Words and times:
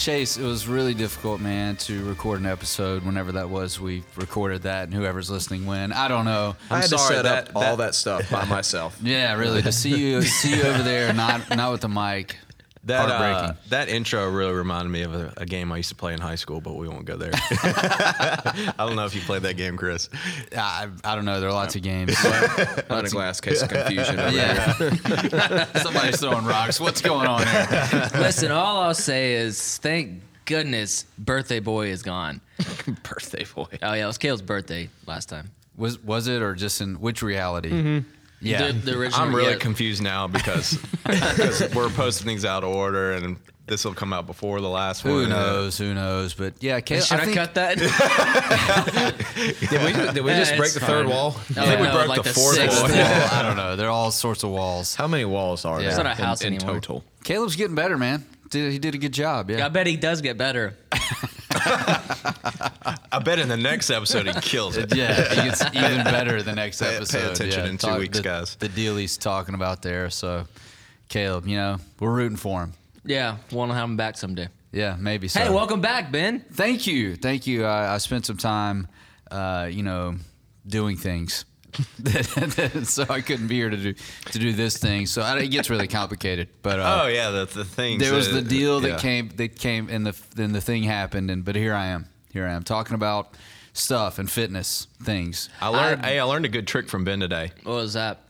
Chase, 0.00 0.38
it 0.38 0.44
was 0.44 0.66
really 0.66 0.94
difficult, 0.94 1.42
man, 1.42 1.76
to 1.76 2.02
record 2.08 2.40
an 2.40 2.46
episode 2.46 3.04
whenever 3.04 3.32
that 3.32 3.50
was. 3.50 3.78
We 3.78 4.02
recorded 4.16 4.62
that, 4.62 4.84
and 4.84 4.94
whoever's 4.94 5.28
listening 5.30 5.66
when. 5.66 5.92
I 5.92 6.08
don't 6.08 6.24
know. 6.24 6.56
I 6.70 6.76
I'm 6.76 6.80
had 6.80 6.88
sorry, 6.90 7.00
to 7.00 7.14
set 7.16 7.22
that- 7.24 7.48
up 7.50 7.56
all 7.56 7.76
that- 7.76 7.88
that 7.88 7.94
stuff 7.94 8.30
by 8.30 8.46
myself. 8.46 8.96
Yeah, 9.02 9.34
really. 9.34 9.60
To 9.60 9.72
see 9.72 9.94
you, 9.98 10.22
see 10.22 10.56
you 10.56 10.62
over 10.62 10.82
there, 10.82 11.12
not 11.12 11.54
not 11.54 11.70
with 11.72 11.82
the 11.82 11.88
mic. 11.90 12.38
That 12.90 13.08
uh, 13.08 13.52
that 13.68 13.88
intro 13.88 14.28
really 14.30 14.52
reminded 14.52 14.90
me 14.90 15.02
of 15.02 15.14
a, 15.14 15.32
a 15.38 15.46
game 15.46 15.72
I 15.72 15.78
used 15.78 15.88
to 15.90 15.94
play 15.94 16.12
in 16.12 16.20
high 16.20 16.34
school, 16.34 16.60
but 16.60 16.74
we 16.74 16.88
won't 16.88 17.04
go 17.04 17.16
there. 17.16 17.30
I 17.34 18.74
don't 18.78 18.96
know 18.96 19.06
if 19.06 19.14
you 19.14 19.20
played 19.22 19.42
that 19.42 19.56
game, 19.56 19.76
Chris. 19.76 20.08
I, 20.56 20.88
I 21.04 21.14
don't 21.14 21.24
know. 21.24 21.40
There 21.40 21.48
are 21.48 21.52
lots 21.52 21.76
of 21.76 21.82
games. 21.82 22.16
Not 22.88 23.06
a 23.06 23.08
glass 23.10 23.40
case 23.40 23.62
of 23.62 23.68
confusion. 23.70 24.18
over 24.18 24.30
there. 24.30 24.98
yeah. 25.32 25.64
Somebody's 25.82 26.20
throwing 26.20 26.44
rocks. 26.44 26.80
What's 26.80 27.00
going 27.00 27.26
on 27.26 27.46
here? 27.46 28.10
Listen, 28.14 28.50
all 28.50 28.82
I'll 28.82 28.94
say 28.94 29.34
is 29.34 29.78
thank 29.78 30.22
goodness 30.44 31.04
birthday 31.18 31.60
boy 31.60 31.86
is 31.88 32.02
gone. 32.02 32.40
Birthday 33.02 33.44
boy. 33.54 33.66
Oh 33.82 33.92
yeah, 33.94 34.04
it 34.04 34.06
was 34.06 34.18
Kale's 34.18 34.42
birthday 34.42 34.88
last 35.06 35.28
time. 35.28 35.50
Was 35.76 36.02
was 36.02 36.26
it 36.26 36.42
or 36.42 36.54
just 36.54 36.80
in 36.80 37.00
which 37.00 37.22
reality? 37.22 38.02
Yeah. 38.40 38.68
The, 38.68 38.72
the 38.72 38.98
original. 38.98 39.20
I'm 39.20 39.34
really 39.34 39.52
yeah. 39.52 39.58
confused 39.58 40.02
now 40.02 40.26
because, 40.26 40.78
because 41.06 41.74
we're 41.74 41.90
posting 41.90 42.26
things 42.26 42.44
out 42.44 42.64
of 42.64 42.70
order, 42.74 43.12
and 43.12 43.36
this 43.66 43.84
will 43.84 43.94
come 43.94 44.12
out 44.12 44.26
before 44.26 44.60
the 44.60 44.68
last 44.68 45.02
Who 45.02 45.14
one. 45.14 45.22
Who 45.24 45.28
knows? 45.28 45.78
Who 45.78 45.94
knows? 45.94 46.34
But 46.34 46.54
yeah, 46.62 46.80
Caleb, 46.80 47.04
Should 47.04 47.20
I, 47.20 47.24
think, 47.24 47.36
cut 47.36 47.54
that? 47.54 47.78
Did 49.70 49.82
we, 49.84 49.92
did 50.12 50.24
we 50.24 50.30
just 50.32 50.56
break 50.56 50.66
it's 50.66 50.74
the 50.74 50.80
third 50.80 51.06
fine. 51.06 51.14
wall? 51.14 51.36
I 51.50 51.66
think 51.66 51.80
we 51.80 51.86
broke 51.88 52.08
like 52.08 52.22
the 52.22 52.32
fourth 52.32 52.56
sixth 52.56 52.80
wall. 52.82 52.90
wall. 52.90 52.98
I 53.32 53.42
don't 53.42 53.56
know. 53.56 53.76
There 53.76 53.86
are 53.86 53.90
all 53.92 54.10
sorts 54.10 54.42
of 54.42 54.50
walls. 54.50 54.94
How 54.94 55.06
many 55.06 55.24
walls 55.24 55.64
are 55.64 55.76
Yeah. 55.80 55.82
there 55.82 55.88
It's 55.90 55.96
not 55.98 56.06
a 56.06 56.10
in- 56.10 56.16
house 56.16 56.42
in, 56.42 56.54
anymore. 56.54 56.74
total? 56.76 57.04
Caleb's 57.24 57.56
getting 57.56 57.74
better, 57.76 57.96
man. 57.98 58.24
Did, 58.50 58.72
he 58.72 58.78
did 58.78 58.94
a 58.94 58.98
good 58.98 59.12
job. 59.12 59.50
Yeah. 59.50 59.64
I 59.64 59.68
bet 59.68 59.86
he 59.86 59.96
does 59.96 60.20
get 60.22 60.36
better. 60.36 60.74
I 63.12 63.18
bet 63.24 63.38
in 63.38 63.48
the 63.48 63.56
next 63.56 63.90
episode 63.90 64.26
he 64.26 64.32
kills 64.40 64.76
it. 64.76 64.94
Yeah, 64.94 65.28
he 65.28 65.48
gets 65.48 65.62
even 65.74 66.04
better 66.04 66.42
the 66.42 66.54
next 66.54 66.80
Pay- 66.80 66.90
pay 66.90 66.96
episode. 66.96 67.32
attention 67.32 67.64
yeah, 67.64 67.70
in 67.70 67.78
two 67.78 67.96
weeks, 67.96 68.18
the, 68.18 68.24
guys. 68.24 68.56
The 68.56 68.68
deal 68.68 68.96
he's 68.96 69.16
talking 69.16 69.54
about 69.54 69.82
there. 69.82 70.10
So, 70.10 70.46
Caleb, 71.08 71.46
you 71.46 71.56
know, 71.56 71.78
we're 71.98 72.12
rooting 72.12 72.36
for 72.36 72.62
him. 72.62 72.72
Yeah, 73.04 73.36
want 73.50 73.70
to 73.70 73.74
have 73.74 73.84
him 73.88 73.96
back 73.96 74.16
someday. 74.16 74.48
Yeah, 74.72 74.96
maybe 74.98 75.28
so. 75.28 75.40
Hey, 75.40 75.50
welcome 75.50 75.80
back, 75.80 76.12
Ben. 76.12 76.40
Thank 76.52 76.86
you, 76.86 77.16
thank 77.16 77.46
you. 77.46 77.64
I, 77.64 77.94
I 77.94 77.98
spent 77.98 78.26
some 78.26 78.36
time, 78.36 78.88
uh, 79.30 79.68
you 79.70 79.82
know, 79.82 80.16
doing 80.66 80.96
things, 80.96 81.44
so 82.84 83.06
I 83.08 83.20
couldn't 83.20 83.48
be 83.48 83.56
here 83.56 83.70
to 83.70 83.76
do 83.76 83.94
to 83.94 84.38
do 84.38 84.52
this 84.52 84.76
thing. 84.76 85.06
So 85.06 85.22
I, 85.22 85.38
it 85.38 85.48
gets 85.48 85.70
really 85.70 85.88
complicated. 85.88 86.48
But 86.62 86.80
uh, 86.80 87.02
Oh 87.02 87.08
yeah, 87.08 87.30
that's 87.30 87.54
the 87.54 87.64
thing. 87.64 87.98
there 87.98 88.14
was 88.14 88.32
the 88.32 88.42
deal 88.42 88.80
that 88.80 88.88
yeah. 88.88 88.98
came 88.98 89.28
that 89.36 89.58
came 89.58 89.88
and 89.88 90.06
the 90.06 90.16
then 90.34 90.52
the 90.52 90.60
thing 90.60 90.82
happened 90.82 91.30
and 91.30 91.44
but 91.44 91.56
here 91.56 91.74
I 91.74 91.86
am. 91.86 92.06
Here 92.32 92.46
I 92.46 92.52
am 92.52 92.62
talking 92.62 92.94
about 92.94 93.34
stuff 93.72 94.18
and 94.18 94.30
fitness 94.30 94.86
things. 95.02 95.48
I 95.60 95.68
learned. 95.68 96.04
hey, 96.04 96.18
I 96.18 96.24
learned 96.24 96.44
a 96.44 96.48
good 96.48 96.66
trick 96.66 96.88
from 96.88 97.04
Ben 97.04 97.20
today. 97.20 97.52
What 97.64 97.74
was 97.74 97.94
that? 97.94 98.20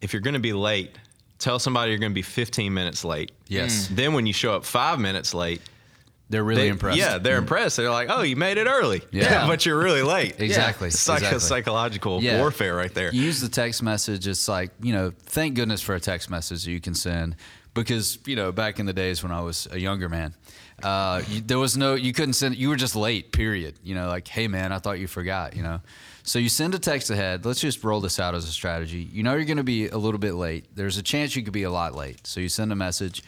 If 0.00 0.12
you're 0.12 0.22
going 0.22 0.34
to 0.34 0.40
be 0.40 0.52
late, 0.52 0.96
tell 1.38 1.58
somebody 1.58 1.90
you're 1.90 1.98
going 2.00 2.12
to 2.12 2.14
be 2.14 2.22
15 2.22 2.72
minutes 2.72 3.04
late. 3.04 3.32
Yes. 3.48 3.88
Then 3.92 4.14
when 4.14 4.26
you 4.26 4.32
show 4.32 4.54
up 4.54 4.64
five 4.64 4.98
minutes 4.98 5.34
late, 5.34 5.60
They're 6.30 6.42
really 6.44 6.62
they- 6.62 6.68
impressed. 6.68 6.98
Yeah, 6.98 7.18
they're 7.18 7.36
impressed. 7.36 7.76
They're 7.76 7.90
like, 7.90 8.08
"Oh, 8.10 8.22
you 8.22 8.36
made 8.36 8.56
it 8.56 8.66
early." 8.66 9.02
Yeah. 9.12 9.46
but 9.48 9.66
you're 9.66 9.78
really 9.78 10.02
late. 10.02 10.40
Exactly, 10.40 10.90
Psych- 10.90 11.18
exactly. 11.18 11.40
Psychological 11.40 12.22
Yeah. 12.22 12.38
warfare 12.38 12.74
right 12.76 12.94
there. 12.94 13.12
You 13.12 13.22
use 13.22 13.40
the 13.40 13.48
text 13.48 13.82
message. 13.82 14.26
It's 14.26 14.48
like 14.48 14.70
you 14.80 14.92
know, 14.94 15.12
thank 15.26 15.54
goodness 15.56 15.82
for 15.82 15.94
a 15.94 16.00
text 16.00 16.30
message 16.30 16.66
you 16.66 16.80
can 16.80 16.94
send 16.94 17.36
because 17.74 18.18
you 18.26 18.36
know 18.36 18.52
back 18.52 18.78
in 18.80 18.86
the 18.86 18.92
days 18.92 19.22
when 19.22 19.32
I 19.32 19.40
was 19.40 19.66
a 19.70 19.78
younger 19.78 20.08
man, 20.08 20.34
uh, 20.82 21.22
you, 21.28 21.40
there 21.40 21.58
was 21.58 21.76
no 21.76 21.94
you 21.94 22.12
couldn't 22.12 22.34
send. 22.34 22.56
You 22.56 22.68
were 22.68 22.76
just 22.76 22.94
late. 22.96 23.32
Period. 23.32 23.74
You 23.82 23.94
know, 23.96 24.06
like 24.08 24.28
hey 24.28 24.46
man, 24.48 24.72
I 24.72 24.78
thought 24.78 24.98
you 25.00 25.08
forgot. 25.08 25.56
You 25.56 25.62
know, 25.64 25.80
so 26.22 26.38
you 26.38 26.48
send 26.48 26.74
a 26.74 26.78
text 26.78 27.10
ahead. 27.10 27.44
Let's 27.44 27.60
just 27.60 27.82
roll 27.82 28.00
this 28.00 28.20
out 28.20 28.34
as 28.36 28.44
a 28.44 28.52
strategy. 28.52 29.08
You 29.12 29.22
know 29.24 29.34
you're 29.34 29.44
going 29.44 29.56
to 29.56 29.64
be 29.64 29.88
a 29.88 29.98
little 29.98 30.18
bit 30.20 30.34
late. 30.34 30.66
There's 30.76 30.96
a 30.96 31.02
chance 31.02 31.34
you 31.34 31.42
could 31.42 31.52
be 31.52 31.64
a 31.64 31.70
lot 31.70 31.94
late. 31.96 32.24
So 32.26 32.38
you 32.40 32.48
send 32.48 32.70
a 32.72 32.76
message. 32.76 33.22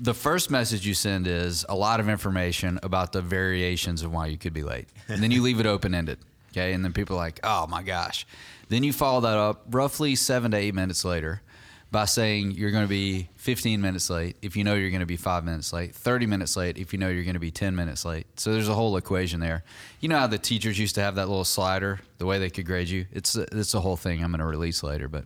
The 0.00 0.14
first 0.14 0.50
message 0.50 0.86
you 0.86 0.94
send 0.94 1.26
is 1.26 1.66
a 1.68 1.74
lot 1.74 1.98
of 1.98 2.08
information 2.08 2.78
about 2.82 3.12
the 3.12 3.20
variations 3.20 4.02
of 4.02 4.12
why 4.12 4.26
you 4.26 4.38
could 4.38 4.54
be 4.54 4.62
late. 4.62 4.86
And 5.08 5.22
then 5.22 5.30
you 5.30 5.42
leave 5.42 5.58
it 5.58 5.66
open 5.66 5.94
ended. 5.94 6.18
Okay. 6.52 6.72
And 6.72 6.84
then 6.84 6.92
people 6.92 7.16
are 7.16 7.20
like, 7.20 7.40
oh 7.42 7.66
my 7.66 7.82
gosh. 7.82 8.26
Then 8.68 8.84
you 8.84 8.92
follow 8.92 9.20
that 9.22 9.36
up 9.36 9.64
roughly 9.70 10.14
seven 10.14 10.52
to 10.52 10.56
eight 10.56 10.74
minutes 10.74 11.04
later 11.04 11.42
by 11.90 12.04
saying 12.04 12.52
you're 12.52 12.70
going 12.70 12.84
to 12.84 12.88
be 12.88 13.28
15 13.36 13.80
minutes 13.80 14.10
late 14.10 14.36
if 14.42 14.56
you 14.56 14.62
know 14.62 14.74
you're 14.74 14.90
going 14.90 15.00
to 15.00 15.06
be 15.06 15.16
five 15.16 15.44
minutes 15.44 15.72
late, 15.72 15.94
30 15.94 16.26
minutes 16.26 16.56
late 16.56 16.76
if 16.76 16.92
you 16.92 16.98
know 16.98 17.08
you're 17.08 17.24
going 17.24 17.34
to 17.34 17.40
be 17.40 17.50
10 17.50 17.74
minutes 17.74 18.04
late. 18.04 18.26
So 18.38 18.52
there's 18.52 18.68
a 18.68 18.74
whole 18.74 18.96
equation 18.96 19.40
there. 19.40 19.64
You 20.00 20.08
know 20.08 20.18
how 20.18 20.26
the 20.26 20.38
teachers 20.38 20.78
used 20.78 20.94
to 20.96 21.00
have 21.00 21.14
that 21.14 21.28
little 21.28 21.44
slider, 21.44 22.00
the 22.18 22.26
way 22.26 22.38
they 22.38 22.50
could 22.50 22.66
grade 22.66 22.88
you? 22.88 23.06
It's, 23.10 23.34
it's 23.34 23.74
a 23.74 23.80
whole 23.80 23.96
thing 23.96 24.22
I'm 24.22 24.30
going 24.30 24.40
to 24.40 24.46
release 24.46 24.82
later. 24.82 25.08
But 25.08 25.24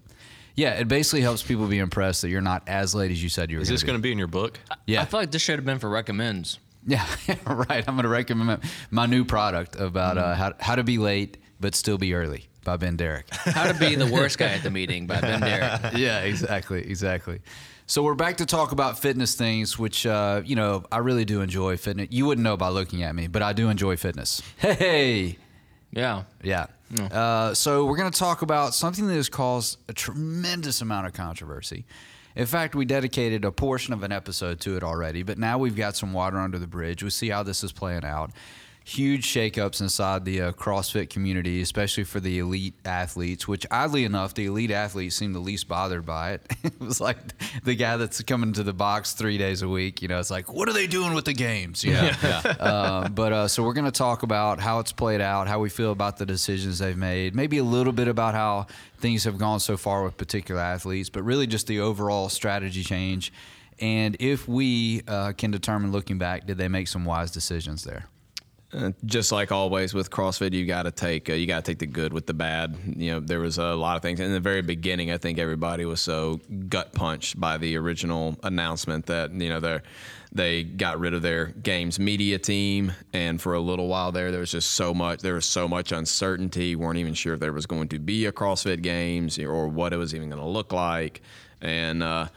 yeah, 0.55 0.73
it 0.73 0.89
basically 0.89 1.21
helps 1.21 1.43
people 1.43 1.67
be 1.67 1.79
impressed 1.79 2.23
that 2.23 2.29
you're 2.29 2.41
not 2.41 2.63
as 2.67 2.95
late 2.95 3.11
as 3.11 3.23
you 3.23 3.29
said 3.29 3.51
you 3.51 3.59
were 3.59 3.63
Is 3.63 3.69
this 3.69 3.83
going 3.83 3.99
to 3.99 4.03
be 4.03 4.13
in 4.13 4.19
your 4.19 4.27
book? 4.27 4.59
Yeah. 4.87 5.03
I 5.03 5.05
feel 5.05 5.21
like 5.21 5.31
this 5.31 5.43
should 5.43 5.57
have 5.57 5.65
been 5.65 5.79
for 5.79 5.89
recommends. 5.89 6.59
Yeah, 6.87 7.07
right. 7.47 7.85
I'm 7.87 7.95
going 7.95 8.03
to 8.03 8.09
recommend 8.09 8.63
my 8.91 9.07
new 9.07 9.25
product 9.25 9.77
about 9.77 10.19
uh, 10.19 10.35
how, 10.35 10.53
how 10.59 10.75
to 10.75 10.83
be 10.83 10.99
late 10.99 11.39
but 11.63 11.75
still 11.75 11.97
be 11.97 12.13
early 12.13 12.49
by 12.65 12.77
Ben 12.77 12.97
Derrick. 12.97 13.27
How 13.33 13.71
to 13.71 13.79
be 13.79 13.95
the 13.95 14.07
worst 14.07 14.37
guy 14.37 14.49
at 14.49 14.63
the 14.63 14.71
meeting 14.71 15.07
by 15.07 15.21
Ben 15.21 15.41
Derrick. 15.41 15.93
yeah, 15.97 16.21
exactly, 16.21 16.81
exactly. 16.81 17.41
So 17.87 18.03
we're 18.03 18.15
back 18.15 18.39
to 18.39 18.47
talk 18.47 18.73
about 18.73 18.99
fitness 18.99 19.35
things, 19.35 19.79
which 19.79 20.07
uh, 20.07 20.43
you 20.45 20.57
know 20.57 20.85
I 20.93 20.99
really 20.99 21.25
do 21.25 21.41
enjoy 21.41 21.77
fitness. 21.77 22.09
You 22.11 22.27
wouldn't 22.27 22.45
know 22.45 22.57
by 22.57 22.69
looking 22.69 23.03
at 23.03 23.15
me, 23.15 23.27
but 23.27 23.43
I 23.43 23.53
do 23.53 23.69
enjoy 23.69 23.97
fitness. 23.97 24.43
Hey, 24.59 25.39
Yeah. 25.93 26.25
yeah. 26.43 26.67
Uh, 27.07 27.55
so 27.55 27.85
we're 27.85 27.97
going 27.97 28.11
to 28.11 28.19
talk 28.19 28.43
about 28.43 28.75
something 28.75 29.07
that 29.07 29.15
has 29.15 29.29
caused 29.29 29.79
a 29.89 29.93
tremendous 29.93 30.81
amount 30.81 31.07
of 31.07 31.13
controversy. 31.13 31.85
In 32.35 32.47
fact, 32.47 32.75
we 32.75 32.85
dedicated 32.85 33.45
a 33.45 33.53
portion 33.53 33.93
of 33.93 34.03
an 34.03 34.13
episode 34.13 34.61
to 34.61 34.77
it 34.77 34.83
already, 34.83 35.23
but 35.23 35.39
now 35.39 35.59
we've 35.59 35.77
got 35.77 35.97
some 35.97 36.13
water 36.13 36.39
under 36.39 36.59
the 36.59 36.67
bridge. 36.67 37.03
We 37.03 37.11
see 37.11 37.29
how 37.29 37.43
this 37.43 37.63
is 37.63 37.73
playing 37.73 38.05
out. 38.05 38.31
Huge 38.85 39.27
shakeups 39.27 39.81
inside 39.81 40.25
the 40.25 40.41
uh, 40.41 40.53
CrossFit 40.53 41.09
community, 41.09 41.61
especially 41.61 42.05
for 42.05 42.19
the 42.19 42.39
elite 42.41 42.75
athletes. 42.85 43.47
Which, 43.47 43.65
oddly 43.71 44.05
enough, 44.05 44.35
the 44.35 44.47
elite 44.47 44.71
athletes 44.71 45.17
seem 45.17 45.33
the 45.33 45.39
least 45.39 45.69
bothered 45.69 46.05
by 46.05 46.33
it. 46.33 46.43
it 46.65 46.81
was 46.81 47.01
like 47.01 47.17
the 47.65 47.75
guy 47.75 47.97
that's 47.97 48.21
coming 48.23 48.53
to 48.55 48.63
the 48.63 48.73
box 48.73 49.13
three 49.13 49.39
days 49.39 49.63
a 49.63 49.69
week. 49.69 50.03
You 50.03 50.09
know, 50.09 50.19
it's 50.19 50.31
like, 50.31 50.53
what 50.53 50.69
are 50.69 50.73
they 50.73 50.87
doing 50.87 51.15
with 51.15 51.25
the 51.25 51.33
games? 51.33 51.85
You 51.85 51.93
know? 51.93 52.11
uh, 52.59 53.09
but 53.09 53.33
uh, 53.33 53.49
so 53.49 53.63
we're 53.63 53.73
going 53.73 53.85
to 53.85 53.91
talk 53.91 54.23
about 54.25 54.59
how 54.59 54.81
it's 54.81 54.93
played 54.93 55.21
out, 55.21 55.47
how 55.47 55.61
we 55.61 55.69
feel 55.69 55.93
about 55.93 56.17
the 56.17 56.27
decisions 56.27 56.79
they've 56.79 56.97
made, 56.97 57.35
maybe 57.35 57.59
a 57.59 57.65
little 57.65 57.93
bit 57.93 58.09
about 58.09 58.35
how 58.35 58.67
things 58.99 59.25
have 59.25 59.39
gone 59.39 59.61
so 59.61 59.77
far 59.77 60.03
with 60.03 60.17
particular 60.17 60.61
athletes, 60.61 61.09
but 61.09 61.23
really 61.23 61.47
just 61.47 61.67
the 61.67 61.81
overall 61.81 62.29
strategy 62.29 62.83
change. 62.83 63.33
And 63.79 64.17
if 64.21 64.47
we 64.47 65.03
uh, 65.09 65.33
can 65.33 65.51
determine 65.51 65.93
looking 65.93 66.19
back, 66.19 66.47
did 66.47 66.59
they 66.59 66.69
make 66.69 66.89
some 66.89 67.05
wise 67.05 67.31
decisions 67.31 67.85
there? 67.85 68.07
Just 69.05 69.33
like 69.33 69.53
always 69.53 69.93
with 69.93 70.11
CrossFit, 70.11 70.55
you 70.55 70.65
got 70.65 70.85
to 70.85 70.91
take 70.91 71.29
uh, 71.29 71.35
you 71.35 71.47
got 71.47 71.63
to 71.63 71.71
take 71.71 71.79
the 71.79 71.87
good 71.87 72.15
with 72.15 72.27
the 72.27 72.33
bad. 72.33 72.77
You 72.97 73.13
know, 73.13 73.21
there 73.21 73.39
was 73.39 73.59
a 73.59 73.75
lot 73.75 73.97
of 73.97 74.03
things 74.03 74.19
in 74.19 74.33
the 74.33 74.41
very 74.41 74.63
beginning. 74.63 75.11
I 75.11 75.19
think 75.19 75.39
everybody 75.39 75.85
was 75.85 76.01
so 76.01 76.41
gut 76.71 76.95
punched 76.95 77.39
by 77.39 77.59
the 77.59 77.77
original 77.77 78.39
announcement 78.43 79.07
that 79.07 79.31
you 79.33 79.51
know 79.51 79.61
they 79.61 79.81
they 80.33 80.63
got 80.63 80.99
rid 80.99 81.13
of 81.13 81.21
their 81.21 81.47
games 81.47 81.99
media 81.99 82.39
team, 82.39 82.93
and 83.13 83.43
for 83.43 83.53
a 83.53 83.61
little 83.61 83.89
while 83.89 84.11
there, 84.11 84.31
there 84.31 84.41
was 84.41 84.53
just 84.53 84.73
so 84.73 84.95
much 84.95 85.21
there 85.21 85.35
was 85.35 85.45
so 85.45 85.69
much 85.69 85.93
uncertainty. 85.93 86.75
weren't 86.75 86.99
even 86.99 87.13
sure 87.13 87.35
if 87.35 87.41
there 87.41 87.53
was 87.53 87.67
going 87.67 87.89
to 87.89 87.99
be 87.99 88.25
a 88.25 88.33
CrossFit 88.33 88.81
Games 88.81 89.39
or 89.39 89.69
what 89.69 89.93
it 89.93 89.99
was 89.99 90.15
even 90.15 90.31
going 90.31 90.41
to 90.43 90.49
look 90.49 90.73
like, 90.73 91.21
and. 91.61 92.03
Uh, 92.03 92.29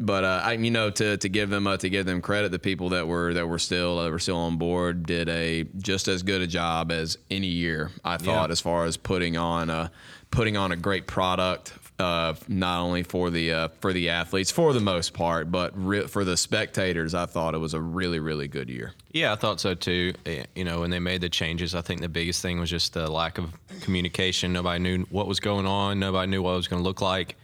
but 0.00 0.24
uh, 0.24 0.40
I, 0.42 0.52
you 0.54 0.70
know, 0.70 0.90
to, 0.90 1.16
to 1.18 1.28
give 1.28 1.50
them 1.50 1.66
uh, 1.66 1.76
to 1.76 1.88
give 1.90 2.06
them 2.06 2.20
credit, 2.22 2.50
the 2.50 2.58
people 2.58 2.88
that 2.90 3.06
were 3.06 3.34
that 3.34 3.46
were 3.46 3.58
still 3.58 3.98
uh, 3.98 4.10
were 4.10 4.18
still 4.18 4.36
on 4.38 4.56
board 4.56 5.04
did 5.06 5.28
a 5.28 5.64
just 5.78 6.08
as 6.08 6.22
good 6.22 6.40
a 6.40 6.46
job 6.46 6.90
as 6.90 7.18
any 7.30 7.46
year. 7.48 7.90
I 8.04 8.16
thought, 8.16 8.48
Yeah. 8.48 8.52
as 8.52 8.60
far 8.60 8.84
as 8.86 8.96
putting 8.96 9.36
on 9.36 9.70
a 9.70 9.92
putting 10.30 10.56
on 10.56 10.70
a 10.72 10.76
great 10.76 11.06
product, 11.06 11.72
uh, 11.98 12.34
not 12.48 12.80
only 12.80 13.02
for 13.02 13.30
the 13.30 13.52
uh, 13.52 13.68
for 13.80 13.92
the 13.92 14.08
athletes 14.08 14.50
for 14.50 14.72
the 14.72 14.80
most 14.80 15.12
part, 15.12 15.50
but 15.50 15.72
re- 15.76 16.06
for 16.06 16.24
the 16.24 16.36
spectators. 16.36 17.14
I 17.14 17.26
thought 17.26 17.54
it 17.54 17.58
was 17.58 17.74
a 17.74 17.80
really 17.80 18.18
really 18.20 18.48
good 18.48 18.70
year. 18.70 18.92
Yeah, 19.12 19.32
I 19.32 19.36
thought 19.36 19.60
so 19.60 19.74
too. 19.74 20.14
Eh, 20.24 20.44
You 20.54 20.64
know, 20.64 20.80
when 20.80 20.90
they 20.90 21.00
made 21.00 21.20
the 21.20 21.28
changes, 21.28 21.74
I 21.74 21.80
think 21.82 22.00
the 22.00 22.08
biggest 22.08 22.40
thing 22.42 22.58
was 22.60 22.70
just 22.70 22.94
the 22.94 23.10
lack 23.10 23.38
of 23.38 23.50
communication. 23.82 24.52
Nobody 24.52 24.78
knew 24.80 25.04
what 25.10 25.26
was 25.26 25.40
going 25.40 25.66
on. 25.66 25.98
Nobody 25.98 26.30
knew 26.30 26.42
what 26.42 26.52
it 26.52 26.56
was 26.56 26.68
going 26.68 26.82
to 26.82 26.88
look 26.88 27.00
like. 27.02 27.36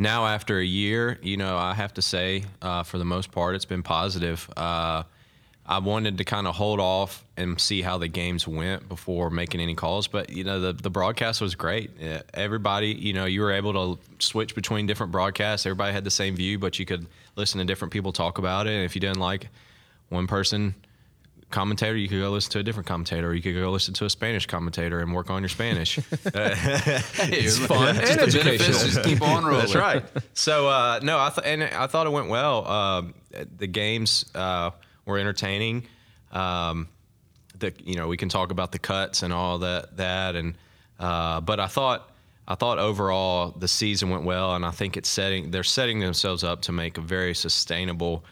Now, 0.00 0.26
after 0.26 0.58
a 0.58 0.64
year, 0.64 1.18
you 1.20 1.36
know, 1.36 1.58
I 1.58 1.74
have 1.74 1.92
to 1.92 2.02
say, 2.02 2.44
uh, 2.62 2.84
for 2.84 2.96
the 2.96 3.04
most 3.04 3.32
part, 3.32 3.54
it's 3.54 3.66
been 3.66 3.82
positive. 3.82 4.48
Uh, 4.56 5.02
I 5.66 5.78
wanted 5.80 6.16
to 6.16 6.24
kind 6.24 6.46
of 6.46 6.54
hold 6.54 6.80
off 6.80 7.22
and 7.36 7.60
see 7.60 7.82
how 7.82 7.98
the 7.98 8.08
games 8.08 8.48
went 8.48 8.88
before 8.88 9.28
making 9.28 9.60
any 9.60 9.74
calls. 9.74 10.08
But 10.08 10.30
you 10.30 10.42
know, 10.42 10.58
the 10.58 10.72
the 10.72 10.88
broadcast 10.88 11.42
was 11.42 11.54
great. 11.54 11.90
Everybody, 12.32 12.94
you 12.94 13.12
know, 13.12 13.26
you 13.26 13.42
were 13.42 13.52
able 13.52 13.74
to 13.74 14.02
switch 14.20 14.54
between 14.54 14.86
different 14.86 15.12
broadcasts. 15.12 15.66
Everybody 15.66 15.92
had 15.92 16.04
the 16.04 16.10
same 16.10 16.34
view, 16.34 16.58
but 16.58 16.78
you 16.78 16.86
could 16.86 17.06
listen 17.36 17.58
to 17.58 17.66
different 17.66 17.92
people 17.92 18.10
talk 18.10 18.38
about 18.38 18.66
it. 18.66 18.70
And 18.70 18.86
if 18.86 18.94
you 18.94 19.02
didn't 19.02 19.20
like 19.20 19.48
one 20.08 20.26
person 20.26 20.74
commentator, 21.50 21.96
you 21.96 22.08
could 22.08 22.20
go 22.20 22.30
listen 22.30 22.52
to 22.52 22.58
a 22.60 22.62
different 22.62 22.86
commentator, 22.86 23.28
or 23.28 23.34
you 23.34 23.42
could 23.42 23.54
go 23.54 23.70
listen 23.70 23.94
to 23.94 24.04
a 24.04 24.10
Spanish 24.10 24.46
commentator 24.46 25.00
and 25.00 25.12
work 25.12 25.30
on 25.30 25.42
your 25.42 25.48
Spanish. 25.48 25.98
it's 26.12 27.58
fun 27.58 27.96
and 27.96 27.98
the 27.98 28.22
educational. 28.22 28.58
benefits 28.58 28.84
just 28.84 29.02
keep 29.02 29.22
on 29.22 29.44
rolling. 29.44 29.60
That's 29.60 29.74
right. 29.74 30.04
So 30.34 30.68
uh, 30.68 31.00
no, 31.02 31.18
I 31.18 31.30
th- 31.30 31.46
and 31.46 31.62
I 31.62 31.86
thought 31.86 32.06
it 32.06 32.10
went 32.10 32.28
well. 32.28 32.66
Um 32.66 33.14
the 33.56 33.66
games 33.66 34.24
uh, 34.34 34.70
were 35.04 35.18
entertaining. 35.18 35.86
Um, 36.32 36.88
the 37.58 37.72
you 37.84 37.96
know 37.96 38.08
we 38.08 38.16
can 38.16 38.28
talk 38.28 38.50
about 38.50 38.72
the 38.72 38.78
cuts 38.78 39.22
and 39.22 39.32
all 39.32 39.58
that 39.58 39.96
that 39.96 40.34
and 40.36 40.56
uh, 40.98 41.40
but 41.40 41.60
I 41.60 41.66
thought 41.66 42.10
I 42.48 42.54
thought 42.54 42.78
overall 42.78 43.50
the 43.50 43.68
season 43.68 44.10
went 44.10 44.24
well 44.24 44.54
and 44.54 44.64
I 44.64 44.70
think 44.70 44.96
it's 44.96 45.08
setting 45.08 45.50
they're 45.50 45.62
setting 45.62 46.00
themselves 46.00 46.42
up 46.42 46.62
to 46.62 46.72
make 46.72 46.98
a 46.98 47.00
very 47.00 47.34
sustainable 47.34 48.24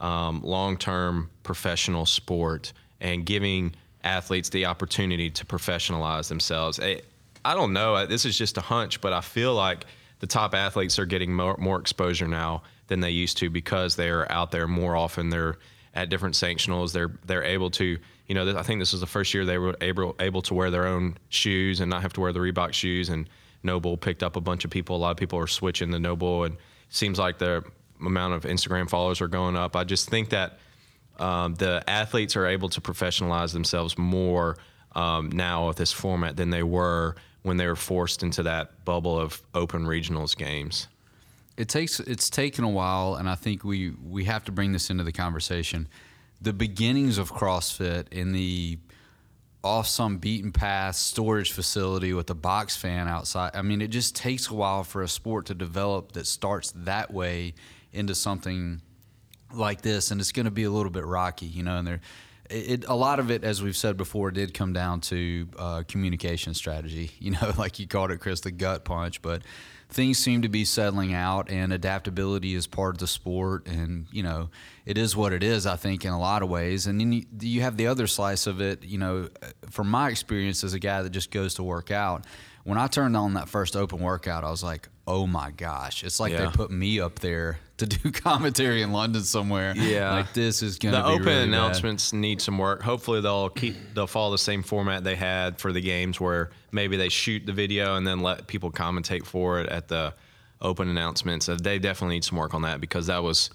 um, 0.00 0.42
long 0.42 0.76
term 0.76 1.30
professional 1.42 2.06
sport 2.06 2.72
and 3.00 3.24
giving 3.24 3.74
athletes 4.04 4.48
the 4.50 4.66
opportunity 4.66 5.30
to 5.30 5.44
professionalize 5.44 6.28
themselves. 6.28 6.78
I, 6.80 7.02
I 7.44 7.54
don't 7.54 7.72
know. 7.72 8.06
This 8.06 8.24
is 8.24 8.36
just 8.36 8.56
a 8.56 8.60
hunch, 8.60 9.00
but 9.00 9.12
I 9.12 9.20
feel 9.20 9.54
like 9.54 9.86
the 10.20 10.26
top 10.26 10.54
athletes 10.54 10.98
are 10.98 11.06
getting 11.06 11.34
more, 11.34 11.56
more 11.58 11.78
exposure 11.78 12.28
now 12.28 12.62
than 12.86 13.00
they 13.00 13.10
used 13.10 13.38
to 13.38 13.50
because 13.50 13.96
they're 13.96 14.30
out 14.30 14.50
there 14.50 14.66
more 14.66 14.96
often. 14.96 15.30
They're 15.30 15.56
at 15.94 16.08
different 16.08 16.34
sanctionals. 16.34 16.92
They're 16.92 17.12
they're 17.24 17.42
able 17.42 17.70
to, 17.72 17.98
you 18.26 18.34
know, 18.34 18.56
I 18.56 18.62
think 18.62 18.80
this 18.80 18.92
was 18.92 19.00
the 19.00 19.06
first 19.06 19.34
year 19.34 19.44
they 19.44 19.58
were 19.58 19.76
able 19.80 20.14
able 20.20 20.42
to 20.42 20.54
wear 20.54 20.70
their 20.70 20.86
own 20.86 21.16
shoes 21.30 21.80
and 21.80 21.90
not 21.90 22.02
have 22.02 22.12
to 22.14 22.20
wear 22.20 22.32
the 22.32 22.40
Reebok 22.40 22.72
shoes. 22.72 23.08
And 23.08 23.28
NOBULL 23.62 23.96
picked 23.96 24.22
up 24.22 24.36
a 24.36 24.40
bunch 24.40 24.64
of 24.64 24.70
people. 24.70 24.96
A 24.96 24.98
lot 24.98 25.10
of 25.10 25.16
people 25.16 25.38
are 25.38 25.46
switching 25.46 25.90
to 25.92 25.98
NOBULL, 25.98 26.44
and 26.44 26.56
seems 26.90 27.18
like 27.18 27.38
the 27.38 27.64
amount 28.00 28.34
of 28.34 28.44
Instagram 28.44 28.88
followers 28.88 29.20
are 29.20 29.28
going 29.28 29.56
up. 29.56 29.76
I 29.76 29.84
just 29.84 30.08
think 30.08 30.30
that 30.30 30.58
um, 31.18 31.54
the 31.54 31.82
athletes 31.88 32.36
are 32.36 32.46
able 32.46 32.68
to 32.70 32.80
professionalize 32.80 33.52
themselves 33.52 33.96
more 33.96 34.56
um, 34.94 35.30
now 35.30 35.68
with 35.68 35.76
this 35.76 35.92
format 35.92 36.36
than 36.36 36.50
they 36.50 36.62
were 36.62 37.16
when 37.42 37.58
they 37.58 37.66
were 37.66 37.76
forced 37.76 38.22
into 38.24 38.42
that 38.42 38.84
bubble 38.84 39.18
of 39.18 39.40
open 39.54 39.84
regionals 39.84 40.36
games. 40.36 40.88
it 41.56 41.68
takes 41.68 42.00
it's 42.00 42.28
taken 42.28 42.64
a 42.64 42.68
while 42.68 43.14
and 43.14 43.30
i 43.30 43.34
think 43.34 43.62
we 43.62 43.90
we 44.04 44.24
have 44.24 44.44
to 44.44 44.52
bring 44.52 44.72
this 44.72 44.90
into 44.90 45.04
the 45.04 45.12
conversation 45.12 45.88
the 46.40 46.52
beginnings 46.52 47.18
of 47.18 47.32
crossfit 47.32 48.08
in 48.12 48.32
the 48.32 48.78
off 49.62 49.86
some 49.86 50.18
beaten 50.18 50.52
path 50.52 50.96
storage 50.96 51.52
facility 51.52 52.12
with 52.12 52.28
a 52.30 52.34
box 52.34 52.76
fan 52.76 53.08
outside 53.08 53.50
i 53.54 53.62
mean 53.62 53.80
it 53.80 53.88
just 53.88 54.14
takes 54.16 54.50
a 54.50 54.54
while 54.54 54.84
for 54.84 55.02
a 55.02 55.08
sport 55.08 55.46
to 55.46 55.54
develop 55.54 56.12
that 56.12 56.26
starts 56.26 56.72
that 56.74 57.12
way 57.12 57.54
into 57.92 58.14
something 58.14 58.80
like 59.52 59.82
this 59.82 60.10
and 60.10 60.20
it's 60.20 60.32
going 60.32 60.44
to 60.44 60.50
be 60.50 60.64
a 60.64 60.70
little 60.70 60.90
bit 60.90 61.04
rocky 61.04 61.46
you 61.46 61.62
know 61.62 61.78
and 61.78 61.86
there 61.86 62.00
it, 62.50 62.84
a 62.86 62.94
lot 62.94 63.18
of 63.18 63.30
it 63.30 63.44
as 63.44 63.62
we've 63.62 63.76
said 63.76 63.96
before 63.96 64.30
did 64.30 64.54
come 64.54 64.72
down 64.72 65.00
to 65.00 65.48
uh, 65.58 65.82
communication 65.88 66.54
strategy 66.54 67.10
you 67.18 67.30
know 67.30 67.52
like 67.58 67.78
you 67.78 67.86
called 67.86 68.10
it 68.10 68.18
chris 68.18 68.40
the 68.40 68.50
gut 68.50 68.84
punch 68.84 69.22
but 69.22 69.42
things 69.88 70.18
seem 70.18 70.42
to 70.42 70.48
be 70.48 70.64
settling 70.64 71.14
out 71.14 71.48
and 71.48 71.72
adaptability 71.72 72.54
is 72.54 72.66
part 72.66 72.96
of 72.96 72.98
the 72.98 73.06
sport 73.06 73.66
and 73.68 74.06
you 74.10 74.22
know 74.22 74.50
it 74.84 74.98
is 74.98 75.14
what 75.14 75.32
it 75.32 75.42
is 75.42 75.64
i 75.64 75.76
think 75.76 76.04
in 76.04 76.10
a 76.10 76.18
lot 76.18 76.42
of 76.42 76.48
ways 76.48 76.86
and 76.86 77.00
then 77.00 77.12
you, 77.12 77.24
you 77.40 77.60
have 77.60 77.76
the 77.76 77.86
other 77.86 78.06
slice 78.06 78.46
of 78.46 78.60
it 78.60 78.82
you 78.84 78.98
know 78.98 79.28
from 79.70 79.88
my 79.88 80.08
experience 80.08 80.64
as 80.64 80.74
a 80.74 80.78
guy 80.78 81.02
that 81.02 81.10
just 81.10 81.30
goes 81.30 81.54
to 81.54 81.62
work 81.62 81.90
out 81.90 82.24
when 82.66 82.76
i 82.78 82.86
turned 82.86 83.16
on 83.16 83.34
that 83.34 83.48
first 83.48 83.74
open 83.76 83.98
workout 84.00 84.44
i 84.44 84.50
was 84.50 84.62
like 84.62 84.88
oh 85.06 85.26
my 85.26 85.50
gosh 85.52 86.02
it's 86.04 86.18
like 86.20 86.32
Yeah. 86.32 86.46
they 86.46 86.50
put 86.50 86.70
me 86.70 87.00
up 87.00 87.20
there 87.20 87.58
to 87.78 87.86
do 87.86 88.10
commentary 88.28 88.82
in 88.82 88.92
london 88.92 89.22
somewhere 89.22 89.72
Yeah. 89.76 90.12
like 90.12 90.32
this 90.34 90.62
is 90.62 90.78
gonna 90.78 90.96
the 90.98 91.02
be 91.04 91.08
open 91.14 91.24
really 91.26 91.38
bad. 91.38 91.48
announcements 91.48 92.12
need 92.12 92.40
some 92.42 92.58
work. 92.58 92.82
Hopefully 92.82 93.20
they'll 93.20 93.48
keep 93.50 93.76
they'll 93.94 94.06
follow 94.06 94.32
the 94.32 94.38
same 94.38 94.62
format 94.62 95.04
they 95.04 95.14
had 95.14 95.60
for 95.60 95.72
the 95.72 95.80
games 95.80 96.20
where 96.20 96.50
maybe 96.72 96.96
they 96.96 97.08
shoot 97.08 97.46
the 97.46 97.52
video 97.52 97.96
and 97.96 98.06
then 98.06 98.20
let 98.20 98.46
people 98.46 98.70
commentate 98.72 99.24
for 99.24 99.60
it 99.60 99.68
at 99.68 99.88
the 99.88 100.12
open 100.60 100.88
announcements. 100.88 101.46
They 101.46 101.78
definitely 101.78 102.16
need 102.16 102.24
some 102.24 102.38
work 102.38 102.54
on 102.54 102.62
that 102.62 102.80
because 102.80 103.06
that 103.06 103.22
was 103.22 103.50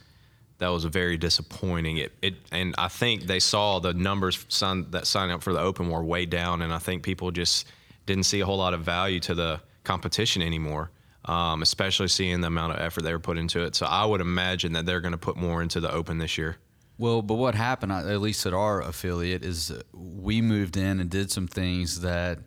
that 0.60 0.70
was 0.70 0.86
a 0.86 0.90
very 0.90 1.18
disappointing. 1.18 1.98
It, 1.98 2.12
it 2.22 2.36
and 2.52 2.76
I 2.78 2.88
think 2.88 3.24
they 3.24 3.40
saw 3.40 3.80
the 3.80 3.94
numbers 3.96 4.46
sign, 4.48 4.86
that 4.92 5.08
signed 5.08 5.32
up 5.32 5.42
for 5.42 5.52
the 5.52 5.60
open 5.60 5.90
were 5.90 6.04
way 6.04 6.26
down, 6.28 6.62
and 6.62 6.72
I 6.72 6.78
think 6.78 7.02
people 7.04 7.32
just 7.32 7.68
didn't 8.06 8.24
see 8.24 8.40
a 8.40 8.46
whole 8.46 8.58
lot 8.58 8.74
of 8.74 8.82
value 8.82 9.20
to 9.22 9.36
the 9.36 9.62
competition 9.84 10.42
anymore. 10.42 10.92
Um, 11.24 11.62
especially 11.62 12.08
seeing 12.08 12.42
the 12.42 12.48
amount 12.48 12.74
of 12.74 12.80
effort 12.80 13.04
they 13.04 13.14
were 13.14 13.20
put 13.20 13.38
into 13.38 13.62
it. 13.62 13.76
So 13.76 13.86
I 13.86 14.06
would 14.06 14.22
imagine 14.22 14.74
that 14.74 14.88
they're 14.88 15.02
going 15.02 15.12
to 15.12 15.20
put 15.20 15.38
more 15.38 15.62
into 15.62 15.80
the 15.80 15.92
open 15.92 16.18
this 16.18 16.36
year. 16.36 16.58
Well, 16.98 17.22
but 17.22 17.36
what 17.36 17.54
happened, 17.54 17.92
uh, 17.92 18.08
at 18.08 18.22
least 18.22 18.46
at 18.48 18.54
our 18.54 18.82
affiliate, 18.82 19.46
is 19.46 19.70
uh, 19.70 19.84
we 19.94 20.42
moved 20.42 20.78
in 20.78 21.00
and 21.00 21.12
did 21.12 21.32
some 21.32 21.48
things 21.48 22.02
that 22.02 22.40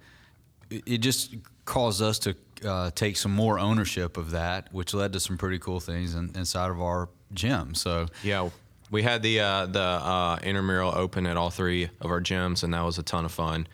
it 0.70 0.82
it 0.86 0.98
just 0.98 1.36
caused 1.64 2.02
us 2.02 2.18
to 2.20 2.36
uh, 2.64 2.90
take 2.94 3.16
some 3.16 3.32
more 3.32 3.58
ownership 3.58 4.16
of 4.16 4.30
that, 4.32 4.72
which 4.72 4.94
led 4.94 5.12
to 5.12 5.20
some 5.20 5.38
pretty 5.38 5.58
cool 5.58 5.80
things 5.80 6.14
in, 6.14 6.30
inside 6.34 6.70
of 6.70 6.80
our 6.80 7.08
gym. 7.32 7.74
So 7.74 8.06
Yeah, 8.22 8.50
we 8.90 9.02
had 9.02 9.22
the 9.22 9.40
uh, 9.40 9.66
the 9.66 9.80
uh, 9.80 10.38
intramural 10.42 10.92
open 10.94 11.26
at 11.26 11.36
all 11.36 11.50
three 11.50 11.90
of 12.00 12.10
our 12.10 12.20
gyms, 12.20 12.62
and 12.62 12.72
that 12.74 12.82
was 12.82 12.98
a 12.98 13.02
ton 13.02 13.24
of 13.24 13.32
fun. 13.32 13.66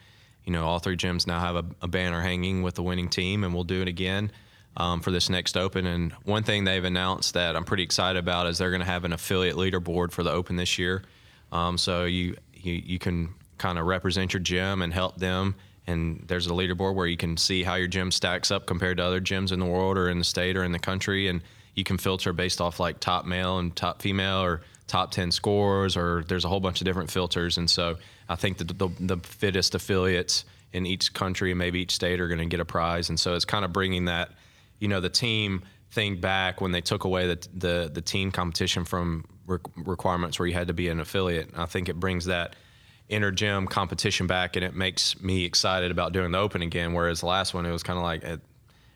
You 0.50 0.56
know, 0.56 0.66
all 0.66 0.80
three 0.80 0.96
gyms 0.96 1.28
now 1.28 1.38
have 1.38 1.54
a, 1.54 1.64
a 1.80 1.86
banner 1.86 2.20
hanging 2.20 2.64
with 2.64 2.74
the 2.74 2.82
winning 2.82 3.08
team, 3.08 3.44
and 3.44 3.54
we'll 3.54 3.62
do 3.62 3.82
it 3.82 3.86
again 3.86 4.32
um, 4.76 5.00
for 5.00 5.12
this 5.12 5.30
next 5.30 5.56
open. 5.56 5.86
And 5.86 6.10
one 6.24 6.42
thing 6.42 6.64
they've 6.64 6.82
announced 6.82 7.34
that 7.34 7.54
I'm 7.54 7.62
pretty 7.62 7.84
excited 7.84 8.18
about 8.18 8.48
is 8.48 8.58
they're 8.58 8.72
going 8.72 8.80
to 8.80 8.86
have 8.86 9.04
an 9.04 9.12
affiliate 9.12 9.54
leaderboard 9.54 10.10
for 10.10 10.24
the 10.24 10.32
open 10.32 10.56
this 10.56 10.76
year. 10.76 11.04
Um, 11.52 11.78
so 11.78 12.04
you 12.04 12.34
you, 12.52 12.72
you 12.72 12.98
can 12.98 13.32
kind 13.58 13.78
of 13.78 13.86
represent 13.86 14.32
your 14.32 14.40
gym 14.40 14.82
and 14.82 14.92
help 14.92 15.18
them. 15.18 15.54
And 15.86 16.24
there's 16.26 16.48
a 16.48 16.50
leaderboard 16.50 16.96
where 16.96 17.06
you 17.06 17.16
can 17.16 17.36
see 17.36 17.62
how 17.62 17.76
your 17.76 17.86
gym 17.86 18.10
stacks 18.10 18.50
up 18.50 18.66
compared 18.66 18.96
to 18.96 19.04
other 19.04 19.20
gyms 19.20 19.52
in 19.52 19.60
the 19.60 19.66
world 19.66 19.96
or 19.96 20.08
in 20.08 20.18
the 20.18 20.24
state 20.24 20.56
or 20.56 20.64
in 20.64 20.72
the 20.72 20.80
country. 20.80 21.28
And 21.28 21.42
you 21.76 21.84
can 21.84 21.96
filter 21.96 22.32
based 22.32 22.60
off 22.60 22.80
like 22.80 22.98
top 22.98 23.24
male 23.24 23.60
and 23.60 23.76
top 23.76 24.02
female 24.02 24.42
or 24.42 24.62
top 24.90 25.12
10 25.12 25.30
scores, 25.30 25.96
or 25.96 26.24
there's 26.26 26.44
a 26.44 26.48
whole 26.48 26.60
bunch 26.60 26.80
of 26.80 26.84
different 26.84 27.10
filters. 27.10 27.56
And 27.56 27.70
so 27.70 27.96
I 28.28 28.34
think 28.34 28.58
that 28.58 28.76
the, 28.76 28.88
the 28.98 29.16
fittest 29.18 29.74
affiliates 29.74 30.44
in 30.72 30.84
each 30.84 31.14
country 31.14 31.52
and 31.52 31.58
maybe 31.58 31.80
each 31.80 31.94
state 31.94 32.20
are 32.20 32.28
going 32.28 32.40
to 32.40 32.46
get 32.46 32.60
a 32.60 32.64
prize. 32.64 33.08
And 33.08 33.18
so 33.18 33.34
it's 33.34 33.44
kind 33.44 33.64
of 33.64 33.72
bringing 33.72 34.06
that, 34.06 34.32
you 34.78 34.88
know, 34.88 35.00
the 35.00 35.08
team 35.08 35.62
thing 35.92 36.20
back 36.20 36.60
when 36.60 36.72
they 36.72 36.80
took 36.80 37.04
away 37.04 37.26
the, 37.28 37.48
the, 37.54 37.90
the 37.92 38.02
team 38.02 38.30
competition 38.30 38.84
from 38.84 39.24
re- 39.46 39.58
requirements 39.76 40.38
where 40.38 40.46
you 40.46 40.54
had 40.54 40.68
to 40.68 40.74
be 40.74 40.88
an 40.88 41.00
affiliate. 41.00 41.50
I 41.56 41.66
think 41.66 41.88
it 41.88 41.98
brings 41.98 42.26
that 42.26 42.56
inter 43.08 43.30
gym 43.30 43.66
competition 43.66 44.26
back 44.26 44.56
and 44.56 44.64
it 44.64 44.74
makes 44.74 45.20
me 45.20 45.44
excited 45.44 45.90
about 45.90 46.12
doing 46.12 46.32
the 46.32 46.38
open 46.38 46.62
again. 46.62 46.92
Whereas 46.94 47.20
the 47.20 47.26
last 47.26 47.54
one, 47.54 47.64
it 47.64 47.72
was 47.72 47.82
kind 47.82 47.96
of 47.96 48.04
like, 48.04 48.24
eh, 48.24 48.36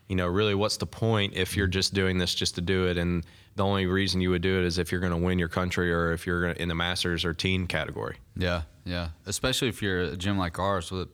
you 0.07 0.15
know, 0.15 0.27
really, 0.27 0.55
what's 0.55 0.77
the 0.77 0.85
point 0.85 1.33
if 1.35 1.57
you're 1.57 1.67
just 1.67 1.93
doing 1.93 2.17
this 2.17 2.35
just 2.35 2.55
to 2.55 2.61
do 2.61 2.87
it? 2.87 2.97
And 2.97 3.25
the 3.55 3.63
only 3.63 3.85
reason 3.85 4.21
you 4.21 4.29
would 4.31 4.41
do 4.41 4.59
it 4.59 4.65
is 4.65 4.77
if 4.77 4.91
you're 4.91 5.01
going 5.01 5.13
to 5.13 5.17
win 5.17 5.39
your 5.39 5.47
country 5.47 5.91
or 5.91 6.11
if 6.11 6.27
you're 6.27 6.47
in 6.47 6.67
the 6.67 6.75
masters 6.75 7.23
or 7.23 7.33
teen 7.33 7.67
category. 7.67 8.17
Yeah, 8.35 8.63
yeah. 8.83 9.09
Especially 9.25 9.69
if 9.69 9.81
you're 9.81 10.01
a 10.01 10.17
gym 10.17 10.37
like 10.37 10.59
ours 10.59 10.91
with 10.91 11.09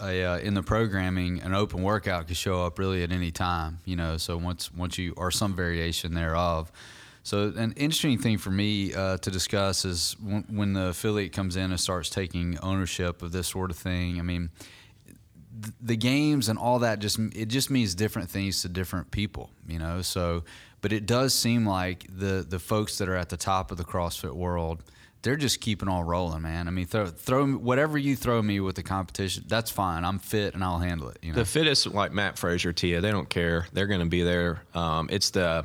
a 0.00 0.24
uh, 0.24 0.38
in 0.38 0.54
the 0.54 0.62
programming, 0.62 1.40
an 1.42 1.54
open 1.54 1.82
workout 1.82 2.28
could 2.28 2.36
show 2.36 2.64
up 2.64 2.78
really 2.78 3.02
at 3.02 3.12
any 3.12 3.30
time. 3.30 3.78
You 3.84 3.96
know, 3.96 4.16
so 4.16 4.36
once 4.36 4.72
once 4.72 4.98
you 4.98 5.14
or 5.16 5.30
some 5.30 5.54
variation 5.54 6.14
thereof. 6.14 6.70
So 7.24 7.54
an 7.56 7.72
interesting 7.72 8.18
thing 8.18 8.36
for 8.36 8.50
me 8.50 8.92
uh, 8.92 9.16
to 9.16 9.30
discuss 9.30 9.86
is 9.86 10.14
when, 10.22 10.44
when 10.50 10.72
the 10.74 10.88
affiliate 10.88 11.32
comes 11.32 11.56
in 11.56 11.70
and 11.70 11.80
starts 11.80 12.10
taking 12.10 12.58
ownership 12.58 13.22
of 13.22 13.32
this 13.32 13.48
sort 13.48 13.70
of 13.70 13.78
thing. 13.78 14.18
I 14.18 14.22
mean, 14.22 14.50
th- 15.62 15.74
the 15.80 15.96
games 15.96 16.50
and 16.50 16.58
all 16.58 16.80
that 16.80 16.98
just 16.98 17.18
it 17.18 17.46
just 17.46 17.70
means 17.70 17.94
different 17.94 18.28
things 18.28 18.60
to 18.62 18.68
different 18.68 19.10
people, 19.10 19.50
you 19.66 19.78
know. 19.78 20.02
So, 20.02 20.44
but 20.84 20.92
it 20.92 21.06
does 21.06 21.32
seem 21.32 21.64
like 21.64 22.04
the 22.14 22.44
the 22.46 22.58
folks 22.58 22.98
that 22.98 23.08
are 23.08 23.16
at 23.16 23.30
the 23.30 23.38
top 23.38 23.70
of 23.70 23.78
the 23.78 23.84
CrossFit 23.84 24.34
world, 24.34 24.82
they're 25.22 25.34
just 25.34 25.62
keeping 25.62 25.88
on 25.88 26.04
rolling, 26.04 26.42
man. 26.42 26.68
I 26.68 26.70
mean, 26.72 26.84
throw 26.84 27.06
throw 27.06 27.54
whatever 27.54 27.96
you 27.96 28.14
throw 28.14 28.42
me 28.42 28.60
with 28.60 28.76
the 28.76 28.82
competition, 28.82 29.44
that's 29.48 29.70
fine. 29.70 30.04
I'm 30.04 30.18
fit 30.18 30.52
and 30.52 30.62
I'll 30.62 30.80
handle 30.80 31.08
it. 31.08 31.16
You 31.22 31.32
know. 31.32 31.36
The 31.36 31.46
fittest, 31.46 31.86
like 31.86 32.12
Mat 32.12 32.36
Fraser, 32.36 32.74
Tia, 32.74 33.00
they 33.00 33.12
don't 33.12 33.30
care. 33.30 33.66
They're 33.72 33.86
going 33.86 34.02
to 34.02 34.06
be 34.10 34.24
there. 34.24 34.62
Um, 34.74 35.08
it's 35.10 35.30
the, 35.30 35.64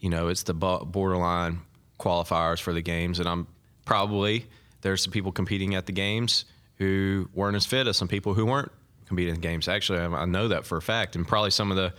you 0.00 0.10
know, 0.10 0.26
it's 0.26 0.42
the 0.42 0.54
borderline 0.54 1.60
qualifiers 2.00 2.60
for 2.60 2.72
the 2.72 2.82
games, 2.82 3.20
and 3.20 3.28
I'm 3.28 3.46
probably 3.84 4.46
there's 4.80 5.00
some 5.00 5.12
people 5.12 5.30
competing 5.30 5.76
at 5.76 5.86
the 5.86 5.92
games 5.92 6.44
who 6.78 7.28
weren't 7.34 7.54
as 7.54 7.66
fit 7.66 7.86
as 7.86 7.96
some 7.96 8.08
people 8.08 8.34
who 8.34 8.46
weren't 8.46 8.72
competing 9.06 9.36
in 9.36 9.40
the 9.40 9.46
games. 9.46 9.68
Actually, 9.68 10.00
I 10.00 10.24
know 10.24 10.48
that 10.48 10.66
for 10.66 10.76
a 10.76 10.82
fact, 10.82 11.14
and 11.14 11.24
probably 11.24 11.52
some 11.52 11.70
of 11.70 11.76
the, 11.76 11.94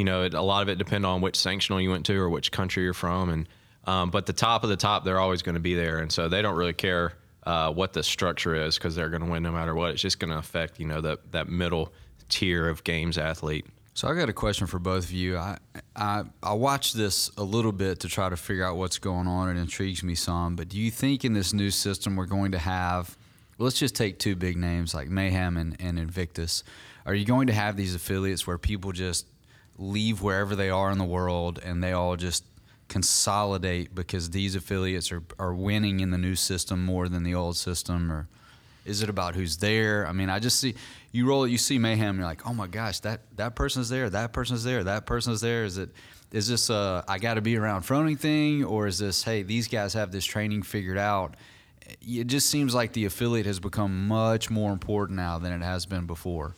you 0.00 0.04
know, 0.04 0.22
it, 0.22 0.32
a 0.32 0.40
lot 0.40 0.62
of 0.62 0.70
it 0.70 0.78
depend 0.78 1.04
on 1.04 1.20
which 1.20 1.34
sanctional 1.34 1.82
you 1.82 1.90
went 1.90 2.06
to 2.06 2.16
or 2.16 2.30
which 2.30 2.50
country 2.50 2.84
you're 2.84 2.94
from, 2.94 3.28
and 3.28 3.46
um, 3.84 4.08
but 4.10 4.24
the 4.24 4.32
top 4.32 4.64
of 4.64 4.70
the 4.70 4.76
top, 4.78 5.04
they're 5.04 5.20
always 5.20 5.42
going 5.42 5.56
to 5.56 5.60
be 5.60 5.74
there, 5.74 5.98
and 5.98 6.10
so 6.10 6.26
they 6.26 6.40
don't 6.40 6.56
really 6.56 6.72
care 6.72 7.12
uh, 7.44 7.70
what 7.70 7.92
the 7.92 8.02
structure 8.02 8.54
is 8.54 8.78
because 8.78 8.96
they're 8.96 9.10
going 9.10 9.22
to 9.22 9.30
win 9.30 9.42
no 9.42 9.52
matter 9.52 9.74
what. 9.74 9.90
It's 9.90 10.00
just 10.00 10.18
going 10.18 10.30
to 10.30 10.38
affect 10.38 10.80
you 10.80 10.86
know 10.86 11.02
that 11.02 11.32
that 11.32 11.50
middle 11.50 11.92
tier 12.30 12.66
of 12.66 12.82
games 12.82 13.18
athlete. 13.18 13.66
So 13.92 14.08
I 14.08 14.14
got 14.14 14.30
a 14.30 14.32
question 14.32 14.66
for 14.66 14.78
both 14.78 15.04
of 15.04 15.12
you. 15.12 15.36
I, 15.36 15.58
I 15.94 16.22
I 16.42 16.54
watched 16.54 16.96
this 16.96 17.30
a 17.36 17.44
little 17.44 17.72
bit 17.72 18.00
to 18.00 18.08
try 18.08 18.30
to 18.30 18.38
figure 18.38 18.64
out 18.64 18.78
what's 18.78 18.98
going 18.98 19.26
on. 19.26 19.54
It 19.54 19.60
intrigues 19.60 20.02
me 20.02 20.14
some. 20.14 20.56
But 20.56 20.70
do 20.70 20.78
you 20.78 20.90
think 20.90 21.26
in 21.26 21.34
this 21.34 21.52
new 21.52 21.70
system 21.70 22.16
we're 22.16 22.24
going 22.24 22.52
to 22.52 22.58
have? 22.58 23.18
Let's 23.58 23.78
just 23.78 23.94
take 23.94 24.18
two 24.18 24.34
big 24.34 24.56
names 24.56 24.94
like 24.94 25.10
Mayhem 25.10 25.58
and, 25.58 25.76
and 25.78 25.98
Invictus. 25.98 26.64
Are 27.04 27.12
you 27.12 27.26
going 27.26 27.48
to 27.48 27.52
have 27.52 27.76
these 27.76 27.94
affiliates 27.94 28.46
where 28.46 28.56
people 28.56 28.92
just 28.92 29.26
leave 29.80 30.20
wherever 30.20 30.54
they 30.54 30.68
are 30.68 30.90
in 30.90 30.98
the 30.98 31.04
world 31.04 31.58
and 31.64 31.82
they 31.82 31.92
all 31.92 32.14
just 32.14 32.44
consolidate 32.88 33.94
because 33.94 34.30
these 34.30 34.54
affiliates 34.54 35.10
are, 35.10 35.22
are 35.38 35.54
winning 35.54 36.00
in 36.00 36.10
the 36.10 36.18
new 36.18 36.36
system 36.36 36.84
more 36.84 37.08
than 37.08 37.22
the 37.22 37.34
old 37.34 37.56
system 37.56 38.12
or 38.12 38.28
is 38.84 39.02
it 39.02 39.08
about 39.08 39.34
who's 39.34 39.56
there? 39.58 40.06
I 40.06 40.12
mean 40.12 40.28
i 40.28 40.38
just 40.38 40.60
see 40.60 40.74
you 41.12 41.26
roll 41.26 41.44
it, 41.44 41.50
you 41.50 41.58
see 41.58 41.78
mayhem 41.78 42.18
you're 42.18 42.26
like 42.26 42.46
oh 42.46 42.52
my 42.52 42.66
gosh 42.66 43.00
that 43.00 43.20
that 43.36 43.54
person's 43.54 43.88
there 43.88 44.10
that 44.10 44.32
person's 44.32 44.64
there 44.64 44.84
that 44.84 45.06
person's 45.06 45.40
there. 45.40 45.64
Is 45.64 45.78
it 45.78 45.90
is 46.30 46.48
this 46.48 46.68
a 46.68 47.04
i 47.08 47.18
got 47.18 47.34
to 47.34 47.40
be 47.40 47.56
around 47.56 47.82
froning 47.82 48.18
thing 48.18 48.64
or 48.64 48.86
is 48.86 48.98
this 48.98 49.22
hey 49.22 49.42
these 49.42 49.66
guys 49.66 49.94
have 49.94 50.12
this 50.12 50.24
training 50.24 50.62
figured 50.62 50.98
out? 50.98 51.36
It 52.06 52.26
just 52.26 52.50
seems 52.50 52.74
like 52.74 52.92
the 52.92 53.04
affiliate 53.06 53.46
has 53.46 53.58
become 53.60 54.08
much 54.08 54.50
more 54.50 54.72
important 54.72 55.16
now 55.16 55.38
than 55.38 55.52
it 55.52 55.64
has 55.64 55.86
been 55.86 56.06
before 56.06 56.54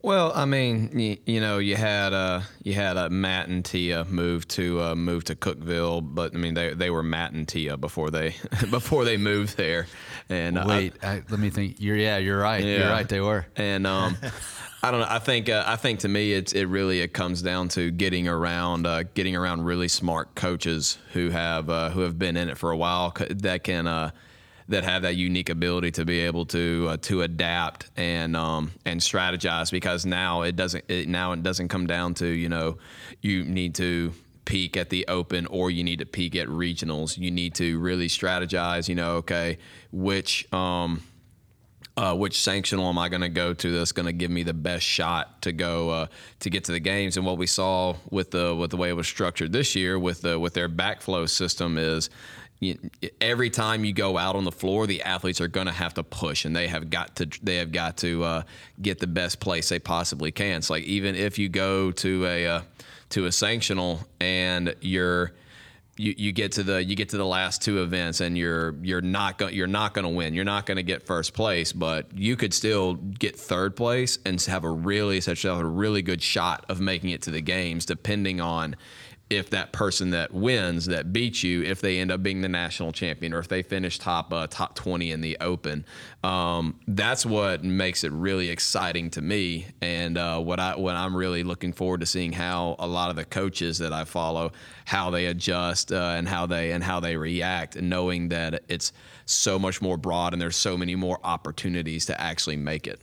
Well, 0.00 0.32
I 0.34 0.44
mean, 0.44 0.98
you, 0.98 1.16
you 1.26 1.40
know, 1.40 1.58
you 1.58 1.74
had 1.74 2.12
uh, 2.12 2.42
you 2.62 2.74
had 2.74 2.96
uh, 2.96 3.10
Matt 3.10 3.48
and 3.48 3.64
Tia 3.64 4.04
move 4.04 4.46
to 4.48 4.80
uh, 4.80 4.94
move 4.94 5.24
to 5.24 5.34
Cookeville, 5.34 6.14
but 6.14 6.34
I 6.34 6.38
mean, 6.38 6.54
they 6.54 6.72
they 6.72 6.90
were 6.90 7.02
Matt 7.02 7.32
and 7.32 7.48
Tia 7.48 7.76
before 7.76 8.10
they 8.10 8.36
before 8.70 9.04
they 9.04 9.16
moved 9.16 9.56
there. 9.56 9.86
And 10.28 10.56
uh, 10.56 10.64
wait 10.68 10.94
I, 11.02 11.22
let 11.30 11.40
me 11.40 11.50
think 11.50 11.76
you're 11.80 11.96
yeah 11.96 12.18
you're 12.18 12.38
right 12.38 12.62
you're 12.62 12.90
right 12.90 13.08
they 13.08 13.20
were 13.20 13.46
And 13.56 13.86
um, 13.86 14.16
I 14.82 14.92
don't 14.92 15.00
know. 15.00 15.06
I 15.08 15.18
think 15.18 15.48
uh, 15.48 15.64
I 15.66 15.74
think 15.74 16.00
to 16.00 16.08
me, 16.08 16.32
it's 16.32 16.52
it 16.52 16.66
really 16.66 17.00
it 17.00 17.12
comes 17.12 17.42
down 17.42 17.68
to 17.70 17.90
getting 17.90 18.28
around 18.28 18.86
uh, 18.86 19.02
getting 19.14 19.34
around 19.34 19.64
really 19.64 19.88
smart 19.88 20.36
coaches 20.36 20.98
who 21.12 21.30
have 21.30 21.68
uh, 21.68 21.90
who 21.90 22.00
have 22.02 22.18
been 22.18 22.36
in 22.36 22.48
it 22.48 22.56
for 22.56 22.70
a 22.70 22.76
while 22.76 23.12
that 23.28 23.64
can 23.64 23.88
uh, 23.88 24.12
that 24.68 24.84
have 24.84 25.02
that 25.02 25.16
unique 25.16 25.48
ability 25.48 25.90
to 25.92 26.04
be 26.04 26.20
able 26.20 26.44
to 26.46 26.86
uh, 26.90 26.96
to 26.98 27.22
adapt 27.22 27.90
and 27.96 28.36
um, 28.36 28.70
and 28.84 29.00
strategize. 29.00 29.70
Because 29.70 30.04
now 30.06 30.42
it 30.42 30.56
doesn't 30.56 30.84
it, 30.88 31.08
now 31.08 31.32
it 31.32 31.42
doesn't 31.42 31.68
come 31.68 31.86
down 31.86 32.14
to 32.14 32.26
you 32.26 32.48
know 32.48 32.78
you 33.20 33.44
need 33.44 33.74
to 33.76 34.12
peak 34.44 34.78
at 34.78 34.88
the 34.88 35.06
open 35.08 35.46
or 35.46 35.70
you 35.70 35.84
need 35.84 35.98
to 35.98 36.06
peak 36.06 36.34
at 36.34 36.48
regionals. 36.48 37.18
You 37.18 37.30
need 37.30 37.54
to 37.56 37.78
really 37.78 38.08
strategize. 38.08 38.88
You 38.88 38.94
know, 38.94 39.16
okay, 39.16 39.58
which 39.90 40.50
um, 40.52 41.02
uh, 41.96 42.14
which 42.14 42.36
sanctional 42.36 42.88
am 42.88 42.98
I 42.98 43.08
going 43.08 43.22
to 43.22 43.28
go 43.28 43.52
to 43.54 43.72
that's 43.76 43.92
going 43.92 44.06
to 44.06 44.12
give 44.12 44.30
me 44.30 44.44
the 44.44 44.54
best 44.54 44.84
shot 44.84 45.42
to 45.42 45.52
go 45.52 45.90
uh, 45.90 46.06
to 46.40 46.50
get 46.50 46.64
to 46.64 46.72
the 46.72 46.80
games? 46.80 47.16
And 47.16 47.26
what 47.26 47.38
we 47.38 47.46
saw 47.46 47.96
with 48.10 48.30
the 48.30 48.54
with 48.54 48.70
the 48.70 48.76
way 48.76 48.90
it 48.90 48.92
was 48.92 49.08
structured 49.08 49.52
this 49.52 49.74
year 49.74 49.98
with 49.98 50.22
the 50.22 50.38
with 50.38 50.54
their 50.54 50.68
backfill 50.68 51.28
system 51.28 51.78
is. 51.78 52.10
Every 53.20 53.50
time 53.50 53.84
you 53.84 53.92
go 53.92 54.18
out 54.18 54.34
on 54.34 54.44
the 54.44 54.52
floor, 54.52 54.86
the 54.86 55.02
athletes 55.02 55.40
are 55.40 55.48
going 55.48 55.66
to 55.66 55.72
have 55.72 55.94
to 55.94 56.02
push, 56.02 56.44
and 56.44 56.56
they 56.56 56.66
have 56.68 56.90
got 56.90 57.16
to 57.16 57.26
they 57.42 57.56
have 57.56 57.70
got 57.70 57.96
to 57.98 58.24
uh, 58.24 58.42
get 58.82 58.98
the 58.98 59.06
best 59.06 59.38
place 59.38 59.68
they 59.68 59.78
possibly 59.78 60.32
can. 60.32 60.62
So, 60.62 60.74
like 60.74 60.84
even 60.84 61.14
if 61.14 61.38
you 61.38 61.48
go 61.48 61.92
to 61.92 62.26
a 62.26 62.46
uh, 62.46 62.60
to 63.10 63.26
a 63.26 63.28
sanctional 63.28 64.04
and 64.20 64.74
you're 64.80 65.32
you, 65.98 66.14
you 66.16 66.32
get 66.32 66.52
to 66.52 66.62
the 66.62 66.82
you 66.82 66.94
get 66.94 67.10
to 67.10 67.16
the 67.16 67.26
last 67.26 67.60
two 67.60 67.82
events 67.82 68.20
and 68.20 68.38
you're 68.38 68.74
you're 68.82 69.00
not 69.00 69.38
going 69.38 69.54
you're 69.54 69.66
not 69.66 69.94
going 69.94 70.04
to 70.04 70.10
win. 70.10 70.32
You're 70.34 70.44
not 70.44 70.64
going 70.64 70.76
to 70.76 70.82
get 70.82 71.04
first 71.04 71.34
place, 71.34 71.72
but 71.72 72.06
you 72.16 72.36
could 72.36 72.54
still 72.54 72.94
get 72.94 73.36
third 73.36 73.76
place 73.76 74.18
and 74.24 74.40
have 74.42 74.64
a 74.64 74.70
really 74.70 75.20
such 75.20 75.44
a 75.44 75.64
really 75.64 76.02
good 76.02 76.22
shot 76.22 76.64
of 76.68 76.80
making 76.80 77.10
it 77.10 77.22
to 77.22 77.30
the 77.30 77.40
games, 77.40 77.84
depending 77.84 78.40
on 78.40 78.76
if 79.30 79.50
that 79.50 79.72
person 79.72 80.10
that 80.10 80.32
wins 80.32 80.86
that 80.86 81.12
beats 81.12 81.42
you, 81.42 81.62
if 81.62 81.80
they 81.80 81.98
end 81.98 82.10
up 82.10 82.22
being 82.22 82.40
the 82.40 82.48
national 82.48 82.92
champion 82.92 83.34
or 83.34 83.38
if 83.38 83.48
they 83.48 83.62
finish 83.62 83.98
top 83.98 84.32
uh, 84.32 84.46
top 84.46 84.74
twenty 84.74 85.12
in 85.12 85.20
the 85.20 85.36
Open. 85.40 85.84
Um, 86.24 86.80
that's 86.88 87.26
what 87.26 87.62
makes 87.62 88.04
it 88.04 88.12
really 88.12 88.48
exciting 88.48 89.10
to 89.10 89.22
me, 89.22 89.66
and 89.80 90.16
uh, 90.16 90.40
what 90.40 90.58
I 90.60 90.76
what 90.76 90.96
I'm 90.96 91.16
really 91.16 91.42
looking 91.42 91.72
forward 91.72 92.00
to 92.00 92.06
seeing 92.06 92.32
how 92.32 92.76
a 92.78 92.86
lot 92.86 93.10
of 93.10 93.16
the 93.16 93.24
coaches 93.24 93.78
that 93.78 93.92
I 93.92 94.04
follow 94.04 94.52
how 94.84 95.10
they 95.10 95.26
adjust 95.26 95.92
uh, 95.92 96.14
and 96.16 96.26
how 96.26 96.46
they 96.46 96.72
and 96.72 96.82
how 96.82 97.00
they 97.00 97.16
react, 97.16 97.76
and 97.76 97.90
knowing 97.90 98.30
that 98.30 98.62
it's 98.68 98.92
so 99.26 99.58
much 99.58 99.82
more 99.82 99.98
broad 99.98 100.32
and 100.32 100.40
there's 100.40 100.56
so 100.56 100.76
many 100.76 100.94
more 100.94 101.18
opportunities 101.22 102.06
to 102.06 102.18
actually 102.18 102.56
make 102.56 102.86
it. 102.86 103.00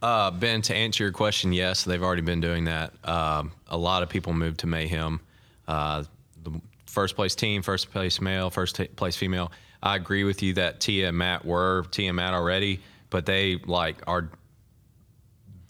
Uh, 0.00 0.30
ben, 0.30 0.62
to 0.62 0.74
answer 0.74 1.04
your 1.04 1.12
question, 1.12 1.52
yes, 1.52 1.84
they've 1.84 2.02
already 2.02 2.22
been 2.22 2.40
doing 2.40 2.64
that. 2.64 2.92
Um, 3.04 3.52
a 3.66 3.76
lot 3.76 4.02
of 4.02 4.08
people 4.08 4.32
moved 4.32 4.60
to 4.60 4.66
Mayhem. 4.66 5.20
Uh, 5.68 6.02
the 6.42 6.60
first 6.86 7.14
place 7.14 7.36
team, 7.36 7.62
first 7.62 7.92
place 7.92 8.20
male, 8.20 8.50
first 8.50 8.74
t- 8.76 8.88
place 8.88 9.14
female. 9.14 9.52
I 9.80 9.94
agree 9.94 10.24
with 10.24 10.42
you 10.42 10.54
that 10.54 10.80
Tia 10.80 11.08
and 11.08 11.16
Matt 11.16 11.44
were 11.44 11.84
Tia 11.92 12.08
and 12.08 12.16
Matt 12.16 12.34
already, 12.34 12.80
but 13.10 13.26
they 13.26 13.60
like 13.66 13.96
are 14.08 14.30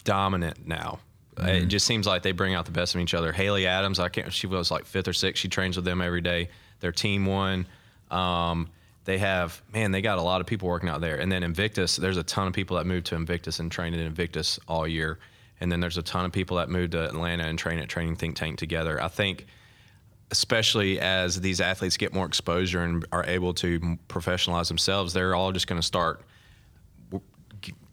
dominant 0.03 0.65
now. 0.65 0.99
It 1.41 1.67
just 1.67 1.85
seems 1.85 2.05
like 2.05 2.21
they 2.21 2.33
bring 2.33 2.53
out 2.53 2.65
the 2.65 2.71
best 2.71 2.95
in 2.95 3.01
each 3.01 3.13
other. 3.13 3.31
Haley 3.31 3.65
Adams, 3.65 3.97
I 3.99 4.09
can't. 4.09 4.33
She 4.33 4.45
was 4.45 4.71
like 4.71 4.85
fifth 4.85 5.07
or 5.07 5.13
sixth. 5.13 5.39
She 5.41 5.47
trains 5.47 5.77
with 5.77 5.85
them 5.85 6.01
every 6.01 6.19
day. 6.19 6.49
Their 6.81 6.91
team 6.91 7.25
won. 7.25 7.65
Um, 8.11 8.67
they 9.05 9.17
have 9.19 9.61
man, 9.73 9.91
they 9.91 10.01
got 10.01 10.17
a 10.17 10.21
lot 10.21 10.41
of 10.41 10.47
people 10.47 10.67
working 10.67 10.89
out 10.89 10.99
there. 11.01 11.15
And 11.15 11.31
then 11.31 11.43
Invictus, 11.43 11.95
there's 11.95 12.17
a 12.17 12.23
ton 12.23 12.47
of 12.47 12.53
people 12.53 12.77
that 12.77 12.85
moved 12.85 13.07
to 13.07 13.15
Invictus 13.15 13.59
and 13.59 13.71
trained 13.71 13.95
at 13.95 14.01
Invictus 14.01 14.59
all 14.67 14.87
year. 14.87 15.17
And 15.61 15.71
then 15.71 15.79
there's 15.79 15.97
a 15.97 16.03
ton 16.03 16.25
of 16.25 16.31
people 16.31 16.57
that 16.57 16.69
moved 16.69 16.91
to 16.91 17.05
Atlanta 17.05 17.43
and 17.45 17.57
train 17.57 17.79
at 17.79 17.89
Training 17.89 18.15
Think 18.15 18.35
Tank 18.35 18.57
together. 18.57 19.01
I 19.01 19.07
think, 19.07 19.47
especially 20.31 20.99
as 20.99 21.41
these 21.41 21.59
athletes 21.59 21.97
get 21.97 22.13
more 22.13 22.25
exposure 22.25 22.83
and 22.83 23.05
are 23.11 23.25
able 23.25 23.53
to 23.55 23.79
professionalize 24.07 24.67
themselves, 24.67 25.13
they're 25.13 25.35
all 25.35 25.51
just 25.51 25.67
going 25.67 25.81
to 25.81 25.85
start 25.85 26.21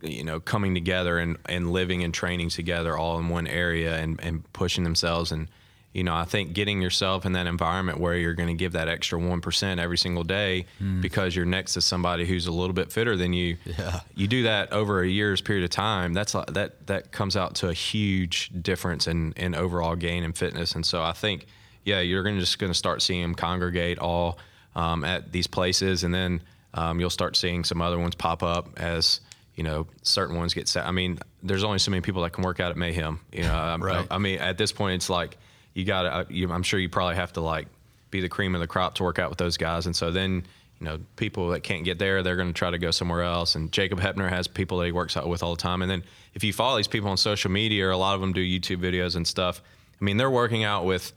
you 0.03 0.23
know 0.23 0.39
coming 0.39 0.75
together 0.75 1.19
and, 1.19 1.37
and 1.47 1.73
living 1.73 2.05
and 2.05 2.13
training 2.13 2.51
together 2.51 2.97
all 2.97 3.19
in 3.19 3.29
one 3.29 3.47
area 3.47 3.97
and, 3.97 4.21
and 4.23 4.51
pushing 4.53 4.85
themselves. 4.85 5.33
And 5.33 5.49
you 5.97 6.05
know 6.05 6.15
i 6.15 6.27
think 6.27 6.53
getting 6.53 6.83
yourself 6.83 7.25
in 7.25 7.33
that 7.33 7.47
environment 7.47 7.99
where 7.99 8.15
you're 8.17 8.35
going 8.35 8.51
to 8.51 8.55
give 8.55 8.73
that 8.73 8.87
extra 8.87 9.19
1% 9.19 9.79
every 9.81 9.97
single 9.97 10.25
day 10.25 10.67
hmm. 10.79 11.01
because 11.01 11.35
you're 11.35 11.47
next 11.47 11.73
to 11.73 11.81
somebody 11.81 12.27
who's 12.27 12.47
a 12.47 12.53
little 12.53 12.75
bit 12.75 12.93
fitter 12.93 13.17
than 13.17 13.33
you 13.33 13.57
Yeah. 13.65 14.01
you 14.15 14.27
do 14.29 14.43
that 14.43 14.73
over 14.75 15.01
a 15.01 15.09
year's 15.09 15.41
period 15.41 15.65
of 15.65 15.71
time 15.71 16.13
that's 16.13 16.35
a- 16.35 16.45
that 16.49 16.87
that 16.89 17.13
comes 17.13 17.35
out 17.35 17.55
to 17.57 17.71
a 17.71 17.73
huge 17.73 18.51
difference 18.61 19.07
in 19.07 19.33
in 19.39 19.55
overall 19.55 19.97
gain 19.97 20.23
and 20.23 20.37
fitness. 20.37 20.75
And 20.75 20.85
so 20.85 21.03
i 21.03 21.13
think 21.13 21.47
yeah 21.87 22.01
you're 22.01 22.23
going 22.23 22.35
to 22.35 22.41
just 22.41 22.59
going 22.59 22.71
to 22.71 22.77
start 22.77 23.01
seeing 23.01 23.23
them 23.23 23.35
congregate 23.35 23.99
all 23.99 24.39
um, 24.75 25.05
at 25.05 25.33
these 25.33 25.47
places 25.47 26.05
and 26.05 26.13
then 26.13 26.43
um, 26.75 27.01
you'll 27.01 27.09
start 27.09 27.37
seeing 27.37 27.65
some 27.65 27.81
other 27.81 27.99
ones 27.99 28.15
pop 28.15 28.43
up 28.43 28.69
as 28.79 29.21
you 29.55 29.65
know 29.65 29.87
certain 30.03 30.37
ones 30.37 30.53
get 30.53 30.69
set 30.69 30.87
i 30.87 30.91
mean 30.91 31.19
there's 31.43 31.65
only 31.65 31.79
so 31.79 31.91
many 31.91 32.03
people 32.03 32.23
that 32.23 32.31
can 32.31 32.45
work 32.45 32.61
out 32.61 32.71
at 32.71 32.77
mayhem 32.77 33.19
you 33.33 33.43
know 33.43 33.55
I, 33.55 33.77
Right. 33.77 34.07
I, 34.11 34.19
mean 34.19 34.39
at 34.39 34.59
this 34.59 34.73
point 34.73 34.97
it's 34.97 35.09
like 35.09 35.39
you 35.73 35.85
got 35.87 36.29
to 36.29 36.53
i'm 36.53 36.63
sure 36.63 36.79
you 36.79 36.91
probably 36.91 37.17
have 37.17 37.33
to 37.35 37.41
like 37.41 37.69
be 38.11 38.21
the 38.21 38.29
cream 38.29 38.55
of 38.55 38.61
the 38.61 38.67
crop 38.67 38.97
to 38.97 39.03
work 39.03 39.19
out 39.19 39.31
with 39.31 39.39
those 39.39 39.57
guys 39.57 39.87
and 39.87 39.97
so 39.97 40.11
then 40.11 40.45
you 40.81 40.85
know 40.85 40.99
people 41.17 41.51
that 41.51 41.63
can't 41.63 41.85
get 41.85 41.99
there 41.99 42.23
they're 42.23 42.37
going 42.37 42.49
to 42.49 42.55
try 42.55 42.71
to 42.71 42.79
go 42.79 42.91
somewhere 42.91 43.23
else 43.23 43.55
and 43.55 43.73
jacob 43.73 43.99
heppner 43.99 44.29
has 44.29 44.47
people 44.47 44.79
that 44.79 44.87
he 44.87 44.93
works 44.93 45.17
out 45.17 45.27
with 45.27 45.43
all 45.43 45.55
the 45.55 45.63
time 45.63 45.81
and 45.81 45.91
then 45.91 46.05
if 46.35 46.45
you 46.45 46.53
follow 46.53 46.77
these 46.77 46.89
people 46.89 47.09
on 47.09 47.17
social 47.17 47.51
media 47.51 47.87
or 47.87 47.91
a 47.91 47.97
lot 47.97 48.15
of 48.15 48.21
them 48.21 48.33
do 48.35 48.43
youtube 48.43 48.79
videos 48.79 49.17
and 49.17 49.27
stuff 49.27 49.63
i 50.01 50.05
mean 50.05 50.19
they're 50.19 50.31
working 50.31 50.65
out 50.65 50.85
with 50.85 51.13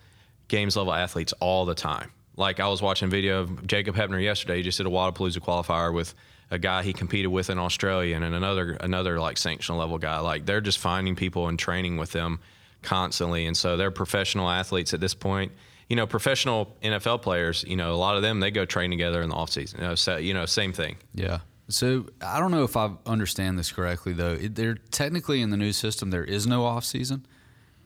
games 0.50 0.76
level 0.76 0.94
athletes 0.94 1.34
all 1.40 1.66
the 1.66 1.76
time. 1.76 2.12
Like 2.36 2.60
I 2.60 2.68
was 2.68 2.82
watching 2.82 3.08
a 3.08 3.10
video 3.12 3.42
of 3.42 3.66
Jacob 3.68 3.96
Heppner 3.96 4.22
yesterday. 4.22 4.58
He 4.58 4.64
just 4.64 4.78
did 4.78 4.88
a 4.88 4.90
Wodapalooza 4.90 5.40
qualifier 5.40 5.94
with 5.94 6.14
a 6.52 6.58
guy 6.60 6.84
he 6.84 6.94
competed 6.94 7.32
with 7.32 7.50
in 7.50 7.58
Australia 7.60 8.16
and 8.16 8.24
another 8.26 8.74
another 8.82 9.20
like 9.20 9.38
sanctional 9.38 9.78
level 9.80 9.98
guy. 9.98 10.20
Like 10.20 10.46
they're 10.46 10.62
just 10.62 10.80
finding 10.80 11.16
people 11.16 11.48
and 11.48 11.58
training 11.58 11.98
with 11.98 12.12
them 12.12 12.40
constantly, 12.82 13.46
and 13.46 13.56
so 13.58 13.78
they're 13.78 13.92
professional 13.92 14.50
athletes 14.50 14.94
at 14.94 15.00
this 15.00 15.14
point. 15.14 15.52
You 15.90 15.96
know, 15.96 16.06
professional 16.08 16.76
NFL 16.84 17.22
players. 17.24 17.66
You 17.68 17.76
know, 17.76 17.94
a 17.94 17.98
lot 17.98 18.16
of 18.16 18.22
them 18.22 18.40
they 18.40 18.52
go 18.52 18.64
train 18.66 18.90
together 18.90 19.22
in 19.22 19.30
the 19.30 19.36
off 19.36 19.50
season. 19.50 19.82
You 19.82 19.88
know, 19.88 19.96
so, 19.96 20.18
you 20.18 20.34
know, 20.34 20.46
same 20.46 20.72
thing. 20.72 20.98
Yeah. 21.14 21.40
So 21.68 22.06
I 22.22 22.40
don't 22.40 22.52
know 22.52 22.64
if 22.64 22.78
I 22.78 22.92
understand 23.06 23.60
this 23.60 23.72
correctly 23.72 24.14
though. 24.14 24.34
It, 24.34 24.56
there 24.56 24.76
technically 24.92 25.42
in 25.42 25.50
the 25.50 25.58
new 25.58 25.72
system 25.74 26.10
there 26.10 26.24
is 26.24 26.48
no 26.48 26.66
off 26.66 26.86
season. 26.86 27.26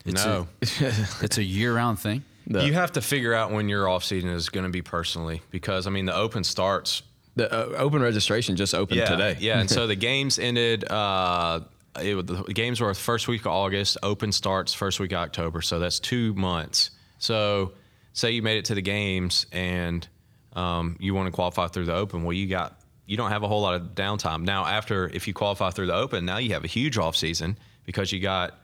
It's 0.06 0.24
No. 0.24 0.48
a, 0.62 0.66
it's 1.22 1.38
a 1.38 1.42
year 1.42 1.74
round 1.74 1.98
thing. 1.98 2.24
The- 2.46 2.64
you 2.66 2.74
have 2.74 2.92
to 2.92 3.00
figure 3.00 3.34
out 3.34 3.52
when 3.52 3.68
your 3.68 3.88
off 3.88 4.04
season 4.04 4.30
is 4.30 4.48
going 4.48 4.64
to 4.64 4.70
be 4.70 4.82
personally 4.82 5.42
because 5.50 5.86
I 5.86 5.90
mean 5.90 6.04
the 6.04 6.14
open 6.14 6.44
starts 6.44 7.02
The 7.36 7.52
uh, 7.52 7.78
open 7.78 8.02
registration 8.02 8.56
just 8.56 8.74
opened 8.74 8.98
yeah, 8.98 9.06
today. 9.06 9.36
Yeah, 9.40 9.60
and 9.60 9.70
so 9.70 9.86
the 9.94 9.96
games 9.96 10.38
ended. 10.38 10.84
Uh, 10.90 11.60
it, 11.96 12.26
the 12.26 12.52
games 12.52 12.80
were 12.80 12.92
first 12.92 13.28
week 13.28 13.42
of 13.42 13.48
August. 13.48 13.98
Open 14.02 14.32
starts 14.32 14.74
first 14.74 15.00
week 15.00 15.12
of 15.12 15.18
October. 15.18 15.62
So 15.62 15.78
that's 15.78 16.00
two 16.00 16.34
months. 16.34 16.90
So 17.18 17.72
say 18.12 18.32
you 18.32 18.42
made 18.42 18.58
it 18.58 18.66
to 18.66 18.74
the 18.74 18.82
games 18.82 19.46
and 19.52 20.06
um, 20.54 20.96
you 21.00 21.14
want 21.14 21.26
to 21.26 21.32
qualify 21.32 21.68
through 21.68 21.86
the 21.86 21.94
Open. 21.94 22.24
Well, 22.24 22.32
you 22.32 22.46
got 22.46 22.80
you 23.06 23.16
don't 23.16 23.30
have 23.30 23.42
a 23.42 23.48
whole 23.48 23.60
lot 23.60 23.74
of 23.74 23.94
downtime 23.94 24.42
now. 24.42 24.64
After 24.64 25.08
if 25.08 25.28
you 25.28 25.34
qualify 25.34 25.70
through 25.70 25.86
the 25.86 25.94
Open, 25.94 26.24
now 26.24 26.38
you 26.38 26.54
have 26.54 26.64
a 26.64 26.68
huge 26.68 26.96
off 26.98 27.16
season 27.16 27.58
because 27.84 28.12
you 28.12 28.20
got 28.20 28.58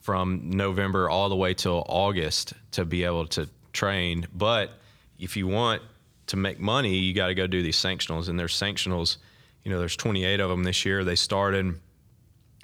from 0.00 0.50
November 0.50 1.08
all 1.08 1.28
the 1.28 1.36
way 1.36 1.54
till 1.54 1.84
August 1.88 2.54
to 2.72 2.84
be 2.84 3.04
able 3.04 3.26
to 3.26 3.48
train. 3.72 4.26
But 4.34 4.70
if 5.18 5.36
you 5.36 5.46
want 5.46 5.82
to 6.28 6.36
make 6.36 6.58
money, 6.58 6.96
you 6.96 7.14
got 7.14 7.28
to 7.28 7.34
go 7.34 7.46
do 7.46 7.62
these 7.62 7.76
sanctionals, 7.76 8.28
and 8.28 8.38
there's 8.38 8.54
sanctionals. 8.54 9.18
You 9.64 9.70
know, 9.70 9.78
there's 9.78 9.96
28 9.96 10.40
of 10.40 10.48
them 10.48 10.64
this 10.64 10.84
year. 10.84 11.04
They 11.04 11.16
started, 11.16 11.78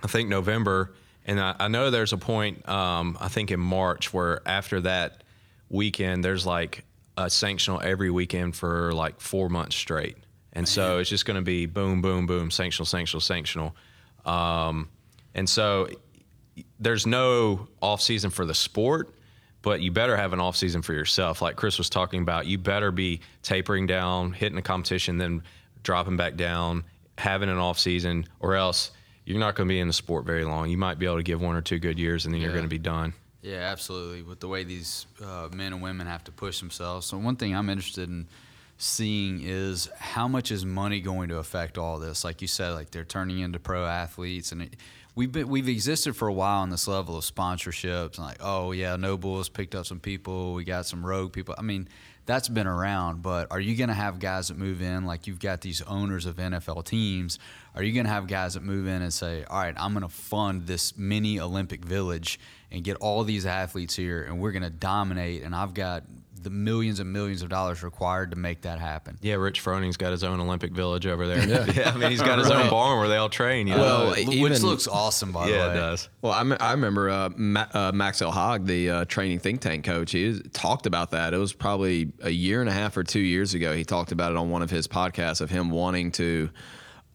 I 0.03 0.07
think, 0.07 0.29
November, 0.29 0.95
and 1.27 1.41
I, 1.41 1.55
I 1.59 1.69
know 1.69 1.91
there's 1.91 2.13
a 2.13 2.19
point, 2.19 2.67
um, 2.69 3.19
I 3.21 3.29
think 3.29 3.51
in 3.51 3.61
March, 3.61 4.15
where 4.15 4.41
after 4.47 4.81
that 4.83 5.25
weekend, 5.69 6.25
there's 6.25 6.47
like 6.47 6.85
a 7.17 7.25
sanctional 7.25 7.83
every 7.83 8.11
weekend 8.11 8.55
for 8.55 8.93
like 8.93 9.21
four 9.21 9.49
months 9.49 9.77
straight. 9.77 10.17
And 10.53 10.67
so 10.67 10.99
it's 10.99 11.11
just 11.11 11.27
going 11.27 11.35
to 11.35 11.43
be 11.43 11.67
boom, 11.67 12.01
boom, 12.01 12.27
boom, 12.27 12.49
sanctional, 12.49 12.87
sanctional, 12.87 13.21
sanctional. 13.21 14.31
Um, 14.31 14.89
and 15.35 15.49
so 15.49 15.89
there's 16.79 17.07
no 17.07 17.69
off 17.81 18.01
season 18.01 18.31
for 18.31 18.45
the 18.47 18.55
sport, 18.55 19.15
but 19.63 19.81
you 19.81 19.91
better 19.91 20.17
have 20.17 20.33
an 20.33 20.41
off 20.41 20.57
season 20.57 20.83
for 20.83 20.93
yourself. 20.93 21.43
Like 21.43 21.57
Chris 21.57 21.79
was 21.79 21.91
talking 21.91 22.23
about, 22.23 22.47
you 22.47 22.59
better 22.59 22.91
be 22.91 23.21
tapering 23.43 23.87
down, 23.87 24.33
hitting 24.33 24.59
a 24.59 24.63
competition, 24.63 25.19
then 25.19 25.43
dropping 25.83 26.17
back 26.17 26.37
down, 26.37 26.85
having 27.19 27.49
an 27.49 27.59
off 27.59 27.79
season, 27.79 28.27
or 28.41 28.55
else 28.55 28.91
you're 29.25 29.41
not 29.41 29.57
going 29.57 29.69
to 29.69 29.73
be 29.73 29.81
in 29.81 29.89
the 29.89 29.93
sport 29.93 30.25
very 30.25 30.45
long. 30.45 30.71
You 30.71 30.79
might 30.79 30.99
be 30.99 31.07
able 31.07 31.17
to 31.17 31.23
give 31.23 31.41
one 31.41 31.57
or 31.57 31.63
two 31.63 31.79
good 31.79 31.99
years, 31.99 32.27
and 32.27 32.35
then 32.35 32.41
you're 32.41 32.53
going 32.53 32.65
to 32.65 32.69
be 32.69 32.79
done. 32.79 33.13
Yeah, 33.43 33.59
absolutely. 33.59 34.23
With 34.23 34.41
the 34.41 34.49
way 34.49 34.65
these 34.65 35.07
uh, 35.23 35.49
men 35.53 35.73
and 35.73 35.83
women 35.83 36.07
have 36.07 36.25
to 36.25 36.33
push 36.33 36.61
themselves. 36.61 37.07
So 37.07 37.19
one 37.19 37.37
thing 37.37 37.55
I'm 37.55 37.69
interested 37.69 38.09
in 38.09 38.29
seeing 38.79 39.41
is 39.43 39.89
how 39.99 40.29
much 40.29 40.51
is 40.51 40.65
money 40.65 41.01
going 41.01 41.29
to 41.29 41.39
affect 41.39 41.79
all 41.79 41.99
this? 41.99 42.25
Like 42.25 42.43
you 42.43 42.49
said, 42.49 42.71
like 42.71 42.91
they're 42.91 43.05
turning 43.05 43.39
into 43.39 43.59
pro 43.59 43.87
athletes, 43.87 44.53
and 44.53 44.63
it, 44.63 44.77
we've 45.17 45.33
been 45.33 45.49
we've 45.49 45.69
existed 45.69 46.15
for 46.15 46.29
a 46.29 46.33
while 46.33 46.61
on 46.61 46.71
this 46.71 46.87
level 46.87 47.17
of 47.17 47.25
sponsorships. 47.25 48.19
Like, 48.19 48.37
oh 48.41 48.71
yeah, 48.71 48.95
NOBULL's 48.95 49.49
picked 49.49 49.75
up 49.75 49.87
some 49.87 49.99
people. 49.99 50.55
We 50.55 50.63
got 50.63 50.87
some 50.87 51.05
rogue 51.05 51.33
people. 51.33 51.57
I 51.59 51.63
mean, 51.63 51.89
that's 52.27 52.49
been 52.49 52.69
around. 52.69 53.23
But 53.23 53.51
are 53.51 53.59
you 53.59 53.75
going 53.75 53.89
to 53.89 53.95
have 53.95 54.21
guys 54.21 54.49
that 54.49 54.59
move 54.59 54.81
in? 54.81 55.07
Like 55.07 55.27
you've 55.27 55.41
got 55.41 55.63
these 55.63 55.83
owners 55.83 56.27
of 56.27 56.37
NFL 56.37 56.85
teams. 56.85 57.41
Are 57.75 57.83
you 57.83 57.93
going 57.93 58.07
to 58.07 58.13
have 58.13 58.29
guys 58.29 58.55
that 58.55 58.63
move 58.63 58.87
in 58.87 59.03
and 59.03 59.13
say, 59.13 59.45
all 59.45 59.59
right, 59.59 59.75
I'm 59.77 59.93
going 59.93 60.03
to 60.03 60.09
fund 60.09 60.67
this 60.67 60.97
mini 60.97 61.41
Olympic 61.41 61.85
village 61.85 62.39
and 62.71 62.85
get 62.85 62.97
all 62.99 63.23
these 63.25 63.47
athletes 63.47 63.95
here, 63.95 64.25
and 64.25 64.41
we're 64.41 64.53
going 64.53 64.63
to 64.63 64.71
dominate, 64.71 65.43
and 65.43 65.55
I've 65.55 65.73
got 65.73 66.03
the 66.47 66.51
millions 66.51 67.01
and 67.01 67.13
millions 67.13 67.43
of 67.43 67.49
dollars 67.49 67.83
required 67.83 68.31
to 68.31 68.37
make 68.37 68.63
that 68.63 68.79
happen. 68.79 69.19
Yeah, 69.21 69.35
Rich 69.35 69.59
Froning's 69.59 69.97
got 69.97 70.13
his 70.13 70.23
own 70.23 70.39
Olympic 70.39 70.71
village 70.73 71.05
over 71.05 71.27
there. 71.27 71.45
Yeah, 71.75 71.91
I 71.95 71.97
mean, 71.97 72.11
he's 72.11 72.23
got 72.23 72.39
his 72.39 72.49
own 72.49 72.71
barn 72.71 73.01
where 73.01 73.09
they 73.09 73.17
all 73.17 73.29
train. 73.29 73.67
You 73.67 73.75
know? 73.75 73.81
Well, 73.81 74.11
Uh, 74.13 74.41
which 74.41 74.63
looks 74.63 74.87
awesome, 74.87 75.33
by 75.33 75.47
the 75.47 75.53
yeah, 75.53 75.67
way. 75.67 75.73
it 75.73 75.77
does. 75.77 76.09
Well, 76.23 76.33
I, 76.33 76.43
me- 76.45 76.57
I 76.61 76.71
remember 76.71 77.11
uh, 77.11 77.31
Ma- 77.37 77.67
uh, 77.75 77.91
Max 77.93 78.23
El-Hag, 78.23 78.65
the 78.65 78.91
uh, 78.91 79.05
training 79.07 79.41
think 79.41 79.61
tank 79.61 79.85
coach. 79.85 80.13
He 80.13 80.29
was, 80.29 80.41
talked 80.53 80.87
about 80.87 81.11
that. 81.11 81.35
It 81.35 81.39
was 81.39 81.53
probably 81.53 82.13
a 82.23 82.31
year 82.31 82.61
and 82.61 82.71
a 82.71 82.73
half 82.73 82.97
or 82.97 83.03
two 83.03 83.19
years 83.19 83.55
ago. 83.55 83.75
He 83.75 83.85
talked 83.85 84.13
about 84.13 84.31
it 84.31 84.39
on 84.39 84.49
one 84.49 84.63
of 84.63 84.71
his 84.71 84.87
podcasts 84.87 85.41
of 85.41 85.51
him 85.51 85.71
wanting 85.71 86.13
to 86.13 86.49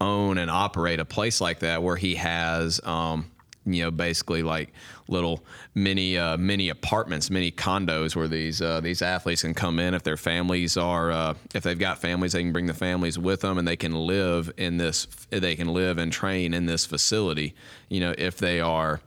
own 0.02 0.38
and 0.38 0.52
operate 0.52 1.00
a 1.00 1.06
place 1.06 1.40
like 1.40 1.60
that 1.60 1.82
where 1.84 1.96
he 1.96 2.16
has, 2.16 2.82
um, 2.84 3.31
you 3.66 3.84
know, 3.84 3.92
basically 3.92 4.42
like 4.44 4.74
little 5.08 5.44
mini 5.76 6.18
uh, 6.18 6.38
mini 6.38 6.70
apartments, 6.70 7.30
mini 7.30 7.52
condos 7.52 8.16
where 8.16 8.28
these 8.28 8.62
uh, 8.62 8.82
these 8.82 9.02
athletes 9.02 9.42
can 9.44 9.54
come 9.54 9.80
in 9.80 9.94
if 9.94 10.04
their 10.04 10.18
families 10.18 10.78
are 10.78 11.12
uh, 11.12 11.34
if 11.54 11.64
they've 11.64 11.78
got 11.78 12.00
families, 12.00 12.32
they 12.34 12.42
can 12.42 12.52
bring 12.52 12.66
the 12.66 12.74
families 12.74 13.20
with 13.20 13.42
them 13.42 13.58
and 13.58 13.68
they 13.68 13.76
can 13.76 13.94
live 13.94 14.52
in 14.58 14.78
this. 14.78 15.06
They 15.30 15.56
can 15.56 15.68
live 15.74 15.98
and 15.98 16.12
train 16.12 16.54
in 16.54 16.66
this 16.66 16.86
facility. 16.86 17.54
You 17.90 18.00
know, 18.00 18.16
if 18.18 18.38
they 18.38 18.60
are 18.62 19.00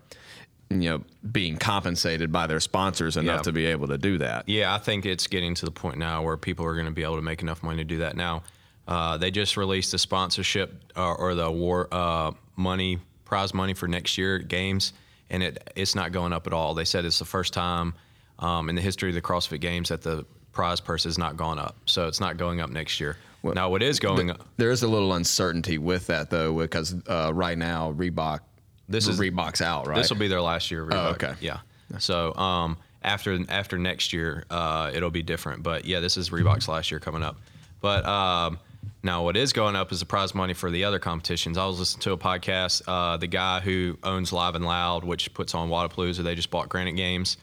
you 0.70 0.88
know 0.90 1.04
being 1.30 1.56
compensated 1.56 2.32
by 2.32 2.46
their 2.46 2.60
sponsors 2.60 3.16
enough 3.16 3.38
Yeah. 3.38 3.42
to 3.42 3.52
be 3.52 3.66
able 3.66 3.88
to 3.88 3.98
do 3.98 4.18
that. 4.18 4.48
Yeah, 4.48 4.74
I 4.74 4.78
think 4.78 5.04
it's 5.04 5.26
getting 5.26 5.54
to 5.56 5.64
the 5.66 5.70
point 5.72 5.98
now 5.98 6.22
where 6.22 6.36
people 6.36 6.64
are 6.64 6.74
going 6.74 6.86
to 6.86 6.92
be 6.92 7.02
able 7.02 7.16
to 7.16 7.22
make 7.22 7.42
enough 7.42 7.62
money 7.62 7.78
to 7.78 7.84
do 7.84 7.98
that. 7.98 8.16
Now, 8.16 8.42
uh, 8.86 9.18
they 9.18 9.30
just 9.30 9.56
released 9.56 9.92
the 9.92 9.98
sponsorship 9.98 10.72
uh, 10.96 11.12
or 11.14 11.34
the 11.34 11.50
war 11.50 11.88
uh, 11.92 12.32
money 12.56 12.98
prize 13.24 13.54
money 13.54 13.74
for 13.74 13.88
next 13.88 14.18
year 14.18 14.36
at 14.36 14.48
games, 14.48 14.92
and 15.30 15.42
it 15.42 15.70
it's 15.76 15.94
not 15.94 16.12
going 16.12 16.32
up 16.32 16.46
at 16.46 16.52
all. 16.52 16.74
They 16.74 16.84
said 16.84 17.04
it's 17.04 17.18
the 17.18 17.24
first 17.24 17.52
time 17.52 17.94
um, 18.38 18.68
in 18.68 18.74
the 18.74 18.82
history 18.82 19.08
of 19.10 19.14
the 19.14 19.22
CrossFit 19.22 19.60
Games 19.60 19.88
that 19.88 20.02
the 20.02 20.24
prize 20.52 20.80
purse 20.80 21.04
has 21.04 21.18
not 21.18 21.36
gone 21.36 21.58
up, 21.58 21.76
so 21.86 22.06
it's 22.08 22.20
not 22.20 22.36
going 22.36 22.60
up 22.60 22.70
next 22.70 23.00
year. 23.00 23.16
now, 23.42 23.68
what 23.68 23.82
is 23.82 23.98
going 24.00 24.30
up? 24.30 24.46
There 24.56 24.70
is 24.70 24.82
a 24.82 24.88
little 24.88 25.12
uncertainty 25.14 25.78
with 25.78 26.06
that 26.08 26.30
though, 26.30 26.56
because 26.58 26.94
uh, 27.08 27.32
right 27.34 27.58
now 27.58 27.92
Reebok, 27.92 28.40
This 28.88 29.08
is- 29.08 29.18
Reebok's 29.18 29.60
out, 29.60 29.86
right? 29.86 29.96
This 29.96 30.10
will 30.10 30.18
be 30.18 30.28
their 30.28 30.40
last 30.42 30.70
year. 30.70 30.82
of 30.84 30.92
Oh, 30.92 31.08
okay. 31.10 31.34
Yeah. 31.40 31.58
So 31.98 32.34
um, 32.34 32.76
after 33.02 33.38
after 33.50 33.78
next 33.78 34.12
year, 34.12 34.44
uh, 34.50 34.90
it'll 34.94 35.10
be 35.10 35.22
different. 35.22 35.62
But 35.62 35.84
yeah, 35.84 36.00
this 36.00 36.16
is 36.16 36.30
Reebok's 36.30 36.68
last 36.68 36.90
year 36.90 36.98
coming 37.00 37.22
up. 37.22 37.36
But 37.80 38.04
um, 38.06 38.58
now 39.04 39.22
what 39.22 39.36
is 39.36 39.52
going 39.52 39.76
up 39.76 39.92
is 39.92 40.00
the 40.00 40.06
prize 40.06 40.34
money 40.34 40.54
for 40.54 40.70
the 40.70 40.84
other 40.84 40.98
competitions. 40.98 41.58
I 41.58 41.66
was 41.66 41.78
listening 41.78 42.00
to 42.02 42.12
a 42.12 42.18
podcast. 42.18 42.82
Uh, 42.86 43.18
the 43.18 43.26
guy 43.26 43.60
who 43.60 43.98
owns 44.02 44.32
Live 44.32 44.54
and 44.54 44.64
Loud, 44.64 45.04
which 45.04 45.32
puts 45.34 45.54
on 45.54 45.68
Wodapalooza, 45.68 46.24
they 46.24 46.34
just 46.34 46.50
bought 46.50 46.70
Granite 46.70 46.96
Games. 46.96 47.36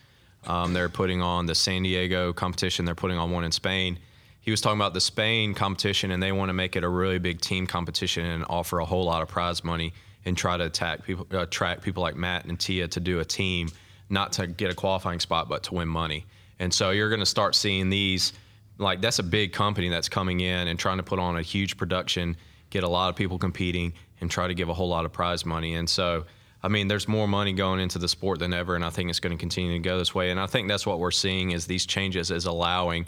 Um, 0.47 0.73
they're 0.73 0.89
putting 0.89 1.21
on 1.21 1.45
the 1.45 1.53
San 1.53 1.83
Diego 1.83 2.33
competition. 2.33 2.83
They're 2.83 2.95
putting 2.95 3.17
on 3.17 3.29
one 3.29 3.43
in 3.43 3.51
Spain. 3.51 3.99
He 4.41 4.49
was 4.49 4.59
talking 4.59 4.79
about 4.79 4.95
the 4.95 5.01
Spain 5.01 5.53
competition, 5.53 6.09
and 6.09 6.21
they 6.21 6.31
want 6.31 6.49
to 6.49 6.53
make 6.53 6.75
it 6.75 6.83
a 6.83 6.89
really 6.89 7.19
big 7.19 7.41
team 7.41 7.67
competition 7.67 8.25
and 8.25 8.43
offer 8.49 8.79
a 8.79 8.85
whole 8.85 9.05
lot 9.05 9.21
of 9.21 9.27
prize 9.27 9.63
money 9.63 9.93
and 10.25 10.35
try 10.35 10.57
to 10.57 10.65
attack 10.65 11.03
people, 11.05 11.27
attract 11.31 11.83
people 11.83 12.01
like 12.01 12.15
Matt 12.15 12.45
and 12.45 12.59
Tia 12.59 12.87
to 12.87 12.99
do 12.99 13.19
a 13.19 13.25
team, 13.25 13.69
not 14.09 14.33
to 14.33 14.47
get 14.47 14.71
a 14.71 14.75
qualifying 14.75 15.19
spot, 15.19 15.47
but 15.47 15.61
to 15.63 15.75
win 15.75 15.87
money. 15.87 16.25
And 16.57 16.73
so 16.73 16.89
you're 16.89 17.09
going 17.09 17.19
to 17.19 17.25
start 17.25 17.53
seeing 17.53 17.89
these, 17.89 18.33
like 18.81 19.01
that's 19.01 19.19
a 19.19 19.23
big 19.23 19.53
company 19.53 19.89
that's 19.89 20.09
coming 20.09 20.39
in 20.39 20.67
and 20.67 20.77
trying 20.77 20.97
to 20.97 21.03
put 21.03 21.19
on 21.19 21.37
a 21.37 21.41
huge 21.41 21.77
production, 21.77 22.35
get 22.69 22.83
a 22.83 22.87
lot 22.87 23.09
of 23.09 23.15
people 23.15 23.37
competing, 23.37 23.93
and 24.19 24.29
try 24.29 24.47
to 24.47 24.53
give 24.53 24.69
a 24.69 24.73
whole 24.73 24.89
lot 24.89 25.05
of 25.05 25.13
prize 25.13 25.45
money. 25.45 25.75
And 25.75 25.89
so 25.89 26.25
I 26.63 26.67
mean, 26.67 26.87
there's 26.87 27.07
more 27.07 27.27
money 27.27 27.53
going 27.53 27.79
into 27.79 27.97
the 27.97 28.07
sport 28.07 28.39
than 28.39 28.53
ever, 28.53 28.75
and 28.75 28.85
I 28.85 28.91
think 28.91 29.09
it's 29.09 29.19
going 29.19 29.35
to 29.35 29.39
continue 29.39 29.73
to 29.73 29.79
go 29.79 29.97
this 29.97 30.13
way. 30.13 30.29
And 30.29 30.39
I 30.39 30.45
think 30.45 30.67
that's 30.67 30.85
what 30.85 30.99
we're 30.99 31.11
seeing 31.11 31.51
is 31.51 31.65
these 31.65 31.85
changes 31.85 32.31
is 32.31 32.45
allowing 32.45 33.07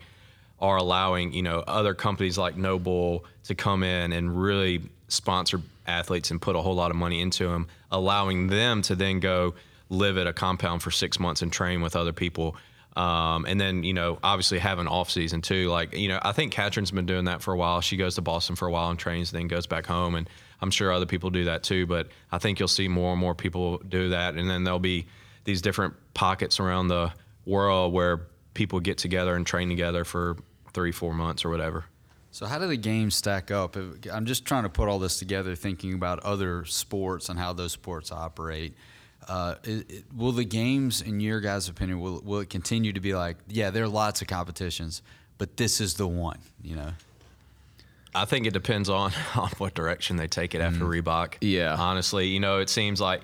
are 0.60 0.78
allowing 0.78 1.34
you 1.34 1.42
know 1.42 1.60
other 1.68 1.94
companies 1.94 2.38
like 2.38 2.56
NOBULL 2.56 3.26
to 3.44 3.56
come 3.56 3.84
in 3.84 4.14
and 4.14 4.42
really 4.42 4.82
sponsor 5.08 5.62
athletes 5.86 6.32
and 6.32 6.42
put 6.42 6.56
a 6.56 6.62
whole 6.62 6.76
lot 6.76 6.90
of 6.90 6.98
money 6.98 7.22
into 7.22 7.48
them, 7.48 7.68
allowing 7.92 8.48
them 8.48 8.82
to 8.84 8.96
then 8.96 9.20
go 9.20 9.54
live 9.90 10.18
at 10.18 10.26
a 10.26 10.34
compound 10.34 10.82
for 10.82 10.90
six 10.90 11.20
months 11.20 11.42
and 11.42 11.52
train 11.52 11.82
with 11.82 11.96
other 11.96 12.14
people. 12.14 12.56
Um, 12.96 13.46
and 13.46 13.60
then, 13.60 13.84
you 13.84 13.94
know, 13.94 14.20
obviously 14.24 14.60
have 14.60 14.80
an 14.80 14.88
off 14.88 15.10
season 15.10 15.42
too. 15.42 15.70
Like, 15.70 15.94
you 15.94 16.08
know, 16.08 16.20
I 16.22 16.32
think 16.32 16.54
Katrin's 16.54 16.92
been 16.92 17.06
doing 17.06 17.26
that 17.26 17.42
for 17.42 17.54
a 17.54 17.58
while. 17.58 17.82
She 17.82 17.98
goes 17.98 18.16
to 18.16 18.22
Boston 18.22 18.56
for 18.56 18.68
a 18.68 18.72
while 18.72 18.90
and 18.90 19.00
trains, 19.00 19.32
then 19.32 19.48
goes 19.48 19.66
back 19.66 19.88
home. 19.88 20.16
And 20.16 20.30
I'm 20.62 20.70
sure 20.70 20.92
other 20.92 21.08
people 21.08 21.30
do 21.32 21.46
that 21.46 21.64
too. 21.64 21.88
But 21.88 22.10
I 22.32 22.38
think 22.38 22.60
you'll 22.60 22.68
see 22.68 22.88
more 22.88 23.12
and 23.12 23.20
more 23.20 23.34
people 23.34 23.80
do 23.80 24.10
that. 24.10 24.36
And 24.36 24.50
then 24.50 24.64
there'll 24.64 24.80
be 24.80 25.08
these 25.44 25.62
different 25.62 25.96
pockets 26.14 26.60
around 26.60 26.88
the 26.88 27.12
world 27.46 27.94
where 27.94 28.28
people 28.54 28.80
get 28.80 28.98
together 29.00 29.36
and 29.36 29.46
train 29.46 29.70
together 29.70 30.06
for 30.06 30.38
three, 30.74 30.92
four 30.92 31.14
months 31.14 31.44
or 31.44 31.50
whatever. 31.50 31.86
So 32.32 32.46
how 32.48 32.58
do 32.58 32.68
the 32.68 32.78
games 32.78 33.16
stack 33.16 33.52
up? 33.52 33.76
I'm 34.12 34.26
just 34.26 34.46
trying 34.46 34.64
to 34.64 34.70
put 34.70 34.88
all 34.90 34.98
this 34.98 35.18
together, 35.20 35.56
thinking 35.56 35.94
about 35.94 36.20
other 36.22 36.66
sports 36.66 37.30
and 37.30 37.38
how 37.38 37.54
those 37.54 37.72
sports 37.72 38.12
operate. 38.12 38.76
Uh, 39.28 39.56
it, 39.64 39.92
it- 39.92 40.06
will 40.16 40.32
the 40.32 40.44
games, 40.46 41.02
in 41.02 41.20
your 41.20 41.40
guys' 41.42 41.70
opinion, 41.70 42.00
will 42.00 42.22
will 42.24 42.40
it 42.40 42.50
continue 42.50 42.94
to 42.94 43.00
be 43.00 43.14
like, 43.14 43.38
yeah, 43.48 43.70
there 43.70 43.84
are 43.84 43.90
lots 43.90 44.22
of 44.22 44.28
competitions, 44.28 45.02
but 45.38 45.58
this 45.58 45.80
is 45.82 45.96
the 45.96 46.08
one, 46.08 46.40
you 46.62 46.76
know? 46.76 46.92
I 48.16 48.26
think 48.26 48.46
it 48.46 48.54
depends 48.54 48.90
on, 48.90 49.12
on 49.36 49.50
what 49.58 49.74
direction 49.74 50.18
they 50.18 50.28
take 50.28 50.54
it 50.54 50.62
after 50.62 50.86
Reebok. 50.86 51.36
Yeah. 51.42 51.76
Honestly, 51.78 52.28
you 52.28 52.40
know, 52.40 52.60
it 52.60 52.70
seems 52.70 53.02
like 53.02 53.22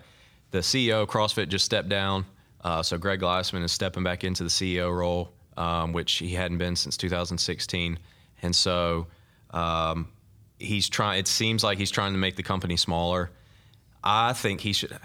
the 0.52 0.60
CEO 0.60 1.04
of 1.04 1.10
CrossFit 1.10 1.50
just 1.50 1.66
stepped 1.66 1.90
down. 1.90 2.26
Uh, 2.64 2.82
so 2.84 2.98
Greg 2.98 3.20
Glassman 3.22 3.64
is 3.64 3.72
stepping 3.72 4.04
back 4.04 4.24
into 4.24 4.44
the 4.44 4.50
CEO 4.50 4.92
role, 4.96 5.32
um, 5.58 5.94
which 5.94 6.14
he 6.14 6.34
hadn't 6.34 6.58
been 6.58 6.76
since 6.76 6.98
2016. 6.98 8.00
And 8.42 8.56
so 8.56 9.06
um, 9.52 10.10
he's 10.58 10.90
trying, 10.90 11.20
it 11.20 11.28
seems 11.28 11.64
like 11.64 11.78
he's 11.78 11.92
trying 11.92 12.14
to 12.14 12.18
make 12.20 12.36
the 12.36 12.44
company 12.44 12.76
smaller. 12.76 13.30
I 14.04 14.34
think 14.34 14.60
he 14.62 14.74
should. 14.74 14.98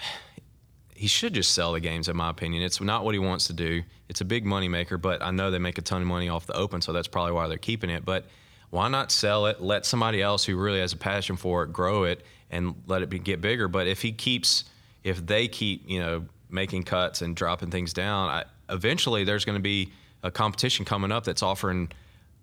He 1.05 1.09
should 1.09 1.35
just 1.35 1.53
sell 1.53 1.75
the 1.75 1.81
games, 1.81 2.09
in 2.09 2.17
my 2.17 2.31
opinion. 2.31 2.63
It's 2.63 2.81
not 2.81 3.05
what 3.05 3.15
he 3.15 3.19
wants 3.19 3.49
to 3.49 3.53
do. 3.53 3.83
It's 4.09 4.23
a 4.23 4.25
big 4.25 4.47
money 4.47 4.69
maker, 4.69 4.97
but 4.97 5.23
I 5.23 5.33
know 5.33 5.51
they 5.51 5.59
make 5.59 5.77
a 5.77 5.83
ton 5.83 6.01
of 6.01 6.09
money 6.09 6.31
off 6.31 6.47
the 6.47 6.57
open, 6.57 6.81
so 6.81 6.95
that's 6.95 7.09
probably 7.09 7.33
why 7.33 7.47
they're 7.47 7.59
keeping 7.59 7.91
it. 7.91 8.07
But 8.07 8.25
why 8.71 8.89
not 8.89 9.13
sell 9.13 9.45
it? 9.45 9.61
Let 9.61 9.85
somebody 9.85 10.23
else 10.23 10.47
who 10.47 10.57
really 10.57 10.81
has 10.81 10.95
a 10.95 10.97
passion 10.97 11.37
for 11.37 11.63
it 11.63 11.75
grow 11.75 12.05
it 12.05 12.25
and 12.51 12.75
let 12.87 13.03
it 13.03 13.11
be, 13.11 13.19
get 13.19 13.43
bigger. 13.43 13.69
But 13.69 13.87
if 13.87 14.01
he 14.01 14.13
keeps, 14.13 14.65
if 15.03 15.27
they 15.27 15.47
keep, 15.47 15.87
you 15.87 16.01
know, 16.01 16.25
making 16.49 16.85
cuts 16.85 17.21
and 17.21 17.37
dropping 17.37 17.71
things 17.71 17.93
down, 17.93 18.31
I, 18.31 18.45
eventually 18.71 19.25
there's 19.25 19.45
going 19.45 19.59
to 19.59 19.63
be 19.63 19.93
a 20.23 20.31
competition 20.31 20.87
coming 20.87 21.13
up 21.13 21.25
that's 21.25 21.43
offering 21.43 21.93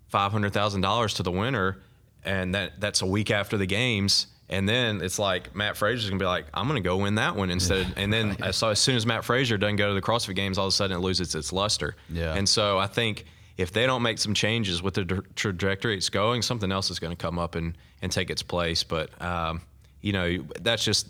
five 0.06 0.30
hundred 0.30 0.52
thousand 0.52 0.82
dollars 0.82 1.14
to 1.14 1.24
the 1.24 1.32
winner, 1.32 1.78
and 2.24 2.54
that 2.54 2.78
that's 2.78 3.02
a 3.02 3.06
week 3.06 3.32
after 3.32 3.56
the 3.58 3.66
games. 3.66 4.28
And 4.52 4.68
then 4.68 5.00
it's 5.00 5.18
like 5.18 5.54
Mat 5.56 5.76
Fraser's 5.76 6.08
gonna 6.08 6.20
be 6.20 6.26
like, 6.26 6.46
I'm 6.52 6.68
gonna 6.68 6.80
go 6.80 6.98
win 6.98 7.16
that 7.16 7.34
one 7.34 7.50
instead. 7.50 7.86
Of, 7.86 7.94
and 7.96 8.12
then 8.12 8.36
so 8.52 8.68
as 8.68 8.78
soon 8.78 8.96
as 8.96 9.06
Mat 9.06 9.24
Fraser 9.24 9.56
doesn't 9.56 9.76
go 9.76 9.88
to 9.88 9.94
the 9.94 10.02
CrossFit 10.02 10.36
Games, 10.36 10.58
all 10.58 10.66
of 10.66 10.72
a 10.72 10.76
sudden 10.76 10.96
it 10.96 11.00
loses 11.00 11.34
its 11.34 11.52
luster. 11.52 11.96
Yeah. 12.10 12.34
And 12.34 12.48
so 12.48 12.78
I 12.78 12.86
think 12.86 13.24
if 13.56 13.72
they 13.72 13.86
don't 13.86 14.02
make 14.02 14.18
some 14.18 14.34
changes 14.34 14.82
with 14.82 14.94
the 14.94 15.04
tra- 15.04 15.22
trajectory 15.34 15.96
it's 15.96 16.08
going, 16.08 16.42
something 16.42 16.70
else 16.70 16.90
is 16.90 16.98
going 16.98 17.14
to 17.14 17.20
come 17.20 17.38
up 17.38 17.54
and, 17.54 17.76
and 18.00 18.10
take 18.10 18.30
its 18.30 18.42
place. 18.42 18.82
But 18.82 19.20
um, 19.22 19.62
you 20.00 20.12
know, 20.12 20.44
that's 20.60 20.84
just 20.84 21.08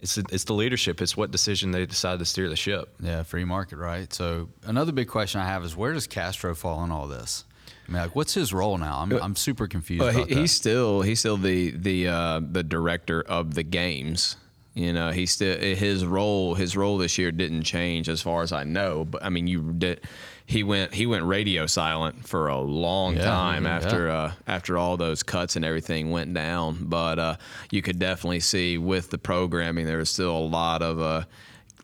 it's 0.00 0.18
it's 0.18 0.44
the 0.44 0.54
leadership. 0.54 1.00
It's 1.00 1.16
what 1.16 1.30
decision 1.30 1.70
they 1.70 1.86
decide 1.86 2.18
to 2.18 2.24
steer 2.24 2.48
the 2.48 2.56
ship. 2.56 2.94
Yeah, 3.00 3.22
free 3.22 3.44
market, 3.44 3.76
right? 3.76 4.12
So 4.12 4.48
another 4.64 4.92
big 4.92 5.08
question 5.08 5.40
I 5.40 5.46
have 5.46 5.64
is 5.64 5.76
where 5.76 5.92
does 5.92 6.06
Castro 6.06 6.54
fall 6.54 6.82
in 6.84 6.90
all 6.90 7.06
this? 7.06 7.44
I 7.88 7.92
mean, 7.92 8.02
like, 8.02 8.16
what's 8.16 8.34
his 8.34 8.52
role 8.52 8.78
now? 8.78 8.98
I'm, 8.98 9.12
I'm 9.12 9.36
super 9.36 9.68
confused. 9.68 10.02
Well, 10.02 10.12
he, 10.26 10.34
he's 10.34 10.52
still 10.52 11.02
he's 11.02 11.20
still 11.20 11.36
the 11.36 11.70
the 11.70 12.08
uh, 12.08 12.40
the 12.42 12.62
director 12.62 13.22
of 13.22 13.54
the 13.54 13.62
games. 13.62 14.36
You 14.74 14.92
know, 14.92 15.10
he 15.10 15.24
still 15.26 15.58
his 15.58 16.04
role 16.04 16.54
his 16.54 16.76
role 16.76 16.98
this 16.98 17.16
year 17.16 17.32
didn't 17.32 17.62
change 17.62 18.08
as 18.08 18.20
far 18.20 18.42
as 18.42 18.52
I 18.52 18.64
know. 18.64 19.04
But 19.04 19.24
I 19.24 19.28
mean, 19.30 19.46
you 19.46 19.72
did. 19.72 20.00
He 20.48 20.62
went 20.62 20.92
he 20.94 21.06
went 21.06 21.24
radio 21.24 21.66
silent 21.66 22.28
for 22.28 22.48
a 22.48 22.58
long 22.60 23.16
Yeah, 23.16 23.24
time 23.24 23.64
yeah. 23.64 23.76
after 23.76 24.10
uh, 24.10 24.32
after 24.46 24.76
all 24.76 24.96
those 24.96 25.22
cuts 25.22 25.56
and 25.56 25.64
everything 25.64 26.10
went 26.10 26.34
down. 26.34 26.78
But 26.82 27.18
uh, 27.18 27.36
you 27.70 27.82
could 27.82 27.98
definitely 27.98 28.40
see 28.40 28.78
with 28.78 29.10
the 29.10 29.18
programming 29.18 29.86
there 29.86 29.98
was 29.98 30.10
still 30.10 30.36
a 30.36 30.38
lot 30.38 30.82
of 30.82 31.00
uh, 31.00 31.22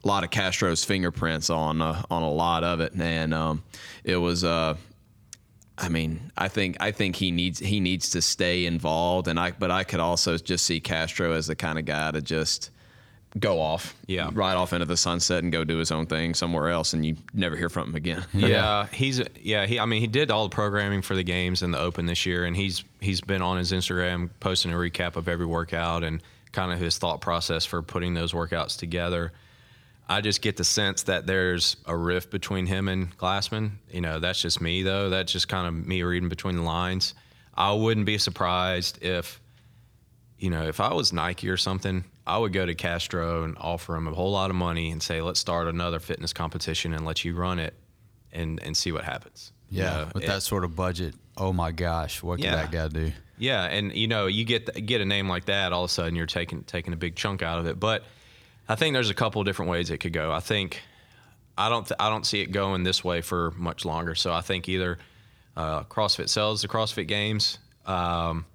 a 0.04 0.06
lot 0.06 0.22
of 0.24 0.30
Castro's 0.30 0.84
fingerprints 0.84 1.48
on 1.48 1.80
uh, 1.80 2.02
on 2.10 2.22
a 2.22 2.30
lot 2.30 2.62
of 2.64 2.80
it, 2.80 2.92
and 2.94 3.32
um, 3.32 3.62
it 4.04 4.16
was. 4.16 4.42
Uh, 4.44 4.76
I 5.82 5.88
mean, 5.88 6.30
I 6.38 6.48
think 6.48 6.76
I 6.80 6.92
think 6.92 7.16
he 7.16 7.30
needs 7.32 7.58
he 7.58 7.80
needs 7.80 8.10
to 8.10 8.22
stay 8.22 8.64
involved, 8.66 9.26
and 9.28 9.38
I 9.38 9.50
but 9.50 9.70
I 9.70 9.84
could 9.84 10.00
also 10.00 10.36
just 10.38 10.64
see 10.64 10.80
Castro 10.80 11.32
as 11.32 11.48
the 11.48 11.56
kind 11.56 11.78
of 11.78 11.84
guy 11.84 12.10
to 12.12 12.22
just 12.22 12.70
go 13.38 13.60
off, 13.60 13.94
Yeah. 14.06 14.28
right 14.34 14.54
off 14.54 14.74
into 14.74 14.84
the 14.84 14.96
sunset 14.96 15.42
and 15.42 15.50
go 15.50 15.64
do 15.64 15.78
his 15.78 15.90
own 15.90 16.04
thing 16.04 16.34
somewhere 16.34 16.68
else, 16.68 16.92
and 16.92 17.04
you 17.04 17.16
never 17.32 17.56
hear 17.56 17.70
from 17.70 17.88
him 17.88 17.94
again. 17.96 18.22
Yeah, 18.34 18.86
he's 18.92 19.22
yeah. 19.40 19.66
He 19.66 19.80
I 19.80 19.86
mean 19.86 20.00
he 20.00 20.06
did 20.06 20.30
all 20.30 20.44
the 20.48 20.54
programming 20.54 21.02
for 21.02 21.16
the 21.16 21.24
games 21.24 21.62
and 21.62 21.72
the 21.74 21.78
Open 21.80 22.06
this 22.06 22.26
year, 22.26 22.44
and 22.44 22.54
he's 22.56 22.84
he's 23.00 23.20
been 23.20 23.42
on 23.42 23.58
his 23.58 23.72
Instagram 23.72 24.30
posting 24.40 24.72
a 24.72 24.76
recap 24.76 25.16
of 25.16 25.28
every 25.28 25.46
workout 25.46 26.04
and 26.04 26.22
kind 26.52 26.70
of 26.72 26.78
his 26.78 26.98
thought 26.98 27.20
process 27.22 27.64
for 27.64 27.82
putting 27.82 28.14
those 28.14 28.32
workouts 28.32 28.78
together. 28.78 29.32
I 30.08 30.20
just 30.20 30.42
get 30.42 30.56
the 30.56 30.64
sense 30.64 31.04
that 31.04 31.26
there's 31.26 31.76
a 31.86 31.96
rift 31.96 32.30
between 32.30 32.66
him 32.66 32.88
and 32.88 33.16
Glassman. 33.16 33.72
You 33.90 34.00
know, 34.00 34.18
that's 34.20 34.40
just 34.42 34.60
me 34.60 34.82
though. 34.82 35.08
That's 35.10 35.32
just 35.32 35.48
kind 35.48 35.66
of 35.66 35.74
me 35.86 36.02
reading 36.02 36.28
between 36.28 36.56
the 36.56 36.62
lines. 36.62 37.14
I 37.54 37.72
wouldn't 37.72 38.06
be 38.06 38.18
surprised 38.18 39.02
if, 39.02 39.40
you 40.38 40.50
know, 40.50 40.66
if 40.66 40.80
I 40.80 40.92
was 40.94 41.12
Nike 41.12 41.48
or 41.48 41.56
something, 41.56 42.04
I 42.26 42.38
would 42.38 42.52
go 42.52 42.64
to 42.66 42.74
Castro 42.74 43.44
and 43.44 43.56
offer 43.58 43.96
him 43.96 44.06
a 44.08 44.12
whole 44.12 44.32
lot 44.32 44.50
of 44.50 44.56
money 44.56 44.90
and 44.90 45.02
say, 45.02 45.22
let's 45.22 45.40
start 45.40 45.68
another 45.68 45.98
fitness 46.00 46.32
competition 46.32 46.92
and 46.94 47.04
let 47.04 47.24
you 47.24 47.34
run 47.34 47.58
it 47.58 47.74
and, 48.32 48.60
and 48.62 48.76
see 48.76 48.92
what 48.92 49.04
happens. 49.04 49.52
You 49.70 49.82
yeah, 49.82 49.90
know, 49.90 50.08
with 50.14 50.24
it- 50.24 50.26
that 50.26 50.42
sort 50.42 50.64
of 50.64 50.76
budget. 50.76 51.14
Oh 51.36 51.52
my 51.52 51.72
gosh, 51.72 52.22
what 52.22 52.36
could 52.36 52.44
Yeah. 52.44 52.56
that 52.56 52.70
guy 52.70 52.88
do? 52.88 53.12
yeah, 53.38 53.64
and 53.64 53.92
you 53.94 54.06
know, 54.06 54.26
you 54.26 54.44
get 54.44 54.84
get 54.86 55.00
a 55.00 55.04
name 55.06 55.28
like 55.30 55.46
that, 55.46 55.72
all 55.72 55.84
of 55.84 55.90
a 55.90 55.92
sudden 55.92 56.14
you're 56.14 56.26
taking 56.26 56.62
taking 56.64 56.92
a 56.92 56.96
big 56.96 57.16
chunk 57.16 57.40
out 57.42 57.58
of 57.58 57.66
it. 57.66 57.80
But 57.80 58.04
I 58.68 58.74
think 58.74 58.94
there's 58.94 59.10
a 59.10 59.14
couple 59.14 59.40
of 59.40 59.46
different 59.46 59.70
ways 59.70 59.90
it 59.90 59.98
could 59.98 60.12
go. 60.12 60.32
I 60.32 60.40
think 60.40 60.82
I 61.56 61.68
don't 61.68 61.86
th- 61.86 61.96
I 61.98 62.08
don't 62.08 62.26
see 62.26 62.40
it 62.40 62.52
going 62.52 62.82
this 62.82 63.04
way 63.04 63.20
for 63.20 63.50
much 63.52 63.84
longer. 63.84 64.14
So 64.14 64.32
I 64.32 64.40
think 64.40 64.68
either 64.68 64.98
uh, 65.56 65.84
CrossFit 65.84 66.28
sells 66.28 66.62
the 66.62 66.68
CrossFit 66.68 67.08
Games, 67.08 67.58
um, 67.86 68.46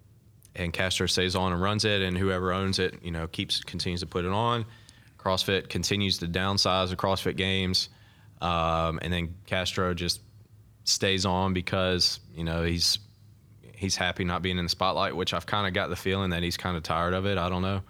and 0.56 0.74
Castro 0.74 1.08
stays 1.08 1.36
on 1.36 1.54
and 1.54 1.62
runs 1.62 1.86
it, 1.86 2.02
and 2.02 2.18
whoever 2.18 2.52
owns 2.52 2.80
it, 2.80 2.96
you 3.04 3.12
know, 3.12 3.28
keeps 3.28 3.62
continues 3.62 4.00
to 4.00 4.08
put 4.08 4.26
it 4.26 4.32
on. 4.32 4.66
CrossFit 5.18 5.70
continues 5.70 6.18
to 6.20 6.28
downsize 6.28 6.90
the 6.90 6.96
CrossFit 6.96 7.36
Games, 7.36 7.90
um, 8.42 9.00
and 9.02 9.12
then 9.12 9.36
Castro 9.46 9.94
just 9.94 10.22
stays 10.86 11.26
on 11.26 11.54
because 11.54 12.22
you 12.34 12.44
know 12.44 12.64
he's 12.64 13.00
he's 13.74 13.96
happy 13.96 14.24
not 14.24 14.42
being 14.42 14.58
in 14.58 14.66
the 14.66 14.70
spotlight, 14.70 15.16
which 15.16 15.34
I've 15.34 15.46
kind 15.46 15.68
of 15.68 15.74
got 15.74 15.90
the 15.90 15.96
feeling 15.96 16.32
that 16.32 16.42
he's 16.42 16.58
kind 16.58 16.76
of 16.76 16.84
tired 16.84 17.14
of 17.14 17.26
it. 17.28 17.38
I 17.38 17.50
don't 17.50 17.62
know, 17.62 17.82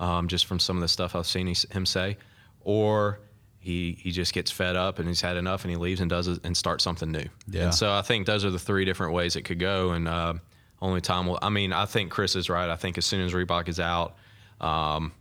um, 0.00 0.28
just 0.28 0.46
from 0.46 0.58
some 0.58 0.76
of 0.76 0.80
the 0.80 0.88
stuff 0.88 1.14
I've 1.14 1.26
seen 1.26 1.46
he, 1.46 1.56
him 1.70 1.86
say, 1.86 2.16
or 2.60 3.20
he 3.58 3.98
he 4.00 4.12
just 4.12 4.32
gets 4.32 4.50
fed 4.50 4.76
up 4.76 4.98
and 4.98 5.08
he's 5.08 5.20
had 5.20 5.36
enough 5.36 5.64
and 5.64 5.70
he 5.70 5.76
leaves 5.76 6.00
and 6.00 6.08
does 6.08 6.28
it 6.28 6.40
and 6.44 6.56
starts 6.56 6.84
something 6.84 7.10
new. 7.10 7.24
Yeah. 7.48 7.64
And 7.64 7.74
so 7.74 7.92
I 7.92 8.02
think 8.02 8.26
those 8.26 8.44
are 8.44 8.50
the 8.50 8.58
three 8.58 8.84
different 8.84 9.12
ways 9.12 9.36
it 9.36 9.42
could 9.42 9.58
go, 9.58 9.90
and 9.90 10.06
uh, 10.06 10.34
only 10.80 11.00
time 11.00 11.26
will. 11.26 11.38
I 11.42 11.48
mean, 11.48 11.72
I 11.72 11.86
think 11.86 12.10
Chris 12.10 12.36
is 12.36 12.48
right. 12.48 12.70
I 12.70 12.76
think 12.76 12.98
as 12.98 13.06
soon 13.06 13.20
as 13.24 13.32
Reebok 13.32 13.68
is 13.68 13.80
out. 13.80 14.16
Um, 14.60 15.12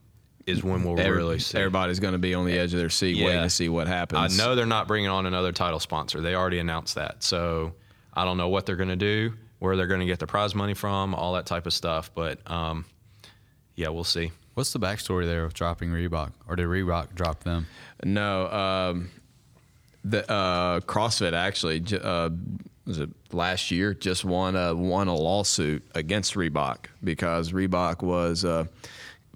is 0.46 0.64
when 0.64 0.84
we'll 0.84 1.00
Every- 1.00 1.18
really 1.18 1.40
see. 1.40 1.58
everybody's 1.58 2.00
going 2.00 2.12
to 2.12 2.20
be 2.20 2.34
on 2.36 2.46
the 2.46 2.58
edge 2.58 2.74
of 2.74 2.80
their 2.80 2.90
seat, 2.90 3.24
waiting 3.24 3.42
to 3.42 3.50
see 3.50 3.68
what 3.68 3.88
happens. 3.88 4.40
I 4.40 4.44
know 4.44 4.56
they're 4.56 4.66
not 4.66 4.88
bringing 4.88 5.10
on 5.10 5.26
another 5.26 5.52
title 5.52 5.80
sponsor. 5.80 6.22
They 6.22 6.36
already 6.36 6.60
announced 6.60 6.96
that. 6.96 7.24
So 7.24 7.74
I 8.14 8.26
don't 8.26 8.38
know 8.38 8.50
what 8.50 8.66
they're 8.66 8.76
going 8.76 8.90
to 8.90 8.96
do, 8.96 9.34
where 9.60 9.76
they're 9.76 9.88
going 9.88 10.02
to 10.02 10.06
get 10.06 10.20
the 10.20 10.28
prize 10.28 10.54
money 10.54 10.76
from, 10.76 11.16
all 11.16 11.34
that 11.34 11.48
type 11.48 11.66
of 11.66 11.74
stuff. 11.74 12.12
But 12.14 12.40
um, 12.50 12.86
yeah, 13.76 13.90
we'll 13.90 14.04
see. 14.04 14.32
What's 14.56 14.74
the 14.74 14.80
backstory 14.80 15.26
there 15.26 15.44
of 15.44 15.54
dropping 15.54 15.90
Reebok, 15.90 16.32
or 16.48 16.56
did 16.56 16.68
Reebok 16.68 17.14
drop 17.14 17.44
them? 17.44 17.68
No, 18.04 18.48
um, 18.48 19.12
the 20.04 20.30
uh, 20.32 20.80
CrossFit 20.82 21.34
actually 21.34 21.84
uh, 22.02 22.30
was 22.86 23.00
it 23.00 23.10
last 23.32 23.70
year 23.72 23.94
just 23.94 24.24
won 24.24 24.56
a 24.56 24.74
won 24.74 25.08
a 25.08 25.16
lawsuit 25.16 25.86
against 25.94 26.36
Reebok 26.36 26.86
because 27.04 27.52
Reebok 27.52 28.02
was 28.02 28.46
uh, 28.46 28.66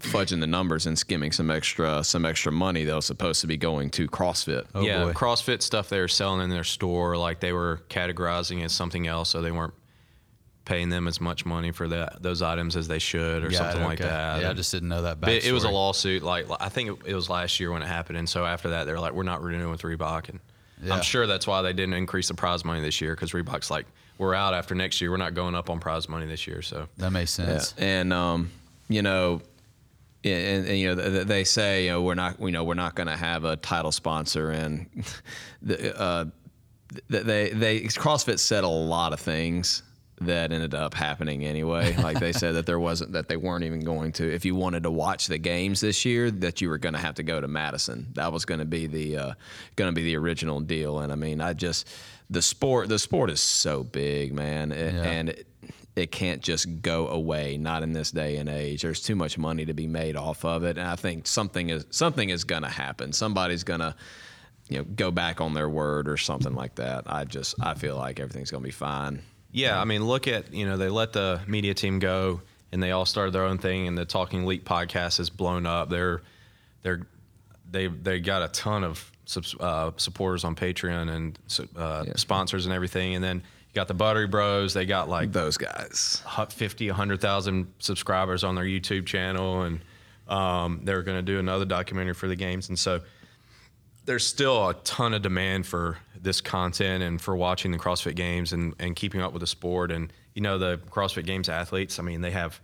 fudging 0.00 0.40
the 0.40 0.46
numbers 0.46 0.86
and 0.86 0.98
skimming 0.98 1.32
some 1.32 1.50
extra 1.50 2.02
some 2.02 2.24
extra 2.24 2.50
money 2.52 2.84
that 2.84 2.94
was 2.94 3.04
supposed 3.04 3.40
to 3.42 3.46
be 3.46 3.56
going 3.56 3.90
to 3.90 4.08
CrossFit. 4.08 4.66
Oh, 4.74 4.82
yeah, 4.82 5.04
boy. 5.04 5.12
CrossFit 5.12 5.62
stuff 5.62 5.88
they 5.88 6.00
were 6.00 6.08
selling 6.08 6.42
in 6.42 6.50
their 6.50 6.64
store, 6.64 7.16
like 7.16 7.40
they 7.40 7.52
were 7.52 7.82
categorizing 7.88 8.64
as 8.64 8.72
something 8.72 9.06
else, 9.06 9.28
so 9.28 9.42
they 9.42 9.52
weren't 9.52 9.74
paying 10.70 10.88
them 10.88 11.08
as 11.08 11.20
much 11.20 11.44
money 11.44 11.72
for 11.72 11.88
that 11.88 12.22
those 12.22 12.42
items 12.42 12.76
as 12.76 12.86
they 12.86 13.00
should, 13.00 13.42
or 13.42 13.48
Got 13.48 13.52
it, 13.52 13.56
something 13.56 13.82
like 13.82 14.00
okay. 14.00 14.08
that. 14.08 14.40
Yeah, 14.42 14.50
I 14.50 14.52
just 14.52 14.70
didn't 14.70 14.88
know 14.88 15.02
that. 15.02 15.20
But 15.20 15.30
it 15.30 15.52
was 15.52 15.64
a 15.64 15.68
lawsuit. 15.68 16.22
Like 16.22 16.46
I 16.60 16.68
think 16.68 16.90
it, 16.90 17.10
it 17.10 17.14
was 17.16 17.28
last 17.28 17.58
year 17.58 17.72
when 17.72 17.82
it 17.82 17.88
happened, 17.88 18.18
and 18.18 18.28
so 18.28 18.46
after 18.46 18.70
that, 18.70 18.84
they're 18.84 19.00
like, 19.00 19.12
"We're 19.12 19.24
not 19.24 19.42
renewing 19.42 19.68
with 19.70 19.82
Reebok," 19.82 20.28
and 20.28 20.38
Yeah. 20.80 20.94
I'm 20.94 21.02
sure 21.02 21.26
that's 21.26 21.44
why 21.46 21.60
they 21.62 21.72
didn't 21.72 21.94
increase 21.94 22.28
the 22.28 22.34
prize 22.34 22.64
money 22.64 22.80
this 22.80 23.00
year 23.00 23.16
because 23.16 23.32
Reebok's 23.32 23.68
like, 23.68 23.86
"We're 24.16 24.34
out 24.36 24.54
after 24.54 24.76
next 24.76 25.00
year. 25.00 25.10
We're 25.10 25.16
not 25.16 25.34
going 25.34 25.56
up 25.56 25.70
on 25.70 25.80
prize 25.80 26.08
money 26.08 26.26
this 26.26 26.46
year." 26.46 26.62
So 26.62 26.86
That 26.98 27.10
makes 27.10 27.36
Yeah. 27.36 27.46
sense. 27.46 27.74
And 27.76 28.12
um, 28.12 28.50
you 28.88 29.02
know, 29.02 29.42
and, 30.22 30.66
and 30.68 30.78
you 30.78 30.94
know 30.94 31.24
they 31.24 31.42
say 31.42 31.86
you 31.86 31.90
know 31.90 32.02
we're 32.02 32.14
not 32.14 32.40
you 32.40 32.52
know 32.52 32.62
we're 32.62 32.74
not 32.74 32.94
going 32.94 33.08
to 33.08 33.16
have 33.16 33.42
a 33.42 33.56
title 33.56 33.90
sponsor, 33.90 34.50
and 34.52 34.86
the, 35.62 36.00
uh, 36.00 36.24
they 37.08 37.50
they 37.50 37.80
CrossFit 37.80 38.38
said 38.38 38.62
a 38.62 38.68
lot 38.68 39.12
of 39.12 39.18
things 39.18 39.82
that 40.22 40.52
ended 40.52 40.74
up 40.74 40.94
happening 40.94 41.44
anyway. 41.44 41.96
Like 41.96 42.20
they 42.20 42.32
said 42.32 42.54
that 42.56 42.66
there 42.66 42.78
wasn't 42.78 43.12
that 43.12 43.28
they 43.28 43.36
weren't 43.36 43.64
even 43.64 43.80
going 43.80 44.12
to. 44.12 44.32
If 44.32 44.44
you 44.44 44.54
wanted 44.54 44.82
to 44.82 44.90
watch 44.90 45.26
the 45.26 45.38
games 45.38 45.80
this 45.80 46.04
year, 46.04 46.30
that 46.30 46.60
you 46.60 46.68
were 46.68 46.78
going 46.78 46.92
to 46.94 46.98
have 47.00 47.14
to 47.16 47.22
go 47.22 47.40
to 47.40 47.48
Madison. 47.48 48.08
That 48.14 48.32
was 48.32 48.44
going 48.44 48.60
to 48.60 48.66
be 48.66 48.86
the 48.86 49.16
uh, 49.16 49.32
going 49.76 49.88
to 49.88 49.94
be 49.94 50.02
the 50.04 50.16
original 50.16 50.60
deal. 50.60 50.98
And 51.00 51.10
I 51.12 51.16
mean, 51.16 51.40
I 51.40 51.52
just 51.54 51.88
the 52.28 52.42
sport 52.42 52.88
the 52.88 52.98
sport 52.98 53.30
is 53.30 53.40
so 53.40 53.82
big, 53.82 54.32
man, 54.34 54.72
It- 54.72 54.94
Yeah. 54.94 55.02
and 55.02 55.28
it, 55.30 55.46
it 55.96 56.12
can't 56.12 56.40
just 56.40 56.82
go 56.82 57.08
away. 57.08 57.56
Not 57.56 57.82
in 57.82 57.92
this 57.92 58.10
day 58.10 58.36
and 58.36 58.48
age. 58.48 58.82
There's 58.82 59.00
too 59.02 59.16
much 59.16 59.36
money 59.38 59.64
to 59.66 59.74
be 59.74 59.86
made 59.86 60.16
off 60.16 60.44
of 60.44 60.62
it, 60.64 60.78
and 60.78 60.86
I 60.86 60.96
think 60.96 61.26
something 61.26 61.70
is 61.70 61.84
something 61.90 62.28
is 62.30 62.44
going 62.44 62.62
to 62.62 62.68
happen. 62.68 63.12
Somebody's 63.12 63.64
going 63.64 63.80
to 63.80 63.94
you 64.68 64.78
know 64.78 64.84
go 64.84 65.10
back 65.10 65.40
on 65.40 65.54
their 65.54 65.68
word 65.68 66.08
or 66.08 66.16
something 66.16 66.54
like 66.54 66.76
that. 66.76 67.04
I 67.06 67.24
just 67.24 67.54
I 67.60 67.74
feel 67.74 67.96
like 67.96 68.20
everything's 68.20 68.50
going 68.50 68.62
to 68.62 68.68
be 68.68 68.70
fine. 68.72 69.22
Yeah, 69.52 69.80
I 69.80 69.84
mean, 69.84 70.04
look 70.06 70.28
at 70.28 70.52
you 70.52 70.66
know 70.66 70.76
they 70.76 70.88
let 70.88 71.12
the 71.12 71.40
media 71.46 71.74
team 71.74 71.98
go, 71.98 72.40
and 72.72 72.82
they 72.82 72.92
all 72.92 73.06
started 73.06 73.32
their 73.32 73.44
own 73.44 73.58
thing, 73.58 73.86
and 73.88 73.96
the 73.98 74.04
Talking 74.04 74.44
Elite 74.44 74.64
podcast 74.64 75.18
has 75.18 75.30
blown 75.30 75.66
up. 75.66 75.90
They're 75.90 76.22
they're 76.82 77.06
they 77.70 77.88
they 77.88 78.20
got 78.20 78.42
a 78.42 78.48
ton 78.48 78.84
of 78.84 79.10
subs, 79.24 79.54
uh, 79.58 79.92
supporters 79.96 80.44
on 80.44 80.54
Patreon 80.56 81.10
and 81.10 81.38
uh, 81.76 82.04
sponsors 82.16 82.66
and 82.66 82.74
everything, 82.74 83.14
and 83.14 83.24
then 83.24 83.36
you 83.38 83.74
got 83.74 83.88
the 83.88 83.94
Buttery 83.94 84.26
Bros. 84.26 84.74
They 84.74 84.86
got 84.86 85.08
like 85.08 85.32
Those 85.32 85.56
guys. 85.56 86.22
hu- 86.26 86.46
50, 86.46 86.88
100,000 86.88 87.72
subscribers 87.78 88.42
on 88.42 88.54
their 88.56 88.64
YouTube 88.64 89.06
channel, 89.06 89.62
and 89.62 89.80
um, 90.28 90.80
they're 90.84 91.02
going 91.02 91.18
to 91.18 91.22
do 91.22 91.38
another 91.38 91.64
documentary 91.64 92.14
for 92.14 92.26
the 92.26 92.34
games. 92.36 92.68
And 92.68 92.78
so 92.78 93.00
there's 94.10 94.26
still 94.26 94.68
a 94.68 94.74
ton 94.74 95.14
of 95.14 95.22
demand 95.22 95.64
for 95.64 95.96
this 96.20 96.40
content 96.40 97.00
and 97.00 97.20
for 97.20 97.36
watching 97.36 97.70
the 97.70 97.78
CrossFit 97.78 98.16
Games 98.16 98.52
and, 98.52 98.74
and 98.80 98.96
keeping 98.96 99.20
up 99.20 99.32
with 99.32 99.38
the 99.38 99.46
sport. 99.46 99.92
And, 99.92 100.12
you 100.34 100.42
know, 100.42 100.58
the 100.58 100.78
CrossFit 100.78 101.26
Games 101.26 101.48
athletes, 101.48 102.00
I 102.00 102.02
mean, 102.02 102.20
they 102.20 102.32
have, 102.32 102.60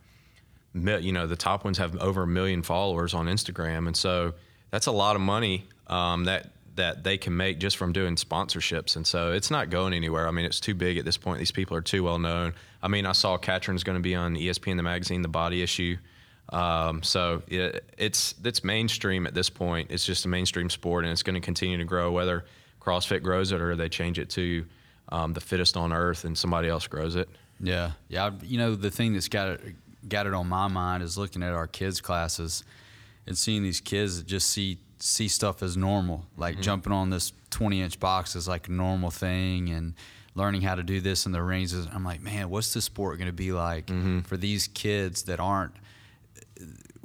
you 0.75 1.13
know, 1.13 1.29
the 1.29 1.37
top 1.37 1.65
ones 1.65 1.79
have 1.79 1.97
over 1.99 2.25
a 2.25 2.27
million 2.27 2.65
followers 2.65 3.15
on 3.15 3.27
Instagram. 3.27 3.87
And 3.87 3.97
so 3.97 4.35
that's 4.73 4.87
a 4.87 4.91
lot 4.91 5.15
of 5.15 5.23
money 5.23 5.69
um, 5.87 6.25
that 6.25 6.51
that 6.75 7.05
they 7.05 7.17
can 7.17 7.37
make 7.37 7.61
just 7.61 7.77
from 7.77 7.93
doing 7.93 8.17
sponsorships. 8.17 8.97
And 8.97 9.07
so 9.07 9.31
it's 9.31 9.51
not 9.51 9.71
going 9.71 9.95
anywhere. 9.95 10.27
I 10.27 10.33
mean, 10.33 10.47
it's 10.47 10.59
too 10.59 10.75
big 10.75 10.99
at 10.99 11.05
this 11.05 11.17
point. 11.17 11.39
These 11.39 11.53
people 11.53 11.77
are 11.77 11.81
too 11.81 12.03
well 12.03 12.19
known. 12.19 12.55
I 12.83 12.89
mean, 12.89 13.07
I 13.07 13.13
saw 13.13 13.39
Katrin's 13.39 13.85
going 13.85 13.97
to 13.97 14.03
be 14.03 14.17
on 14.17 14.35
ESPN 14.35 14.77
the 14.77 14.83
magazine, 14.83 15.23
the 15.23 15.29
body 15.29 15.63
issue. 15.63 15.97
Um, 16.51 17.03
so 17.03 17.43
it, 17.49 17.85
it's 17.99 18.35
it's 18.45 18.63
mainstream 18.63 19.27
at 19.27 19.35
this 19.35 19.51
point. 19.51 19.91
It's 19.91 20.07
just 20.07 20.25
a 20.25 20.29
mainstream 20.29 20.71
sport, 20.71 21.05
and 21.05 21.13
it's 21.13 21.23
going 21.23 21.35
to 21.35 21.41
continue 21.41 21.77
to 21.79 21.85
grow. 21.85 22.13
Whether 22.13 22.45
CrossFit 22.81 23.23
grows 23.23 23.53
it 23.53 23.61
or 23.61 23.75
they 23.75 23.89
change 23.89 24.19
it 24.19 24.31
to 24.31 24.65
um, 25.09 25.33
the 25.33 25.41
fittest 25.41 25.77
on 25.77 25.93
earth 25.93 26.25
and 26.25 26.37
somebody 26.37 26.69
else 26.69 26.87
grows 26.87 27.17
it. 27.17 27.29
Yeah, 27.61 27.93
yeah. 28.09 28.31
You 28.43 28.59
know, 28.59 28.75
the 28.75 28.91
thing 28.91 29.13
that's 29.15 29.29
got 29.29 29.49
it 29.49 29.77
got 30.09 30.27
it 30.27 30.35
on 30.35 30.49
my 30.49 30.69
mind 30.69 31.03
is 31.03 31.19
looking 31.19 31.43
at 31.43 31.53
our 31.53 31.67
kids' 31.67 32.01
classes 32.01 32.63
and 33.27 33.37
seeing 33.37 33.63
these 33.63 33.81
kids 33.81 34.19
that 34.19 34.27
just 34.27 34.49
see 34.49 34.79
see 34.99 35.29
stuff 35.29 35.63
as 35.63 35.77
normal, 35.77 36.25
like 36.37 36.55
mm-hmm. 36.55 36.63
jumping 36.63 36.93
on 36.93 37.11
this 37.11 37.33
20 37.51 37.83
inch 37.83 38.01
box 38.01 38.35
is 38.35 38.49
like 38.49 38.69
a 38.69 38.73
normal 38.73 39.11
thing, 39.11 39.71
and 39.71 39.95
learning 40.35 40.63
how 40.63 40.75
to 40.75 40.83
do 40.83 41.01
this 41.01 41.27
in 41.27 41.33
the 41.33 41.43
rings. 41.43 41.75
I'm 41.75 42.05
like, 42.05 42.23
man, 42.23 42.51
what's 42.51 42.73
this 42.73 42.85
sport 42.85 43.19
going 43.19 43.29
to 43.29 43.33
be 43.33 43.53
like 43.53 43.87
mm-hmm. 43.87 44.21
for 44.21 44.37
these 44.37 44.69
kids 44.69 45.25
that 45.25 45.41
aren't 45.41 45.73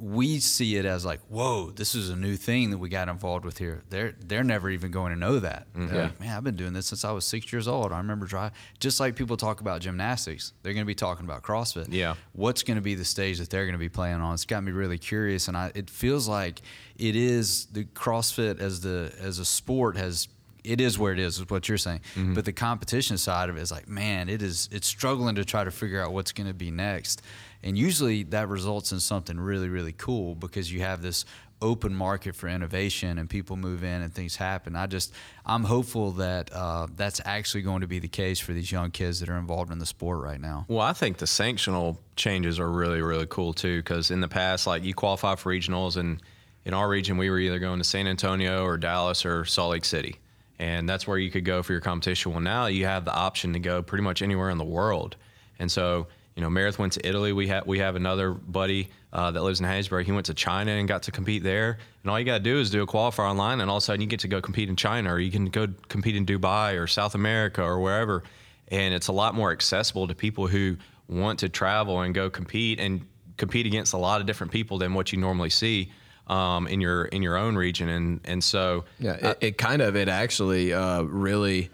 we 0.02 0.40
see 0.40 0.76
it 0.76 0.84
as 0.84 1.04
like, 1.04 1.20
whoa, 1.28 1.70
this 1.70 1.94
is 1.94 2.10
a 2.10 2.16
new 2.16 2.34
thing 2.34 2.70
that 2.70 2.78
we 2.78 2.88
got 2.88 3.08
involved 3.08 3.44
with 3.44 3.58
here. 3.58 3.82
They're 3.88 4.14
they're 4.18 4.42
never 4.42 4.68
even 4.68 4.90
going 4.90 5.12
to 5.12 5.18
know 5.18 5.38
that. 5.38 5.72
Mm-hmm. 5.74 5.94
Like, 5.94 6.20
man, 6.20 6.36
I've 6.36 6.42
been 6.42 6.56
doing 6.56 6.72
this 6.72 6.86
since 6.86 7.04
I 7.04 7.12
was 7.12 7.24
six 7.24 7.52
years 7.52 7.68
old. 7.68 7.92
I 7.92 7.98
remember 7.98 8.26
driving. 8.26 8.56
Just 8.80 8.98
like 8.98 9.14
people 9.14 9.36
talk 9.36 9.60
about 9.60 9.80
gymnastics, 9.80 10.54
they're 10.62 10.72
going 10.72 10.84
to 10.84 10.88
be 10.88 10.94
talking 10.94 11.24
about 11.24 11.42
CrossFit. 11.42 11.86
Yeah. 11.90 12.14
What's 12.32 12.64
going 12.64 12.78
to 12.78 12.82
be 12.82 12.96
the 12.96 13.04
stage 13.04 13.38
that 13.38 13.50
they're 13.50 13.64
going 13.64 13.74
to 13.74 13.78
be 13.78 13.88
playing 13.88 14.20
on? 14.20 14.34
It's 14.34 14.44
got 14.44 14.64
me 14.64 14.72
really 14.72 14.98
curious, 14.98 15.46
and 15.46 15.56
I 15.56 15.70
it 15.74 15.88
feels 15.88 16.26
like 16.26 16.62
it 16.96 17.14
is 17.14 17.66
the 17.66 17.84
CrossFit 17.84 18.60
as 18.60 18.80
the 18.80 19.12
as 19.20 19.38
a 19.38 19.44
sport 19.44 19.96
has 19.96 20.26
it 20.64 20.80
is 20.80 20.98
where 20.98 21.12
it 21.12 21.18
is, 21.18 21.38
is 21.38 21.50
what 21.50 21.68
you're 21.68 21.78
saying. 21.78 22.00
Mm-hmm. 22.14 22.34
But 22.34 22.44
the 22.44 22.52
competition 22.52 23.18
side 23.18 23.48
of 23.48 23.56
it 23.56 23.60
is 23.60 23.70
like, 23.70 23.88
man, 23.88 24.28
it 24.28 24.42
is 24.42 24.68
it's 24.72 24.86
struggling 24.86 25.36
to 25.36 25.44
try 25.44 25.64
to 25.64 25.70
figure 25.70 26.02
out 26.02 26.12
what's 26.12 26.32
going 26.32 26.48
to 26.48 26.54
be 26.54 26.70
next. 26.70 27.22
And 27.62 27.78
usually 27.78 28.24
that 28.24 28.48
results 28.48 28.92
in 28.92 29.00
something 29.00 29.38
really, 29.38 29.68
really 29.68 29.92
cool 29.92 30.34
because 30.34 30.72
you 30.72 30.80
have 30.80 31.02
this 31.02 31.24
open 31.60 31.94
market 31.94 32.34
for 32.34 32.48
innovation 32.48 33.18
and 33.18 33.30
people 33.30 33.56
move 33.56 33.84
in 33.84 34.02
and 34.02 34.12
things 34.12 34.34
happen. 34.36 34.74
I 34.74 34.86
just, 34.86 35.12
I'm 35.46 35.62
hopeful 35.62 36.10
that 36.12 36.52
uh, 36.52 36.88
that's 36.96 37.20
actually 37.24 37.62
going 37.62 37.82
to 37.82 37.86
be 37.86 38.00
the 38.00 38.08
case 38.08 38.40
for 38.40 38.52
these 38.52 38.72
young 38.72 38.90
kids 38.90 39.20
that 39.20 39.28
are 39.28 39.38
involved 39.38 39.70
in 39.70 39.78
the 39.78 39.86
sport 39.86 40.22
right 40.22 40.40
now. 40.40 40.66
Well, 40.68 40.80
I 40.80 40.92
think 40.92 41.18
the 41.18 41.26
sanctional 41.26 41.98
changes 42.16 42.58
are 42.58 42.70
really, 42.70 43.00
really 43.00 43.26
cool 43.26 43.52
too 43.52 43.78
because 43.78 44.10
in 44.10 44.20
the 44.20 44.28
past, 44.28 44.66
like 44.66 44.82
you 44.82 44.92
qualify 44.92 45.36
for 45.36 45.52
regionals 45.52 45.96
and 45.96 46.20
in 46.64 46.74
our 46.74 46.88
region, 46.88 47.16
we 47.16 47.30
were 47.30 47.38
either 47.38 47.58
going 47.58 47.78
to 47.78 47.84
San 47.84 48.06
Antonio 48.06 48.64
or 48.64 48.76
Dallas 48.76 49.24
or 49.24 49.44
Salt 49.44 49.70
Lake 49.70 49.84
City. 49.84 50.16
And 50.58 50.88
that's 50.88 51.06
where 51.08 51.18
you 51.18 51.30
could 51.30 51.44
go 51.44 51.62
for 51.62 51.72
your 51.72 51.80
competition. 51.80 52.32
Well, 52.32 52.40
now 52.40 52.66
you 52.66 52.86
have 52.86 53.04
the 53.04 53.12
option 53.12 53.52
to 53.54 53.58
go 53.58 53.82
pretty 53.82 54.04
much 54.04 54.22
anywhere 54.22 54.50
in 54.50 54.58
the 54.58 54.64
world. 54.64 55.16
And 55.58 55.70
so 55.70 56.06
you 56.36 56.42
know, 56.42 56.48
Meredith 56.50 56.78
went 56.78 56.94
to 56.94 57.06
Italy. 57.06 57.32
We 57.32 57.48
have 57.48 57.66
we 57.66 57.80
have 57.80 57.94
another 57.96 58.32
buddy 58.32 58.88
uh, 59.12 59.30
that 59.30 59.42
lives 59.42 59.60
in 59.60 59.66
Hattiesburg. 59.66 60.04
He 60.04 60.12
went 60.12 60.26
to 60.26 60.34
China 60.34 60.72
and 60.72 60.88
got 60.88 61.04
to 61.04 61.12
compete 61.12 61.42
there. 61.42 61.78
And 62.02 62.10
all 62.10 62.18
you 62.18 62.24
got 62.24 62.38
to 62.38 62.44
do 62.44 62.58
is 62.58 62.70
do 62.70 62.82
a 62.82 62.86
qualifier 62.86 63.28
online, 63.30 63.60
and 63.60 63.70
all 63.70 63.76
of 63.76 63.82
a 63.82 63.84
sudden 63.84 64.00
you 64.00 64.06
get 64.06 64.20
to 64.20 64.28
go 64.28 64.40
compete 64.40 64.68
in 64.68 64.76
China, 64.76 65.12
or 65.12 65.20
you 65.20 65.30
can 65.30 65.46
go 65.46 65.68
compete 65.88 66.16
in 66.16 66.24
Dubai 66.24 66.80
or 66.80 66.86
South 66.86 67.14
America 67.14 67.62
or 67.62 67.80
wherever. 67.80 68.22
And 68.68 68.94
it's 68.94 69.08
a 69.08 69.12
lot 69.12 69.34
more 69.34 69.52
accessible 69.52 70.08
to 70.08 70.14
people 70.14 70.46
who 70.46 70.78
want 71.08 71.40
to 71.40 71.48
travel 71.48 72.00
and 72.00 72.14
go 72.14 72.30
compete 72.30 72.80
and 72.80 73.06
compete 73.36 73.66
against 73.66 73.92
a 73.92 73.98
lot 73.98 74.20
of 74.20 74.26
different 74.26 74.52
people 74.52 74.78
than 74.78 74.94
what 74.94 75.12
you 75.12 75.18
normally 75.18 75.50
see 75.50 75.92
um, 76.28 76.66
in 76.66 76.80
your 76.80 77.04
in 77.06 77.22
your 77.22 77.36
own 77.36 77.56
region. 77.56 77.88
And 77.90 78.20
and 78.24 78.42
so 78.42 78.84
yeah, 78.98 79.30
it, 79.30 79.38
it 79.40 79.58
kind 79.58 79.82
of 79.82 79.96
it 79.96 80.08
actually 80.08 80.72
uh, 80.72 81.02
really 81.02 81.70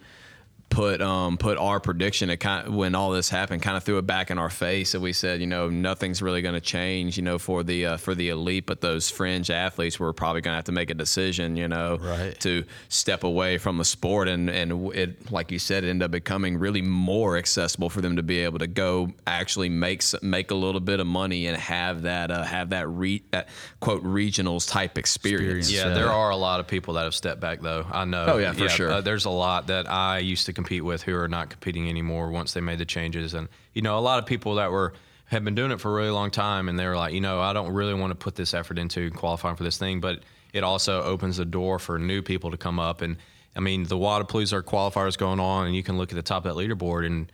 put 0.71 1.01
um, 1.01 1.39
put 1.39 1.57
our 1.59 1.81
prediction 1.81 2.31
at 2.31 2.41
kind 2.41 2.67
of, 2.67 2.75
when 2.75 2.95
all 2.95 3.11
this 3.11 3.29
happened 3.29 3.63
kind 3.63 3.77
of 3.77 3.85
threw 3.85 3.99
it 3.99 4.07
back 4.07 4.31
in 4.31 4.39
our 4.39 4.51
face 4.51 4.95
and 4.95 5.03
we 5.03 5.13
said 5.13 5.41
you 5.41 5.47
know 5.47 5.69
nothing's 5.69 6.21
really 6.21 6.43
going 6.43 6.55
to 6.55 6.61
change 6.61 7.17
you 7.17 7.23
know 7.23 7.39
for 7.39 7.63
the 7.63 7.87
uh, 7.87 7.97
for 7.97 8.15
the 8.15 8.29
elite 8.29 8.67
but 8.67 8.81
those 8.81 9.11
fringe 9.11 9.51
athletes 9.51 9.99
were 9.99 10.13
probably 10.13 10.41
going 10.41 10.53
to 10.53 10.57
have 10.57 10.65
to 10.65 10.73
make 10.73 10.91
a 10.91 10.95
decision 10.95 11.57
you 11.57 11.69
know 11.69 11.97
right. 11.99 12.39
to 12.41 12.65
step 12.89 13.25
away 13.25 13.57
from 13.59 13.79
the 13.79 13.85
sport 13.85 14.29
and 14.29 14.51
and 14.51 14.95
it 14.95 15.31
like 15.33 15.51
you 15.51 15.59
said 15.59 15.85
it 15.85 15.89
ended 15.89 16.05
up 16.05 16.11
becoming 16.11 16.59
really 16.59 16.83
more 16.83 17.37
accessible 17.37 17.89
for 17.89 18.01
them 18.01 18.17
to 18.17 18.23
be 18.23 18.41
able 18.41 18.59
to 18.59 18.67
go 18.67 19.11
actually 19.27 19.69
make 19.69 20.03
make 20.23 20.51
a 20.51 20.55
little 20.55 20.81
bit 20.81 21.01
of 21.01 21.07
money 21.07 21.47
and 21.47 21.57
have 21.57 22.03
that 22.03 22.31
uh, 22.31 22.43
have 22.43 22.71
that 22.71 22.89
re, 22.89 23.23
that 23.31 23.49
quote 23.81 24.03
regionals 24.05 24.69
type 24.69 24.99
experience. 24.99 25.69
experience. 25.69 25.73
Yeah, 25.73 25.95
there 25.95 26.13
are 26.13 26.31
a 26.31 26.37
lot 26.37 26.61
of 26.61 26.67
people 26.67 26.95
that 26.95 27.05
have 27.05 27.15
stepped 27.15 27.41
back 27.41 27.61
though. 27.61 27.87
I 27.91 28.05
know. 28.05 28.27
Oh 28.29 28.39
yeah, 28.39 28.53
for 28.53 28.63
yeah, 28.63 28.69
sure. 28.69 28.93
Uh, 28.93 29.01
there's 29.01 29.25
a 29.25 29.31
lot 29.31 29.69
that 29.69 29.91
I 29.91 30.19
used 30.19 30.47
to 30.47 30.53
compete 30.59 30.85
with 30.85 31.03
who 31.03 31.15
are 31.17 31.29
not 31.29 31.51
competing 31.51 31.89
anymore 31.89 32.31
once 32.31 32.53
they 32.53 32.61
made 32.61 32.79
the 32.79 32.85
changes. 32.85 33.33
And 33.33 33.49
you 33.75 33.83
know, 33.83 33.97
a 33.97 34.01
lot 34.01 34.19
of 34.19 34.27
people 34.27 34.57
that 34.57 34.73
were 34.73 34.93
have 35.27 35.45
been 35.45 35.55
doing 35.55 35.71
it 35.71 35.81
for 35.81 35.91
a 35.91 35.95
really 35.95 36.11
long 36.11 36.33
time, 36.33 36.69
and 36.69 36.77
they 36.77 36.87
were 36.87 36.97
like, 36.97 37.15
you 37.15 37.21
know, 37.21 37.41
I 37.41 37.53
don't 37.53 37.73
really 37.73 37.95
want 37.95 38.11
to 38.11 38.17
put 38.17 38.35
this 38.35 38.55
effort 38.55 38.77
into 38.77 39.11
qualifying 39.13 39.55
for 39.55 39.63
this 39.63 39.79
thing, 39.79 40.01
but 40.01 40.21
it 40.53 40.65
also 40.65 41.03
opens 41.03 41.37
the 41.37 41.45
door 41.45 41.79
for 41.79 41.97
new 41.97 42.23
people 42.23 42.51
to 42.51 42.57
come 42.57 42.81
up. 42.81 43.03
And 43.03 43.19
I 43.55 43.61
mean, 43.61 43.85
the 43.85 43.97
Wodapalooza 43.97 44.63
qualifiers 44.63 45.17
going 45.17 45.39
on, 45.39 45.67
and 45.67 45.77
you 45.77 45.85
can 45.85 45.97
look 45.97 46.11
at 46.11 46.17
the 46.17 46.23
top 46.23 46.45
of 46.45 46.57
that 46.57 46.61
leaderboard 46.61 47.07
and 47.07 47.31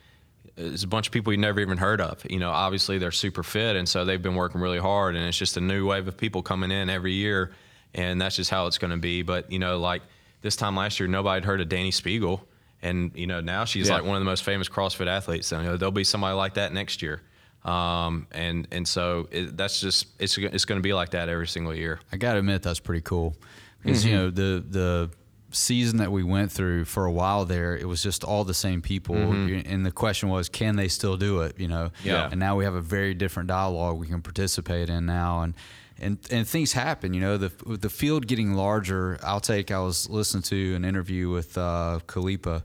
there's 0.56 0.84
a 0.84 0.88
bunch 0.88 1.06
of 1.06 1.12
people 1.12 1.32
you 1.32 1.38
never 1.38 1.60
even 1.60 1.78
heard 1.78 2.00
of. 2.00 2.24
You 2.28 2.38
know, 2.38 2.50
obviously 2.50 2.98
they're 2.98 3.10
super 3.10 3.42
fit, 3.42 3.76
and 3.76 3.88
so 3.88 4.04
they've 4.04 4.22
been 4.22 4.34
working 4.34 4.60
really 4.60 4.78
hard, 4.78 5.16
and 5.16 5.24
it's 5.24 5.38
just 5.38 5.56
a 5.56 5.60
new 5.60 5.88
wave 5.88 6.06
of 6.06 6.16
people 6.16 6.42
coming 6.42 6.70
in 6.70 6.90
every 6.90 7.12
year, 7.12 7.52
and 7.94 8.20
that's 8.20 8.36
just 8.36 8.50
how 8.50 8.66
it's 8.66 8.78
going 8.78 8.92
to 8.92 8.96
be. 8.96 9.22
But 9.22 9.50
you 9.50 9.58
know, 9.58 9.78
like 9.78 10.02
this 10.42 10.56
time 10.56 10.76
last 10.76 11.00
year, 11.00 11.08
nobody 11.08 11.36
had 11.36 11.44
heard 11.44 11.60
of 11.60 11.68
Dani 11.68 11.88
Speegle, 11.88 12.40
and 12.84 13.10
you 13.14 13.26
know 13.26 13.40
now 13.40 13.64
she's 13.64 13.88
yeah. 13.88 13.94
like 13.94 14.04
one 14.04 14.14
of 14.14 14.20
the 14.20 14.26
most 14.26 14.44
famous 14.44 14.68
CrossFit 14.68 15.08
athletes. 15.08 15.48
So 15.48 15.58
you 15.58 15.66
know, 15.66 15.76
there'll 15.76 15.90
be 15.90 16.04
somebody 16.04 16.36
like 16.36 16.54
that 16.54 16.72
next 16.72 17.02
year, 17.02 17.22
um, 17.64 18.28
and 18.30 18.68
and 18.70 18.86
so 18.86 19.26
it, 19.32 19.56
that's 19.56 19.80
just 19.80 20.06
it's 20.20 20.38
it's 20.38 20.64
going 20.64 20.78
to 20.78 20.82
be 20.82 20.92
like 20.92 21.10
that 21.10 21.28
every 21.28 21.48
single 21.48 21.74
year. 21.74 21.98
I 22.12 22.18
got 22.18 22.34
to 22.34 22.38
admit 22.38 22.62
that's 22.62 22.80
pretty 22.80 23.00
cool 23.00 23.34
because 23.82 24.04
mm-hmm. 24.04 24.08
you 24.08 24.16
know 24.16 24.30
the 24.30 24.64
the 24.68 25.10
season 25.50 25.98
that 25.98 26.10
we 26.10 26.22
went 26.22 26.50
through 26.50 26.84
for 26.84 27.06
a 27.06 27.12
while 27.12 27.44
there, 27.44 27.76
it 27.76 27.86
was 27.86 28.02
just 28.02 28.24
all 28.24 28.44
the 28.44 28.54
same 28.54 28.82
people, 28.82 29.14
mm-hmm. 29.14 29.70
and 29.70 29.86
the 29.86 29.92
question 29.92 30.28
was, 30.28 30.48
can 30.48 30.76
they 30.76 30.88
still 30.88 31.16
do 31.16 31.40
it? 31.40 31.58
You 31.58 31.68
know, 31.68 31.90
yeah. 32.04 32.28
And 32.30 32.38
now 32.38 32.56
we 32.56 32.64
have 32.64 32.74
a 32.74 32.80
very 32.82 33.14
different 33.14 33.48
dialogue 33.48 33.98
we 33.98 34.06
can 34.06 34.20
participate 34.20 34.90
in 34.90 35.06
now, 35.06 35.40
and 35.42 35.54
and 36.00 36.18
and 36.30 36.46
things 36.46 36.72
happen. 36.72 37.14
You 37.14 37.20
know, 37.20 37.36
the 37.36 37.52
the 37.66 37.90
field 37.90 38.26
getting 38.26 38.54
larger. 38.54 39.18
I'll 39.22 39.40
take. 39.40 39.70
I 39.70 39.78
was 39.80 40.08
listening 40.08 40.42
to 40.44 40.74
an 40.74 40.84
interview 40.84 41.30
with 41.30 41.56
uh, 41.56 42.00
Khalipa 42.06 42.62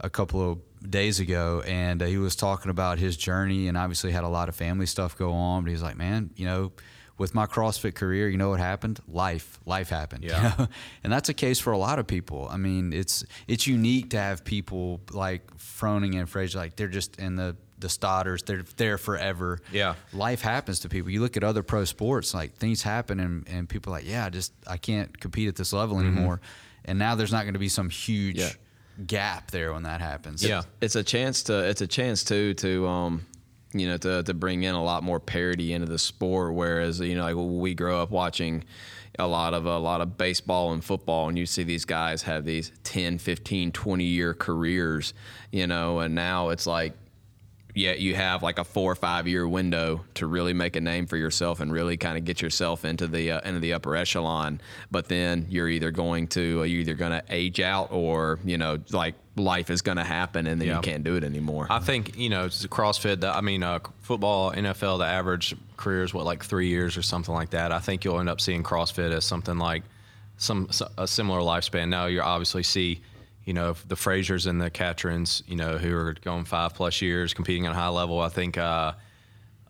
a 0.00 0.10
couple 0.10 0.52
of 0.52 0.58
days 0.90 1.18
ago, 1.20 1.62
and 1.66 2.02
uh, 2.02 2.06
he 2.06 2.18
was 2.18 2.36
talking 2.36 2.70
about 2.70 2.98
his 2.98 3.16
journey, 3.16 3.68
and 3.68 3.76
obviously 3.76 4.12
had 4.12 4.24
a 4.24 4.28
lot 4.28 4.48
of 4.48 4.56
family 4.56 4.86
stuff 4.86 5.16
go 5.16 5.32
on. 5.32 5.64
But 5.64 5.70
he's 5.70 5.82
like, 5.82 5.96
man, 5.96 6.30
you 6.36 6.46
know. 6.46 6.72
With 7.16 7.34
my 7.34 7.46
CrossFit 7.46 7.96
career, 7.96 8.28
you 8.28 8.38
know 8.38 8.50
what 8.50 8.60
happened? 8.60 9.00
Life, 9.08 9.58
life 9.66 9.88
happened. 9.88 10.22
Yeah. 10.22 10.52
You 10.56 10.62
know? 10.66 10.68
and 11.02 11.12
that's 11.12 11.28
a 11.28 11.34
case 11.34 11.58
for 11.58 11.72
a 11.72 11.76
lot 11.76 11.98
of 11.98 12.06
people. 12.06 12.46
I 12.48 12.58
mean, 12.58 12.92
it's 12.92 13.24
it's 13.48 13.66
unique 13.66 14.10
to 14.10 14.20
have 14.20 14.44
people 14.44 15.00
like 15.10 15.44
Froning 15.56 16.16
and 16.16 16.30
Fraser, 16.30 16.58
like 16.60 16.76
they're 16.76 16.86
just 16.86 17.18
in 17.18 17.34
the 17.34 17.56
the 17.78 17.88
Stodders, 17.88 18.44
they're 18.44 18.64
there 18.76 18.98
forever. 18.98 19.60
Yeah. 19.72 19.94
Life 20.12 20.40
happens 20.40 20.80
to 20.80 20.88
people. 20.88 21.10
You 21.10 21.20
look 21.20 21.36
at 21.36 21.44
other 21.44 21.62
pro 21.62 21.84
sports, 21.84 22.34
like 22.34 22.54
things 22.54 22.82
happen 22.82 23.20
and, 23.20 23.48
and 23.48 23.68
people 23.68 23.92
are 23.92 23.98
like, 23.98 24.08
yeah, 24.08 24.26
I 24.26 24.30
just, 24.30 24.52
I 24.66 24.76
can't 24.76 25.18
compete 25.18 25.48
at 25.48 25.56
this 25.56 25.72
level 25.72 25.96
mm-hmm. 25.96 26.16
anymore. 26.16 26.40
And 26.84 26.98
now 26.98 27.14
there's 27.14 27.32
not 27.32 27.42
going 27.42 27.54
to 27.54 27.60
be 27.60 27.68
some 27.68 27.90
huge 27.90 28.38
yeah. 28.38 28.50
gap 29.06 29.50
there 29.50 29.72
when 29.72 29.84
that 29.84 30.00
happens. 30.00 30.44
Yeah. 30.44 30.62
It's 30.80 30.96
a 30.96 31.04
chance 31.04 31.44
to, 31.44 31.68
it's 31.68 31.80
a 31.80 31.86
chance 31.86 32.24
too, 32.24 32.54
to, 32.54 32.86
um, 32.86 33.26
you 33.72 33.86
know, 33.86 33.96
to, 33.98 34.22
to 34.22 34.34
bring 34.34 34.62
in 34.62 34.74
a 34.74 34.82
lot 34.82 35.02
more 35.02 35.20
parity 35.20 35.72
into 35.72 35.86
the 35.86 35.98
sport. 35.98 36.54
Whereas, 36.54 37.00
you 37.00 37.14
know, 37.14 37.22
like 37.22 37.36
we 37.36 37.74
grow 37.74 38.02
up 38.02 38.10
watching 38.10 38.64
a 39.18 39.26
lot 39.26 39.52
of, 39.52 39.66
a 39.66 39.78
lot 39.78 40.00
of 40.00 40.16
baseball 40.16 40.72
and 40.72 40.82
football 40.82 41.28
and 41.28 41.36
you 41.38 41.44
see 41.44 41.64
these 41.64 41.84
guys 41.84 42.22
have 42.22 42.44
these 42.44 42.72
10, 42.84 43.18
15, 43.18 43.72
20 43.72 44.04
year 44.04 44.32
careers, 44.32 45.12
you 45.52 45.66
know, 45.66 46.00
and 46.00 46.14
now 46.14 46.48
it's 46.48 46.66
like, 46.66 46.94
yet 47.78 48.00
you 48.00 48.14
have 48.14 48.42
like 48.42 48.58
a 48.58 48.64
four 48.64 48.90
or 48.90 48.96
five 48.96 49.28
year 49.28 49.46
window 49.46 50.04
to 50.14 50.26
really 50.26 50.52
make 50.52 50.74
a 50.74 50.80
name 50.80 51.06
for 51.06 51.16
yourself 51.16 51.60
and 51.60 51.72
really 51.72 51.96
kind 51.96 52.18
of 52.18 52.24
get 52.24 52.42
yourself 52.42 52.84
into 52.84 53.06
the 53.06 53.30
uh, 53.30 53.48
into 53.48 53.60
the 53.60 53.72
upper 53.72 53.94
echelon. 53.94 54.60
But 54.90 55.08
then 55.08 55.46
you're 55.48 55.68
either 55.68 55.90
going 55.90 56.26
to 56.28 56.60
uh, 56.60 56.62
you're 56.64 56.80
either 56.80 56.94
going 56.94 57.12
to 57.12 57.22
age 57.30 57.60
out 57.60 57.92
or 57.92 58.40
you 58.44 58.58
know 58.58 58.78
like 58.90 59.14
life 59.36 59.70
is 59.70 59.82
going 59.82 59.98
to 59.98 60.04
happen 60.04 60.48
and 60.48 60.60
then 60.60 60.68
yeah. 60.68 60.76
you 60.76 60.82
can't 60.82 61.04
do 61.04 61.14
it 61.14 61.22
anymore. 61.22 61.68
I 61.70 61.78
think 61.78 62.18
you 62.18 62.28
know 62.28 62.46
CrossFit. 62.46 63.24
I 63.24 63.40
mean, 63.40 63.62
uh, 63.62 63.78
football, 64.00 64.52
NFL, 64.52 64.98
the 64.98 65.06
average 65.06 65.54
career 65.76 66.02
is 66.02 66.12
what 66.12 66.24
like 66.24 66.44
three 66.44 66.68
years 66.68 66.96
or 66.96 67.02
something 67.02 67.34
like 67.34 67.50
that. 67.50 67.70
I 67.70 67.78
think 67.78 68.04
you'll 68.04 68.18
end 68.18 68.28
up 68.28 68.40
seeing 68.40 68.64
CrossFit 68.64 69.12
as 69.12 69.24
something 69.24 69.56
like 69.56 69.84
some 70.36 70.68
a 70.96 71.06
similar 71.06 71.40
lifespan. 71.40 71.88
Now 71.88 72.06
you 72.06 72.20
obviously 72.22 72.64
see 72.64 73.00
you 73.48 73.54
know, 73.54 73.74
the 73.86 73.94
Frasers 73.94 74.46
and 74.46 74.60
the 74.60 74.68
Katrins, 74.68 75.42
you 75.46 75.56
know, 75.56 75.78
who 75.78 75.96
are 75.96 76.12
going 76.22 76.44
five 76.44 76.74
plus 76.74 77.00
years 77.00 77.32
competing 77.32 77.64
at 77.64 77.72
a 77.72 77.74
high 77.74 77.88
level. 77.88 78.20
I 78.20 78.28
think 78.28 78.58
uh, 78.58 78.92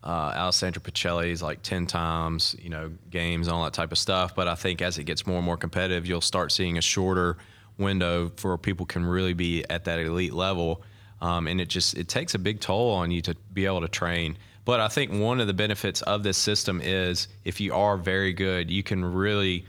uh, 0.03 0.33
Alessandra 0.35 0.81
Pichelli's 0.81 1.41
like 1.41 1.61
10 1.61 1.87
times, 1.87 2.57
you 2.61 2.69
know, 2.69 2.91
games 3.09 3.47
and 3.47 3.55
all 3.55 3.63
that 3.63 3.71
type 3.71 3.93
of 3.93 3.97
stuff. 3.97 4.35
But 4.35 4.49
I 4.49 4.55
think 4.55 4.81
as 4.81 4.97
it 4.97 5.05
gets 5.05 5.25
more 5.25 5.37
and 5.37 5.45
more 5.45 5.55
competitive, 5.55 6.05
you'll 6.05 6.19
start 6.19 6.51
seeing 6.51 6.77
a 6.77 6.81
shorter 6.81 7.37
window 7.77 8.33
for 8.35 8.57
people 8.57 8.85
can 8.85 9.05
really 9.05 9.31
be 9.31 9.63
at 9.69 9.85
that 9.85 9.97
elite 9.97 10.33
level. 10.33 10.83
Um, 11.21 11.47
and 11.47 11.61
it 11.61 11.69
just 11.69 11.95
it 11.95 12.09
takes 12.09 12.35
a 12.35 12.39
big 12.39 12.59
toll 12.59 12.91
on 12.91 13.11
you 13.11 13.21
to 13.21 13.35
be 13.53 13.65
able 13.65 13.79
to 13.79 13.87
train. 13.87 14.37
But 14.65 14.81
I 14.81 14.89
think 14.89 15.13
one 15.13 15.39
of 15.39 15.47
the 15.47 15.53
benefits 15.53 16.01
of 16.01 16.21
this 16.23 16.37
system 16.37 16.81
is 16.83 17.29
if 17.45 17.61
you 17.61 17.73
are 17.73 17.95
very 17.95 18.33
good, 18.33 18.69
you 18.69 18.83
can 18.83 19.05
really 19.05 19.65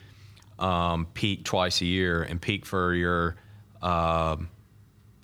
um, 0.58 1.06
peak 1.14 1.44
twice 1.44 1.80
a 1.80 1.86
year 1.86 2.24
and 2.24 2.42
peak 2.42 2.66
for 2.66 2.92
your 2.92 3.36
um 3.82 4.48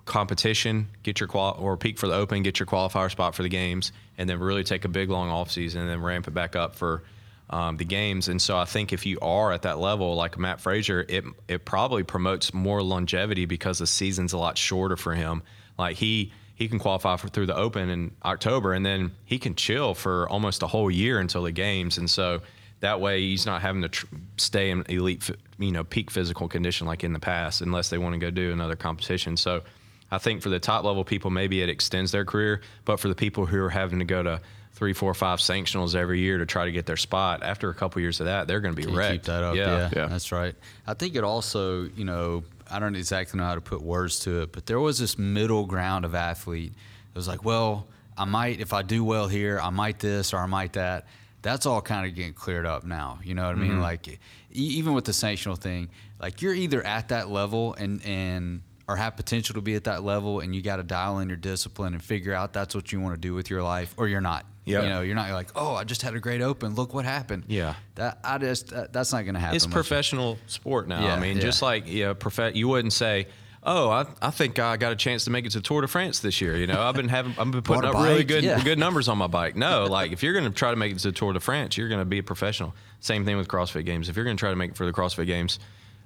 competition, 0.07 0.89
get 1.03 1.21
your 1.21 1.27
qual 1.27 1.57
or 1.59 1.77
peak 1.77 1.99
for 1.99 2.07
the 2.07 2.15
open, 2.15 2.43
get 2.43 2.59
your 2.59 2.67
qualifier 2.67 3.11
spot 3.11 3.35
for 3.35 3.43
the 3.43 3.49
games, 3.49 3.93
and 4.17 4.31
then 4.31 4.39
really 4.39 4.65
take 4.65 4.85
a 4.85 4.89
big 4.89 5.11
long 5.11 5.29
off 5.29 5.51
season 5.51 5.83
and 5.83 5.91
then 5.91 6.01
ramp 6.01 6.27
it 6.27 6.31
back 6.33 6.57
up 6.57 6.77
for 6.77 7.03
um, 7.51 7.77
the 7.77 7.85
games. 7.85 8.29
And 8.29 8.41
so 8.41 8.57
I 8.57 8.65
think 8.65 8.93
if 8.93 9.05
you 9.05 9.19
are 9.21 9.53
at 9.53 9.63
that 9.63 9.79
level, 9.79 10.15
like 10.15 10.39
Mat 10.39 10.61
Fraser, 10.61 11.05
it 11.07 11.25
it 11.49 11.65
probably 11.65 12.03
promotes 12.03 12.55
more 12.55 12.83
longevity 12.83 13.45
because 13.45 13.79
the 13.79 13.87
season's 13.87 14.33
a 14.33 14.39
lot 14.39 14.57
shorter 14.57 14.97
for 14.97 15.15
him. 15.15 15.43
Like 15.79 15.97
he 15.97 16.33
he 16.55 16.69
can 16.69 16.79
qualify 16.79 17.17
for 17.17 17.29
through 17.29 17.47
the 17.47 17.57
Open 17.57 17.91
in 17.91 18.13
October, 18.25 18.73
and 18.73 18.87
then 18.87 19.13
he 19.25 19.39
can 19.39 19.55
chill 19.55 19.95
for 19.95 20.29
almost 20.29 20.63
a 20.63 20.67
whole 20.67 20.91
year 20.91 21.19
until 21.19 21.43
the 21.43 21.53
games. 21.53 21.99
And 21.99 22.09
so 22.09 22.41
that 22.81 23.01
way, 23.01 23.21
he's 23.21 23.47
not 23.47 23.63
having 23.63 23.83
to 23.83 23.89
tr- 23.89 24.07
stay 24.37 24.71
in 24.71 24.85
elite, 24.89 25.31
you 25.59 25.73
know, 25.73 25.85
peak 25.85 26.11
physical 26.11 26.49
condition 26.49 26.87
like 26.87 27.05
in 27.05 27.13
the 27.13 27.19
past, 27.21 27.61
unless 27.63 27.89
they 27.91 27.99
want 27.99 28.13
to 28.15 28.19
go 28.19 28.31
do 28.31 28.53
another 28.53 28.77
competition. 28.77 29.37
So. 29.37 29.63
I 30.09 30.19
think 30.19 30.41
for 30.41 30.51
the 30.51 30.61
top 30.61 30.85
level 30.85 31.03
people, 31.03 31.31
maybe 31.33 31.63
it 31.63 31.69
extends 31.69 32.13
their 32.13 32.25
career, 32.25 32.61
but 32.85 33.01
for 33.01 33.09
the 33.09 33.17
people 33.17 33.45
who 33.45 33.61
are 33.61 33.69
having 33.69 33.99
to 33.99 34.05
go 34.05 34.23
to 34.23 34.41
three, 34.73 34.93
four, 34.93 35.13
five 35.15 35.41
sanctionals 35.41 35.97
every 35.97 36.21
year 36.21 36.39
to 36.39 36.47
try 36.47 36.65
to 36.65 36.71
get 36.71 36.87
their 36.87 36.97
spot, 36.97 37.43
after 37.43 37.71
a 37.71 37.75
couple 37.75 38.01
years 38.01 38.21
of 38.21 38.27
that, 38.27 38.47
they're 38.47 38.61
going 38.61 38.73
to 38.73 38.77
be 38.77 38.85
Can 38.85 38.93
you 38.93 38.99
wrecked. 39.01 39.13
keep 39.15 39.23
that 39.25 39.43
up. 39.43 39.57
Yeah. 39.57 39.65
Yeah, 39.77 39.91
Yeah. 39.97 40.07
that's 40.07 40.31
right. 40.31 40.55
I 40.87 40.95
think 40.95 41.17
it 41.17 41.25
also, 41.25 41.87
you 41.97 42.05
know, 42.05 42.45
I 42.71 42.79
don't 42.79 42.95
exactly 42.95 43.37
know 43.37 43.47
how 43.47 43.57
to 43.57 43.61
put 43.61 43.83
words 43.83 44.21
to 44.21 44.43
it, 44.43 44.53
but 44.53 44.67
there 44.67 44.79
was 44.79 44.97
this 45.01 45.19
middle 45.19 45.67
ground 45.67 46.05
of 46.05 46.15
athlete. 46.15 46.73
It 46.73 47.17
was 47.19 47.27
like, 47.27 47.45
well, 47.45 47.89
I 48.17 48.27
might, 48.27 48.61
if 48.61 48.73
I 48.73 48.83
do 48.83 49.03
well 49.03 49.27
here, 49.27 49.59
I 49.61 49.71
might 49.71 49.99
this 49.99 50.33
or 50.33 50.37
I 50.39 50.47
might 50.47 50.75
that. 50.75 51.09
That's 51.47 51.65
all 51.67 51.81
kind 51.81 52.07
of 52.07 52.15
getting 52.15 52.33
cleared 52.35 52.67
up 52.67 52.85
now. 52.85 53.21
You 53.25 53.35
know 53.35 53.45
what 53.47 53.55
I 53.57 53.59
Mm-hmm. 53.61 53.69
mean? 53.69 53.81
Like, 53.81 54.09
e- 54.09 54.19
even 54.53 54.95
with 54.95 55.05
the 55.05 55.13
sanctional 55.13 55.57
thing, 55.57 55.89
like 56.21 56.43
you're 56.43 56.55
either 56.55 56.85
at 56.85 57.09
that 57.09 57.29
level 57.31 57.75
and 57.75 58.05
and 58.05 58.63
or 58.89 58.97
have 58.97 59.17
potential 59.17 59.55
to 59.55 59.61
be 59.61 59.75
at 59.75 59.85
that 59.85 60.03
level, 60.05 60.41
and 60.41 60.55
you 60.55 60.63
got 60.63 60.77
to 60.77 60.83
dial 60.85 61.19
in 61.21 61.29
your 61.29 61.37
discipline 61.37 61.93
and 61.95 62.03
figure 62.03 62.33
out 62.33 62.53
that's 62.53 62.75
what 62.75 62.93
you 62.93 63.01
want 63.01 63.15
to 63.15 63.21
do 63.21 63.35
with 63.35 63.51
your 63.51 63.63
life, 63.63 63.95
or 63.97 64.07
you're 64.09 64.21
not. 64.21 64.45
Yep. 64.65 64.83
You 64.83 64.89
know, 64.89 65.01
you're 65.03 65.15
not 65.15 65.31
like, 65.31 65.51
oh, 65.57 65.75
I 65.77 65.85
just 65.85 66.03
had 66.03 66.15
a 66.15 66.21
great 66.21 66.41
open. 66.41 66.75
Look 66.75 66.93
what 66.95 67.05
happened. 67.05 67.45
Yeah. 67.47 67.75
That 67.97 68.19
I 68.25 68.39
just 68.39 68.69
that, 68.71 68.93
that's 68.93 69.13
not 69.13 69.23
going 69.23 69.35
to 69.35 69.41
happen. 69.41 69.57
It's 69.57 69.67
much. 69.67 69.73
professional 69.75 70.39
sport 70.47 70.89
now. 70.89 71.03
Yeah, 71.05 71.15
I 71.15 71.21
mean, 71.21 71.37
yeah. 71.37 71.43
just 71.43 71.63
like 71.63 71.85
yeah, 71.87 72.13
prof- 72.15 72.55
you 72.57 72.67
wouldn't 72.69 72.93
say, 72.93 73.27
"Oh, 73.67 73.91
I, 73.91 74.07
I 74.23 74.31
think 74.31 74.59
I 74.59 74.77
got 74.79 74.93
a 74.93 74.97
chance 74.97 75.25
to 75.25 75.31
make 75.31 75.45
it 75.45 75.51
to 75.51 75.61
Tour 75.61 75.83
de 75.83 75.89
France 75.89 76.21
this 76.21 76.41
year." 76.41 76.57
You 76.57 76.67
know, 76.67 76.81
I've 76.81 76.95
been 76.95 77.09
having 77.09 77.35
I've 77.39 77.51
been 77.51 77.63
putting 77.63 77.85
up 77.85 77.95
really 77.95 78.25
good 78.25 78.45
yeah. 78.45 78.63
good 78.63 78.79
numbers 78.79 79.09
on 79.09 79.19
my 79.19 79.27
bike. 79.27 79.57
No, 79.57 79.85
like 79.91 80.13
if 80.13 80.23
you're 80.23 80.33
going 80.33 80.45
to 80.45 80.51
try 80.51 80.71
to 80.71 80.77
make 80.77 80.93
it 80.93 80.99
to 81.01 81.13
Tour 81.13 81.33
de 81.33 81.41
France, 81.41 81.77
you're 81.77 81.89
going 81.89 82.01
to 82.01 82.07
be 82.07 82.19
a 82.19 82.23
professional. 82.23 82.75
Same 83.01 83.25
thing 83.25 83.37
with 83.37 83.49
CrossFit 83.49 83.85
Games. 83.85 84.09
If 84.09 84.17
you're 84.17 84.25
going 84.25 84.37
to 84.37 84.41
try 84.41 84.51
to 84.51 84.57
make 84.57 84.71
it 84.71 84.77
for 84.77 84.87
the 84.87 84.93
CrossFit 84.93 85.27
Games, 85.27 85.59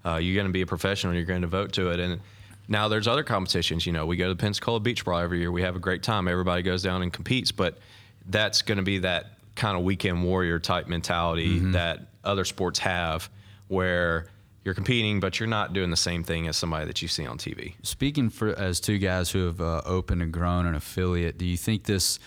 uh, 0.04 0.16
you're 0.16 0.34
going 0.34 0.46
to 0.46 0.52
be 0.52 0.62
a 0.62 0.66
professional. 0.66 1.14
You're 1.14 1.24
going 1.24 1.40
to 1.40 1.46
devote 1.46 1.72
to 1.74 1.90
it. 1.90 2.00
And 2.00 2.20
now 2.68 2.88
there's 2.88 3.06
other 3.06 3.22
competitions. 3.22 3.86
You 3.86 3.92
know, 3.92 4.06
we 4.06 4.16
go 4.16 4.28
to 4.28 4.34
the 4.34 4.40
Pensacola 4.40 4.80
Beach 4.80 5.04
Brawl 5.04 5.20
every 5.20 5.40
year. 5.40 5.52
We 5.52 5.62
have 5.62 5.76
a 5.76 5.80
great 5.80 6.02
time. 6.02 6.28
Everybody 6.28 6.62
goes 6.62 6.82
down 6.82 7.02
and 7.02 7.12
competes, 7.12 7.52
but 7.52 7.78
that's 8.26 8.62
going 8.62 8.78
to 8.78 8.84
be 8.84 8.98
that 8.98 9.32
kind 9.56 9.76
of 9.76 9.84
weekend 9.84 10.24
warrior 10.24 10.58
type 10.58 10.88
mentality 10.88 11.58
Mm-hmm. 11.58 11.72
that 11.72 12.06
other 12.24 12.44
sports 12.44 12.78
have, 12.80 13.28
where 13.68 14.26
you're 14.64 14.74
competing, 14.74 15.20
but 15.20 15.40
you're 15.40 15.48
not 15.48 15.72
doing 15.72 15.90
the 15.90 15.96
same 15.96 16.22
thing 16.22 16.46
as 16.46 16.56
somebody 16.56 16.86
that 16.86 17.00
you 17.00 17.08
see 17.08 17.26
on 17.26 17.38
TV. 17.38 17.74
Speaking 17.82 18.28
for 18.28 18.48
as 18.58 18.80
two 18.80 18.98
guys 18.98 19.30
who 19.30 19.46
have 19.46 19.60
uh, 19.60 19.82
opened 19.86 20.22
and 20.22 20.32
grown 20.32 20.66
an 20.66 20.74
affiliate, 20.74 21.38
do 21.38 21.46
you 21.46 21.56
think 21.56 21.84
this, 21.84 22.18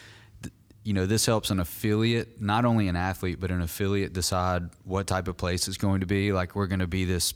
you 0.84 0.93
know, 0.93 1.06
this 1.06 1.26
helps 1.26 1.52
an 1.52 1.60
affiliate, 1.60 2.41
not 2.41 2.65
only 2.65 2.88
an 2.88 2.96
athlete, 2.96 3.39
but 3.39 3.52
an 3.52 3.62
affiliate 3.62 4.13
decide 4.13 4.69
what 4.84 5.06
type 5.06 5.28
of 5.28 5.38
place 5.38 5.67
it's 5.67 5.78
going 5.78 6.00
to 6.00 6.08
be? 6.08 6.34
Like 6.34 6.56
we're 6.56 6.67
going 6.67 6.80
to 6.80 6.88
be 6.88 7.06
this, 7.06 7.36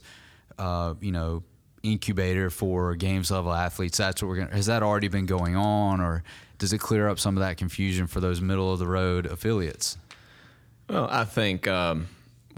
uh, 0.58 0.94
you 1.00 1.12
know, 1.12 1.44
incubator 1.84 2.50
for 2.50 2.96
games 2.96 3.30
level 3.30 3.52
athletes. 3.52 3.98
That's 3.98 4.20
what 4.20 4.28
we're 4.28 4.36
going. 4.36 4.48
to 4.48 4.54
Has 4.56 4.66
that 4.66 4.82
already 4.82 5.08
been 5.08 5.26
going 5.26 5.54
on, 5.54 6.00
or 6.00 6.24
does 6.58 6.72
it 6.72 6.78
clear 6.78 7.08
up 7.08 7.20
some 7.20 7.36
of 7.36 7.40
that 7.40 7.56
confusion 7.56 8.08
for 8.08 8.20
those 8.20 8.40
middle 8.40 8.72
of 8.72 8.80
the 8.80 8.86
road 8.86 9.26
affiliates? 9.26 9.96
Well, 10.88 11.06
I 11.10 11.24
think 11.24 11.68
um, 11.68 12.08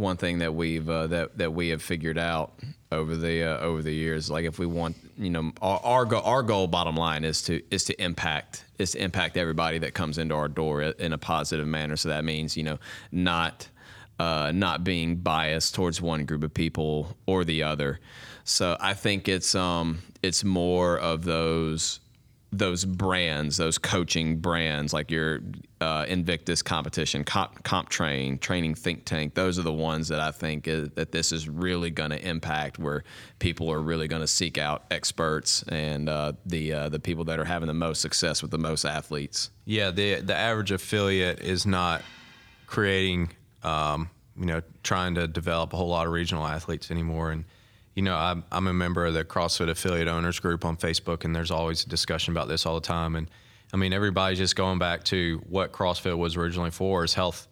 one 0.00 0.16
thing 0.16 0.38
that 0.38 0.54
we've 0.54 0.88
uh, 0.88 1.06
that 1.08 1.38
that 1.38 1.52
we 1.52 1.68
have 1.68 1.82
figured 1.82 2.18
out 2.18 2.52
over 2.90 3.16
the 3.16 3.44
uh, 3.44 3.58
over 3.58 3.82
the 3.82 3.92
years, 3.92 4.30
like 4.30 4.44
if 4.44 4.58
we 4.58 4.66
want, 4.66 4.96
you 5.16 5.30
know, 5.30 5.52
our 5.62 5.80
our, 5.84 6.04
go- 6.04 6.20
our 6.20 6.42
goal, 6.42 6.66
bottom 6.66 6.96
line, 6.96 7.24
is 7.24 7.42
to 7.42 7.62
is 7.70 7.84
to 7.84 8.02
impact 8.02 8.64
is 8.78 8.92
to 8.92 9.02
impact 9.02 9.36
everybody 9.36 9.78
that 9.78 9.94
comes 9.94 10.18
into 10.18 10.34
our 10.34 10.48
door 10.48 10.82
in 10.82 11.12
a 11.12 11.18
positive 11.18 11.66
manner. 11.66 11.96
So 11.96 12.08
that 12.08 12.24
means, 12.24 12.56
you 12.56 12.64
know, 12.64 12.78
not 13.12 13.68
uh, 14.18 14.52
not 14.52 14.84
being 14.84 15.16
biased 15.16 15.74
towards 15.74 16.00
one 16.00 16.24
group 16.24 16.42
of 16.42 16.52
people 16.52 17.16
or 17.26 17.44
the 17.44 17.62
other. 17.62 18.00
So 18.44 18.76
I 18.80 18.94
think 18.94 19.28
it's 19.28 19.54
um 19.54 20.00
it's 20.22 20.42
more 20.42 20.98
of 20.98 21.24
those 21.24 22.00
those 22.52 22.84
brands, 22.84 23.56
those 23.56 23.78
coaching 23.78 24.38
brands, 24.38 24.92
like 24.92 25.10
your 25.10 25.40
uh, 25.80 26.04
Invictus 26.08 26.62
competition, 26.62 27.22
Comp, 27.22 27.62
CompTrain, 27.62 28.40
Training 28.40 28.74
Think 28.74 29.04
Tank. 29.04 29.34
Those 29.34 29.58
are 29.58 29.62
the 29.62 29.72
ones 29.72 30.08
that 30.08 30.18
I 30.18 30.32
think 30.32 30.66
is, 30.66 30.90
that 30.96 31.12
this 31.12 31.30
is 31.30 31.48
really 31.48 31.90
going 31.90 32.10
to 32.10 32.20
impact, 32.28 32.78
where 32.78 33.04
people 33.38 33.70
are 33.70 33.80
really 33.80 34.08
going 34.08 34.22
to 34.22 34.26
seek 34.26 34.58
out 34.58 34.84
experts 34.90 35.62
and 35.68 36.08
uh, 36.08 36.32
the 36.44 36.72
uh, 36.72 36.88
the 36.88 36.98
people 36.98 37.24
that 37.24 37.38
are 37.38 37.44
having 37.44 37.68
the 37.68 37.74
most 37.74 38.00
success 38.00 38.42
with 38.42 38.50
the 38.50 38.58
most 38.58 38.84
athletes. 38.84 39.50
Yeah, 39.64 39.92
the 39.92 40.20
the 40.20 40.36
average 40.36 40.72
affiliate 40.72 41.40
is 41.40 41.66
not 41.66 42.02
creating, 42.66 43.30
um, 43.62 44.10
you 44.36 44.46
know, 44.46 44.62
trying 44.82 45.14
to 45.14 45.28
develop 45.28 45.72
a 45.72 45.76
whole 45.76 45.88
lot 45.88 46.06
of 46.06 46.12
regional 46.12 46.46
athletes 46.46 46.90
anymore. 46.90 47.30
And 47.30 47.44
you 48.00 48.04
know, 48.04 48.16
I'm 48.16 48.44
I'm 48.50 48.66
a 48.66 48.72
member 48.72 49.04
of 49.04 49.12
the 49.12 49.26
CrossFit 49.26 49.68
affiliate 49.68 50.08
owners 50.08 50.40
group 50.40 50.64
on 50.64 50.78
Facebook, 50.78 51.26
and 51.26 51.36
there's 51.36 51.50
always 51.50 51.84
a 51.84 51.88
discussion 51.90 52.32
about 52.32 52.48
this 52.48 52.64
all 52.64 52.74
the 52.74 52.80
time. 52.80 53.14
And 53.14 53.28
I 53.74 53.76
mean, 53.76 53.92
everybody's 53.92 54.38
just 54.38 54.56
going 54.56 54.78
back 54.78 55.04
to 55.04 55.42
what 55.50 55.72
CrossFit 55.72 56.16
was 56.16 56.34
originally 56.34 56.70
for 56.70 57.04
is 57.04 57.12
health, 57.12 57.46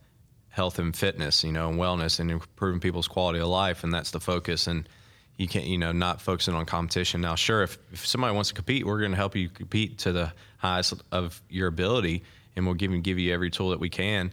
health 0.48 0.78
and 0.78 0.96
fitness, 0.96 1.44
you 1.44 1.52
know, 1.52 1.68
and 1.68 1.78
wellness, 1.78 2.18
and 2.18 2.30
improving 2.30 2.80
people's 2.80 3.06
quality 3.06 3.40
of 3.40 3.48
life, 3.48 3.84
and 3.84 3.92
that's 3.92 4.10
the 4.10 4.20
focus. 4.20 4.68
And 4.68 4.88
you 5.36 5.48
can't, 5.48 5.66
you 5.66 5.76
know, 5.76 5.92
not 5.92 6.22
focusing 6.22 6.54
on 6.54 6.64
competition. 6.64 7.20
Now, 7.20 7.34
sure, 7.34 7.62
if, 7.62 7.76
if 7.92 8.06
somebody 8.06 8.34
wants 8.34 8.48
to 8.48 8.54
compete, 8.54 8.86
we're 8.86 9.00
going 9.00 9.10
to 9.10 9.18
help 9.18 9.36
you 9.36 9.50
compete 9.50 9.98
to 9.98 10.12
the 10.12 10.32
highest 10.56 10.94
of 11.12 11.42
your 11.50 11.68
ability, 11.68 12.22
and 12.56 12.64
we'll 12.64 12.74
give 12.74 12.90
give 13.02 13.18
you 13.18 13.34
every 13.34 13.50
tool 13.50 13.68
that 13.68 13.80
we 13.80 13.90
can. 13.90 14.32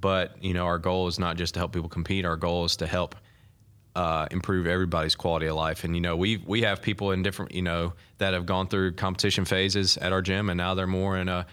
But 0.00 0.40
you 0.44 0.54
know, 0.54 0.66
our 0.66 0.78
goal 0.78 1.08
is 1.08 1.18
not 1.18 1.36
just 1.36 1.54
to 1.54 1.60
help 1.60 1.72
people 1.72 1.88
compete. 1.88 2.24
Our 2.24 2.36
goal 2.36 2.66
is 2.66 2.76
to 2.76 2.86
help 2.86 3.16
uh, 3.96 4.28
improve 4.30 4.66
everybody's 4.66 5.14
quality 5.14 5.46
of 5.46 5.56
life. 5.56 5.82
And 5.82 5.94
you 5.94 6.02
know, 6.02 6.16
we 6.16 6.36
we 6.36 6.62
have 6.62 6.82
people 6.82 7.12
in 7.12 7.22
different, 7.22 7.52
you 7.52 7.62
know, 7.62 7.94
that 8.18 8.34
have 8.34 8.44
gone 8.44 8.68
through 8.68 8.92
competition 8.92 9.46
phases 9.46 9.96
at 9.96 10.12
our 10.12 10.20
gym, 10.20 10.50
and 10.50 10.58
now 10.58 10.74
they're 10.74 10.86
more 10.86 11.16
in 11.16 11.30
a 11.30 11.46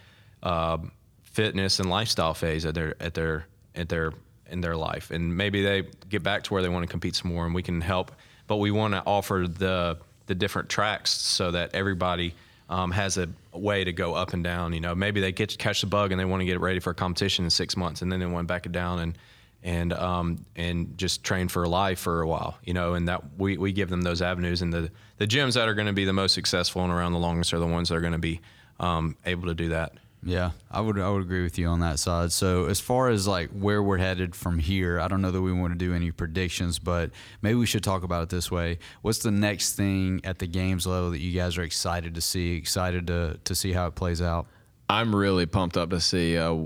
uh, 0.44 0.78
fitness 1.24 1.80
and 1.80 1.90
lifestyle 1.90 2.34
phase 2.34 2.66
at 2.66 2.76
their 2.76 3.02
at 3.02 3.14
their 3.14 3.46
at 3.76 3.88
their 3.88 4.12
in 4.50 4.60
their 4.60 4.76
life. 4.76 5.10
And 5.10 5.38
maybe 5.38 5.64
they 5.64 5.88
get 6.10 6.22
back 6.22 6.44
to 6.44 6.54
where 6.54 6.62
they 6.62 6.68
want 6.68 6.84
to 6.84 6.92
compete 6.92 7.16
some 7.16 7.32
more, 7.32 7.46
and 7.46 7.56
we 7.56 7.64
can 7.64 7.80
help. 7.80 8.12
But 8.48 8.58
we 8.58 8.72
want 8.72 8.94
to 8.94 9.02
offer 9.06 9.46
the 9.48 9.98
the 10.26 10.36
different 10.36 10.68
tracks 10.68 11.12
so 11.12 11.52
that 11.52 11.74
everybody 11.74 12.36
um, 12.70 12.92
has 12.92 13.18
a 13.18 13.30
way 13.54 13.86
to 13.86 13.94
go 13.94 14.16
up 14.16 14.34
and 14.34 14.44
down. 14.44 14.74
You 14.74 14.82
know, 14.82 14.94
maybe 14.94 15.22
they 15.22 15.32
get 15.32 15.58
catch 15.58 15.80
the 15.80 15.88
bug 15.88 16.12
and 16.12 16.20
they 16.20 16.26
want 16.26 16.42
to 16.42 16.46
get 16.46 16.60
ready 16.60 16.82
for 16.82 16.90
a 16.90 16.96
competition 16.96 17.46
in 17.46 17.52
six 17.52 17.78
months, 17.78 18.02
and 18.02 18.12
then 18.12 18.20
they 18.20 18.26
want 18.26 18.50
to 18.50 18.54
back 18.54 18.66
it 18.66 18.74
down 18.74 19.00
and 19.00 19.18
and 19.64 19.94
um, 19.94 20.46
and 20.56 20.98
just 20.98 21.24
train 21.24 21.48
for 21.48 21.66
life 21.68 22.00
for 22.00 22.22
a 22.22 22.28
while, 22.28 22.58
you 22.64 22.74
know, 22.74 22.94
and 22.94 23.08
that 23.08 23.22
we, 23.38 23.58
we 23.58 23.72
give 23.72 23.90
them 23.90 24.02
those 24.02 24.22
avenues 24.22 24.62
and 24.62 24.74
the 24.74 24.92
the 25.18 25.26
gyms 25.28 25.54
that 25.54 25.68
are 25.68 25.74
going 25.74 25.88
to 25.88 25.94
be 25.94 26.06
the 26.06 26.14
most 26.14 26.34
successful 26.34 26.84
and 26.84 26.92
around 26.92 27.14
the 27.14 27.20
longest 27.20 27.54
are 27.54 27.60
the 27.60 27.68
ones 27.68 27.90
that 27.90 27.96
are 27.96 28.02
going 28.02 28.14
to 28.14 28.20
be 28.20 28.42
um, 28.80 29.16
able 29.26 29.48
to 29.48 29.54
do 29.54 29.70
that. 29.70 29.94
Yeah, 30.26 30.52
I 30.72 30.80
would 30.82 31.00
I 31.00 31.10
would 31.10 31.22
agree 31.22 31.44
with 31.44 31.58
you 31.58 31.68
on 31.68 31.80
that 31.82 32.00
side. 32.00 32.32
So 32.32 32.66
as 32.66 32.80
far 32.80 33.10
as 33.10 33.28
like 33.28 33.50
where 33.52 33.84
we're 33.84 33.98
headed 33.98 34.36
from 34.36 34.60
here, 34.60 35.00
I 35.00 35.08
don't 35.08 35.22
know 35.22 35.32
that 35.32 35.42
we 35.42 35.52
want 35.52 35.74
to 35.74 35.78
do 35.78 35.94
any 35.94 36.12
predictions, 36.12 36.80
but 36.80 37.12
maybe 37.42 37.56
we 37.56 37.66
should 37.66 37.84
talk 37.84 38.04
about 38.04 38.24
it 38.24 38.30
this 38.30 38.50
way. 38.50 38.80
What's 39.02 39.20
the 39.20 39.32
next 39.32 39.76
thing 39.76 40.22
at 40.24 40.40
the 40.40 40.48
games 40.48 40.88
level 40.88 41.12
that 41.12 41.20
you 41.20 41.38
guys 41.38 41.58
are 41.58 41.64
excited 41.64 42.16
to 42.16 42.22
see, 42.22 42.56
excited 42.56 43.08
to 43.08 43.40
to 43.44 43.56
see 43.56 43.74
how 43.74 43.88
it 43.88 43.96
plays 43.96 44.22
out? 44.22 44.48
I'm 44.90 45.16
really 45.16 45.46
pumped 45.46 45.76
up 45.76 45.90
to 45.90 46.00
see 46.00 46.38
uh, 46.38 46.66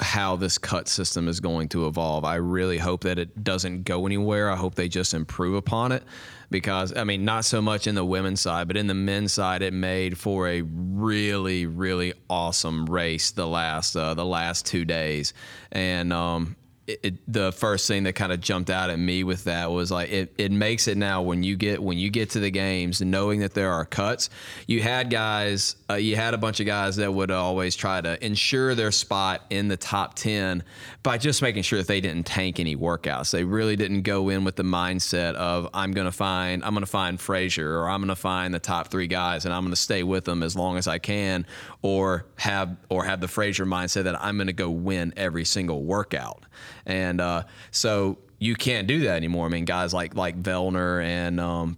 how 0.00 0.36
this 0.36 0.58
cut 0.58 0.88
system 0.88 1.28
is 1.28 1.40
going 1.40 1.68
to 1.68 1.86
evolve. 1.86 2.24
I 2.24 2.36
really 2.36 2.78
hope 2.78 3.02
that 3.02 3.18
it 3.18 3.44
doesn't 3.44 3.84
go 3.84 4.06
anywhere. 4.06 4.50
I 4.50 4.56
hope 4.56 4.74
they 4.74 4.88
just 4.88 5.14
improve 5.14 5.54
upon 5.54 5.92
it 5.92 6.02
because, 6.50 6.96
I 6.96 7.04
mean, 7.04 7.24
not 7.24 7.44
so 7.44 7.60
much 7.60 7.86
in 7.86 7.94
the 7.94 8.04
women's 8.04 8.40
side, 8.40 8.66
but 8.66 8.76
in 8.76 8.86
the 8.86 8.94
men's 8.94 9.32
side, 9.32 9.62
it 9.62 9.72
made 9.72 10.18
for 10.18 10.48
a 10.48 10.62
really, 10.62 11.66
really 11.66 12.14
awesome 12.28 12.86
race 12.86 13.30
the 13.30 13.46
last 13.46 13.94
uh, 13.96 14.14
the 14.14 14.24
last 14.24 14.66
two 14.66 14.84
days, 14.84 15.32
and 15.70 16.12
um, 16.12 16.56
it, 17.02 17.32
the 17.32 17.52
first 17.52 17.86
thing 17.88 18.04
that 18.04 18.14
kind 18.14 18.32
of 18.32 18.40
jumped 18.40 18.70
out 18.70 18.90
at 18.90 18.98
me 18.98 19.24
with 19.24 19.44
that 19.44 19.70
was 19.70 19.90
like 19.90 20.10
it, 20.10 20.32
it 20.38 20.52
makes 20.52 20.88
it 20.88 20.96
now 20.96 21.22
when 21.22 21.42
you 21.42 21.56
get 21.56 21.82
when 21.82 21.98
you 21.98 22.10
get 22.10 22.30
to 22.30 22.40
the 22.40 22.50
games 22.50 23.00
knowing 23.00 23.40
that 23.40 23.54
there 23.54 23.72
are 23.72 23.84
cuts 23.84 24.30
you 24.66 24.82
had 24.82 25.10
guys 25.10 25.76
uh, 25.90 25.94
you 25.94 26.16
had 26.16 26.34
a 26.34 26.38
bunch 26.38 26.60
of 26.60 26.66
guys 26.66 26.96
that 26.96 27.12
would 27.12 27.30
always 27.30 27.74
try 27.74 28.00
to 28.00 28.24
ensure 28.24 28.74
their 28.74 28.92
spot 28.92 29.42
in 29.50 29.68
the 29.68 29.76
top 29.76 30.14
10 30.14 30.62
by 31.02 31.18
just 31.18 31.42
making 31.42 31.62
sure 31.62 31.78
that 31.78 31.88
they 31.88 32.00
didn't 32.00 32.26
tank 32.26 32.60
any 32.60 32.76
workouts. 32.76 33.30
They 33.30 33.44
really 33.44 33.76
didn't 33.76 34.02
go 34.02 34.28
in 34.28 34.44
with 34.44 34.56
the 34.56 34.62
mindset 34.62 35.34
of 35.34 35.68
I'm 35.74 35.92
to 35.94 36.12
find 36.12 36.64
I'm 36.64 36.74
to 36.76 36.86
find 36.86 37.20
Fraser 37.20 37.78
or 37.78 37.88
I'm 37.88 38.06
to 38.06 38.16
find 38.16 38.54
the 38.54 38.58
top 38.58 38.88
3 38.88 39.06
guys 39.06 39.44
and 39.44 39.54
I'm 39.54 39.68
to 39.70 39.76
stay 39.76 40.02
with 40.02 40.24
them 40.24 40.42
as 40.42 40.56
long 40.56 40.76
as 40.76 40.86
I 40.86 40.98
can 40.98 41.46
or 41.82 42.26
have 42.36 42.76
or 42.88 43.04
have 43.04 43.20
the 43.20 43.28
Fraser 43.28 43.66
mindset 43.66 44.04
that 44.04 44.22
I'm 44.22 44.38
to 44.38 44.52
go 44.52 44.70
win 44.70 45.12
every 45.16 45.44
single 45.44 45.82
workout 45.82 46.44
and 46.90 47.20
uh, 47.20 47.44
so 47.70 48.18
you 48.42 48.56
can't 48.56 48.86
do 48.86 49.00
that 49.00 49.16
anymore. 49.16 49.44
I 49.44 49.50
mean, 49.50 49.66
guys 49.66 49.92
like 49.92 50.14
like 50.14 50.42
Vellner 50.42 51.04
and 51.04 51.38
um, 51.38 51.76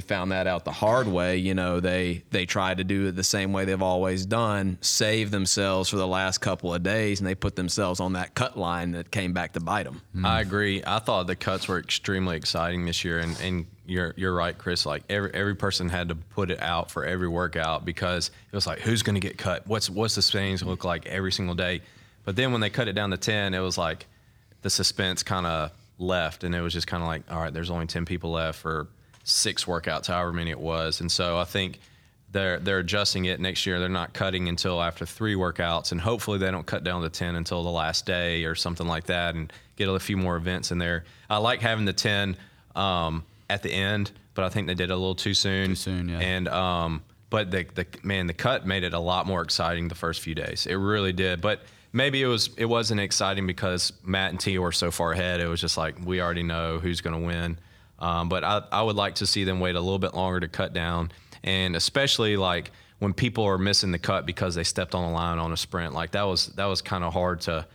found 0.00 0.30
that 0.30 0.46
out 0.46 0.64
the 0.64 0.70
hard 0.72 1.08
way. 1.08 1.38
You 1.38 1.54
know, 1.54 1.80
they 1.80 2.22
they 2.30 2.46
tried 2.46 2.78
to 2.78 2.84
do 2.84 3.08
it 3.08 3.16
the 3.16 3.24
same 3.24 3.52
way 3.52 3.64
they've 3.64 3.82
always 3.82 4.24
done, 4.24 4.78
save 4.80 5.32
themselves 5.32 5.90
for 5.90 5.96
the 5.96 6.06
last 6.06 6.38
couple 6.38 6.72
of 6.72 6.84
days, 6.84 7.18
and 7.18 7.26
they 7.26 7.34
put 7.34 7.56
themselves 7.56 7.98
on 7.98 8.12
that 8.12 8.36
cut 8.36 8.56
line 8.56 8.92
that 8.92 9.10
came 9.10 9.32
back 9.32 9.54
to 9.54 9.60
bite 9.60 9.84
them. 9.84 10.00
I 10.24 10.40
agree. 10.40 10.84
I 10.86 11.00
thought 11.00 11.26
the 11.26 11.36
cuts 11.36 11.66
were 11.66 11.80
extremely 11.80 12.36
exciting 12.36 12.86
this 12.86 13.04
year, 13.04 13.18
and, 13.18 13.38
and 13.40 13.66
you're 13.84 14.14
you're 14.16 14.34
right, 14.34 14.56
Chris. 14.56 14.86
Like 14.86 15.02
every 15.10 15.34
every 15.34 15.56
person 15.56 15.88
had 15.88 16.10
to 16.10 16.14
put 16.14 16.52
it 16.52 16.62
out 16.62 16.92
for 16.92 17.04
every 17.04 17.28
workout 17.28 17.84
because 17.84 18.28
it 18.28 18.54
was 18.54 18.68
like, 18.68 18.78
who's 18.78 19.02
going 19.02 19.16
to 19.16 19.20
get 19.20 19.36
cut? 19.36 19.66
What's 19.66 19.90
what's 19.90 20.14
the 20.14 20.22
Spains 20.22 20.62
look 20.62 20.84
like 20.84 21.06
every 21.06 21.32
single 21.32 21.56
day? 21.56 21.80
But 22.24 22.36
then 22.36 22.52
when 22.52 22.60
they 22.60 22.70
cut 22.70 22.86
it 22.86 22.92
down 22.92 23.10
to 23.10 23.16
ten, 23.16 23.52
it 23.52 23.60
was 23.60 23.76
like 23.76 24.06
the 24.62 24.70
suspense 24.70 25.22
kind 25.22 25.46
of 25.46 25.70
left, 25.98 26.44
and 26.44 26.54
it 26.54 26.60
was 26.60 26.72
just 26.72 26.86
kind 26.86 27.02
of 27.02 27.08
like, 27.08 27.22
all 27.30 27.40
right, 27.40 27.52
there's 27.52 27.70
only 27.70 27.86
ten 27.86 28.04
people 28.04 28.30
left 28.32 28.58
for 28.58 28.88
six 29.24 29.64
workouts, 29.64 30.06
however 30.06 30.32
many 30.32 30.50
it 30.50 30.60
was, 30.60 31.00
and 31.00 31.10
so 31.10 31.38
I 31.38 31.44
think 31.44 31.78
they're 32.30 32.58
they're 32.58 32.78
adjusting 32.78 33.24
it 33.24 33.40
next 33.40 33.66
year. 33.66 33.78
They're 33.78 33.88
not 33.88 34.12
cutting 34.12 34.48
until 34.48 34.82
after 34.82 35.06
three 35.06 35.34
workouts, 35.34 35.92
and 35.92 36.00
hopefully 36.00 36.38
they 36.38 36.50
don't 36.50 36.66
cut 36.66 36.84
down 36.84 37.02
to 37.02 37.08
ten 37.08 37.36
until 37.36 37.62
the 37.62 37.70
last 37.70 38.06
day 38.06 38.44
or 38.44 38.54
something 38.54 38.86
like 38.86 39.04
that, 39.04 39.34
and 39.34 39.52
get 39.76 39.88
a 39.88 39.98
few 39.98 40.16
more 40.16 40.36
events 40.36 40.70
in 40.70 40.78
there. 40.78 41.04
I 41.30 41.38
like 41.38 41.60
having 41.60 41.84
the 41.84 41.92
ten 41.92 42.36
um, 42.76 43.24
at 43.48 43.62
the 43.62 43.72
end, 43.72 44.12
but 44.34 44.44
I 44.44 44.50
think 44.50 44.66
they 44.66 44.74
did 44.74 44.90
it 44.90 44.92
a 44.92 44.96
little 44.96 45.14
too 45.14 45.34
soon. 45.34 45.70
Too 45.70 45.74
soon, 45.74 46.08
yeah. 46.08 46.20
And 46.20 46.48
um, 46.48 47.02
but 47.30 47.50
the 47.50 47.66
the 47.74 47.86
man, 48.02 48.26
the 48.26 48.34
cut 48.34 48.66
made 48.66 48.84
it 48.84 48.92
a 48.92 48.98
lot 49.00 49.26
more 49.26 49.42
exciting 49.42 49.88
the 49.88 49.94
first 49.94 50.20
few 50.20 50.34
days. 50.34 50.66
It 50.66 50.74
really 50.74 51.12
did, 51.12 51.40
but 51.40 51.62
maybe 51.92 52.22
it 52.22 52.26
was 52.26 52.50
it 52.56 52.66
wasn't 52.66 53.00
exciting 53.00 53.46
because 53.46 53.92
Mat 54.04 54.30
and 54.30 54.40
T 54.40 54.58
were 54.58 54.72
so 54.72 54.90
far 54.90 55.12
ahead. 55.12 55.40
It 55.40 55.48
was 55.48 55.60
just 55.60 55.76
like 55.76 55.96
we 56.04 56.20
already 56.20 56.42
know 56.42 56.78
who's 56.78 57.00
going 57.00 57.20
to 57.20 57.26
win. 57.26 57.58
Um, 57.98 58.28
but 58.28 58.44
I, 58.44 58.62
I 58.70 58.82
would 58.82 58.96
like 58.96 59.16
to 59.16 59.26
see 59.26 59.44
them 59.44 59.58
wait 59.60 59.74
a 59.74 59.80
little 59.80 59.98
bit 59.98 60.14
longer 60.14 60.40
to 60.40 60.48
cut 60.48 60.72
down, 60.72 61.10
and 61.42 61.74
especially 61.74 62.36
like 62.36 62.70
when 63.00 63.12
people 63.12 63.44
are 63.44 63.58
missing 63.58 63.90
the 63.92 63.98
cut 63.98 64.24
because 64.26 64.54
they 64.54 64.64
stepped 64.64 64.94
on 64.94 65.04
the 65.06 65.12
line 65.12 65.38
on 65.38 65.52
a 65.52 65.56
sprint. 65.56 65.94
Like 65.94 66.12
that 66.12 66.22
was 66.22 66.46
that 66.48 66.66
was 66.66 66.82
kind 66.82 67.04
of 67.04 67.12
hard 67.12 67.40
to. 67.42 67.66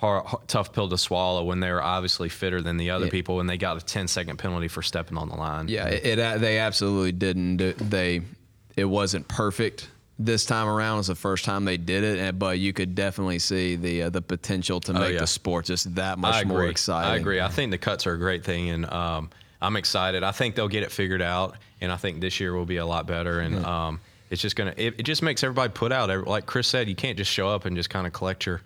Hard, 0.00 0.26
tough 0.46 0.72
pill 0.72 0.88
to 0.90 0.96
swallow 0.96 1.42
when 1.42 1.58
they 1.58 1.72
were 1.72 1.82
obviously 1.82 2.28
fitter 2.28 2.62
than 2.62 2.76
the 2.76 2.90
other 2.90 3.06
Yeah. 3.06 3.10
people 3.10 3.40
and 3.40 3.50
they 3.50 3.56
got 3.58 3.82
a 3.82 3.84
10 3.84 4.06
second 4.06 4.36
penalty 4.36 4.68
for 4.68 4.80
stepping 4.80 5.18
on 5.18 5.28
the 5.28 5.34
line. 5.34 5.66
Yeah, 5.66 5.88
it, 5.88 6.20
it 6.20 6.40
they 6.40 6.60
absolutely 6.60 7.10
didn't. 7.10 7.56
They 7.90 8.20
it 8.76 8.84
wasn't 8.84 9.26
perfect 9.26 9.88
this 10.18 10.44
time 10.44 10.68
around. 10.68 10.98
Was 10.98 11.06
the 11.06 11.14
first 11.14 11.44
time 11.44 11.64
they 11.64 11.76
did 11.76 12.04
it, 12.04 12.18
and- 12.18 12.38
but 12.38 12.58
you 12.58 12.72
could 12.72 12.94
definitely 12.94 13.38
see 13.38 13.76
the 13.76 14.04
uh, 14.04 14.10
the 14.10 14.22
potential 14.22 14.80
to 14.80 14.92
make 14.92 15.14
yeah. 15.14 15.20
the 15.20 15.26
sport 15.26 15.66
just 15.66 15.94
that 15.94 16.18
much 16.18 16.44
more 16.44 16.66
exciting. 16.66 17.10
I 17.12 17.16
agree. 17.16 17.40
I 17.40 17.48
think 17.48 17.70
the 17.70 17.78
cuts 17.78 18.06
are 18.06 18.14
a 18.14 18.18
great 18.18 18.44
thing, 18.44 18.70
and 18.70 18.90
um, 18.90 19.30
I'm 19.60 19.76
excited. 19.76 20.22
I 20.22 20.32
think 20.32 20.54
they'll 20.54 20.68
get 20.68 20.82
it 20.82 20.90
figured 20.90 21.22
out, 21.22 21.56
and 21.80 21.92
I 21.92 21.96
think 21.96 22.20
this 22.20 22.40
year 22.40 22.54
will 22.54 22.66
be 22.66 22.78
a 22.78 22.86
lot 22.86 23.06
better. 23.06 23.40
And 23.40 23.64
um, 23.64 24.00
it's 24.30 24.42
just 24.42 24.56
gonna. 24.56 24.74
It, 24.76 24.94
it 24.98 25.02
just 25.04 25.22
makes 25.22 25.42
everybody 25.44 25.72
put 25.72 25.92
out. 25.92 26.26
Like 26.26 26.46
Chris 26.46 26.68
said, 26.68 26.88
you 26.88 26.96
can't 26.96 27.16
just 27.16 27.30
show 27.30 27.48
up 27.48 27.64
and 27.64 27.76
just 27.76 27.90
kind 27.90 28.06
of 28.06 28.12
collect 28.12 28.46
your. 28.46 28.60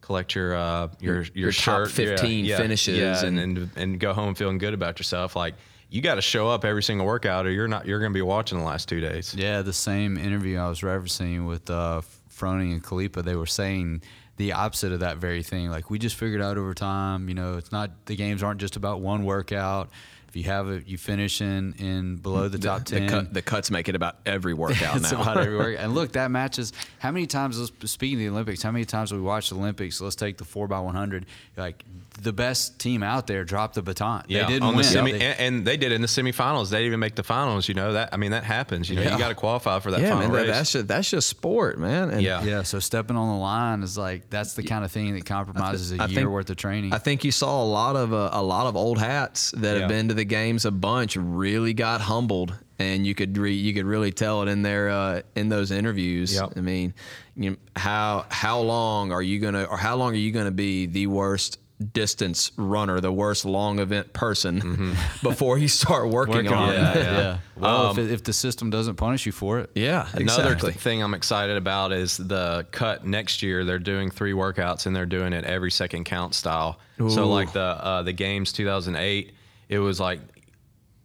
Collect 0.00 0.34
your 0.34 0.54
uh, 0.54 0.88
your 1.00 1.22
your, 1.22 1.24
your 1.34 1.52
top 1.52 1.86
shirt, 1.86 1.90
15 1.90 2.46
finishes 2.58 2.98
yeah, 2.98 3.24
and- 3.24 3.40
and 3.40 3.70
and 3.74 3.98
go 3.98 4.12
home 4.12 4.34
feeling 4.34 4.58
good 4.58 4.74
about 4.74 4.98
yourself. 5.00 5.34
Like 5.34 5.54
you 5.94 6.02
got 6.02 6.16
to 6.16 6.22
show 6.22 6.48
up 6.48 6.64
every 6.64 6.82
single 6.82 7.06
workout, 7.06 7.46
or 7.46 7.52
you're 7.52 7.68
not. 7.68 7.86
You're 7.86 8.00
going 8.00 8.10
to 8.10 8.16
be 8.16 8.20
watching 8.20 8.58
the 8.58 8.64
last 8.64 8.88
two 8.88 8.98
days. 8.98 9.32
Yeah, 9.32 9.62
the 9.62 9.72
same 9.72 10.16
interview 10.16 10.58
I 10.58 10.68
was 10.68 10.80
referencing 10.80 11.46
with 11.46 11.70
uh, 11.70 12.02
Froning 12.28 12.72
and 12.72 12.82
Khalipa, 12.82 13.22
they 13.22 13.36
were 13.36 13.46
saying 13.46 14.02
the 14.36 14.54
opposite 14.54 14.90
of 14.90 15.00
that 15.00 15.18
very 15.18 15.44
thing. 15.44 15.70
Like 15.70 15.90
we 15.90 16.00
just 16.00 16.16
figured 16.16 16.42
out 16.42 16.58
over 16.58 16.74
time, 16.74 17.28
you 17.28 17.34
know, 17.36 17.58
it's 17.58 17.70
not 17.70 18.06
the 18.06 18.16
games 18.16 18.42
aren't 18.42 18.60
just 18.60 18.74
about 18.74 19.02
one 19.02 19.24
workout. 19.24 19.88
If 20.34 20.38
you 20.38 20.50
have 20.50 20.68
it, 20.68 20.88
you 20.88 20.98
finish 20.98 21.40
in 21.40 21.74
in 21.74 22.16
below 22.16 22.48
the 22.48 22.58
top 22.58 22.86
The, 22.86 22.98
ten. 22.98 23.08
cut, 23.08 23.32
the 23.32 23.40
cuts 23.40 23.70
make 23.70 23.88
it 23.88 23.94
about 23.94 24.16
every 24.26 24.52
workout 24.64 24.96
it's 24.96 25.12
now. 25.12 25.22
about 25.22 25.36
every 25.38 25.56
work. 25.64 25.76
And 25.78 25.94
look, 25.94 26.14
that 26.14 26.28
matches. 26.32 26.72
How 26.98 27.12
many 27.12 27.26
times? 27.26 27.56
let's- 27.60 27.92
Speaking 27.92 28.16
of 28.16 28.20
the 28.20 28.28
Olympics, 28.30 28.60
how 28.60 28.72
many 28.72 28.84
times 28.84 29.12
we 29.12 29.20
watched 29.20 29.50
the 29.50 29.56
Olympics? 29.56 30.00
Let's 30.00 30.16
take 30.16 30.36
the 30.38 30.44
four 30.44 30.66
by 30.66 30.80
one 30.80 30.96
hundred. 30.96 31.26
Like 31.56 31.84
the 32.20 32.32
best 32.32 32.80
team 32.80 33.04
out 33.04 33.28
there 33.28 33.44
dropped 33.44 33.76
the 33.76 33.82
baton. 33.82 34.24
Yeah, 34.26 34.42
they 34.46 34.54
didn't 34.54 34.64
on 34.64 34.74
win. 34.74 34.78
the 34.78 34.84
semi, 34.90 35.12
They- 35.12 35.20
and, 35.20 35.40
and 35.40 35.64
they 35.64 35.76
did 35.76 35.92
in 35.92 36.00
the 36.00 36.08
semifinals. 36.08 36.68
They 36.70 36.78
didn't 36.78 36.86
even 36.88 37.00
make 37.00 37.14
the 37.14 37.22
finals. 37.22 37.68
You 37.68 37.74
know 37.74 37.92
that. 37.92 38.08
I 38.12 38.16
mean, 38.16 38.32
that 38.32 38.42
happens. 38.42 38.90
You 38.90 38.96
know, 38.96 39.02
Yeah. 39.02 39.12
you 39.12 39.18
got 39.18 39.28
to 39.28 39.34
qualify 39.36 39.78
for 39.78 39.92
that 39.92 40.00
yeah, 40.00 40.08
final 40.10 40.22
man, 40.22 40.32
that, 40.32 40.38
race. 40.48 40.50
that's 40.50 40.72
just 40.72 40.88
that's 40.88 41.10
just 41.10 41.28
sport, 41.28 41.78
man. 41.78 42.10
And 42.10 42.22
Yeah. 42.22 42.42
yeah, 42.42 42.62
so 42.64 42.80
stepping 42.80 43.16
on 43.16 43.28
the 43.36 43.40
line 43.40 43.84
is 43.84 43.96
like 43.96 44.30
that's 44.30 44.54
the 44.54 44.64
kind 44.64 44.84
of 44.84 44.90
thing 44.90 45.14
that 45.14 45.24
compromises 45.26 45.92
a 45.92 46.02
I 46.02 46.06
year 46.06 46.16
think- 46.22 46.28
worth 46.30 46.50
of 46.50 46.56
training. 46.56 46.92
I 46.92 46.98
think 46.98 47.22
you 47.22 47.30
saw 47.30 47.62
a 47.62 47.68
lot 47.68 47.94
of 47.94 48.12
uh, 48.12 48.30
a 48.32 48.42
lot 48.42 48.66
of 48.66 48.74
old 48.74 48.98
hats 48.98 49.52
that 49.58 49.74
Yeah. 49.74 49.80
have 49.82 49.88
been 49.88 50.08
to 50.08 50.14
the 50.14 50.23
games 50.24 50.64
a 50.64 50.70
bunch 50.70 51.16
really 51.16 51.74
got 51.74 52.00
humbled, 52.00 52.56
and 52.78 53.06
you 53.06 53.14
could 53.14 53.36
re- 53.38 53.52
you 53.54 53.72
could 53.74 53.86
really 53.86 54.12
tell 54.12 54.42
it 54.42 54.48
in 54.48 54.62
their 54.62 54.88
uh, 54.90 55.22
in 55.34 55.48
those 55.48 55.70
interviews. 55.70 56.34
Yep. 56.34 56.54
I 56.56 56.60
mean, 56.60 56.94
you 57.36 57.50
know, 57.50 57.56
how 57.76 58.26
how 58.28 58.60
long 58.60 59.12
are 59.12 59.22
you 59.22 59.38
gonna 59.40 59.64
or 59.64 59.76
how 59.76 59.96
long 59.96 60.12
are 60.12 60.18
you 60.18 60.32
gonna 60.32 60.50
be 60.50 60.86
the 60.86 61.06
worst 61.06 61.58
distance 61.92 62.52
runner, 62.56 63.00
the 63.00 63.12
worst 63.12 63.44
long 63.44 63.80
event 63.80 64.12
person 64.12 64.94
before 65.22 65.58
you 65.58 65.66
start 65.66 66.08
working, 66.08 66.36
Working 66.36 66.52
on 66.52 66.68
on 66.68 66.74
it? 66.74 66.78
that, 66.78 66.96
yeah. 66.96 67.38
Well, 67.56 67.90
if, 67.90 67.98
it, 67.98 68.10
if 68.12 68.22
the 68.22 68.32
system 68.32 68.70
doesn't 68.70 68.94
punish 68.94 69.26
you 69.26 69.32
for 69.32 69.58
it, 69.58 69.70
Yeah, 69.74 70.06
Another 70.14 70.52
exactly. 70.52 70.72
thing 70.72 71.02
I'm 71.02 71.14
excited 71.14 71.56
about 71.56 71.92
is 71.92 72.16
the 72.16 72.64
cut 72.70 73.04
next 73.04 73.42
year. 73.42 73.64
They're 73.64 73.78
doing 73.80 74.10
three 74.10 74.32
workouts 74.32 74.86
and 74.86 74.94
they're 74.94 75.04
doing 75.04 75.32
it 75.32 75.44
every 75.44 75.70
second 75.72 76.04
count 76.04 76.34
style. 76.34 76.78
So 76.96 77.28
like 77.28 77.52
the 77.52 77.60
uh, 77.60 78.02
the 78.02 78.12
games 78.12 78.52
2008, 78.52 79.34
it 79.68 79.78
was 79.78 80.00
like 80.00 80.20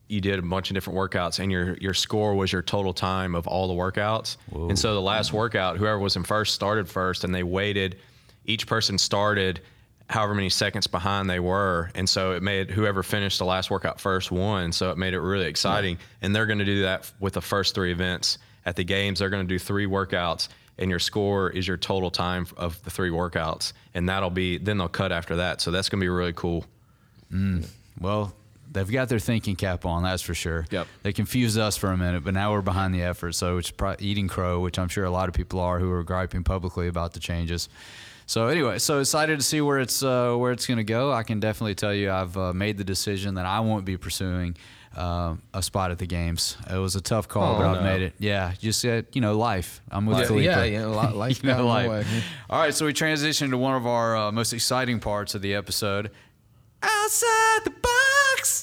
you 0.08 0.20
did 0.22 0.40
a 0.40 0.42
bunch 0.42 0.72
of 0.72 0.74
different 0.74 0.98
workouts 0.98 1.40
and 1.40 1.52
your 1.52 1.78
your 1.78 1.94
score 1.94 2.34
was 2.36 2.52
your 2.52 2.64
total 2.64 2.94
time 2.94 3.36
of 3.36 3.48
all 3.48 3.68
the 3.68 3.74
workouts. 3.74 4.38
And 4.70 4.78
so 4.78 4.94
the 4.96 5.02
last 5.02 5.32
workout, 5.34 5.78
whoever 5.78 6.00
was 6.00 6.16
in 6.16 6.24
first 6.24 6.56
started 6.56 6.90
first, 6.90 7.24
and 7.24 7.34
they 7.34 7.44
waited. 7.44 7.98
Each 8.46 8.66
person 8.66 8.98
started 8.98 9.62
however 10.10 10.34
many 10.34 10.50
seconds 10.50 10.88
behind 10.88 11.30
they 11.30 11.40
were, 11.40 11.92
and 11.94 12.10
so 12.10 12.32
it 12.32 12.42
made 12.42 12.72
whoever 12.72 13.04
finished 13.04 13.38
the 13.38 13.46
last 13.46 13.70
workout 13.70 14.02
first 14.02 14.32
won. 14.32 14.72
So 14.72 14.90
it 14.90 14.98
made 14.98 15.14
it 15.14 15.20
really 15.22 15.46
exciting. 15.46 16.00
And 16.24 16.36
they're 16.36 16.48
going 16.48 16.58
to 16.60 16.66
do 16.66 16.82
that 16.82 17.12
with 17.20 17.34
the 17.34 17.42
first 17.42 17.76
three 17.76 17.92
events 17.92 18.40
at 18.66 18.76
the 18.76 18.84
games. 18.84 19.20
They're 19.20 19.30
going 19.30 19.48
to 19.48 19.54
do 19.54 19.60
three 19.60 19.86
workouts. 19.86 20.50
And 20.80 20.90
your 20.90 21.00
score 21.00 21.50
is 21.50 21.68
your 21.68 21.76
total 21.78 22.10
time 22.10 22.48
of 22.56 22.82
the 22.84 22.90
three 22.90 23.10
workouts, 23.12 23.74
and 23.94 24.08
that'll 24.08 24.30
be 24.30 24.58
then 24.58 24.78
they'll 24.78 24.88
cut 24.88 25.12
after 25.12 25.36
that. 25.36 25.60
So 25.60 25.72
that's 25.72 25.90
gonna 25.90 26.00
be 26.00 26.08
really 26.08 26.34
cool. 26.34 26.66
Mm. 27.32 27.68
well, 28.00 28.34
they've 28.72 28.90
got 28.92 29.10
their 29.10 29.20
thinking 29.20 29.56
cap 29.56 29.86
on, 29.86 30.04
that's 30.04 30.22
for 30.22 30.34
sure. 30.34 30.66
Yep. 30.72 30.88
They 31.04 31.14
confused 31.14 31.58
us 31.58 31.78
for 31.78 31.92
a 31.92 31.98
minute, 31.98 32.24
but 32.24 32.34
now 32.34 32.52
we're 32.52 32.62
behind 32.62 32.94
the 32.94 33.02
effort. 33.04 33.34
So 33.34 33.58
it's 33.58 33.72
eating 34.00 34.28
crow, 34.28 34.60
which 34.60 34.78
I'm 34.80 34.88
sure 34.90 35.06
a 35.06 35.12
lot 35.12 35.28
of 35.30 35.36
people 35.36 35.60
are 35.60 35.80
who 35.80 35.92
are 35.92 36.04
griping 36.04 36.44
publicly 36.44 36.88
about 36.88 37.14
the 37.14 37.20
changes. 37.20 37.70
So 38.26 38.48
anyway, 38.48 38.78
so 38.78 39.00
excited 39.00 39.40
to 39.40 39.44
see 39.46 39.60
where 39.60 39.80
it's 39.80 40.04
uh, 40.04 40.36
where 40.36 40.52
it's 40.52 40.68
going 40.68 40.78
to 40.78 40.84
go. 40.84 41.12
I 41.12 41.24
can 41.24 41.40
definitely 41.40 41.74
tell 41.74 41.94
you 41.94 42.12
I've 42.12 42.38
uh, 42.38 42.54
made 42.54 42.78
the 42.78 42.84
decision 42.84 43.36
that 43.36 43.48
I 43.48 43.60
won't 43.62 43.86
be 43.86 43.98
pursuing 43.98 44.56
uh, 44.96 45.34
a 45.52 45.64
spot 45.64 45.90
at 45.90 45.98
the 45.98 46.06
games. 46.06 46.56
It 46.70 46.78
was 46.78 46.96
a 46.96 47.02
tough 47.02 47.28
call, 47.28 47.56
Oh, 47.56 47.58
but 47.58 47.66
I've 47.66 47.84
made 47.84 48.04
it. 48.04 48.14
Yeah, 48.20 48.54
just 48.60 48.86
uh, 48.86 49.02
you 49.14 49.22
know, 49.22 49.36
life. 49.36 49.82
I'm 49.90 50.06
with 50.06 50.30
Yeah, 50.30 50.64
yeah, 50.64 50.64
yeah, 50.64 50.86
li- 50.86 51.14
life 51.16 51.44
You 51.44 51.50
know, 51.50 51.56
got 51.56 51.60
in 51.62 51.66
the 51.66 51.90
life. 51.90 52.24
All 52.52 52.60
right, 52.60 52.74
so 52.74 52.86
we 52.86 52.94
transition 52.94 53.50
to 53.50 53.58
one 53.58 53.74
of 53.76 53.88
our 53.88 54.16
uh, 54.16 54.32
most 54.32 54.54
exciting 54.54 55.00
parts 55.00 55.34
of 55.34 55.42
the 55.42 55.56
episode. 55.56 56.12
Outside 56.84 57.62
the 57.66 57.72
box. 57.82 58.59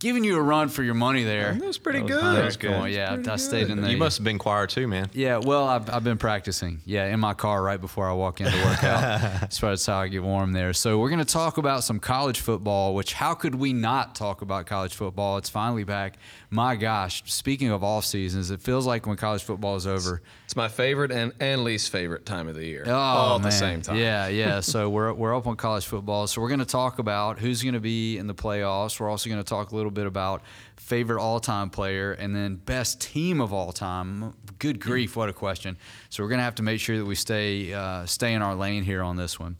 Giving 0.00 0.24
you 0.24 0.36
a 0.36 0.42
run 0.42 0.68
for 0.68 0.82
your 0.82 0.94
money 0.94 1.22
there. 1.22 1.52
That 1.54 1.64
was 1.66 1.78
pretty 1.78 2.00
That 2.00 2.08
good. 2.08 2.22
That 2.24 2.32
That 2.32 2.44
was 2.44 2.46
was 2.46 2.56
cool. 2.56 2.82
good. 2.82 2.92
Yeah, 2.92 3.22
I 3.28 3.36
stayed 3.36 3.68
in 3.70 3.80
there. 3.80 3.90
You 3.90 3.98
must 3.98 4.18
have 4.18 4.24
been 4.24 4.38
choir 4.38 4.66
too, 4.66 4.88
man. 4.88 5.08
Yeah, 5.12 5.36
well, 5.36 5.68
I've, 5.68 5.88
I've 5.88 6.02
been 6.02 6.18
practicing. 6.18 6.80
Yeah, 6.84 7.06
in 7.06 7.20
my 7.20 7.34
car 7.34 7.62
right 7.62 7.80
before 7.80 8.08
I 8.08 8.12
walk 8.14 8.40
in 8.40 8.50
to 8.50 8.64
work 8.64 8.82
out. 8.82 9.44
As 9.44 9.58
far 9.58 9.70
as 9.72 9.84
how 9.86 9.98
I 10.00 10.08
get 10.08 10.22
warm 10.22 10.52
there. 10.52 10.72
So 10.72 10.98
we're 10.98 11.10
going 11.10 11.24
to 11.24 11.32
talk 11.32 11.58
about 11.58 11.84
some 11.84 12.00
college 12.00 12.40
football. 12.40 12.94
Which 12.94 13.12
how 13.12 13.34
could 13.34 13.54
we 13.54 13.72
not 13.72 14.14
talk 14.14 14.42
about 14.42 14.66
college 14.66 14.94
football? 14.94 15.36
It's 15.36 15.50
finally 15.50 15.84
back. 15.84 16.16
My 16.48 16.74
gosh, 16.76 17.22
speaking 17.26 17.70
of 17.70 17.84
off 17.84 18.04
seasons, 18.04 18.50
it 18.50 18.60
feels 18.60 18.86
like 18.86 19.06
when 19.06 19.16
college 19.16 19.42
football 19.44 19.76
is 19.76 19.86
over. 19.86 20.22
It's 20.50 20.56
my 20.56 20.66
favorite 20.66 21.12
and, 21.12 21.32
and 21.38 21.62
least 21.62 21.92
favorite 21.92 22.26
time 22.26 22.48
of 22.48 22.56
the 22.56 22.66
year. 22.66 22.82
Oh, 22.84 22.92
all 22.92 23.36
at 23.36 23.42
man. 23.42 23.50
the 23.50 23.56
same 23.56 23.82
time. 23.82 23.96
Yeah, 23.98 24.26
yeah. 24.26 24.58
so 24.72 24.90
we're 24.90 25.12
we're 25.12 25.36
up 25.36 25.46
on 25.46 25.54
college 25.54 25.86
football. 25.86 26.26
So 26.26 26.40
we're 26.40 26.48
going 26.48 26.58
to 26.58 26.64
talk 26.64 26.98
about 26.98 27.38
who's 27.38 27.62
going 27.62 27.74
to 27.74 27.80
be 27.80 28.18
in 28.18 28.26
the 28.26 28.34
playoffs. 28.34 28.98
We're 28.98 29.08
also 29.08 29.30
going 29.30 29.40
to 29.40 29.48
talk 29.48 29.70
a 29.70 29.76
little 29.76 29.92
bit 29.92 30.08
about 30.08 30.42
favorite 30.74 31.22
all-time 31.22 31.70
player 31.70 32.10
and 32.14 32.34
then 32.34 32.56
best 32.56 33.00
team 33.00 33.40
of 33.40 33.52
all 33.52 33.70
time. 33.70 34.34
Good 34.58 34.80
grief, 34.80 35.14
what 35.14 35.28
a 35.28 35.32
question. 35.32 35.76
So 36.08 36.24
we're 36.24 36.30
going 36.30 36.40
to 36.40 36.44
have 36.44 36.56
to 36.56 36.64
make 36.64 36.80
sure 36.80 36.98
that 36.98 37.06
we 37.06 37.14
stay 37.14 37.72
uh, 37.72 38.04
stay 38.06 38.34
in 38.34 38.42
our 38.42 38.56
lane 38.56 38.82
here 38.82 39.04
on 39.04 39.14
this 39.16 39.38
one. 39.38 39.56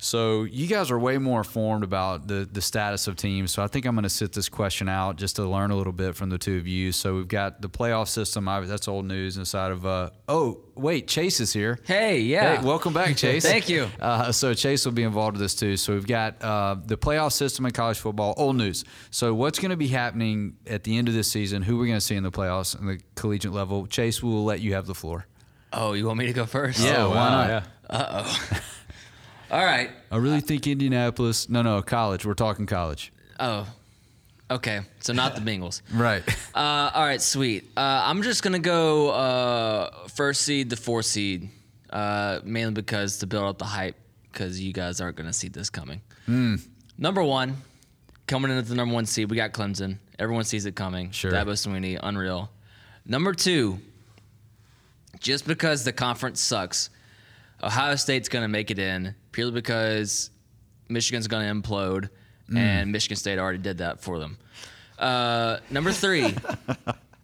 So 0.00 0.44
you 0.44 0.68
guys 0.68 0.92
are 0.92 0.98
way 0.98 1.18
more 1.18 1.38
informed 1.38 1.82
about 1.82 2.28
the 2.28 2.48
the 2.50 2.60
status 2.62 3.08
of 3.08 3.16
teams. 3.16 3.50
So 3.50 3.62
I 3.64 3.66
think 3.66 3.84
I'm 3.84 3.96
going 3.96 4.04
to 4.04 4.08
sit 4.08 4.32
this 4.32 4.48
question 4.48 4.88
out 4.88 5.16
just 5.16 5.36
to 5.36 5.44
learn 5.44 5.72
a 5.72 5.76
little 5.76 5.92
bit 5.92 6.14
from 6.14 6.30
the 6.30 6.38
two 6.38 6.56
of 6.56 6.68
you. 6.68 6.92
So 6.92 7.16
we've 7.16 7.26
got 7.26 7.60
the 7.62 7.68
playoff 7.68 8.06
system. 8.06 8.46
I, 8.48 8.60
that's 8.60 8.86
old 8.86 9.06
news 9.06 9.36
inside 9.36 9.72
of. 9.72 9.84
Uh, 9.84 10.10
oh 10.28 10.60
wait, 10.76 11.08
Chase 11.08 11.40
is 11.40 11.52
here. 11.52 11.80
Hey, 11.84 12.20
yeah. 12.20 12.56
Hey, 12.60 12.64
welcome 12.64 12.92
back, 12.92 13.16
Chase. 13.24 13.44
Thank 13.44 13.68
you. 13.68 13.88
Uh, 14.00 14.30
so 14.30 14.54
Chase 14.54 14.84
will 14.84 14.92
be 14.92 15.02
involved 15.02 15.32
with 15.32 15.40
this 15.42 15.56
too. 15.56 15.76
So 15.76 15.94
we've 15.94 16.06
got 16.06 16.40
uh, 16.44 16.76
the 16.84 16.96
playoff 16.96 17.32
system 17.32 17.66
in 17.66 17.72
college 17.72 17.98
football. 17.98 18.34
Old 18.36 18.54
news. 18.54 18.84
So 19.10 19.34
what's 19.34 19.58
going 19.58 19.70
to 19.72 19.76
be 19.76 19.88
happening 19.88 20.58
at 20.66 20.84
the 20.84 20.96
end 20.96 21.08
of 21.08 21.14
this 21.14 21.30
season? 21.30 21.62
Who 21.62 21.76
we're 21.76 21.86
going 21.86 21.96
to 21.98 22.00
see 22.00 22.14
in 22.14 22.22
the 22.22 22.30
playoffs 22.30 22.78
in 22.78 22.86
the 22.86 23.00
collegiate 23.16 23.52
level? 23.52 23.86
Chase, 23.88 24.22
we 24.22 24.30
will 24.30 24.44
let 24.44 24.60
you 24.60 24.74
have 24.74 24.86
the 24.86 24.94
floor. 24.94 25.26
Oh, 25.72 25.92
you 25.94 26.06
want 26.06 26.18
me 26.20 26.26
to 26.26 26.32
go 26.32 26.46
first? 26.46 26.78
Yeah, 26.78 27.04
Oh, 27.04 27.08
why 27.10 27.14
wow, 27.16 27.46
not? 27.48 27.64
yeah. 27.90 28.34
All 29.50 29.64
right. 29.64 29.90
I 30.10 30.16
really 30.16 30.40
think 30.40 30.66
Indianapolis. 30.66 31.48
No, 31.48 31.62
no, 31.62 31.80
college. 31.82 32.26
We're 32.26 32.34
talking 32.34 32.66
college. 32.66 33.12
Oh, 33.40 33.66
okay. 34.50 34.80
So 35.00 35.12
not 35.12 35.34
the 35.34 35.40
Bengals. 35.40 35.80
Right. 35.92 36.22
Uh, 36.54 36.90
all 36.94 37.02
right, 37.04 37.20
sweet. 37.22 37.64
Uh, 37.76 38.02
I'm 38.04 38.22
just 38.22 38.42
gonna 38.42 38.58
go 38.58 39.10
uh, 39.10 40.08
first 40.08 40.42
seed 40.42 40.70
to 40.70 40.76
four 40.76 41.02
seed, 41.02 41.48
uh, 41.90 42.40
mainly 42.44 42.74
because 42.74 43.18
to 43.18 43.26
build 43.26 43.44
up 43.44 43.58
the 43.58 43.64
hype, 43.64 43.96
because 44.32 44.60
you 44.60 44.72
guys 44.72 45.00
aren't 45.00 45.16
gonna 45.16 45.32
see 45.32 45.48
this 45.48 45.70
coming. 45.70 46.00
Hmm. 46.26 46.56
Number 46.98 47.22
one, 47.22 47.56
coming 48.26 48.50
in 48.50 48.58
at 48.58 48.66
the 48.66 48.74
number 48.74 48.94
one 48.94 49.06
seed, 49.06 49.30
we 49.30 49.36
got 49.36 49.52
Clemson. 49.52 49.98
Everyone 50.18 50.44
sees 50.44 50.66
it 50.66 50.74
coming. 50.74 51.10
Sure. 51.12 51.30
Dabo 51.30 51.52
Swinney, 51.52 51.98
unreal. 52.02 52.50
Number 53.06 53.32
two, 53.32 53.78
just 55.20 55.46
because 55.46 55.84
the 55.84 55.92
conference 55.92 56.40
sucks, 56.40 56.90
Ohio 57.62 57.96
State's 57.96 58.28
gonna 58.28 58.48
make 58.48 58.70
it 58.70 58.78
in 58.78 59.14
purely 59.32 59.52
because 59.52 60.30
Michigan's 60.88 61.26
gonna 61.28 61.52
implode, 61.52 62.08
Hmm. 62.48 62.56
and 62.56 62.92
Michigan 62.92 63.16
State 63.16 63.38
already 63.38 63.58
did 63.58 63.78
that 63.78 64.00
for 64.00 64.18
them. 64.18 64.38
Uh, 64.98 65.58
number 65.70 65.92
three, 65.92 66.34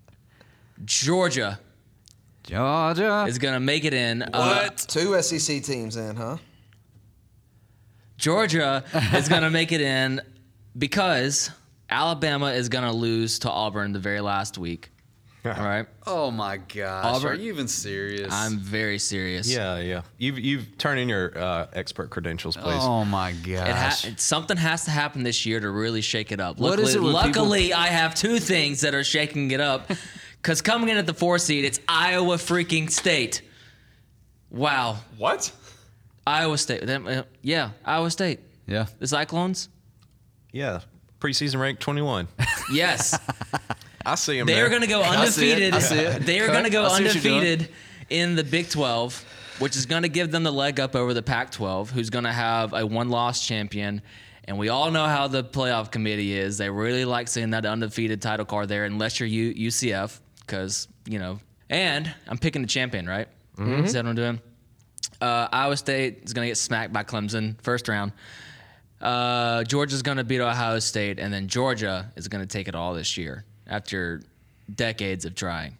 Georgia 0.84 1.58
Georgia. 2.42 3.24
is 3.28 3.38
gonna 3.38 3.60
make 3.60 3.84
it 3.84 3.94
in. 3.94 4.22
Uh, 4.22 4.68
Two 4.70 5.20
SEC 5.22 5.62
teams 5.62 5.96
in, 5.96 6.16
huh? 6.16 6.36
Georgia 8.18 8.84
is 9.14 9.28
gonna 9.28 9.50
make 9.50 9.72
it 9.72 9.80
in 9.80 10.20
because 10.76 11.50
Alabama 11.88 12.52
is 12.52 12.68
gonna 12.68 12.92
lose 12.92 13.38
to 13.40 13.50
Auburn 13.50 13.92
the 13.92 13.98
very 13.98 14.20
last 14.20 14.58
week. 14.58 14.90
All 15.46 15.52
right, 15.52 15.86
oh 16.06 16.30
my 16.30 16.56
gosh. 16.56 17.04
Auburn- 17.04 17.32
Are 17.32 17.34
you 17.34 17.52
even 17.52 17.68
serious? 17.68 18.32
I'm 18.32 18.56
very 18.58 18.98
serious. 18.98 19.46
Yeah, 19.52 19.78
yeah. 19.78 20.00
You've 20.16 20.38
you've 20.38 20.78
turned 20.78 21.00
in 21.00 21.08
your 21.08 21.36
uh, 21.36 21.66
expert 21.74 22.08
credentials, 22.08 22.56
please. 22.56 22.80
Oh 22.80 23.04
my 23.04 23.30
It 23.30 23.58
ha- 23.58 24.00
it- 24.04 24.20
something 24.20 24.56
has 24.56 24.84
to 24.86 24.90
happen 24.90 25.22
this 25.22 25.44
year 25.44 25.60
to 25.60 25.68
really 25.70 26.00
shake 26.00 26.32
it 26.32 26.40
up. 26.40 26.56
What 26.58 26.70
luckily, 26.70 26.88
is 26.88 26.94
it 26.94 27.02
with 27.02 27.12
luckily 27.12 27.74
I 27.74 27.88
have 27.88 28.14
two 28.14 28.38
things 28.38 28.80
that 28.80 28.94
are 28.94 29.04
shaking 29.04 29.50
it 29.50 29.60
up. 29.60 29.90
Because 30.40 30.60
coming 30.60 30.90
in 30.90 30.98
at 30.98 31.06
the 31.06 31.14
four 31.14 31.38
seed, 31.38 31.64
it's 31.64 31.80
Iowa 31.88 32.36
freaking 32.36 32.90
State. 32.90 33.40
Wow, 34.50 34.98
What? 35.16 35.50
Iowa 36.26 36.58
State. 36.58 36.84
Them- 36.86 37.06
uh, 37.06 37.22
Yeah, 37.40 37.70
Iowa 37.82 38.10
State. 38.10 38.40
yeah. 38.66 38.84
The 38.98 39.06
Cyclones. 39.06 39.70
Yeah, 40.52 40.80
preseason 41.18 41.60
rank 41.60 41.78
21. 41.80 42.28
Yes, 42.70 43.18
I 44.06 44.14
see 44.16 44.38
them. 44.38 44.46
they 44.46 44.54
there. 44.54 44.66
are 44.66 44.68
going 44.68 44.82
to 44.82 44.86
go 44.86 45.02
I 45.02 45.26
see 45.26 45.50
it. 45.50 45.54
undefeated. 45.54 45.74
I 45.74 45.78
see 45.80 45.98
it. 45.98 46.22
They 46.26 46.40
are 46.40 46.48
going 46.48 46.64
to 46.64 46.70
go 46.70 46.84
I 46.84 46.98
see 46.98 47.04
what 47.04 47.14
you're 47.14 47.22
doing. 47.22 47.34
undefeated 47.38 47.68
in 48.10 48.36
the 48.36 48.44
Big 48.44 48.68
12, 48.68 49.24
which 49.60 49.76
is 49.76 49.86
going 49.86 50.02
to 50.02 50.08
give 50.08 50.30
them 50.30 50.42
the 50.42 50.52
leg 50.52 50.78
up 50.80 50.94
over 50.94 51.14
the 51.14 51.22
Pac 51.22 51.50
12, 51.52 51.90
who's 51.90 52.10
going 52.10 52.24
to 52.24 52.32
have 52.32 52.72
a 52.72 52.86
one 52.86 53.08
loss 53.08 53.46
champion. 53.46 54.02
And 54.46 54.58
we 54.58 54.68
all 54.68 54.90
know 54.90 55.06
how 55.06 55.26
the 55.28 55.42
playoff 55.42 55.90
committee 55.90 56.36
is. 56.36 56.58
They 56.58 56.68
really 56.68 57.04
like 57.06 57.28
seeing 57.28 57.50
that 57.50 57.64
undefeated 57.64 58.20
title 58.20 58.44
card 58.44 58.68
there, 58.68 58.84
unless 58.84 59.18
you're 59.18 59.28
U- 59.28 59.68
UCF, 59.70 60.20
because, 60.40 60.86
you 61.06 61.18
know. 61.18 61.40
And 61.70 62.12
I'm 62.28 62.36
picking 62.36 62.60
the 62.60 62.68
champion, 62.68 63.08
right? 63.08 63.26
Mm-hmm. 63.56 63.84
Is 63.84 63.94
that 63.94 64.04
what 64.04 64.10
I'm 64.10 64.16
doing? 64.16 64.40
Uh, 65.20 65.48
Iowa 65.50 65.76
State 65.78 66.20
is 66.24 66.34
going 66.34 66.44
to 66.44 66.50
get 66.50 66.58
smacked 66.58 66.92
by 66.92 67.04
Clemson 67.04 67.58
first 67.62 67.88
round. 67.88 68.12
Uh, 69.00 69.64
Georgia's 69.64 70.02
going 70.02 70.18
to 70.18 70.24
beat 70.24 70.40
Ohio 70.40 70.78
State, 70.78 71.18
and 71.18 71.32
then 71.32 71.48
Georgia 71.48 72.12
is 72.16 72.28
going 72.28 72.42
to 72.42 72.48
take 72.48 72.68
it 72.68 72.74
all 72.74 72.92
this 72.94 73.16
year 73.16 73.44
after 73.66 74.22
decades 74.74 75.24
of 75.24 75.34
trying. 75.34 75.78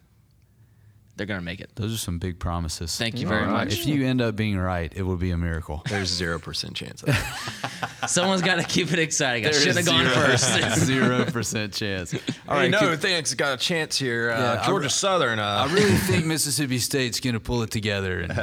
They're 1.17 1.25
going 1.25 1.39
to 1.39 1.45
make 1.45 1.61
it. 1.61 1.69
Those 1.75 1.93
are 1.93 1.97
some 1.97 2.19
big 2.19 2.39
promises. 2.39 2.97
Thank 2.97 3.19
you 3.21 3.25
very 3.27 3.45
All 3.45 3.51
right. 3.53 3.69
much. 3.69 3.79
If 3.79 3.85
you 3.85 4.05
end 4.05 4.21
up 4.21 4.35
being 4.35 4.57
right, 4.57 4.91
it 4.93 5.01
would 5.01 5.17
be 5.19 5.31
a 5.31 5.37
miracle. 5.37 5.81
There's 5.89 6.09
zero 6.09 6.39
percent 6.39 6.75
chance 6.75 7.03
of 7.03 7.07
that. 7.07 8.09
Someone's 8.09 8.41
got 8.41 8.55
to 8.55 8.63
keep 8.65 8.91
it 8.91 8.99
exciting. 8.99 9.45
I 9.47 9.51
should 9.51 9.77
have 9.77 9.85
gone 9.85 10.05
first. 10.07 10.79
Zero 10.85 11.23
percent 11.23 11.71
chance. 11.73 12.13
All 12.49 12.57
right. 12.57 12.65
you 12.65 12.69
know, 12.69 12.79
could- 12.79 12.89
who 12.89 12.97
thinks 12.97 13.33
got 13.33 13.53
a 13.53 13.57
chance 13.57 13.97
here. 13.97 14.29
Uh, 14.31 14.55
Yeah, 14.55 14.65
Georgia 14.65 14.83
re- 14.87 14.89
Southern. 14.89 15.39
Uh, 15.39 15.65
I 15.69 15.73
really 15.73 15.95
think 15.95 16.25
Mississippi 16.25 16.79
State's 16.79 17.21
going 17.21 17.33
to 17.35 17.39
pull 17.39 17.63
it 17.63 17.71
together, 17.71 18.19
and 18.19 18.33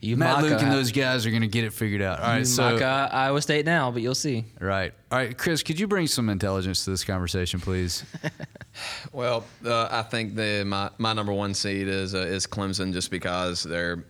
You 0.00 0.16
Matt 0.16 0.40
mock, 0.40 0.50
Luke 0.50 0.62
and 0.62 0.72
those 0.72 0.92
guys 0.92 1.26
are 1.26 1.30
going 1.30 1.42
to 1.42 1.48
get 1.48 1.64
it 1.64 1.74
figured 1.74 2.00
out. 2.00 2.20
All 2.20 2.28
right, 2.28 2.38
you 2.38 2.44
so 2.46 2.72
mock 2.72 2.80
uh, 2.80 3.08
Iowa 3.12 3.42
State 3.42 3.66
now, 3.66 3.90
but 3.90 4.00
you'll 4.00 4.14
see. 4.14 4.46
right, 4.58 4.94
all 5.12 5.18
right, 5.18 5.36
Chris, 5.36 5.62
could 5.62 5.78
you 5.78 5.86
bring 5.86 6.06
some 6.06 6.30
intelligence 6.30 6.84
to 6.84 6.90
this 6.90 7.04
conversation, 7.04 7.60
please? 7.60 8.04
Well, 9.12 9.44
uh, 9.64 9.88
I 9.90 10.02
think 10.02 10.34
the 10.34 10.64
my, 10.64 10.90
my 10.98 11.12
number 11.12 11.32
one 11.32 11.54
seed 11.54 11.88
is 11.88 12.14
uh, 12.14 12.18
is 12.18 12.46
Clemson 12.46 12.92
just 12.92 13.10
because 13.10 13.62
they're 13.62 14.04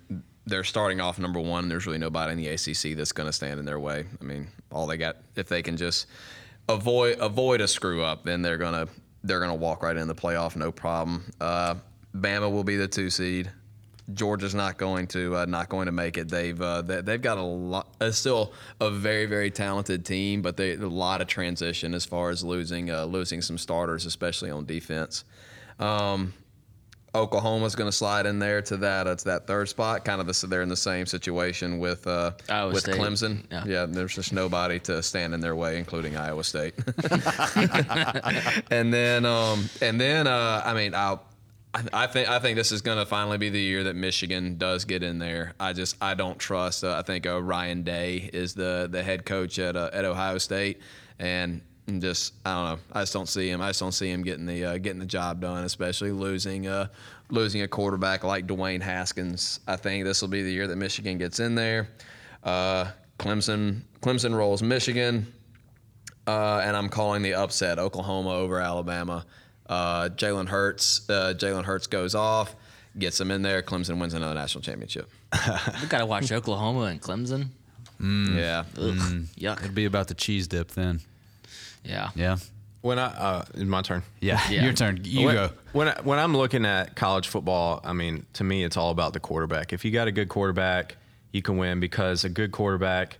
they're 0.47 0.65
starting 0.65 1.01
off 1.01 1.19
number 1.19 1.41
one. 1.41 1.69
There's 1.69 1.87
really 1.87 1.99
nobody 1.99 2.33
in 2.33 2.39
the 2.39 2.49
ACC 2.49 2.97
that's 2.97 3.13
going 3.13 3.29
to 3.29 3.33
stand 3.33 3.59
in 3.59 3.65
their 3.65 3.81
way. 3.81 4.05
I 4.21 4.25
mean, 4.25 4.49
all 4.71 4.87
they 4.87 4.97
got 4.97 5.17
if 5.37 5.49
they 5.49 5.63
can 5.63 5.77
just 5.77 6.07
avoid 6.69 7.19
avoid 7.21 7.61
a 7.61 7.69
screw 7.69 8.03
up, 8.03 8.25
then 8.25 8.43
they're 8.43 8.59
gonna 8.59 8.87
they're 9.25 9.41
gonna 9.41 9.55
walk 9.55 9.83
right 9.83 9.97
in 9.97 10.09
the 10.09 10.15
playoff, 10.15 10.57
no 10.57 10.71
problem. 10.71 11.31
Uh, 11.41 11.77
Bama 12.15 12.51
will 12.51 12.65
be 12.65 12.77
the 12.77 12.89
two 12.89 13.11
seed. 13.11 13.51
Georgia's 14.15 14.55
not 14.55 14.79
going 14.79 15.07
to 15.09 15.37
uh, 15.37 15.45
not 15.47 15.69
going 15.69 15.87
to 15.87 15.93
make 15.93 16.17
it. 16.19 16.29
They've 16.29 16.61
uh, 16.61 16.83
they, 16.83 17.01
they've 17.01 17.23
got 17.23 17.39
a 17.39 17.43
lot. 17.43 17.89
It's 18.01 18.19
still 18.19 18.53
a 18.81 18.91
very 18.91 19.27
very 19.27 19.51
talented 19.51 20.05
team, 20.05 20.43
but 20.43 20.57
they 20.57 20.75
a 20.75 20.79
lot 20.79 21.21
of 21.21 21.27
transition 21.27 21.95
as 21.95 22.05
far 22.05 22.31
as 22.31 22.45
losing 22.45 22.91
uh, 22.91 23.05
losing 23.05 23.43
some 23.43 23.59
starters, 23.59 24.07
especially 24.07 24.51
on 24.51 24.65
defense. 24.65 25.25
Um, 25.79 26.35
Oklahoma's 27.15 27.75
going 27.75 27.89
to 27.89 27.97
slide 27.97 28.27
in 28.27 28.39
there 28.39 28.63
to 28.63 28.77
that 28.79 29.07
uh, 29.07 29.17
to 29.17 29.25
that 29.25 29.47
third 29.47 29.69
spot. 29.69 30.05
Kind 30.05 30.21
of 30.21 30.27
the, 30.27 30.47
they're 30.47 30.63
in 30.63 30.69
the 30.69 30.77
same 30.77 31.07
situation 31.07 31.79
with 31.81 32.07
uh, 32.07 32.33
Iowa 32.49 32.73
with 32.73 32.83
State. 32.83 32.95
Clemson. 32.95 33.45
Yeah. 33.51 33.65
yeah, 33.67 33.87
there's 33.87 34.15
just 34.15 34.33
nobody 34.33 34.79
to 34.81 35.03
stand 35.03 35.35
in 35.35 35.41
their 35.41 35.57
way, 35.57 35.79
including 35.79 36.17
Iowa 36.17 36.45
State. 36.45 36.75
and 38.71 38.95
then 38.95 39.25
um, 39.27 39.69
and 39.81 40.01
then 40.01 40.27
uh, 40.27 40.63
I 40.65 40.75
mean 40.75 40.95
I'll. 40.95 41.25
I 41.75 41.83
I 41.93 42.07
think 42.07 42.29
I 42.29 42.39
think 42.39 42.57
this 42.57 42.73
is 42.73 42.83
going 42.83 42.99
to 42.99 43.07
finally 43.07 43.39
be 43.39 43.49
the 43.49 43.61
year 43.61 43.85
that 43.85 43.97
Michigan 43.97 44.57
does 44.59 44.85
get 44.85 45.03
in 45.03 45.19
there. 45.19 45.55
I 45.61 45.73
just 45.73 45.97
I 46.01 46.15
don't 46.15 46.39
trust. 46.39 46.85
Uh, 46.85 46.97
I 46.97 47.03
think 47.03 47.27
uh, 47.27 47.43
Ryan 47.43 47.83
Day 47.83 48.31
is 48.33 48.55
the 48.55 48.89
the 48.91 49.03
head 49.03 49.25
coach 49.25 49.59
at 49.59 49.77
uh, 49.77 49.91
at 49.93 50.05
Ohio 50.05 50.39
State, 50.39 50.81
and 51.19 51.61
just 51.99 52.35
I 52.45 52.55
don't 52.55 52.65
know. 52.65 52.85
I 52.93 53.03
just 53.03 53.13
don't 53.13 53.29
see 53.29 53.49
him. 53.49 53.61
I 53.61 53.69
just 53.69 53.81
don't 53.81 53.93
see 53.93 54.11
him 54.11 54.23
getting 54.23 54.47
the 54.47 54.65
uh, 54.65 54.79
getting 54.79 55.01
the 55.01 55.07
job 55.07 55.41
done, 55.41 55.65
especially 55.65 56.13
losing 56.13 56.67
uh, 56.67 56.89
losing 57.31 57.63
a 57.63 57.69
quarterback 57.69 58.25
like 58.25 58.47
Dwayne 58.47 58.83
Haskins. 58.83 59.61
I 59.67 59.77
think 59.77 60.05
this 60.05 60.23
will 60.23 60.29
be 60.29 60.43
the 60.43 60.53
year 60.53 60.67
that 60.67 60.77
Michigan 60.77 61.19
gets 61.19 61.41
in 61.41 61.55
there. 61.55 61.89
Uh, 62.43 62.91
Clemson 63.19 63.83
Clemson 64.01 64.35
rolls 64.35 64.63
Michigan 64.63 65.27
uh, 66.27 66.61
and 66.65 66.77
I'm 66.77 66.89
calling 66.89 67.23
the 67.23 67.35
upset 67.35 67.79
Oklahoma 67.79 68.31
over 68.31 68.61
Alabama. 68.61 69.27
Uh, 69.71 70.09
Jalen 70.09 70.49
Hurts, 70.49 71.09
uh, 71.09 71.33
Jalen 71.37 71.65
Hurts 71.65 71.87
goes 71.87 72.17
off, 72.17 72.57
gets 72.99 73.19
them 73.19 73.31
in 73.31 73.43
there. 73.43 73.63
Clemson 73.63 74.01
wins 74.01 74.15
another 74.15 74.35
national 74.35 74.63
championship. 74.63 75.09
We 75.81 75.87
got 75.87 75.99
to 75.99 76.07
watch 76.07 76.33
Oklahoma 76.39 76.87
and 76.87 77.01
Clemson. 77.01 77.51
Yeah, 78.01 78.65
Ugh, 78.77 78.95
Yuck. 79.39 79.61
It'd 79.61 79.75
be 79.75 79.85
about 79.85 80.09
the 80.09 80.15
cheese 80.15 80.49
dip 80.49 80.73
then. 80.73 81.01
Yeah. 81.85 82.11
Yeah. 82.17 82.39
When 82.81 82.99
I 82.99 83.05
uh, 83.07 83.45
it's 83.55 83.63
my 83.63 83.83
turn. 83.83 84.03
Yeah, 84.21 84.41
Yeah. 84.51 84.65
your 84.65 84.73
turn. 84.73 85.01
You 85.05 85.27
when, 85.27 85.35
go. 85.35 85.51
When 85.73 85.89
I, 85.89 86.01
when 86.03 86.19
I'm 86.19 86.35
looking 86.37 86.65
at 86.65 86.97
college 86.97 87.29
football, 87.29 87.81
I 87.85 87.93
mean, 87.93 88.25
to 88.35 88.45
me, 88.45 88.65
it's 88.65 88.77
all 88.77 88.91
about 88.91 89.13
the 89.13 89.21
quarterback. 89.21 89.73
If 89.73 89.85
you 89.85 89.91
got 89.93 90.09
a 90.09 90.13
good 90.13 90.29
quarterback, 90.31 90.97
you 91.31 91.43
can 91.43 91.59
win 91.59 91.79
because 91.79 92.25
a 92.25 92.29
good 92.31 92.53
quarterback. 92.53 93.19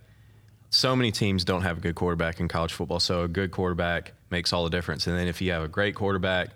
So 0.71 0.95
many 0.95 1.11
teams 1.11 1.45
don't 1.45 1.61
have 1.61 1.77
a 1.77 1.81
good 1.81 1.95
quarterback 1.95 2.39
in 2.39 2.47
college 2.47 2.73
football, 2.73 2.99
so 2.99 3.21
a 3.23 3.27
good 3.27 3.51
quarterback 3.51 4.13
makes 4.31 4.53
all 4.53 4.63
the 4.63 4.69
difference. 4.69 5.07
And 5.07 5.17
then 5.17 5.27
if 5.27 5.41
you 5.41 5.51
have 5.51 5.63
a 5.63 5.67
great 5.67 5.95
quarterback, 5.95 6.49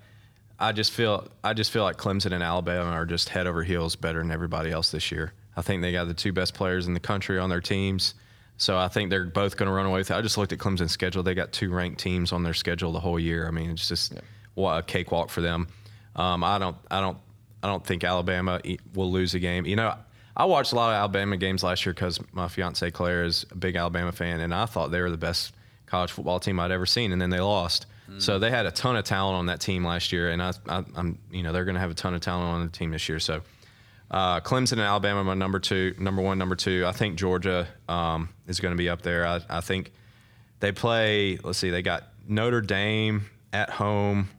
I 0.57 0.71
just 0.71 0.91
feel 0.91 1.28
I 1.43 1.53
just 1.53 1.71
feel 1.71 1.84
like 1.84 1.97
Clemson 1.97 2.32
and 2.32 2.41
Alabama 2.41 2.91
are 2.91 3.05
just 3.05 3.30
head 3.30 3.47
over 3.47 3.63
heels 3.63 3.95
better 3.95 4.19
than 4.19 4.32
everybody 4.32 4.71
else 4.71 4.91
this 4.91 5.11
year. 5.11 5.34
I 5.57 5.61
think 5.61 5.82
they 5.82 5.91
got 5.91 6.07
the 6.07 6.13
two 6.13 6.34
best 6.34 6.53
players 6.53 6.88
in 6.88 6.93
the 6.93 6.99
country 6.99 7.39
on 7.39 7.49
their 7.49 7.61
teams. 7.61 8.13
So 8.57 8.78
I 8.78 8.88
think 8.88 9.09
they're 9.09 9.26
both 9.26 9.57
going 9.57 9.67
to 9.67 9.73
run 9.73 9.86
away 9.86 9.99
with 9.99 10.11
it. 10.11 10.15
I 10.15 10.21
just 10.21 10.38
looked 10.38 10.53
at 10.53 10.59
Clemson's 10.59 10.91
schedule. 10.91 11.23
They 11.23 11.34
got 11.34 11.51
two 11.51 11.69
ranked 11.69 11.99
teams 11.99 12.32
on 12.32 12.43
their 12.43 12.53
schedule 12.53 12.93
the 12.93 12.99
whole 12.99 13.19
year. 13.19 13.47
I 13.47 13.51
mean, 13.51 13.71
it's 13.71 13.88
just 13.88 14.13
what 14.53 14.78
a 14.78 14.84
cakewalk 14.84 15.30
for 15.30 15.41
them. 15.41 15.67
Um, 16.15 16.43
I 16.43 16.57
don't, 16.57 16.78
I 16.89 17.01
don't, 17.01 17.17
I 17.61 17.67
don't 17.67 17.86
think 17.86 18.03
Alabama 18.03 18.61
will 18.93 19.11
lose 19.11 19.34
a 19.34 19.39
game. 19.39 19.65
You 19.65 19.76
know, 19.76 19.95
I 20.38 20.45
watched 20.45 20.71
a 20.71 20.76
lot 20.76 20.91
of 20.91 20.95
Alabama 20.95 21.36
games 21.36 21.63
last 21.63 21.86
year 21.86 21.93
because 21.93 22.19
my 22.32 22.47
fiance 22.47 22.89
Claire 22.91 23.23
is 23.23 23.45
a 23.51 23.55
big 23.55 23.76
Alabama 23.76 24.11
fan, 24.11 24.39
and 24.39 24.53
I 24.53 24.65
thought 24.65 24.91
they 24.91 25.01
were 25.01 25.09
the 25.09 25.17
best 25.17 25.53
college 25.86 26.11
football 26.11 26.39
team 26.39 26.59
I'd 26.59 26.71
ever 26.71 26.86
seen, 26.86 27.11
and 27.11 27.21
then 27.21 27.29
they 27.29 27.39
lost. 27.39 27.86
So 28.19 28.38
they 28.38 28.51
had 28.51 28.65
a 28.65 28.71
ton 28.71 28.95
of 28.95 29.03
talent 29.03 29.36
on 29.36 29.47
that 29.47 29.59
team 29.59 29.83
last 29.83 30.11
year, 30.11 30.29
and 30.29 30.41
I, 30.41 30.53
I, 30.67 30.83
I'm, 30.95 31.17
you 31.31 31.41
know, 31.41 31.51
they're 31.51 31.65
going 31.65 31.75
to 31.75 31.81
have 31.81 31.91
a 31.91 31.95
ton 31.95 32.13
of 32.13 32.21
talent 32.21 32.47
on 32.47 32.65
the 32.65 32.71
team 32.71 32.91
this 32.91 33.09
year. 33.09 33.19
So. 33.19 33.41
Uh, 34.11 34.39
Clemson 34.39 34.73
and 34.73 34.81
Alabama, 34.81 35.23
my 35.23 35.33
number 35.33 35.57
two, 35.57 35.95
number 35.97 36.21
one, 36.21 36.38
number 36.38 36.55
two. 36.55 36.86
I 36.86 36.91
think 36.91 37.17
Georgia 37.17 37.67
um, 37.89 38.29
is 38.45 38.59
going 38.59 38.71
to 38.71 38.77
be 38.77 38.88
up 38.88 39.01
there. 39.01 39.25
I, 39.25 39.41
I 39.49 39.61
think 39.61 39.91
they 40.59 40.71
play. 40.71 41.39
Let's 41.43 41.57
see, 41.57 41.71
they 41.71 41.81
got 41.81 42.03
Notre 42.27 42.61
Dame 42.61 43.25
at 43.51 43.71
home, 43.71 44.29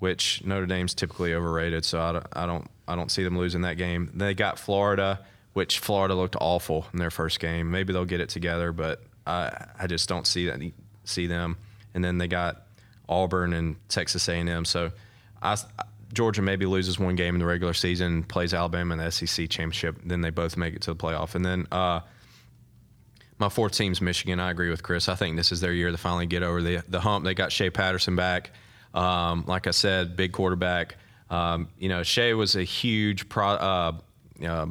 which 0.00 0.44
Notre 0.44 0.66
Dame's 0.66 0.94
typically 0.94 1.32
overrated. 1.32 1.84
So 1.84 2.00
I 2.00 2.12
don't, 2.12 2.26
I 2.32 2.44
don't, 2.44 2.66
I 2.88 2.96
don't 2.96 3.08
see 3.08 3.22
them 3.22 3.38
losing 3.38 3.60
that 3.60 3.76
game. 3.76 4.10
They 4.14 4.34
got 4.34 4.58
Florida, 4.58 5.20
which 5.52 5.78
Florida 5.78 6.16
looked 6.16 6.36
awful 6.40 6.86
in 6.92 6.98
their 6.98 7.12
first 7.12 7.38
game. 7.38 7.70
Maybe 7.70 7.92
they'll 7.92 8.04
get 8.04 8.20
it 8.20 8.30
together, 8.30 8.72
but 8.72 9.00
I, 9.28 9.66
I 9.78 9.86
just 9.86 10.08
don't 10.08 10.26
see 10.26 10.46
that, 10.46 10.60
see 11.04 11.26
them. 11.26 11.56
And 11.94 12.04
then 12.04 12.18
they 12.18 12.28
got 12.28 12.62
Auburn 13.08 13.52
and 13.52 13.76
Texas 13.88 14.28
A&M. 14.28 14.64
So 14.64 14.90
I, 15.42 15.56
Georgia 16.12 16.42
maybe 16.42 16.66
loses 16.66 16.98
one 16.98 17.16
game 17.16 17.34
in 17.34 17.40
the 17.40 17.46
regular 17.46 17.74
season, 17.74 18.22
plays 18.24 18.54
Alabama 18.54 18.94
in 18.94 18.98
the 18.98 19.10
SEC 19.10 19.48
championship, 19.48 20.00
then 20.04 20.20
they 20.20 20.30
both 20.30 20.56
make 20.56 20.74
it 20.74 20.82
to 20.82 20.92
the 20.92 20.96
playoff. 20.96 21.34
And 21.34 21.44
then 21.44 21.66
uh, 21.70 22.00
my 23.38 23.48
fourth 23.48 23.72
team's 23.72 24.00
Michigan. 24.00 24.40
I 24.40 24.50
agree 24.50 24.70
with 24.70 24.82
Chris. 24.82 25.08
I 25.08 25.14
think 25.14 25.36
this 25.36 25.52
is 25.52 25.60
their 25.60 25.72
year 25.72 25.90
to 25.90 25.98
finally 25.98 26.26
get 26.26 26.42
over 26.42 26.62
the 26.62 26.82
the 26.88 27.00
hump. 27.00 27.24
They 27.24 27.34
got 27.34 27.52
Shea 27.52 27.70
Patterson 27.70 28.16
back. 28.16 28.52
Um, 28.94 29.44
like 29.46 29.66
I 29.66 29.72
said, 29.72 30.16
big 30.16 30.32
quarterback. 30.32 30.96
Um, 31.30 31.68
you 31.78 31.88
know, 31.88 32.02
Shea 32.04 32.32
was 32.34 32.54
a 32.54 32.62
huge 32.62 33.28
pro, 33.28 33.48
uh, 33.48 33.92
uh, 34.46 34.66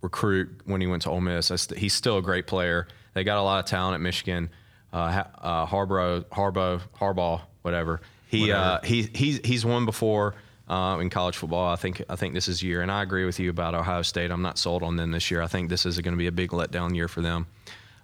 recruit 0.00 0.62
when 0.64 0.80
he 0.80 0.86
went 0.88 1.02
to 1.02 1.10
Ole 1.10 1.20
Miss. 1.20 1.46
St- 1.46 1.78
He's 1.78 1.94
still 1.94 2.18
a 2.18 2.22
great 2.22 2.46
player. 2.46 2.88
They 3.14 3.22
got 3.24 3.38
a 3.38 3.42
lot 3.42 3.60
of 3.60 3.66
talent 3.66 3.94
at 3.94 4.00
Michigan. 4.00 4.50
Uh, 4.92 5.24
uh, 5.40 5.66
Harbaugh, 5.66 6.24
Harbaugh, 6.26 6.80
Harbaugh, 7.00 7.40
whatever. 7.62 8.00
He 8.28 8.50
uh, 8.52 8.80
he 8.82 9.08
he's 9.14 9.40
he's 9.44 9.64
won 9.64 9.84
before 9.84 10.34
uh, 10.68 10.98
in 11.00 11.10
college 11.10 11.36
football. 11.36 11.70
I 11.70 11.76
think 11.76 12.02
I 12.08 12.16
think 12.16 12.34
this 12.34 12.48
is 12.48 12.62
year, 12.62 12.82
and 12.82 12.90
I 12.90 13.02
agree 13.02 13.24
with 13.24 13.38
you 13.38 13.50
about 13.50 13.74
Ohio 13.74 14.02
State. 14.02 14.30
I'm 14.30 14.42
not 14.42 14.58
sold 14.58 14.82
on 14.82 14.96
them 14.96 15.10
this 15.10 15.30
year. 15.30 15.42
I 15.42 15.46
think 15.46 15.68
this 15.68 15.86
is 15.86 15.98
going 16.00 16.14
to 16.14 16.18
be 16.18 16.26
a 16.26 16.32
big 16.32 16.50
letdown 16.50 16.94
year 16.94 17.08
for 17.08 17.20
them. 17.20 17.46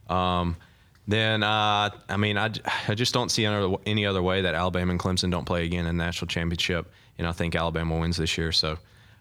Um, 0.09 0.57
then 1.07 1.43
uh, 1.43 1.91
I 2.09 2.17
mean 2.19 2.37
I, 2.37 2.51
I 2.87 2.95
just 2.95 3.15
don't 3.15 3.31
see 3.31 3.47
any 3.47 3.57
other, 3.57 3.77
any 3.87 4.07
other 4.07 4.23
way 4.23 4.43
that 4.43 4.55
Alabama 4.55 4.93
and 4.93 5.01
Clemson 5.01 5.31
don't 5.31 5.47
play 5.47 5.65
again 5.65 5.87
in 5.87 5.97
the 5.97 6.05
national 6.05 6.29
championship, 6.29 6.91
and 7.17 7.27
I 7.27 7.33
think 7.33 7.55
Alabama 7.55 7.99
wins 7.99 8.17
this 8.19 8.37
year. 8.37 8.53
So 8.53 8.79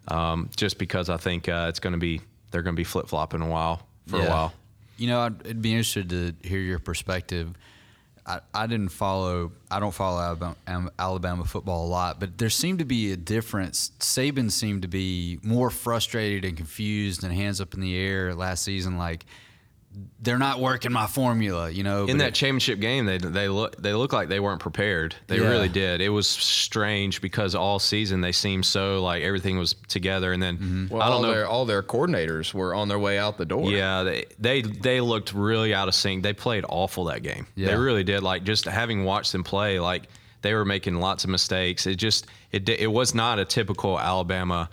um, 0.09 0.49
just 0.55 0.77
because 0.77 1.09
I 1.09 1.17
think 1.17 1.47
uh, 1.47 1.67
it's 1.69 1.79
going 1.79 1.93
to 1.93 1.99
be 1.99 2.21
they're 2.51 2.61
going 2.61 2.75
to 2.75 2.79
be 2.79 2.83
flip 2.83 3.07
flopping 3.07 3.41
a 3.41 3.47
while 3.47 3.87
for 4.07 4.17
a 4.17 4.23
while. 4.29 4.53
You 4.97 5.07
know, 5.07 5.21
I'd, 5.21 5.41
it'd 5.41 5.61
be 5.61 5.71
interested 5.71 6.09
to 6.09 6.33
hear 6.47 6.59
your 6.59 6.79
perspective. 6.79 7.53
I, 8.25 8.41
I 8.53 8.67
didn't 8.67 8.89
follow, 8.89 9.53
I 9.71 9.79
don't 9.79 9.93
follow 9.93 10.19
Alabama, 10.19 10.91
Alabama 10.99 11.45
football 11.45 11.85
a 11.85 11.89
lot, 11.89 12.19
but 12.19 12.37
there 12.37 12.49
seemed 12.49 12.79
to 12.79 12.85
be 12.85 13.13
a 13.13 13.17
difference. 13.17 13.91
Saban 13.99 14.51
seemed 14.51 14.81
to 14.81 14.87
be 14.87 15.39
more 15.43 15.69
frustrated 15.69 16.43
and 16.43 16.57
confused 16.57 17.23
and 17.23 17.33
hands 17.33 17.61
up 17.61 17.73
in 17.73 17.79
the 17.79 17.97
air 17.97 18.35
last 18.35 18.63
season, 18.63 18.97
like 18.97 19.25
they're 20.19 20.37
not 20.37 20.59
working 20.59 20.91
my 20.91 21.07
formula, 21.07 21.69
you 21.69 21.83
know. 21.83 22.05
in 22.05 22.17
that 22.19 22.33
championship 22.35 22.79
game, 22.79 23.05
they 23.05 23.17
they 23.17 23.47
look 23.49 23.75
they 23.81 23.93
look 23.93 24.13
like 24.13 24.29
they 24.29 24.39
weren't 24.39 24.59
prepared. 24.59 25.15
They 25.27 25.37
Yeah. 25.39 25.47
really 25.49 25.69
did. 25.69 26.01
It 26.01 26.09
was 26.09 26.27
strange 26.27 27.21
because 27.21 27.55
all 27.55 27.79
season 27.79 28.21
they 28.21 28.31
seemed 28.31 28.65
so 28.65 29.01
like 29.03 29.23
everything 29.23 29.57
was 29.57 29.75
together, 29.87 30.33
and 30.33 30.41
then 30.43 30.57
Mm-hmm. 30.57 30.87
Well, 30.93 31.01
I 31.01 31.09
don't 31.09 31.21
know. 31.21 31.31
their 31.33 31.47
all 31.47 31.65
their 31.65 31.81
coordinators 31.83 32.53
were 32.53 32.75
on 32.75 32.87
their 32.87 32.99
way 32.99 33.17
out 33.17 33.37
the 33.37 33.45
door. 33.45 33.71
Yeah, 33.71 34.03
they, 34.03 34.25
they 34.39 34.61
they 34.61 35.01
looked 35.01 35.33
really 35.33 35.73
out 35.73 35.87
of 35.87 35.95
sync. 35.95 36.23
They 36.23 36.33
played 36.33 36.65
awful 36.67 37.05
that 37.05 37.23
game. 37.23 37.47
Yeah. 37.55 37.67
They 37.69 37.77
really 37.77 38.03
did. 38.03 38.21
Like 38.23 38.43
just 38.43 38.65
having 38.65 39.03
watched 39.03 39.31
them 39.31 39.43
play, 39.43 39.79
like 39.79 40.03
they 40.41 40.53
were 40.53 40.65
making 40.65 40.95
lots 40.99 41.23
of 41.23 41.29
mistakes. 41.29 41.87
It 41.87 41.95
just 41.95 42.27
it 42.51 42.67
it 42.69 42.91
was 42.91 43.15
not 43.15 43.39
a 43.39 43.45
typical 43.45 43.99
Alabama 43.99 44.69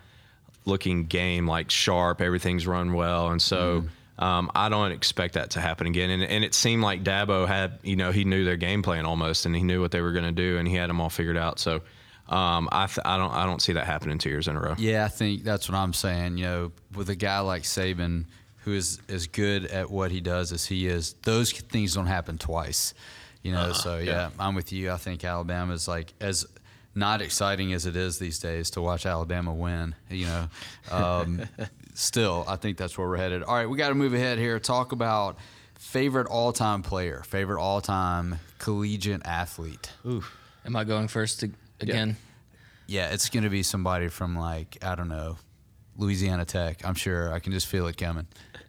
looking 0.66 1.04
game. 1.06 1.46
Like 1.46 1.70
sharp, 1.70 2.20
everything's 2.20 2.66
run 2.66 2.92
well, 2.92 3.28
and 3.30 3.40
so. 3.40 3.80
Mm-hmm. 3.80 3.88
Um, 4.18 4.50
I 4.54 4.68
don't 4.68 4.92
expect 4.92 5.34
that 5.34 5.50
to 5.50 5.60
happen 5.60 5.86
again. 5.86 6.10
And, 6.10 6.22
and 6.22 6.44
it 6.44 6.54
seemed 6.54 6.82
like 6.82 7.02
Dabo 7.02 7.48
had, 7.48 7.80
you 7.82 7.96
know, 7.96 8.12
he 8.12 8.24
knew 8.24 8.44
their 8.44 8.56
game 8.56 8.82
plan 8.82 9.06
almost, 9.06 9.44
and 9.44 9.56
he 9.56 9.62
knew 9.62 9.80
what 9.80 9.90
they 9.90 10.00
were 10.00 10.12
going 10.12 10.24
to 10.24 10.32
do, 10.32 10.58
and 10.58 10.68
he 10.68 10.74
had 10.74 10.88
them 10.88 11.00
all 11.00 11.10
figured 11.10 11.36
out. 11.36 11.58
So 11.58 11.82
um, 12.28 12.68
I, 12.70 12.86
th- 12.86 13.04
I 13.04 13.16
don't, 13.16 13.32
I 13.32 13.44
don't 13.44 13.60
see 13.60 13.72
that 13.72 13.86
happening 13.86 14.18
two 14.18 14.30
years 14.30 14.46
in 14.46 14.56
a 14.56 14.60
row. 14.60 14.74
Yeah, 14.78 15.04
I 15.04 15.08
think 15.08 15.42
that's 15.42 15.68
what 15.68 15.76
I'm 15.76 15.92
saying. 15.92 16.38
You 16.38 16.44
know, 16.44 16.72
with 16.94 17.10
a 17.10 17.16
guy 17.16 17.40
like 17.40 17.64
Saban, 17.64 18.26
who 18.58 18.72
is 18.72 19.00
as 19.08 19.26
good 19.26 19.66
at 19.66 19.90
what 19.90 20.10
he 20.10 20.20
does 20.20 20.52
as 20.52 20.64
he 20.64 20.86
is, 20.86 21.14
those 21.22 21.52
things 21.52 21.94
don't 21.94 22.06
happen 22.06 22.38
twice. 22.38 22.94
You 23.42 23.52
know, 23.52 23.72
so 23.74 23.98
yeah, 23.98 24.30
I'm 24.38 24.54
with 24.54 24.72
you. 24.72 24.90
I 24.90 24.96
think 24.96 25.22
Alabama 25.22 25.74
is 25.74 25.86
like 25.86 26.14
as 26.18 26.46
not 26.94 27.20
exciting 27.20 27.74
as 27.74 27.84
it 27.84 27.94
is 27.94 28.18
these 28.18 28.38
days 28.38 28.70
to 28.70 28.80
watch 28.80 29.04
Alabama 29.04 29.52
win. 29.52 29.94
You 30.08 30.26
know, 30.26 30.48
um, 30.90 31.42
still, 31.94 32.44
I 32.46 32.56
think 32.56 32.76
that's 32.76 32.98
where 32.98 33.08
we're 33.08 33.16
headed. 33.16 33.42
All 33.42 33.54
right, 33.54 33.68
we 33.68 33.78
got 33.78 33.88
to 33.88 33.94
move 33.94 34.12
ahead 34.14 34.38
here. 34.38 34.58
Talk 34.60 34.92
about 34.92 35.38
favorite 35.78 36.26
all-time 36.26 36.82
player, 36.82 37.22
favorite 37.26 37.60
all-time 37.60 38.38
collegiate 38.58 39.22
athlete. 39.24 39.90
Ooh, 40.06 40.22
Am 40.66 40.76
I 40.76 40.84
going 40.84 41.08
first 41.08 41.40
to, 41.40 41.50
again? 41.80 42.16
Yeah, 42.86 43.10
it's 43.10 43.28
going 43.30 43.44
to 43.44 43.50
be 43.50 43.62
somebody 43.62 44.08
from 44.08 44.36
like 44.36 44.76
I 44.82 44.94
don't 44.94 45.08
know, 45.08 45.38
Louisiana 45.96 46.44
Tech. 46.44 46.84
I'm 46.84 46.94
sure. 46.94 47.32
I 47.32 47.38
can 47.38 47.52
just 47.52 47.66
feel 47.66 47.86
it 47.86 47.96
coming. 47.96 48.26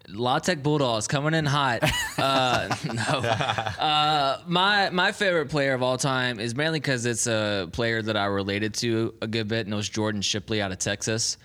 La 0.08 0.40
Tech 0.40 0.62
Bulldogs 0.62 1.08
coming 1.08 1.34
in 1.34 1.46
hot. 1.46 1.82
Uh, 2.18 2.74
no, 2.86 3.20
uh, 3.28 4.40
my 4.48 4.90
my 4.90 5.12
favorite 5.12 5.50
player 5.50 5.74
of 5.74 5.84
all 5.84 5.98
time 5.98 6.40
is 6.40 6.56
mainly 6.56 6.80
because 6.80 7.06
it's 7.06 7.28
a 7.28 7.68
player 7.74 8.02
that 8.02 8.16
I 8.16 8.26
related 8.26 8.74
to 8.76 9.14
a 9.22 9.28
good 9.28 9.50
bit, 9.50 9.66
and 9.66 9.74
it 9.74 9.76
was 9.76 9.90
Jordan 9.90 10.22
Shipley 10.22 10.62
out 10.62 10.72
of 10.72 10.80
Texas. 10.80 11.38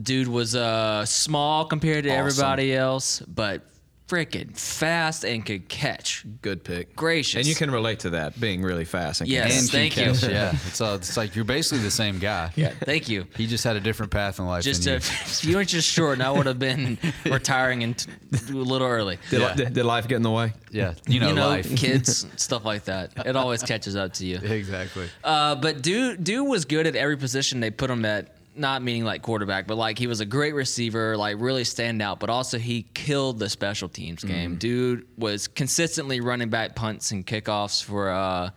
Dude 0.00 0.28
was 0.28 0.54
uh, 0.56 1.04
small 1.04 1.64
compared 1.66 2.04
to 2.04 2.10
everybody 2.10 2.74
else, 2.74 3.20
but 3.20 3.62
freaking 4.08 4.54
fast 4.58 5.24
and 5.24 5.44
could 5.46 5.68
catch. 5.70 6.24
Good 6.42 6.64
pick. 6.64 6.94
Gracious. 6.94 7.36
And 7.38 7.46
you 7.46 7.54
can 7.54 7.70
relate 7.70 8.00
to 8.00 8.10
that 8.10 8.38
being 8.38 8.60
really 8.60 8.84
fast. 8.84 9.22
And 9.22 9.30
Yes. 9.30 9.58
And 9.62 9.70
thank 9.70 9.94
can 9.94 10.08
you. 10.14 10.20
catch, 10.20 10.30
Yeah, 10.30 10.50
it's, 10.66 10.80
uh, 10.82 10.98
it's 11.00 11.16
like 11.16 11.34
you're 11.34 11.46
basically 11.46 11.82
the 11.82 11.90
same 11.90 12.18
guy. 12.18 12.50
Yeah, 12.54 12.72
thank 12.84 13.08
you. 13.08 13.26
He 13.38 13.46
just 13.46 13.64
had 13.64 13.76
a 13.76 13.80
different 13.80 14.12
path 14.12 14.38
in 14.38 14.44
life 14.46 14.64
Just 14.64 14.84
than 14.84 14.92
a 14.92 14.96
you. 14.96 15.00
few 15.00 15.60
inches 15.60 15.84
short, 15.84 16.14
and 16.18 16.22
I 16.22 16.30
would 16.30 16.44
have 16.44 16.58
been 16.58 16.98
retiring 17.24 17.80
in 17.82 17.94
t- 17.94 18.10
a 18.32 18.52
little 18.52 18.86
early. 18.86 19.18
Did, 19.30 19.40
Yeah. 19.40 19.54
did, 19.54 19.72
did 19.72 19.84
life 19.86 20.08
get 20.08 20.16
in 20.16 20.22
the 20.22 20.30
way? 20.30 20.52
Yeah, 20.70 20.92
you 21.06 21.18
know, 21.20 21.28
you 21.28 21.34
know, 21.34 21.48
life. 21.48 21.74
kids, 21.74 22.26
stuff 22.36 22.66
like 22.66 22.84
that. 22.84 23.12
It 23.24 23.34
always 23.34 23.62
catches 23.62 23.96
up 23.96 24.12
to 24.14 24.26
you. 24.26 24.36
exactly. 24.42 25.08
Uh, 25.24 25.54
but 25.54 25.80
dude, 25.82 26.22
dude 26.22 26.46
was 26.46 26.66
good 26.66 26.86
at 26.86 26.96
every 26.96 27.16
position 27.16 27.60
they 27.60 27.70
put 27.70 27.88
him 27.90 28.04
at. 28.04 28.34
Not 28.54 28.82
meaning 28.82 29.04
like 29.04 29.22
quarterback, 29.22 29.66
but 29.66 29.76
like 29.76 29.98
he 29.98 30.06
was 30.06 30.20
a 30.20 30.26
great 30.26 30.54
receiver, 30.54 31.16
like 31.16 31.36
really 31.40 31.64
stand 31.64 32.02
out. 32.02 32.20
But 32.20 32.28
also 32.28 32.58
he 32.58 32.82
killed 32.94 33.38
the 33.38 33.48
special 33.48 33.88
teams 33.88 34.22
game. 34.22 34.56
Dude 34.56 35.06
was 35.16 35.48
consistently 35.48 36.20
running 36.20 36.50
back 36.50 36.74
punts 36.74 37.12
and 37.12 37.26
kickoffs 37.26 37.82
for 37.82 38.10
uh, 38.10 38.50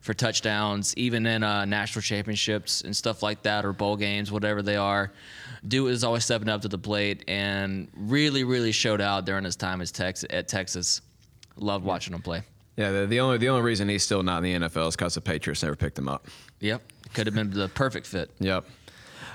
for 0.00 0.14
touchdowns, 0.14 0.94
even 0.96 1.26
in 1.26 1.42
uh, 1.42 1.64
national 1.64 2.02
championships 2.02 2.80
and 2.80 2.94
stuff 2.96 3.22
like 3.22 3.42
that, 3.42 3.64
or 3.64 3.72
bowl 3.72 3.96
games, 3.96 4.32
whatever 4.32 4.62
they 4.62 4.76
are. 4.76 5.12
Dude 5.66 5.84
was 5.84 6.02
always 6.02 6.24
stepping 6.24 6.48
up 6.48 6.62
to 6.62 6.68
the 6.68 6.78
plate 6.78 7.24
and 7.28 7.88
really, 7.94 8.42
really 8.42 8.72
showed 8.72 9.00
out 9.00 9.26
during 9.26 9.44
his 9.44 9.54
time 9.54 9.80
as 9.80 9.92
Tex- 9.92 10.24
at 10.28 10.48
Texas. 10.48 11.02
Loved 11.56 11.84
watching 11.84 12.14
him 12.14 12.22
play. 12.22 12.42
Yeah, 12.76 12.90
the, 12.90 13.06
the 13.06 13.20
only 13.20 13.38
the 13.38 13.48
only 13.48 13.62
reason 13.62 13.88
he's 13.88 14.02
still 14.02 14.22
not 14.22 14.42
in 14.44 14.60
the 14.62 14.68
NFL 14.68 14.88
is 14.88 14.96
because 14.96 15.14
the 15.14 15.20
Patriots 15.20 15.62
never 15.62 15.76
picked 15.76 15.98
him 15.98 16.08
up. 16.08 16.26
Yep, 16.60 16.82
could 17.12 17.26
have 17.26 17.34
been 17.34 17.50
the 17.50 17.68
perfect 17.68 18.06
fit. 18.06 18.30
Yep. 18.40 18.64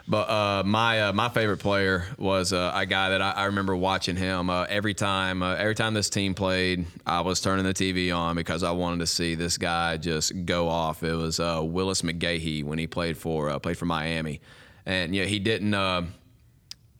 But 0.09 0.29
uh, 0.29 0.63
my 0.65 1.01
uh, 1.01 1.13
my 1.13 1.27
favorite 1.27 1.57
player 1.57 2.05
was 2.17 2.53
uh, 2.53 2.71
a 2.73 2.85
guy 2.85 3.09
that 3.09 3.21
I, 3.21 3.31
I 3.31 3.45
remember 3.45 3.75
watching 3.75 4.15
him 4.15 4.49
uh, 4.49 4.65
every 4.69 4.93
time. 4.93 5.43
Uh, 5.43 5.55
every 5.55 5.75
time 5.75 5.93
this 5.93 6.09
team 6.09 6.33
played, 6.33 6.85
I 7.05 7.21
was 7.21 7.41
turning 7.41 7.65
the 7.65 7.73
TV 7.73 8.15
on 8.15 8.35
because 8.35 8.63
I 8.63 8.71
wanted 8.71 8.99
to 8.99 9.07
see 9.07 9.35
this 9.35 9.57
guy 9.57 9.97
just 9.97 10.45
go 10.45 10.69
off. 10.69 11.03
It 11.03 11.13
was 11.13 11.41
uh, 11.41 11.61
Willis 11.61 12.03
McGahee 12.03 12.63
when 12.63 12.79
he 12.79 12.87
played 12.87 13.17
for 13.17 13.59
played 13.59 13.77
for 13.77 13.85
Miami, 13.85 14.39
and 14.85 15.13
yeah, 15.13 15.25
he 15.25 15.39
didn't. 15.39 15.73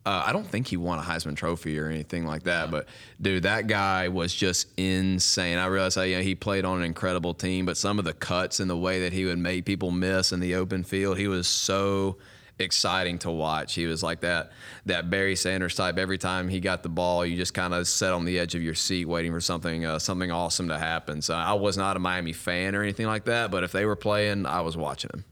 I 0.10 0.32
don't 0.32 0.47
think 0.47 0.68
he 0.68 0.78
won 0.78 0.99
a 0.99 1.01
Heisman 1.01 1.36
Trophy 1.36 1.78
or 1.78 1.89
anything 1.89 2.26
like 2.26 2.43
that, 2.43 2.72
but 2.72 2.88
dude, 3.22 3.43
that 3.43 3.68
guy 3.68 4.08
was 4.08 4.34
just 4.34 4.68
insane. 4.78 5.58
I 5.58 5.66
realized, 5.66 5.97
that, 5.97 6.08
you 6.08 6.16
know, 6.16 6.22
he 6.22 6.34
played 6.34 6.64
on 6.64 6.78
an 6.78 6.86
incredible 6.86 7.34
team, 7.34 7.66
but 7.66 7.76
some 7.76 7.99
of 7.99 8.05
the 8.05 8.14
cuts 8.14 8.62
and 8.62 8.70
the 8.70 8.78
way 8.78 9.01
that 9.01 9.12
he 9.12 9.26
would 9.26 9.38
make 9.38 9.66
people 9.66 9.91
miss 9.91 10.32
in 10.32 10.39
the 10.39 10.55
open 10.55 10.86
field, 10.86 11.18
he 11.18 11.28
was 11.28 11.45
so 11.45 12.16
exciting 12.60 13.20
to 13.20 13.32
watch. 13.32 13.76
He 13.76 13.86
was 13.86 14.01
like 14.03 14.22
that 14.22 14.51
that 14.86 15.10
Barry 15.10 15.36
Sanders 15.36 15.76
type. 15.76 15.97
Every 15.97 16.18
time 16.18 16.47
he 16.49 16.60
got 16.60 16.84
the 16.84 16.89
ball, 16.89 17.26
you 17.26 17.36
just 17.36 17.53
kind 17.53 17.74
of 17.74 17.88
sat 17.88 18.14
on 18.14 18.26
the 18.26 18.39
edge 18.39 18.55
of 18.55 18.62
your 18.62 18.74
seat 18.74 19.05
waiting 19.05 19.32
for 19.32 19.41
something 19.41 19.86
uh, 19.86 19.99
something 19.99 20.32
awesome 20.32 20.68
to 20.70 20.78
happen. 20.78 21.22
So 21.22 21.36
I 21.36 21.53
was 21.53 21.78
not 21.78 21.95
a 21.95 21.99
Miami 21.99 22.34
fan 22.34 22.76
or 22.76 22.82
anything 22.82 23.08
like 23.08 23.26
that, 23.26 23.51
but 23.51 23.64
if 23.64 23.72
they 23.72 23.86
were 23.86 23.95
playing, 23.95 24.45
I 24.45 24.62
was 24.62 24.76
watching 24.78 25.10
them. 25.12 25.26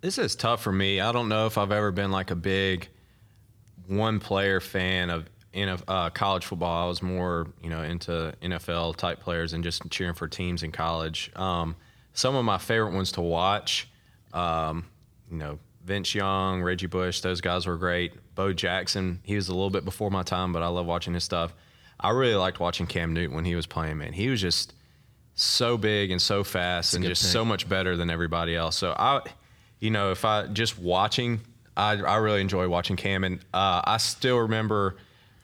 This 0.00 0.18
is 0.18 0.36
tough 0.36 0.62
for 0.62 0.72
me. 0.72 1.00
I 1.00 1.12
don't 1.12 1.28
know 1.28 1.46
if 1.46 1.56
I've 1.56 1.72
ever 1.72 1.90
been 1.90 2.10
like 2.10 2.30
a 2.30 2.36
big 2.36 2.88
one 3.86 4.20
player 4.20 4.60
fan 4.60 5.10
of 5.10 5.28
in 5.54 5.68
uh, 5.88 6.10
college 6.10 6.44
football. 6.44 6.84
I 6.84 6.88
was 6.88 7.00
more, 7.00 7.46
you 7.62 7.70
know, 7.70 7.82
into 7.82 8.34
NFL 8.42 8.96
type 8.96 9.20
players 9.20 9.52
and 9.52 9.62
just 9.62 9.88
cheering 9.88 10.14
for 10.14 10.26
teams 10.26 10.62
in 10.62 10.72
college. 10.72 11.30
Um, 11.36 11.76
some 12.12 12.34
of 12.34 12.44
my 12.44 12.58
favorite 12.58 12.92
ones 12.92 13.12
to 13.12 13.20
watch, 13.20 13.88
um, 14.32 14.84
you 15.30 15.36
know, 15.36 15.58
Vince 15.84 16.14
Young, 16.14 16.62
Reggie 16.62 16.86
Bush, 16.86 17.20
those 17.20 17.40
guys 17.40 17.66
were 17.66 17.76
great. 17.76 18.14
Bo 18.34 18.52
Jackson, 18.52 19.20
he 19.22 19.36
was 19.36 19.48
a 19.48 19.52
little 19.52 19.70
bit 19.70 19.84
before 19.84 20.10
my 20.10 20.22
time, 20.22 20.52
but 20.52 20.62
I 20.62 20.68
love 20.68 20.86
watching 20.86 21.14
his 21.14 21.24
stuff. 21.24 21.54
I 22.00 22.10
really 22.10 22.34
liked 22.34 22.58
watching 22.58 22.86
Cam 22.86 23.12
Newton 23.12 23.36
when 23.36 23.44
he 23.44 23.54
was 23.54 23.66
playing, 23.66 23.98
man. 23.98 24.12
He 24.12 24.28
was 24.28 24.40
just 24.40 24.72
so 25.34 25.76
big 25.76 26.10
and 26.10 26.20
so 26.20 26.44
fast 26.44 26.94
and 26.94 27.04
just 27.04 27.30
so 27.32 27.44
much 27.44 27.68
better 27.68 27.96
than 27.96 28.08
everybody 28.10 28.56
else. 28.56 28.76
So 28.76 28.94
I, 28.96 29.20
you 29.80 29.90
know, 29.90 30.10
if 30.10 30.24
I 30.24 30.46
just 30.46 30.78
watching, 30.78 31.40
I, 31.76 31.92
I 31.96 32.16
really 32.16 32.40
enjoy 32.40 32.68
watching 32.68 32.96
Cam. 32.96 33.24
And 33.24 33.40
uh, 33.52 33.82
I 33.84 33.98
still 33.98 34.38
remember 34.38 34.96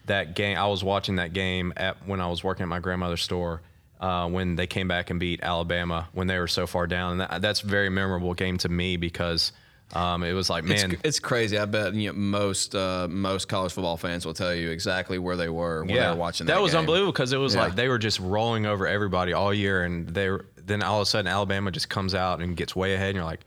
that 0.06 0.34
game. 0.34 0.56
I 0.56 0.66
was 0.66 0.82
watching 0.82 1.16
that 1.16 1.32
game 1.32 1.72
at 1.76 2.06
when 2.06 2.20
I 2.20 2.28
was 2.28 2.42
working 2.42 2.62
at 2.62 2.68
my 2.68 2.78
grandmother's 2.78 3.22
store. 3.22 3.62
Uh, 4.00 4.26
when 4.30 4.56
they 4.56 4.66
came 4.66 4.88
back 4.88 5.10
and 5.10 5.20
beat 5.20 5.42
Alabama 5.42 6.08
when 6.14 6.26
they 6.26 6.38
were 6.38 6.48
so 6.48 6.66
far 6.66 6.86
down, 6.86 7.12
and 7.12 7.20
that, 7.20 7.42
that's 7.42 7.62
a 7.62 7.66
very 7.66 7.90
memorable 7.90 8.32
game 8.32 8.56
to 8.56 8.66
me 8.70 8.96
because 8.96 9.52
um, 9.92 10.22
it 10.22 10.32
was 10.32 10.48
like, 10.48 10.62
man, 10.64 10.92
it's, 10.92 11.00
it's 11.04 11.18
crazy. 11.20 11.58
I 11.58 11.64
bet 11.64 11.94
you 11.94 12.08
know, 12.08 12.12
most 12.18 12.74
uh, 12.74 13.08
most 13.10 13.48
college 13.48 13.72
football 13.72 13.96
fans 13.96 14.24
will 14.24 14.34
tell 14.34 14.54
you 14.54 14.70
exactly 14.70 15.18
where 15.18 15.36
they 15.36 15.48
were 15.48 15.84
when 15.84 15.94
they 15.94 16.06
were 16.06 16.14
watching 16.14 16.46
That, 16.46 16.54
that. 16.54 16.62
was 16.62 16.72
game. 16.72 16.80
unbelievable 16.80 17.12
because 17.12 17.32
it 17.32 17.38
was 17.38 17.54
Yeah. 17.54 17.62
like 17.64 17.74
they 17.74 17.88
were 17.88 17.98
just 17.98 18.20
rolling 18.20 18.66
over 18.66 18.86
everybody 18.86 19.32
all 19.32 19.52
year, 19.52 19.82
and 19.84 20.08
they 20.08 20.30
were, 20.30 20.46
then 20.56 20.82
all 20.82 20.98
of 21.00 21.02
a 21.02 21.06
sudden 21.06 21.26
Alabama 21.26 21.70
just 21.70 21.88
comes 21.88 22.14
out 22.14 22.40
and 22.40 22.56
gets 22.56 22.76
way 22.76 22.94
ahead, 22.94 23.08
and 23.08 23.16
you're 23.16 23.24
like, 23.24 23.40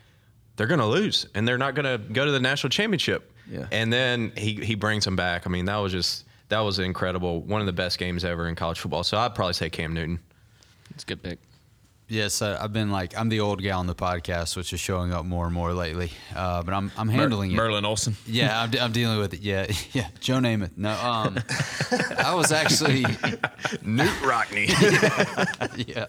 they're 0.57 0.67
gonna 0.67 0.87
lose, 0.87 1.25
and 1.33 1.47
they're 1.47 1.57
not 1.57 1.75
gonna 1.75 1.97
go 1.97 2.25
to 2.25 2.31
the 2.31 2.39
national 2.39 2.69
championship. 2.71 3.31
Yeah. 3.49 3.67
And 3.71 3.91
then 3.91 4.31
he 4.37 4.55
he 4.55 4.75
brings 4.75 5.05
them 5.05 5.15
back. 5.15 5.45
I 5.47 5.49
mean, 5.49 5.65
that 5.65 5.77
was 5.77 5.91
just 5.91 6.25
that 6.49 6.59
was 6.59 6.77
incredible. 6.79 7.41
One 7.41 7.61
of 7.61 7.67
the 7.67 7.73
best 7.73 7.97
games 7.97 8.23
ever 8.25 8.47
in 8.47 8.55
college 8.55 8.79
football. 8.79 9.03
So 9.03 9.17
I'd 9.17 9.33
probably 9.33 9.53
say 9.53 9.69
Cam 9.69 9.93
Newton. 9.93 10.19
It's 10.91 11.03
a 11.03 11.07
good 11.07 11.23
pick. 11.23 11.39
Yes, 12.13 12.43
I've 12.43 12.71
been 12.71 12.91
like 12.91 13.17
I'm 13.17 13.27
the 13.29 13.39
old 13.39 13.63
guy 13.63 13.71
on 13.71 13.87
the 13.87 13.95
podcast, 13.95 14.55
which 14.55 14.71
is 14.71 14.79
showing 14.79 15.11
up 15.11 15.25
more 15.25 15.45
and 15.45 15.53
more 15.53 15.73
lately. 15.73 16.11
Uh, 16.35 16.61
but 16.61 16.71
I'm 16.71 16.91
I'm 16.95 17.09
handling 17.09 17.49
it. 17.51 17.55
Merlin 17.55 17.85
Olsen. 17.85 18.15
Yeah, 18.27 18.61
I'm, 18.61 18.71
I'm 18.79 18.91
dealing 18.91 19.17
with 19.17 19.33
it. 19.33 19.41
Yeah, 19.41 19.65
yeah. 19.93 20.09
Joe 20.19 20.35
Namath. 20.35 20.77
No, 20.77 20.91
um, 20.91 21.39
I 22.19 22.35
was 22.35 22.51
actually, 22.51 23.01
Knute 23.03 24.21
Rockne. 24.21 24.67
yeah, 25.87 26.05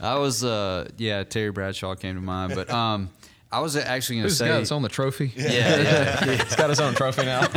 I 0.00 0.16
was, 0.18 0.42
uh, 0.42 0.88
yeah. 0.96 1.22
Terry 1.22 1.52
Bradshaw 1.52 1.94
came 1.94 2.16
to 2.16 2.20
mind, 2.20 2.54
but 2.56 2.68
um, 2.68 3.10
I 3.52 3.60
was 3.60 3.76
actually 3.76 4.16
going 4.16 4.28
to 4.28 4.34
say, 4.34 4.48
got 4.48 4.60
his 4.60 4.72
on 4.72 4.82
the 4.82 4.88
trophy? 4.88 5.32
yeah, 5.36 5.48
yeah, 5.80 6.24
He's 6.24 6.56
got 6.56 6.70
his 6.70 6.80
own 6.80 6.94
trophy 6.94 7.24
now. 7.24 7.42
did 7.46 7.52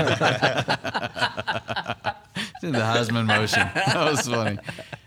the 2.74 2.80
Heisman 2.80 3.26
motion. 3.26 3.67
That 3.74 4.11
was 4.11 4.28
funny. 4.28 4.59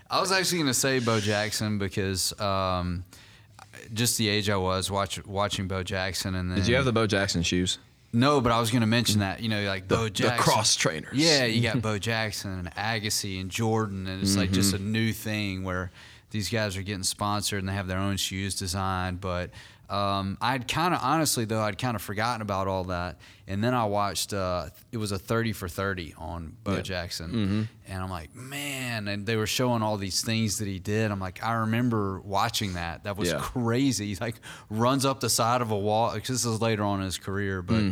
I 0.09 0.21
was 0.21 0.31
actually 0.31 0.59
going 0.59 0.67
to 0.67 0.73
say 0.73 0.99
Bo 0.99 1.19
Jackson 1.19 1.77
because 1.77 2.37
um, 2.39 3.03
just 3.93 4.17
the 4.17 4.29
age 4.29 4.49
I 4.49 4.57
was 4.57 4.89
watch, 4.89 5.23
watching 5.25 5.67
Bo 5.67 5.83
Jackson, 5.83 6.35
and 6.35 6.49
then 6.49 6.57
Did 6.57 6.67
you 6.67 6.75
have 6.75 6.85
the 6.85 6.93
Bo 6.93 7.07
Jackson 7.07 7.43
shoes? 7.43 7.77
No, 8.13 8.39
but 8.39 8.51
I 8.51 8.59
was 8.59 8.71
going 8.71 8.81
to 8.81 8.87
mention 8.87 9.19
that. 9.19 9.41
You 9.41 9.49
know, 9.49 9.63
like 9.63 9.87
Bo 9.87 10.07
Jackson, 10.09 10.37
the 10.37 10.41
cross 10.41 10.75
trainers. 10.75 11.17
Yeah, 11.17 11.45
you 11.45 11.61
got 11.61 11.81
Bo 11.83 11.99
Jackson 11.99 12.51
and 12.51 12.73
Agassi 12.75 13.39
and 13.39 13.49
Jordan, 13.49 14.07
and 14.07 14.21
it's 14.21 14.37
like 14.37 14.51
just 14.51 14.73
a 14.73 14.79
new 14.79 15.11
thing 15.11 15.63
where 15.63 15.91
these 16.31 16.49
guys 16.49 16.77
are 16.77 16.81
getting 16.81 17.03
sponsored 17.03 17.59
and 17.59 17.69
they 17.69 17.73
have 17.73 17.87
their 17.87 17.99
own 17.99 18.17
shoes 18.17 18.55
designed. 18.55 19.19
But 19.19 19.51
um, 19.89 20.37
I'd 20.41 20.67
kind 20.67 20.93
of, 20.93 20.99
honestly 21.01 21.45
though, 21.45 21.61
I'd 21.61 21.77
kind 21.77 21.95
of 21.95 22.01
forgotten 22.01 22.41
about 22.41 22.67
all 22.67 22.83
that, 22.85 23.19
and 23.47 23.63
then 23.63 23.73
I 23.73 23.85
watched. 23.85 24.33
Uh, 24.33 24.67
it 24.91 24.97
was 24.97 25.11
a 25.13 25.17
thirty 25.17 25.53
for 25.53 25.67
thirty 25.69 26.13
on 26.17 26.57
Bo 26.63 26.81
Jackson, 26.81 27.69
and 27.87 28.03
I'm 28.03 28.09
like, 28.09 28.35
man, 28.35 29.07
and 29.07 29.25
they 29.25 29.37
were 29.37 29.47
showing 29.47 29.81
all 29.81 29.95
these 29.97 30.21
things 30.21 30.57
that 30.59 30.67
he 30.67 30.79
did. 30.79 31.09
I'm 31.09 31.19
like, 31.21 31.41
I 31.43 31.53
remember 31.53 32.19
watching 32.19 32.73
that. 32.73 33.05
That 33.05 33.15
was 33.15 33.29
Yeah. 33.29 33.39
crazy. 33.39 34.07
He 34.07 34.15
like 34.15 34.35
runs 34.69 35.05
up 35.05 35.21
the 35.21 35.29
side 35.29 35.61
of 35.61 35.71
a 35.71 35.77
wall. 35.77 36.11
'cause 36.11 36.27
this 36.27 36.45
is 36.45 36.59
later 36.61 36.83
on 36.83 36.99
in 36.99 37.05
his 37.05 37.17
career, 37.17 37.61
but 37.61 37.83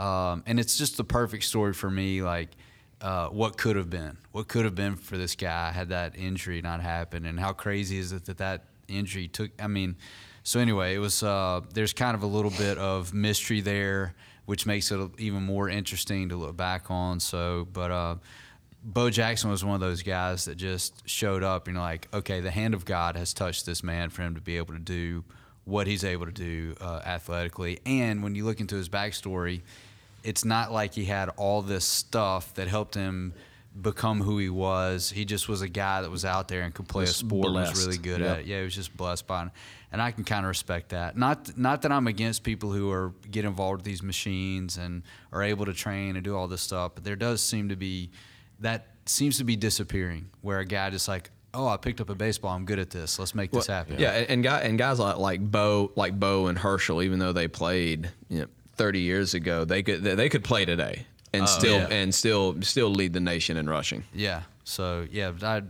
um, 0.00 0.42
and 0.46 0.58
it's 0.58 0.76
just 0.76 0.96
the 0.96 1.04
perfect 1.04 1.44
story 1.44 1.72
for 1.74 1.90
me. 1.90 2.22
Like 2.22 2.48
uh, 3.00 3.28
what 3.28 3.56
could 3.58 3.76
have 3.76 3.90
been, 3.90 4.16
what 4.32 4.48
could 4.48 4.64
have 4.64 4.74
been 4.74 4.96
for 4.96 5.16
this 5.16 5.36
guy 5.36 5.70
had 5.70 5.90
that 5.90 6.16
injury 6.16 6.60
not 6.62 6.80
happened, 6.80 7.26
and 7.26 7.38
how 7.38 7.52
crazy 7.52 7.98
is 7.98 8.10
it 8.10 8.24
that 8.24 8.38
that 8.38 8.64
injury 8.88 9.28
took? 9.28 9.50
I 9.62 9.66
mean, 9.66 9.96
so 10.46 10.60
anyway, 10.60 10.94
it 10.94 10.98
was. 10.98 11.24
Uh, 11.24 11.60
there's 11.74 11.92
kind 11.92 12.14
of 12.14 12.22
a 12.22 12.26
little 12.26 12.52
bit 12.52 12.78
of 12.78 13.12
mystery 13.12 13.60
there, 13.60 14.14
which 14.44 14.64
makes 14.64 14.92
it 14.92 15.10
even 15.18 15.42
more 15.42 15.68
interesting 15.68 16.28
to 16.28 16.36
look 16.36 16.56
back 16.56 16.88
on. 16.90 17.18
So, 17.20 17.66
but. 17.72 17.90
Uh, 17.90 18.14
Bo 18.88 19.10
Jackson 19.10 19.50
was 19.50 19.64
one 19.64 19.74
of 19.74 19.80
those 19.80 20.04
guys 20.04 20.44
that 20.44 20.54
just 20.54 21.08
showed 21.08 21.42
up 21.42 21.66
and 21.66 21.74
you're 21.74 21.82
like, 21.82 22.06
okay, 22.14 22.38
the 22.38 22.52
hand 22.52 22.72
of 22.72 22.84
God 22.84 23.16
has 23.16 23.34
touched 23.34 23.66
this 23.66 23.82
man 23.82 24.10
for 24.10 24.22
him 24.22 24.36
to 24.36 24.40
be 24.40 24.58
able 24.58 24.74
to 24.74 24.78
do 24.80 25.24
what 25.64 25.88
he's 25.88 26.04
able 26.04 26.24
to 26.26 26.30
do 26.30 26.76
uh, 26.80 27.00
athletically. 27.04 27.80
And 27.84 28.22
when 28.22 28.36
you 28.36 28.44
look 28.44 28.60
into 28.60 28.76
his 28.76 28.88
backstory, 28.88 29.62
it's 30.22 30.44
not 30.44 30.70
like 30.70 30.94
he 30.94 31.04
had 31.04 31.30
all 31.30 31.62
this 31.62 31.84
stuff 31.84 32.54
that 32.54 32.68
helped 32.68 32.94
him 32.94 33.34
become 33.80 34.20
who 34.22 34.38
he 34.38 34.48
was. 34.50 35.10
He 35.10 35.24
just 35.24 35.48
was 35.48 35.62
a 35.62 35.68
guy 35.68 36.02
that 36.02 36.10
was 36.10 36.24
out 36.24 36.46
there 36.46 36.62
and 36.62 36.72
could 36.72 36.86
play 36.86 37.02
a 37.02 37.06
Was 37.06 37.16
sport, 37.16 37.46
and 37.46 37.54
was 37.56 37.84
really 37.84 37.98
good 37.98 38.20
Yep. 38.20 38.30
at 38.30 38.38
it. 38.40 38.46
Yeah, 38.46 38.58
he 38.58 38.64
was 38.64 38.74
just 38.76 38.96
blessed 38.96 39.26
by 39.26 39.46
it. 39.46 39.48
And 39.92 40.02
I 40.02 40.10
can 40.10 40.24
kind 40.24 40.44
of 40.44 40.48
respect 40.48 40.90
that. 40.90 41.16
Not 41.16 41.56
not 41.56 41.82
that 41.82 41.92
I'm 41.92 42.06
against 42.06 42.42
people 42.42 42.72
who 42.72 42.90
are 42.90 43.12
get 43.30 43.44
involved 43.44 43.78
with 43.78 43.84
these 43.84 44.02
machines 44.02 44.76
and 44.76 45.02
are 45.32 45.42
able 45.42 45.64
to 45.66 45.72
train 45.72 46.16
and 46.16 46.24
do 46.24 46.36
all 46.36 46.48
this 46.48 46.60
stuff, 46.60 46.92
but 46.94 47.04
there 47.04 47.16
does 47.16 47.40
seem 47.40 47.68
to 47.68 47.76
be 47.76 48.10
that 48.60 48.88
seems 49.06 49.38
to 49.38 49.44
be 49.44 49.56
disappearing 49.56 50.28
where 50.42 50.58
a 50.58 50.64
guy 50.64 50.90
just 50.90 51.08
like, 51.08 51.30
oh, 51.54 51.68
I 51.68 51.76
picked 51.76 52.00
up 52.00 52.10
a 52.10 52.14
baseball, 52.14 52.52
I'm 52.52 52.64
good 52.64 52.78
at 52.78 52.90
this. 52.90 53.18
Let's 53.18 53.34
make 53.34 53.50
this 53.50 53.66
happen. 53.66 53.98
Yeah, 53.98 54.10
and, 54.10 54.30
and 54.30 54.44
guy 54.44 54.60
and 54.60 54.78
guys 54.78 54.98
like 54.98 55.16
like 55.16 55.40
Bo, 55.40 55.92
like 55.96 56.18
Bo 56.18 56.46
and 56.46 56.58
Herschel, 56.58 57.02
even 57.02 57.18
though 57.18 57.32
they 57.32 57.48
played 57.48 58.10
you 58.28 58.40
know, 58.40 58.46
30 58.74 59.00
years 59.00 59.34
ago, 59.34 59.64
they 59.64 59.82
could 59.82 60.02
they 60.02 60.28
could 60.28 60.44
play 60.44 60.64
today 60.64 61.06
and 61.32 61.44
oh, 61.44 61.46
still 61.46 61.78
yeah. 61.78 61.88
and 61.88 62.14
still 62.14 62.60
still 62.62 62.90
lead 62.90 63.12
the 63.12 63.20
nation 63.20 63.56
in 63.56 63.68
rushing. 63.68 64.04
Yeah. 64.12 64.42
So 64.64 65.06
yeah, 65.10 65.32
I, 65.42 65.62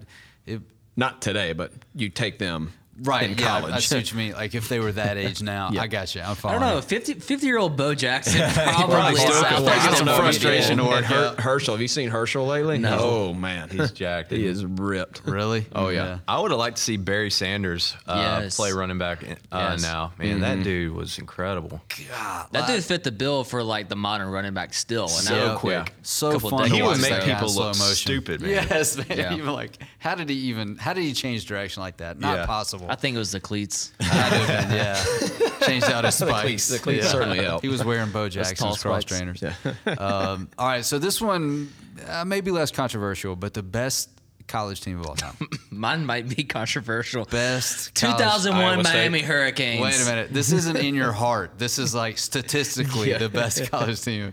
it, 0.46 0.62
Not 0.96 1.20
today, 1.22 1.52
but 1.52 1.72
you 1.94 2.08
take 2.08 2.38
them 2.38 2.72
right. 3.02 3.30
in 3.30 3.38
yeah, 3.38 3.46
college. 3.60 3.74
I 3.74 3.78
see 3.80 3.96
what 3.96 4.10
you 4.12 4.18
mean. 4.18 4.32
Like 4.32 4.54
if 4.54 4.68
they 4.68 4.78
were 4.80 4.92
that 4.92 5.16
age 5.18 5.42
now, 5.42 5.70
Yeah. 5.72 5.82
I 5.82 5.86
got 5.86 6.14
you. 6.14 6.20
I'm 6.22 6.34
fine. 6.34 6.56
I 6.56 6.58
don't 6.58 6.68
know. 6.68 6.76
you. 6.76 6.82
50, 6.82 7.14
50 7.14 7.46
year 7.46 7.58
old 7.58 7.76
Bo 7.76 7.94
Jackson 7.94 8.40
probably, 8.52 8.94
Probably 8.94 9.20
still 9.20 9.32
South 9.32 9.48
could 9.48 9.56
play. 9.64 9.72
Austin 9.74 9.90
Get 9.90 9.98
some 9.98 10.08
frustration 10.22 10.80
or 10.80 11.02
Her- 11.02 11.34
Herschel. 11.38 11.74
Have 11.74 11.80
you 11.82 11.88
seen 11.88 12.08
Herschel 12.10 12.46
lately? 12.46 12.78
No. 12.78 12.98
Oh 13.00 13.34
man, 13.34 13.68
He's 13.70 13.90
jacked. 13.92 14.30
he 14.30 14.46
is 14.46 14.64
ripped. 14.64 15.22
Really? 15.24 15.66
Oh, 15.74 15.88
yeah. 15.88 16.18
I 16.28 16.40
would 16.40 16.50
have 16.50 16.58
liked 16.58 16.76
to 16.78 16.82
see 16.82 16.96
Barry 16.96 17.30
Sanders 17.30 17.96
uh, 18.06 18.40
Yes. 18.42 18.56
play 18.56 18.72
running 18.72 18.98
back 18.98 19.22
uh, 19.24 19.34
Yes. 19.72 19.82
now. 19.82 20.12
Man, 20.18 20.40
that 20.40 20.62
dude 20.62 20.92
was 20.94 21.18
incredible. 21.18 21.80
God, 22.10 22.46
That 22.52 22.66
dude 22.66 22.82
fit 22.84 23.04
the 23.04 23.12
bill 23.12 23.44
for 23.44 23.62
like 23.62 23.88
the 23.88 23.96
modern 23.96 24.28
running 24.30 24.54
back 24.54 24.74
still. 24.74 25.04
And 25.04 25.10
So 25.10 25.34
that- 25.34 25.58
quick. 25.58 25.92
So 26.02 26.32
Couple 26.32 26.50
fun. 26.50 26.70
He 26.70 26.82
would 26.82 26.88
watch 26.88 27.00
make 27.00 27.10
that 27.10 27.20
guy 27.26 27.32
in 27.32 27.34
people 27.36 27.54
look 27.54 27.78
motion. 27.78 27.94
stupid, 27.94 28.40
man. 28.40 28.50
Yes, 28.50 28.96
man. 29.08 29.32
Even 29.38 29.52
like, 29.52 29.78
how 29.98 30.14
did 30.14 30.28
he 30.28 30.36
even? 30.36 30.76
How 30.76 30.92
did 30.92 31.02
he 31.02 31.12
change 31.12 31.46
direction 31.46 31.82
like 31.82 31.98
that? 31.98 32.18
Not 32.18 32.46
possible. 32.46 32.85
I 32.88 32.94
think 32.96 33.16
it 33.16 33.18
was 33.18 33.32
the 33.32 33.40
cleats. 33.40 33.92
Been, 33.98 34.08
yeah. 34.08 35.02
Changed 35.62 35.90
out 35.90 36.04
his 36.04 36.14
spikes. 36.14 36.40
cleats- 36.42 36.68
the 36.68 36.78
cleats 36.78 37.10
certainly 37.10 37.42
help. 37.42 37.62
He 37.62 37.68
was 37.68 37.84
wearing 37.84 38.10
Bo 38.10 38.28
Jackson's 38.28 38.80
cross 38.82 39.02
spikes. 39.02 39.04
trainers. 39.04 39.42
um, 39.98 40.48
all 40.58 40.68
right, 40.68 40.84
so 40.84 40.98
this 40.98 41.20
one 41.20 41.72
uh, 42.08 42.24
may 42.24 42.40
be 42.40 42.50
less 42.50 42.70
controversial, 42.70 43.34
but 43.36 43.54
the 43.54 43.62
best 43.62 44.10
college 44.46 44.80
team 44.80 45.00
of 45.00 45.06
all 45.06 45.16
time? 45.16 45.34
Mine 45.70 46.06
might 46.06 46.28
be 46.28 46.44
controversial. 46.44 47.24
Best 47.24 47.94
college- 47.94 48.18
2001 48.18 48.62
Iowa 48.64 48.84
State. 48.84 48.92
Miami 48.94 49.20
Hurricanes. 49.22 49.82
Wait 49.82 50.00
a 50.00 50.04
minute. 50.04 50.32
This 50.32 50.52
isn't 50.52 50.76
in 50.76 50.94
your 50.94 51.12
heart. 51.12 51.58
This 51.58 51.78
is 51.80 51.94
like 51.94 52.16
statistically 52.18 53.12
the 53.12 53.28
best 53.28 53.70
college 53.70 54.00
team. 54.02 54.30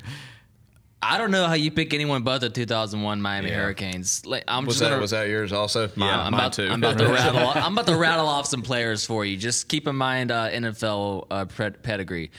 I 1.04 1.18
don't 1.18 1.32
know 1.32 1.46
how 1.48 1.54
you 1.54 1.70
pick 1.72 1.94
anyone 1.94 2.24
but 2.24 2.40
the 2.40 2.50
2001 2.50 3.22
Miami 3.22 3.50
Yeah. 3.50 3.56
Hurricanes. 3.58 4.26
Like, 4.26 4.44
I'm 4.48 4.66
Was 4.66 4.76
just 4.76 4.84
that 4.84 4.90
gonna, 4.90 5.02
was 5.02 5.12
that 5.12 5.28
yours 5.28 5.52
also? 5.52 5.90
Yeah, 5.96 6.22
I'm 6.22 6.34
about, 6.34 6.58
I'm 6.60 6.84
about 6.84 6.98
to 6.98 7.08
rattle. 7.12 7.50
I'm 7.56 7.74
about 7.74 7.88
to 7.88 7.96
rattle 7.98 8.28
off 8.28 8.48
some 8.48 8.62
players 8.62 9.06
for 9.06 9.26
you. 9.26 9.38
Just 9.38 9.68
keep 9.68 9.88
in 9.88 9.96
mind 9.96 10.32
uh, 10.32 10.50
NFL 10.50 11.28
uh, 11.30 11.46
ped- 11.46 11.84
pedigree. 11.84 12.32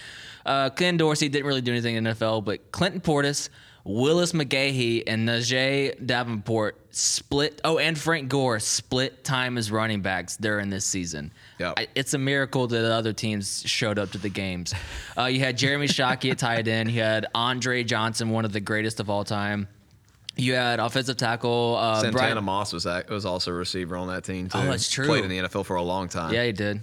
Uh, 0.46 0.70
Ken 0.70 0.96
Dorsey 0.96 1.28
didn't 1.28 1.46
really 1.46 1.60
do 1.62 1.72
anything 1.72 1.96
in 1.96 2.04
NFL, 2.04 2.44
but 2.44 2.70
Clinton 2.72 3.00
Portis, 3.00 3.48
Willis 3.84 4.32
McGahee, 4.32 5.02
and 5.06 5.28
Najeh 5.28 6.04
Davenport 6.06 6.78
split. 6.90 7.60
Oh, 7.64 7.78
and 7.78 7.98
Frank 7.98 8.28
Gore 8.28 8.60
split 8.60 9.24
time 9.24 9.58
as 9.58 9.70
running 9.70 10.00
backs 10.00 10.36
during 10.36 10.70
this 10.70 10.84
season. 10.84 11.32
Yep. 11.58 11.74
I- 11.76 11.86
it's 11.94 12.14
a 12.14 12.18
miracle 12.18 12.66
that 12.66 12.84
other 12.92 13.12
teams 13.12 13.62
showed 13.66 13.98
up 13.98 14.10
to 14.12 14.18
the 14.18 14.28
games. 14.28 14.74
Uh, 15.16 15.26
you 15.26 15.38
had 15.38 15.56
Jeremy 15.56 15.86
Shockey 15.86 16.32
at 16.32 16.38
tight 16.38 16.66
end. 16.66 16.90
You 16.90 17.00
had 17.00 17.26
Andre 17.36 17.84
Johnson, 17.84 18.30
one 18.30 18.44
of 18.44 18.52
the 18.52 18.58
greatest 18.58 18.98
of 18.98 19.08
all 19.08 19.22
time. 19.22 19.68
You 20.34 20.54
had 20.54 20.80
offensive 20.80 21.16
tackle 21.16 21.76
uh, 21.78 22.00
Santana 22.00 22.12
Brian- 22.32 22.44
Moss 22.44 22.72
was 22.72 22.82
that, 22.82 23.08
was 23.08 23.24
also 23.24 23.52
a 23.52 23.54
receiver 23.54 23.96
on 23.96 24.08
that 24.08 24.24
team 24.24 24.48
too. 24.48 24.58
Oh, 24.58 24.66
that's 24.66 24.90
true. 24.90 25.06
Played 25.06 25.22
in 25.24 25.30
the 25.30 25.38
NFL 25.38 25.66
for 25.66 25.76
a 25.76 25.82
long 25.82 26.08
time. 26.08 26.34
Yeah, 26.34 26.44
he 26.46 26.50
did. 26.50 26.80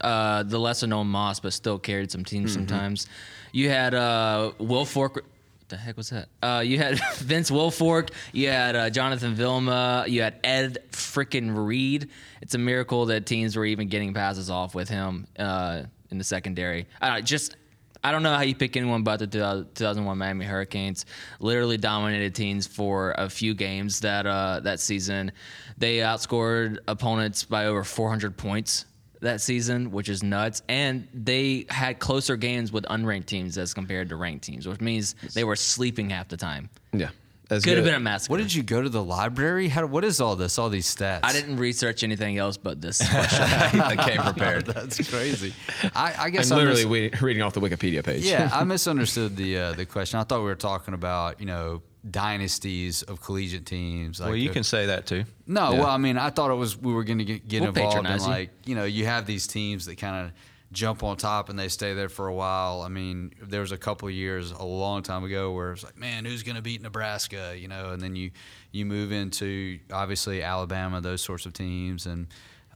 Uh, 0.00 0.44
the 0.44 0.58
lesser 0.58 0.86
known 0.86 1.08
Moss, 1.08 1.40
but 1.40 1.52
still 1.52 1.78
carried 1.78 2.10
some 2.10 2.24
teams 2.24 2.54
sometimes. 2.54 3.06
You 3.52 3.68
had 3.68 3.92
uh, 3.94 4.52
Will 4.58 4.86
Fork. 4.86 5.26
The 5.74 5.80
heck 5.80 5.96
was 5.96 6.10
that? 6.10 6.28
Uh, 6.40 6.60
you 6.60 6.78
had 6.78 7.00
Vince 7.16 7.50
Wilfork. 7.50 8.10
You 8.32 8.48
had 8.48 8.76
uh, 8.76 8.90
Jonathan 8.90 9.34
Vilma. 9.34 10.04
You 10.06 10.22
had 10.22 10.38
Ed 10.44 10.78
freaking 10.92 11.66
Reed. 11.66 12.10
It's 12.40 12.54
a 12.54 12.58
miracle 12.58 13.06
that 13.06 13.26
teams 13.26 13.56
were 13.56 13.64
even 13.64 13.88
getting 13.88 14.14
passes 14.14 14.50
off 14.50 14.72
with 14.72 14.88
him 14.88 15.26
uh, 15.36 15.82
in 16.12 16.18
the 16.18 16.22
secondary. 16.24 16.86
I 17.02 17.22
just. 17.22 17.56
I 18.04 18.12
don't 18.12 18.22
know 18.22 18.34
how 18.34 18.42
you 18.42 18.54
pick 18.54 18.76
anyone 18.76 19.02
but 19.02 19.18
the 19.18 19.26
2001 19.26 20.16
Miami 20.16 20.44
Hurricanes. 20.44 21.06
Literally 21.40 21.78
dominated 21.78 22.34
teams 22.36 22.68
for 22.68 23.12
a 23.18 23.28
few 23.28 23.54
games 23.54 23.98
that 24.00 24.26
uh, 24.26 24.60
that 24.60 24.78
season. 24.78 25.32
They 25.76 25.96
outscored 25.96 26.78
opponents 26.86 27.42
by 27.42 27.66
over 27.66 27.82
400 27.82 28.36
points 28.36 28.84
that 29.24 29.40
season, 29.40 29.90
which 29.90 30.08
is 30.08 30.22
nuts. 30.22 30.62
And 30.68 31.06
they 31.12 31.66
had 31.68 31.98
closer 31.98 32.36
games 32.36 32.72
with 32.72 32.84
unranked 32.84 33.26
teams 33.26 33.58
as 33.58 33.74
compared 33.74 34.08
to 34.10 34.16
ranked 34.16 34.44
teams, 34.44 34.66
which 34.66 34.80
means 34.80 35.14
they 35.34 35.44
were 35.44 35.56
sleeping 35.56 36.10
half 36.10 36.28
the 36.28 36.36
time. 36.36 36.70
yeah. 36.92 37.10
That's 37.46 37.62
Could 37.62 37.76
have 37.76 37.84
been 37.84 37.94
a 37.94 38.00
massacre. 38.00 38.30
What 38.32 38.38
did 38.38 38.54
you 38.54 38.62
go 38.62 38.80
to 38.80 38.88
the 38.88 39.04
library? 39.04 39.68
How, 39.68 39.84
what 39.84 40.02
is 40.02 40.18
all 40.18 40.34
this? 40.34 40.58
All 40.58 40.70
these 40.70 40.86
stats? 40.92 41.20
I 41.24 41.32
didn't 41.34 41.58
research 41.58 42.02
anything 42.02 42.38
else 42.38 42.56
but 42.56 42.80
this 42.80 43.06
question. 43.10 43.42
I 43.82 43.96
came 43.96 44.22
prepared. 44.22 44.64
That's 44.74 45.10
crazy. 45.10 45.52
I, 45.94 46.14
I 46.18 46.30
guess 46.30 46.50
I'm 46.50 46.56
I 46.58 46.62
literally 46.62 47.10
mis- 47.10 47.20
reading 47.20 47.42
off 47.42 47.52
the 47.52 47.60
Wikipedia 47.60 48.02
page. 48.02 48.22
yeah, 48.24 48.48
I 48.50 48.64
misunderstood 48.74 49.36
the 49.36 49.58
uh, 49.58 49.72
the 49.74 49.84
question. 49.84 50.18
I 50.20 50.24
thought 50.24 50.38
we 50.38 50.46
were 50.46 50.54
talking 50.54 50.94
about 50.94 51.38
you 51.38 51.44
know 51.44 51.82
dynasties 52.10 53.02
of 53.02 53.20
collegiate 53.20 53.66
teams. 53.66 54.20
Like 54.20 54.28
well, 54.28 54.36
you 54.36 54.48
the- 54.48 54.54
can 54.54 54.64
say 54.64 54.86
that 54.86 55.06
too. 55.06 55.24
No, 55.46 55.72
Yeah. 55.72 55.78
well, 55.80 55.88
I 55.88 55.96
mean, 55.98 56.18
I 56.18 56.30
thought 56.30 56.50
it 56.50 56.54
was 56.54 56.76
we 56.76 56.92
were 56.92 57.04
going 57.04 57.18
to 57.18 57.24
get, 57.24 57.48
get 57.48 57.60
We'll 57.60 57.68
involved 57.70 58.06
in 58.06 58.12
you. 58.20 58.26
like 58.26 58.50
you 58.66 58.74
know 58.74 58.84
you 58.84 59.06
have 59.06 59.26
these 59.26 59.46
teams 59.46 59.86
that 59.86 59.96
kind 59.96 60.26
of 60.26 60.32
jump 60.72 61.04
on 61.04 61.16
top 61.16 61.50
and 61.50 61.56
they 61.58 61.68
stay 61.68 61.94
there 61.94 62.08
for 62.08 62.26
a 62.26 62.34
while. 62.34 62.82
I 62.82 62.88
mean, 62.88 63.32
there 63.40 63.60
was 63.60 63.70
a 63.70 63.76
couple 63.76 64.08
of 64.08 64.14
years 64.14 64.50
a 64.50 64.64
long 64.64 65.02
time 65.04 65.22
ago 65.22 65.52
where 65.52 65.70
it's 65.72 65.84
like, 65.84 65.96
man, 65.96 66.24
who's 66.24 66.42
going 66.42 66.56
to 66.56 66.62
beat 66.62 66.82
Nebraska? 66.82 67.54
You 67.56 67.68
know, 67.68 67.90
and 67.90 68.02
then 68.02 68.16
you 68.16 68.30
you 68.72 68.84
move 68.84 69.12
into 69.12 69.78
obviously 69.92 70.42
Alabama, 70.42 71.00
those 71.00 71.22
sorts 71.22 71.46
of 71.46 71.52
teams, 71.52 72.06
and 72.06 72.26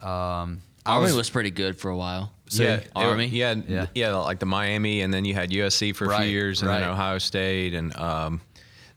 um, 0.00 0.62
I 0.86 0.92
Army 0.94 1.06
was, 1.06 1.16
was 1.16 1.30
pretty 1.30 1.50
good 1.50 1.76
for 1.76 1.90
a 1.90 1.96
while. 1.96 2.32
yeah, 2.50 2.80
Army. 2.94 3.26
Yeah, 3.26 3.56
Yeah. 3.66 3.86
yeah, 3.94 4.14
like 4.16 4.38
the 4.38 4.46
Miami, 4.46 5.00
and 5.02 5.12
then 5.12 5.24
you 5.24 5.34
had 5.34 5.50
USC 5.50 5.94
for 5.94 6.04
a 6.04 6.08
Right, 6.08 6.22
few 6.22 6.30
years, 6.30 6.62
and 6.62 6.70
right. 6.70 6.80
then 6.80 6.88
Ohio 6.90 7.18
State, 7.18 7.74
and 7.74 7.94
um, 7.96 8.40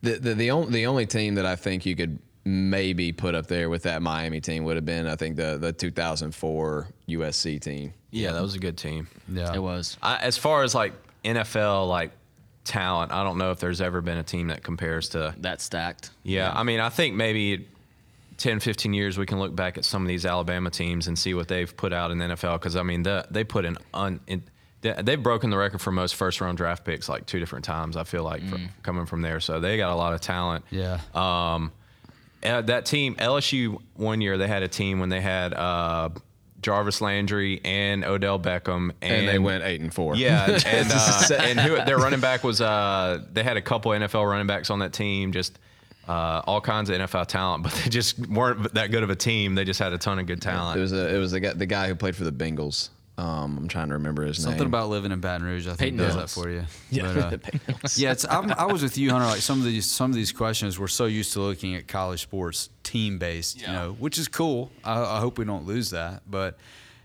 The 0.01 0.13
the 0.19 0.33
the, 0.35 0.49
on, 0.49 0.71
the 0.71 0.85
only 0.87 1.05
team 1.05 1.35
that 1.35 1.45
I 1.45 1.55
think 1.55 1.85
you 1.85 1.95
could 1.95 2.19
maybe 2.43 3.11
put 3.11 3.35
up 3.35 3.45
there 3.47 3.69
with 3.69 3.83
that 3.83 4.01
Miami 4.01 4.41
team 4.41 4.63
would 4.63 4.75
have 4.75 4.85
been 4.85 5.05
I 5.05 5.15
think 5.15 5.35
the 5.35 5.57
the 5.59 5.71
2004 5.71 6.87
USC 7.09 7.61
team. 7.61 7.93
yeah, 8.09 8.31
that 8.31 8.41
was 8.41 8.55
a 8.55 8.59
good 8.59 8.77
team. 8.77 9.07
yeah, 9.29 9.53
It 9.53 9.59
was. 9.61 9.97
I, 10.01 10.17
as 10.17 10.37
far 10.37 10.63
as 10.63 10.73
like 10.73 10.93
NFL 11.23 11.87
like 11.87 12.11
talent, 12.63 13.11
I 13.11 13.23
don't 13.23 13.37
know 13.37 13.51
if 13.51 13.59
there's 13.59 13.81
ever 13.81 14.01
been 14.01 14.17
a 14.17 14.23
team 14.23 14.47
that 14.47 14.63
compares 14.63 15.09
to. 15.09 15.35
That 15.39 15.61
stacked. 15.61 16.09
Yeah, 16.23 16.51
I 16.53 16.63
mean, 16.63 16.79
I 16.79 16.89
think 16.89 17.15
maybe 17.15 17.67
10, 18.37 18.59
15 18.59 18.93
years 18.93 19.17
we 19.19 19.25
can 19.27 19.39
look 19.39 19.55
back 19.55 19.77
at 19.77 19.85
some 19.85 20.01
of 20.01 20.07
these 20.07 20.25
Alabama 20.25 20.71
teams 20.71 21.07
and 21.07 21.17
see 21.19 21.33
what 21.35 21.47
they've 21.47 21.75
put 21.77 21.93
out 21.93 22.09
in 22.11 22.17
the 22.17 22.25
NFL. 22.25 22.53
Because 22.59 22.75
I 22.75 22.81
mean, 22.83 23.03
the, 23.03 23.25
they 23.29 23.43
put 23.43 23.65
an 23.65 23.77
un. 23.93 24.19
In, 24.27 24.39
they- 24.39 24.45
They've 24.81 25.21
broken 25.21 25.49
the 25.49 25.57
record 25.57 25.79
for 25.79 25.91
most 25.91 26.15
first 26.15 26.41
round 26.41 26.57
draft 26.57 26.83
picks 26.83 27.07
like 27.07 27.25
two 27.25 27.39
different 27.39 27.65
times. 27.65 27.95
I 27.95 28.03
feel 28.03 28.23
like 28.23 28.43
for, 28.47 28.59
coming 28.81 29.05
from 29.05 29.21
there, 29.21 29.39
so 29.39 29.59
they 29.59 29.77
got 29.77 29.91
a 29.91 29.95
lot 29.95 30.13
of 30.13 30.21
talent. 30.21 30.65
yeah. 30.71 30.99
Um, 31.13 31.71
uh, 32.43 32.61
that 32.61 32.85
team, 32.85 33.15
LSU, 33.15 33.79
one 33.95 34.19
year 34.19 34.37
they 34.37 34.47
had 34.47 34.63
a 34.63 34.67
team 34.67 34.99
when 34.99 35.09
they 35.09 35.21
had 35.21 35.53
uh, 35.53 36.09
Jarvis 36.61 37.01
Landry 37.01 37.61
and 37.63 38.03
Odell 38.03 38.39
Beckham, 38.39 38.91
and, 39.01 39.13
And, 39.13 39.27
they 39.27 39.39
went 39.39 39.63
eight 39.63 39.81
and 39.81 39.93
four. 39.93 40.15
Yeah, 40.15 40.45
and 40.65 40.91
uh, 40.91 41.27
and 41.39 41.59
who, 41.59 41.75
their 41.85 41.97
running 41.97 42.19
back 42.19 42.43
was 42.43 42.61
uh, 42.61 43.23
they 43.31 43.43
had 43.43 43.57
a 43.57 43.61
couple 43.61 43.91
NFL 43.91 44.29
running 44.29 44.47
backs 44.47 44.69
on 44.69 44.79
that 44.79 44.93
team, 44.93 45.31
just 45.31 45.59
uh, 46.07 46.41
all 46.45 46.61
kinds 46.61 46.89
of 46.89 46.97
NFL 46.97 47.27
talent, 47.27 47.63
but 47.63 47.73
they 47.73 47.89
just 47.89 48.19
weren't 48.27 48.73
that 48.73 48.91
good 48.91 49.03
of 49.03 49.09
a 49.09 49.15
team. 49.15 49.55
They 49.55 49.63
just 49.63 49.79
had 49.79 49.93
a 49.93 49.97
ton 49.97 50.19
of 50.19 50.25
good 50.25 50.41
talent. 50.41 50.77
It 50.77 50.81
was 50.81 50.93
a, 50.93 51.15
it 51.15 51.17
was 51.17 51.31
the 51.31 51.39
guy 51.39 51.53
the 51.53 51.65
guy 51.65 51.87
who 51.87 51.95
played 51.95 52.15
for 52.15 52.23
the 52.23 52.31
Bengals. 52.31 52.89
Um, 53.17 53.57
I'm 53.57 53.67
trying 53.67 53.89
to 53.89 53.95
remember 53.95 54.23
his 54.23 54.37
Something 54.37 54.51
name. 54.51 54.57
Something 54.59 54.67
about 54.67 54.89
living 54.89 55.11
in 55.11 55.19
Baton 55.19 55.45
Rouge, 55.45 55.67
I 55.67 55.71
think, 55.71 55.79
Peyton 55.79 55.97
does 55.97 56.13
Hillis. 56.15 56.33
that 56.33 56.41
for 56.41 56.49
you. 56.49 56.63
Yeah. 56.89 57.29
But, 57.29 57.45
uh, 57.45 57.87
yeah. 57.95 58.11
It's, 58.11 58.25
I'm, 58.27 58.51
I 58.53 58.65
was 58.65 58.81
with 58.81 58.97
you, 58.97 59.11
Hunter. 59.11 59.27
Like 59.27 59.41
some 59.41 59.59
of 59.59 59.65
these, 59.65 59.85
some 59.85 60.09
of 60.09 60.15
these 60.15 60.31
questions, 60.31 60.79
we're 60.79 60.87
so 60.87 61.05
used 61.05 61.33
to 61.33 61.41
looking 61.41 61.75
at 61.75 61.87
college 61.87 62.21
sports 62.21 62.69
team 62.83 63.19
based, 63.19 63.61
you 63.61 63.67
know, 63.67 63.95
which 63.99 64.17
is 64.17 64.27
cool. 64.27 64.71
I, 64.83 65.01
I 65.01 65.19
hope 65.19 65.37
we 65.37 65.45
don't 65.45 65.65
lose 65.67 65.91
that. 65.91 66.23
But 66.29 66.57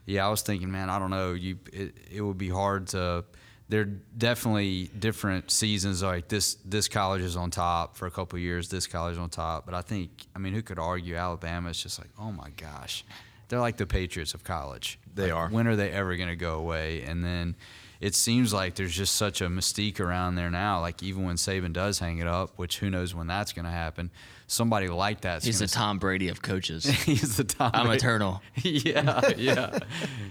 yeah, 0.06 0.26
I 0.26 0.30
was 0.30 0.42
thinking, 0.42 0.70
man, 0.70 0.88
I 0.88 0.98
don't 0.98 1.10
know. 1.10 1.32
You, 1.34 1.58
it, 1.72 1.94
it 2.10 2.20
would 2.22 2.38
be 2.38 2.48
hard 2.48 2.86
to. 2.88 3.24
There 3.68 3.80
are 3.80 3.84
definitely 3.84 4.90
different 4.96 5.50
seasons. 5.50 6.00
Like 6.02 6.28
this, 6.28 6.54
this 6.64 6.86
college 6.86 7.20
is 7.20 7.36
on 7.36 7.50
top 7.50 7.96
for 7.96 8.06
a 8.06 8.10
couple 8.12 8.36
of 8.36 8.42
years. 8.42 8.68
This 8.68 8.86
college 8.86 9.14
is 9.14 9.18
on 9.18 9.28
top. 9.28 9.66
But 9.66 9.74
I 9.74 9.82
think, 9.82 10.10
I 10.36 10.38
mean, 10.38 10.54
who 10.54 10.62
could 10.62 10.78
argue 10.78 11.16
Alabama? 11.16 11.70
is 11.70 11.82
just 11.82 11.98
like, 11.98 12.10
oh 12.16 12.30
my 12.30 12.50
gosh, 12.56 13.04
they're 13.48 13.60
like 13.60 13.76
the 13.76 13.86
Patriots 13.86 14.34
of 14.34 14.44
college. 14.44 14.98
They 15.14 15.24
Like, 15.24 15.34
are. 15.34 15.48
when 15.48 15.66
are 15.66 15.76
they 15.76 15.90
ever 15.90 16.16
going 16.16 16.28
to 16.28 16.36
go 16.36 16.58
away? 16.58 17.02
And 17.02 17.24
then 17.24 17.56
it 18.00 18.14
seems 18.14 18.52
like 18.52 18.74
there's 18.74 18.94
just 18.94 19.14
such 19.14 19.40
a 19.40 19.46
mystique 19.48 20.00
around 20.00 20.34
there 20.34 20.50
now. 20.50 20.80
Like 20.80 21.02
even 21.02 21.24
when 21.24 21.36
Saban 21.36 21.72
does 21.72 21.98
hang 21.98 22.18
it 22.18 22.26
up, 22.26 22.58
which 22.58 22.78
who 22.78 22.90
knows 22.90 23.14
when 23.14 23.26
that's 23.26 23.52
going 23.52 23.64
to 23.64 23.70
happen, 23.70 24.10
somebody 24.46 24.88
like 24.88 25.22
that. 25.22 25.42
He's 25.42 25.60
the 25.60 25.66
Tom 25.66 25.98
Brady 25.98 26.28
of 26.28 26.42
coaches. 26.42 26.84
He's 27.04 27.36
the 27.36 27.44
Tom. 27.44 27.70
I'm 27.72 27.86
Brady. 27.86 27.98
eternal. 27.98 28.42
yeah, 28.62 29.30
yeah, 29.38 29.78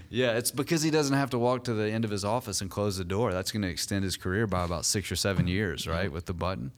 yeah. 0.08 0.36
It's 0.36 0.50
because 0.52 0.82
he 0.82 0.90
doesn't 0.90 1.16
have 1.16 1.30
to 1.30 1.38
walk 1.38 1.64
to 1.64 1.74
the 1.74 1.90
end 1.90 2.04
of 2.04 2.10
his 2.10 2.24
office 2.24 2.60
and 2.60 2.70
close 2.70 2.96
the 2.98 3.04
door. 3.04 3.32
That's 3.32 3.50
going 3.50 3.62
to 3.62 3.68
extend 3.68 4.04
his 4.04 4.16
career 4.16 4.46
by 4.46 4.64
about 4.64 4.84
six 4.84 5.10
or 5.10 5.16
seven 5.16 5.46
years, 5.48 5.86
right, 5.88 6.10
with 6.12 6.26
the 6.26 6.34
button. 6.34 6.70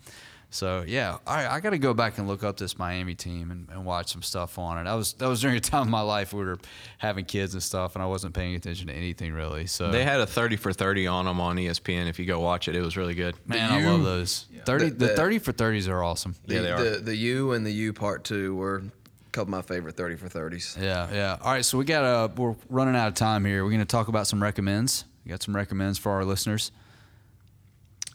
So 0.51 0.83
yeah, 0.87 1.19
all 1.27 1.35
right, 1.37 1.47
I 1.47 1.61
got 1.61 1.71
to 1.71 1.79
go 1.79 1.93
back 1.93 2.17
and 2.17 2.27
look 2.27 2.43
up 2.43 2.57
this 2.57 2.79
Miami 2.79 3.15
team 3.15 3.51
and, 3.51 3.69
and 3.71 3.85
watch 3.85 4.11
some 4.11 4.23
stuff 4.23 4.59
on 4.59 4.79
it. 4.79 4.85
That 4.85 4.95
was 4.95 5.13
that 5.15 5.29
was 5.29 5.43
during 5.43 5.57
a 5.59 5.61
time 5.61 5.83
in 5.85 5.91
my 5.91 6.01
life 6.01 6.33
where 6.33 6.43
we 6.45 6.51
were 6.53 6.59
having 6.97 7.27
kids 7.27 7.53
and 7.53 7.63
stuff, 7.63 7.95
and 7.97 8.03
I 8.03 8.07
wasn't 8.07 8.33
paying 8.35 8.55
attention 8.55 8.87
to 8.87 8.95
anything 8.95 9.35
really. 9.35 9.67
So 9.67 9.91
they 9.91 10.05
had 10.05 10.21
a 10.21 10.27
thirty 10.27 10.57
for 10.57 10.73
thirty 10.73 11.07
on 11.07 11.27
them 11.27 11.39
on 11.39 11.57
ESPN. 11.57 12.09
If 12.09 12.19
you 12.19 12.25
go 12.25 12.41
watch 12.41 12.67
it, 12.67 12.75
it 12.77 12.81
was 12.81 12.97
really 12.97 13.15
good. 13.15 13.35
man, 13.47 13.71
I 13.71 13.85
love 13.91 14.03
those 14.05 14.47
thirty. 14.65 14.89
The- 14.89 14.95
The, 14.95 15.07
the- 15.09 15.17
thirty 15.17 15.39
for 15.39 15.53
thirties 15.53 15.87
are 15.87 16.03
awesome. 16.03 16.35
The, 16.47 16.55
Yeah, 16.55 16.61
they 16.63 16.71
are. 16.73 16.83
The, 16.83 16.99
the 17.01 17.17
U 17.17 17.53
and 17.53 17.67
the 17.67 17.73
U 17.73 17.93
part 17.93 18.25
two 18.25 18.57
were 18.57 18.77
a 18.79 19.31
couple 19.33 19.43
of 19.43 19.49
my 19.51 19.63
favorite 19.63 19.97
30 19.99 20.17
for 20.17 20.29
30s. 20.31 20.81
Yeah, 20.81 21.09
yeah. 21.13 21.37
All 21.43 21.53
right, 21.53 21.63
so 21.65 21.77
we 21.77 21.85
got 21.85 22.05
uh 22.05 22.29
we're 22.37 22.57
running 22.71 22.97
out 22.97 23.09
of 23.09 23.15
time 23.15 23.45
here. 23.45 23.65
We're 23.65 23.71
going 23.71 23.81
to 23.81 23.85
talk 23.87 24.09
about 24.09 24.27
some 24.27 24.43
recommends. 24.43 25.05
We 25.27 25.29
got 25.29 25.43
some 25.43 25.55
recommends 25.55 25.99
for 25.99 26.11
our 26.13 26.25
listeners. 26.25 26.73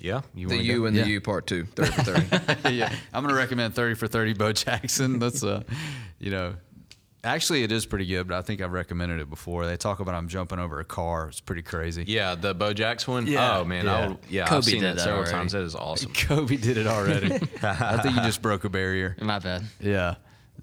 Yeah, 0.04 0.22
you 0.36 0.48
The 0.50 0.58
U 0.58 0.80
go? 0.82 0.86
and 0.86 0.96
Yeah. 0.96 1.04
the 1.06 1.10
U 1.12 1.22
part 1.22 1.48
two, 1.48 1.64
30 1.76 1.92
for 1.92 2.02
30. 2.04 2.70
yeah, 2.76 2.94
I'm 3.14 3.24
gonna 3.24 3.34
recommend 3.34 3.74
30 3.74 3.96
for 3.96 4.08
30 4.08 4.34
Bo 4.34 4.52
Jackson. 4.54 5.18
That's 5.18 5.44
uh, 5.44 5.64
you 6.20 6.30
know, 6.30 6.56
actually 7.24 7.64
it 7.64 7.72
is 7.72 7.86
pretty 7.86 8.06
good, 8.06 8.28
but 8.28 8.38
I 8.38 8.42
think 8.42 8.60
I've 8.62 8.74
recommended 8.74 9.22
it 9.22 9.30
before. 9.30 9.66
They 9.66 9.78
talk 9.78 10.02
about 10.02 10.14
I'm 10.14 10.28
jumping 10.28 10.60
over 10.60 10.80
a 10.82 10.84
car. 10.86 11.30
It's 11.30 11.40
pretty 11.40 11.62
crazy. 11.62 12.04
Yeah, 12.06 12.36
the 12.36 12.54
Bo 12.54 12.74
Jackson 12.74 13.14
one. 13.14 13.28
Yeah, 13.28 13.60
Oh 13.60 13.64
man, 13.64 13.86
yeah. 13.86 13.96
I'll, 13.98 14.20
yeah, 14.30 14.46
Kobe 14.46 14.58
I've 14.58 14.66
seen 14.66 14.74
did 14.82 14.84
that 14.90 14.96
that 14.98 15.02
several 15.04 15.20
already. 15.22 15.32
times. 15.32 15.52
That 15.54 15.62
is 15.64 15.74
awesome. 15.76 16.12
Kobe 16.28 16.58
did 16.58 16.78
it 16.78 16.86
already. 16.86 17.34
I 17.64 17.98
think 18.02 18.16
you 18.18 18.22
just 18.24 18.42
broke 18.42 18.66
a 18.66 18.70
barrier. 18.70 19.16
My 19.22 19.40
bad. 19.40 19.64
Yeah. 19.80 20.16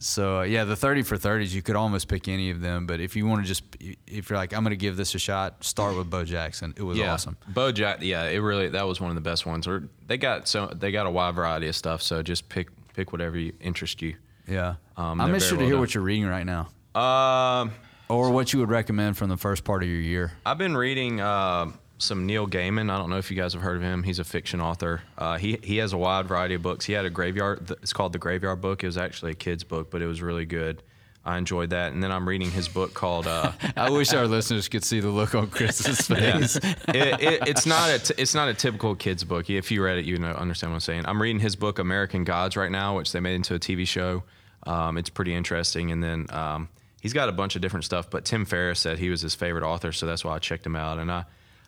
So 0.03 0.39
uh, 0.39 0.43
yeah, 0.45 0.65
the 0.65 0.77
30 0.77 1.03
for 1.03 1.17
30s, 1.17 1.53
you 1.53 1.61
could 1.61 1.77
almost 1.77 2.09
pick 2.09 2.27
any 2.27 2.51
of 2.51 2.63
them, 2.63 2.87
but 2.87 3.01
if 3.01 3.15
you 3.17 3.27
want 3.27 3.43
to 3.43 3.47
just, 3.47 3.63
if 4.07 4.31
you're 4.31 4.39
like, 4.39 4.55
I'm 4.55 4.63
gonna 4.63 4.75
give 4.75 4.97
this 4.97 5.15
a 5.15 5.19
shot, 5.19 5.63
start 5.63 5.95
with 5.95 6.09
Bo 6.09 6.25
Jackson. 6.25 6.73
It 6.77 6.83
was 6.83 6.97
yeah, 6.97 7.13
awesome. 7.13 7.37
Bo 7.49 7.71
Jack. 7.71 7.99
Yeah, 8.01 8.25
it 8.25 8.39
really 8.39 8.69
that 8.71 8.87
was 8.87 8.99
one 8.99 9.11
of 9.11 9.15
the 9.15 9.21
best 9.21 9.45
ones. 9.45 9.67
Or 9.67 9.89
they 10.07 10.17
got 10.17 10.49
so 10.49 10.69
they 10.69 10.91
got 10.91 11.05
a 11.05 11.11
wide 11.11 11.35
variety 11.35 11.69
of 11.69 11.77
stuff. 11.77 12.01
So 12.01 12.23
just 12.23 12.49
pick 12.49 12.69
pick 12.95 13.13
whatever 13.13 13.39
you, 13.39 13.53
interest 13.61 14.01
you. 14.01 14.17
Yeah. 14.49 14.77
Um, 14.97 15.21
I'm 15.21 15.29
interested 15.29 15.57
very 15.57 15.59
to 15.59 15.67
hear 15.67 15.75
well 15.75 15.83
what 15.83 15.95
you're 15.95 16.03
reading 16.03 16.27
right 16.27 16.47
now, 16.47 16.69
Um, 16.95 17.73
or 18.09 18.31
what 18.31 18.55
you 18.55 18.59
would 18.61 18.71
recommend 18.71 19.19
from 19.19 19.29
the 19.29 19.37
first 19.37 19.65
part 19.65 19.83
of 19.83 19.89
your 19.89 20.01
year. 20.01 20.33
I've 20.47 20.59
been 20.59 20.77
reading 20.77 21.21
uh, 21.21 21.73
some 22.01 22.27
Neil 22.27 22.47
Gaiman. 22.47 22.91
I 22.91 22.99
don't 22.99 23.11
know 23.11 23.19
if 23.19 23.31
you 23.31 23.37
guys 23.37 23.53
have 23.53 23.63
heard 23.63 23.77
of 23.77 23.83
him. 23.83 24.03
He's 24.03 24.19
a 24.19 24.25
fiction 24.25 24.61
author. 24.61 25.03
Uh, 25.17 25.39
he 25.39 25.59
he 25.63 25.77
has 25.79 25.93
a 25.93 25.99
wide 25.99 26.27
variety 26.27 26.55
of 26.55 26.63
books. 26.63 26.85
He 26.85 26.93
had 26.93 27.05
a 27.05 27.11
graveyard. 27.11 27.71
It's 27.83 27.93
called 27.93 28.13
the 28.13 28.19
Graveyard 28.19 28.61
Book. 28.61 28.83
It 28.83 28.87
was 28.87 28.99
actually 28.99 29.33
a 29.33 29.35
kid's 29.35 29.65
book, 29.65 29.91
but 29.91 30.03
it 30.03 30.07
was 30.07 30.23
really 30.23 30.47
good. 30.47 30.83
I 31.25 31.37
enjoyed 31.37 31.71
that. 31.71 31.93
And 31.93 32.03
then 32.03 32.11
I'm 32.11 32.27
reading 32.27 32.51
his 32.51 32.69
book 32.69 32.95
called. 32.95 33.27
Uh, 33.27 33.53
I 33.77 33.91
wish 33.91 34.13
our 34.15 34.27
listeners 34.27 34.69
could 34.69 34.85
see 34.85 35.01
the 35.01 35.11
look 35.11 35.35
on 35.35 35.49
Chris's 35.49 36.01
face. 36.07 36.57
it, 36.57 36.77
it, 36.89 37.49
it's 37.49 37.67
not 37.67 37.91
a 37.91 37.99
t- 37.99 38.15
it's 38.17 38.35
not 38.35 38.49
a 38.49 38.55
typical 38.55 38.95
kids 38.95 39.23
book. 39.25 39.51
If 39.51 39.71
you 39.71 39.85
read 39.85 39.99
it, 39.99 40.07
you 40.07 40.19
know 40.19 40.31
understand 40.31 40.73
what 40.73 40.77
I'm 40.77 40.81
saying. 40.81 41.07
I'm 41.07 41.21
reading 41.21 41.41
his 41.41 41.57
book 41.57 41.79
American 41.79 42.25
Gods 42.25 42.57
right 42.57 42.71
now, 42.71 42.97
which 42.97 43.13
they 43.13 43.21
made 43.21 43.35
into 43.35 43.55
a 43.55 43.59
TV 43.59 43.87
show. 43.87 44.23
Um, 44.67 44.97
it's 44.97 45.11
pretty 45.11 45.35
interesting. 45.35 45.91
And 45.91 46.03
then 46.03 46.27
um, 46.31 46.69
he's 47.01 47.13
got 47.13 47.29
a 47.29 47.33
bunch 47.33 47.57
of 47.57 47.63
different 47.63 47.85
stuff. 47.85 48.11
But 48.11 48.25
Tim 48.25 48.45
Ferriss 48.45 48.81
said 48.81 48.99
he 48.99 49.11
was 49.11 49.21
his 49.21 49.35
favorite 49.35 49.65
author, 49.65 49.93
so 49.93 50.07
that's 50.07 50.25
why 50.25 50.35
I 50.35 50.39
checked 50.39 50.65
him 50.65 50.77
out. 50.77 50.99
And 50.99 51.13
I 51.13 51.25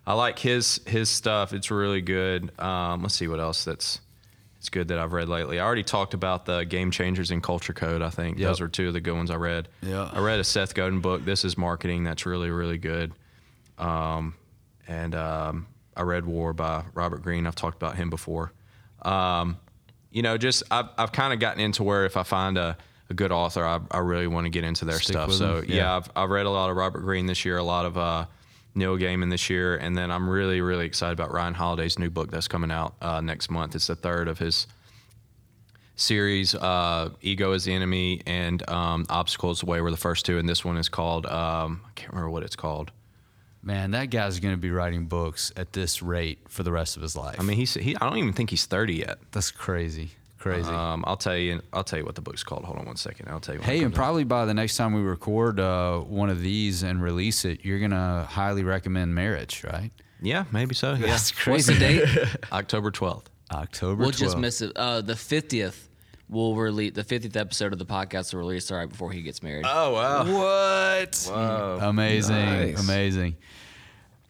I 0.06 0.14
like 0.14 0.38
his 0.38 0.80
his 0.86 1.08
stuff. 1.08 1.52
It's 1.52 1.70
really 1.70 2.00
good. 2.00 2.58
Um, 2.60 3.02
let's 3.02 3.14
see 3.14 3.28
what 3.28 3.38
else 3.40 3.64
that's 3.64 4.00
it's 4.58 4.68
good 4.68 4.88
that 4.88 4.98
I've 4.98 5.12
read 5.12 5.28
lately. 5.28 5.58
I 5.58 5.64
already 5.64 5.82
talked 5.82 6.14
about 6.14 6.44
the 6.46 6.62
Game 6.64 6.90
Changers 6.92 7.30
in 7.32 7.40
Culture 7.40 7.72
Code. 7.72 8.00
I 8.02 8.10
think 8.10 8.38
Yep. 8.38 8.48
those 8.48 8.60
are 8.60 8.68
two 8.68 8.88
of 8.88 8.92
the 8.94 9.00
good 9.00 9.14
ones 9.14 9.30
I 9.30 9.34
read. 9.36 9.68
Yeah. 9.80 10.08
I 10.12 10.20
read 10.20 10.38
a 10.40 10.44
Seth 10.44 10.74
Godin 10.74 11.00
book. 11.00 11.24
This 11.24 11.44
is 11.44 11.58
marketing. 11.58 12.04
That's 12.04 12.26
really 12.26 12.50
really 12.50 12.78
good. 12.78 13.12
Um, 13.78 14.34
and 14.88 15.14
um, 15.14 15.66
I 15.96 16.02
read 16.02 16.24
War 16.26 16.52
by 16.52 16.84
Robert 16.94 17.22
Greene. 17.22 17.46
I've 17.46 17.54
talked 17.54 17.76
about 17.80 17.96
him 17.96 18.10
before. 18.10 18.52
Um, 19.02 19.58
you 20.10 20.22
know, 20.22 20.36
just 20.36 20.62
I've, 20.70 20.86
I've 20.98 21.12
kind 21.12 21.32
of 21.32 21.38
gotten 21.40 21.60
into 21.60 21.82
where 21.82 22.04
if 22.04 22.16
I 22.16 22.22
find 22.22 22.58
a, 22.58 22.76
a 23.10 23.14
good 23.14 23.32
author, 23.32 23.64
I, 23.64 23.80
I 23.90 23.98
really 23.98 24.26
want 24.26 24.44
to 24.46 24.50
get 24.50 24.62
into 24.64 24.84
their 24.84 24.98
Stick 25.00 25.14
stuff. 25.14 25.32
So 25.32 25.62
yeah, 25.66 25.74
Yeah. 25.76 25.96
I've, 25.96 26.10
I've 26.14 26.30
read 26.30 26.46
a 26.46 26.50
lot 26.50 26.70
of 26.70 26.76
Robert 26.76 27.00
Greene 27.00 27.26
this 27.26 27.44
year, 27.44 27.56
a 27.56 27.62
lot 27.64 27.86
of 27.86 27.96
uh, 27.98 28.26
Neil 28.74 28.96
Gaiman 28.96 29.30
this 29.30 29.50
year, 29.50 29.76
and 29.76 29.96
then 29.96 30.10
I'm 30.10 30.28
really 30.28 30.60
really 30.60 30.86
excited 30.86 31.12
about 31.12 31.32
Ryan 31.32 31.54
Holiday's 31.54 31.98
new 31.98 32.10
book 32.10 32.30
that's 32.30 32.48
coming 32.48 32.70
out 32.70 32.94
uh, 33.00 33.20
next 33.20 33.50
month. 33.50 33.74
It's 33.74 33.86
the 33.86 33.96
third 33.96 34.28
of 34.28 34.38
his 34.38 34.66
series. 35.96 36.54
Uh, 36.54 37.10
Ego 37.20 37.52
is 37.52 37.64
the 37.64 37.74
enemy 37.74 38.22
and 38.26 38.68
um, 38.68 39.06
Obstacles 39.08 39.60
the 39.60 39.66
way 39.66 39.80
were 39.80 39.90
the 39.90 39.96
first 39.96 40.24
two, 40.26 40.38
and 40.38 40.48
this 40.48 40.64
one 40.64 40.76
is 40.76 40.88
called 40.88 41.26
um, 41.26 41.82
I 41.86 41.90
can't 41.94 42.10
remember 42.12 42.30
what 42.30 42.42
it's 42.42 42.56
called. 42.56 42.90
Man, 43.64 43.92
that 43.92 44.10
guy's 44.10 44.40
going 44.40 44.54
to 44.54 44.60
be 44.60 44.72
writing 44.72 45.06
books 45.06 45.52
at 45.56 45.72
this 45.72 46.02
rate 46.02 46.40
for 46.48 46.64
the 46.64 46.72
rest 46.72 46.96
of 46.96 47.02
his 47.02 47.14
life. 47.14 47.36
I 47.38 47.44
mean, 47.44 47.56
he's 47.56 47.74
he. 47.74 47.94
I 47.96 48.08
don't 48.08 48.18
even 48.18 48.32
think 48.32 48.50
he's 48.50 48.66
30 48.66 48.94
yet. 48.94 49.18
that's 49.30 49.52
crazy, 49.52 50.10
crazy. 50.42 50.68
Um, 50.68 51.04
I'll 51.06 51.16
tell 51.16 51.36
you. 51.36 51.62
I'll 51.72 51.84
tell 51.84 51.98
you 51.98 52.04
what 52.04 52.14
the 52.16 52.20
book's 52.20 52.42
called. 52.44 52.64
Hold 52.64 52.78
on 52.78 52.86
one 52.86 52.96
second. 52.96 53.28
I'll 53.28 53.40
tell 53.40 53.54
you. 53.54 53.60
when 53.60 53.68
Hey, 53.68 53.76
and 53.76 53.84
comes 53.84 53.94
out. 53.94 53.96
probably 53.96 54.24
by 54.24 54.44
the 54.44 54.54
next 54.54 54.76
time 54.76 54.92
we 54.92 55.00
record 55.00 55.60
uh, 55.60 56.00
one 56.00 56.28
of 56.30 56.40
these 56.40 56.82
and 56.82 57.02
release 57.02 57.44
it, 57.44 57.64
you're 57.64 57.78
gonna 57.78 58.26
highly 58.28 58.64
recommend 58.64 59.14
Marriage, 59.14 59.64
right? 59.64 59.90
Yeah, 60.20 60.44
maybe 60.52 60.74
so. 60.74 60.92
Yeah, 60.94 61.06
That's 61.06 61.30
What's 61.46 61.66
the 61.66 61.74
date? 61.74 62.04
October 62.52 62.90
12th. 62.90 63.24
October. 63.50 64.02
We'll 64.02 64.10
just 64.12 64.38
miss 64.38 64.60
it. 64.62 64.72
Uh, 64.76 65.00
the 65.02 65.16
fiftieth 65.16 65.88
will 66.28 66.54
release. 66.56 66.92
The 66.94 67.04
fiftieth 67.04 67.36
episode 67.36 67.72
of 67.72 67.78
the 67.78 67.84
podcast 67.86 68.32
will 68.32 68.40
release 68.40 68.70
right 68.70 68.88
before 68.88 69.12
he 69.12 69.20
gets 69.22 69.42
married. 69.42 69.64
Oh 69.68 69.92
wow. 69.92 70.24
What? 70.24 71.28
Whoa. 71.28 71.78
Amazing, 71.82 72.36
Nice. 72.36 72.82
amazing. 72.82 73.36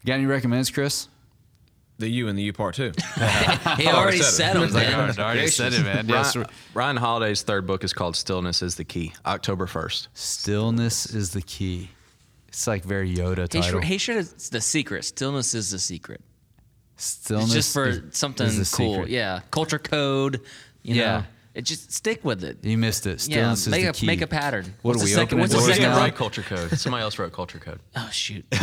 Got 0.05 0.15
any 0.15 0.27
recommends, 0.27 0.71
Chris? 0.71 1.07
The 1.99 2.09
U 2.09 2.29
and 2.29 2.37
the 2.37 2.43
U 2.43 2.53
part 2.53 2.75
two. 2.75 2.93
he 3.77 3.87
already 3.87 4.19
said 4.19 4.55
said 4.55 4.57
it. 4.57 4.71
them. 4.71 4.73
man. 4.73 5.19
already 5.19 5.47
said 5.47 5.73
it, 5.73 5.83
man. 5.85 6.09
Yes. 6.09 6.35
Ryan, 6.35 6.49
Ryan 6.75 6.97
Holiday's 6.97 7.43
third 7.43 7.67
book 7.67 7.85
is 7.85 7.93
called 7.93 8.17
Stillness 8.17 8.61
is 8.63 8.75
the 8.77 8.85
Key. 8.85 9.13
October 9.25 9.67
1st. 9.67 10.09
Stillness 10.15 11.07
is 11.07 11.31
the 11.31 11.43
key. 11.43 11.91
It's 12.49 12.67
like 12.67 12.83
very 12.85 13.15
Yoda 13.15 13.43
He 13.53 13.61
title. 13.61 13.81
should, 13.81 13.85
he 13.85 13.99
should 13.99 14.17
have 14.17 14.29
the 14.51 14.61
secret. 14.61 15.05
Stillness 15.05 15.55
is 15.55 15.71
the 15.71 15.79
secret. 15.79 16.21
Stillness 16.97 17.47
It's 17.55 17.55
just 17.55 17.73
for 17.75 17.87
is- 17.89 18.01
something 18.13 18.47
is 18.47 18.75
cool. 18.75 18.95
secret. 18.95 19.11
Yeah, 19.11 19.41
culture 19.51 19.79
code. 19.79 20.41
You 20.83 20.97
Yeah. 20.97 21.17
know, 21.19 21.25
it 21.55 21.63
just 21.63 21.93
stick 21.93 22.25
with 22.25 22.43
it. 22.45 22.59
You 22.63 22.79
missed 22.79 23.07
it. 23.07 23.27
Yeah, 23.29 23.55
Stillness 23.55 23.67
make 23.69 23.83
is 23.83 23.89
a 23.89 23.93
the 23.93 23.99
key. 23.99 24.07
make 24.07 24.21
a 24.23 24.27
pattern. 24.27 24.75
What 24.83 24.97
What's 24.97 24.97
are 24.97 24.99
the 25.01 25.05
we 25.05 25.11
second- 25.11 25.25
opening 25.27 25.41
what's 25.41 25.53
the 25.53 25.59
doors 25.59 25.67
He 25.69 25.73
second 25.75 25.83
didn't 25.91 25.97
now? 25.97 26.03
write 26.03 26.15
culture 26.17 26.43
code. 26.43 26.79
Somebody 26.79 27.03
else 27.03 27.19
wrote 27.19 27.33
culture 27.33 27.59
code. 27.59 27.81
Oh 27.97 28.09
shoot. 28.13 28.45
He 28.53 28.57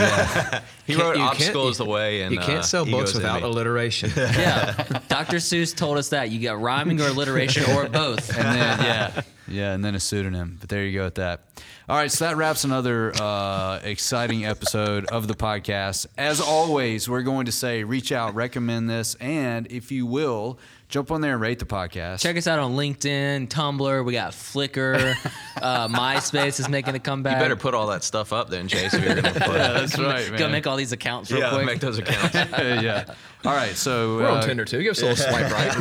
Can't- 0.95 1.03
wrote 1.03 1.17
you 1.17 1.21
can't- 1.23 1.29
obstacle 1.35 1.71
the 1.73 1.85
way, 1.85 2.23
and 2.23 2.33
you 2.33 2.39
can't 2.39 2.59
uh, 2.59 2.63
sell 2.63 2.87
Ego 2.87 2.97
books 2.97 3.13
without 3.13 3.37
enemy. 3.37 3.51
alliteration. 3.51 4.11
yeah. 4.17 4.73
Dr. 5.07 5.37
Seuss 5.37 5.75
told 5.75 5.97
us 5.97 6.09
that 6.09 6.31
you 6.31 6.39
got 6.41 6.59
rhyming 6.59 6.99
or 6.99 7.07
alliteration 7.07 7.63
or 7.75 7.87
both. 7.89 8.35
and 8.35 8.59
then 8.59 8.79
yeah, 8.81 9.21
yeah, 9.47 9.73
and 9.73 9.85
then 9.85 9.93
a 9.95 9.99
pseudonym. 9.99 10.57
But 10.59 10.69
there 10.69 10.83
you 10.85 10.97
go 10.97 11.05
with 11.05 11.15
that. 11.15 11.41
All 11.87 11.95
right, 11.95 12.11
so 12.11 12.25
that 12.25 12.37
wraps 12.37 12.63
another 12.65 13.11
uh, 13.19 13.79
exciting 13.83 14.45
episode 14.45 15.05
of 15.05 15.27
the 15.27 15.33
podcast. 15.33 16.05
As 16.17 16.39
always, 16.39 17.09
we're 17.09 17.23
going 17.23 17.45
to 17.47 17.51
say 17.51 17.83
reach 17.83 18.11
out, 18.11 18.35
recommend 18.35 18.89
this, 18.89 19.15
and 19.15 19.65
if 19.71 19.91
you 19.91 20.05
will, 20.05 20.59
jump 20.89 21.11
on 21.11 21.21
there 21.21 21.33
and 21.33 21.41
rate 21.41 21.59
the 21.59 21.65
podcast. 21.65 22.19
Check 22.19 22.35
us 22.35 22.47
out 22.47 22.59
on 22.59 22.73
LinkedIn, 22.73 23.47
Tumblr. 23.47 24.03
We 24.03 24.13
got 24.13 24.33
Flickr. 24.33 25.15
Uh, 25.59 25.89
MySpace 25.89 26.57
is 26.61 26.69
making 26.69 26.95
a 26.95 26.99
comeback. 26.99 27.35
You 27.35 27.43
better 27.43 27.57
put 27.57 27.73
all 27.73 27.87
that 27.87 28.01
stuff 28.01 28.31
up 28.31 28.49
then, 28.49 28.69
Chase. 28.69 28.93
If 28.93 29.03
you're 29.03 29.13
gonna 29.15 29.33
put 29.33 29.41
Yeah, 29.49 29.73
that's 29.73 29.99
right, 29.99 30.29
Go 30.29 30.45
man. 30.45 30.53
make 30.53 30.67
all 30.67 30.77
these 30.77 30.93
accounts 30.93 31.29
real 31.29 31.41
yeah, 31.41 31.49
quick. 31.49 31.65
make 31.65 31.81
those 31.81 31.97
accounts. 31.97 32.33
yeah. 32.33 33.13
All 33.43 33.51
right, 33.51 33.75
so 33.75 34.15
We're 34.15 34.29
uh, 34.29 34.35
on 34.35 34.43
Tinder 34.43 34.63
too. 34.63 34.81
Give 34.81 34.91
us 34.91 35.01
a 35.01 35.07
little 35.07 35.17
swipe 35.17 35.51
right. 35.51 35.73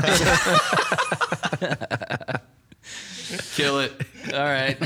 kill 3.54 3.78
it. 3.78 3.92
all 4.34 4.40
right. 4.40 4.76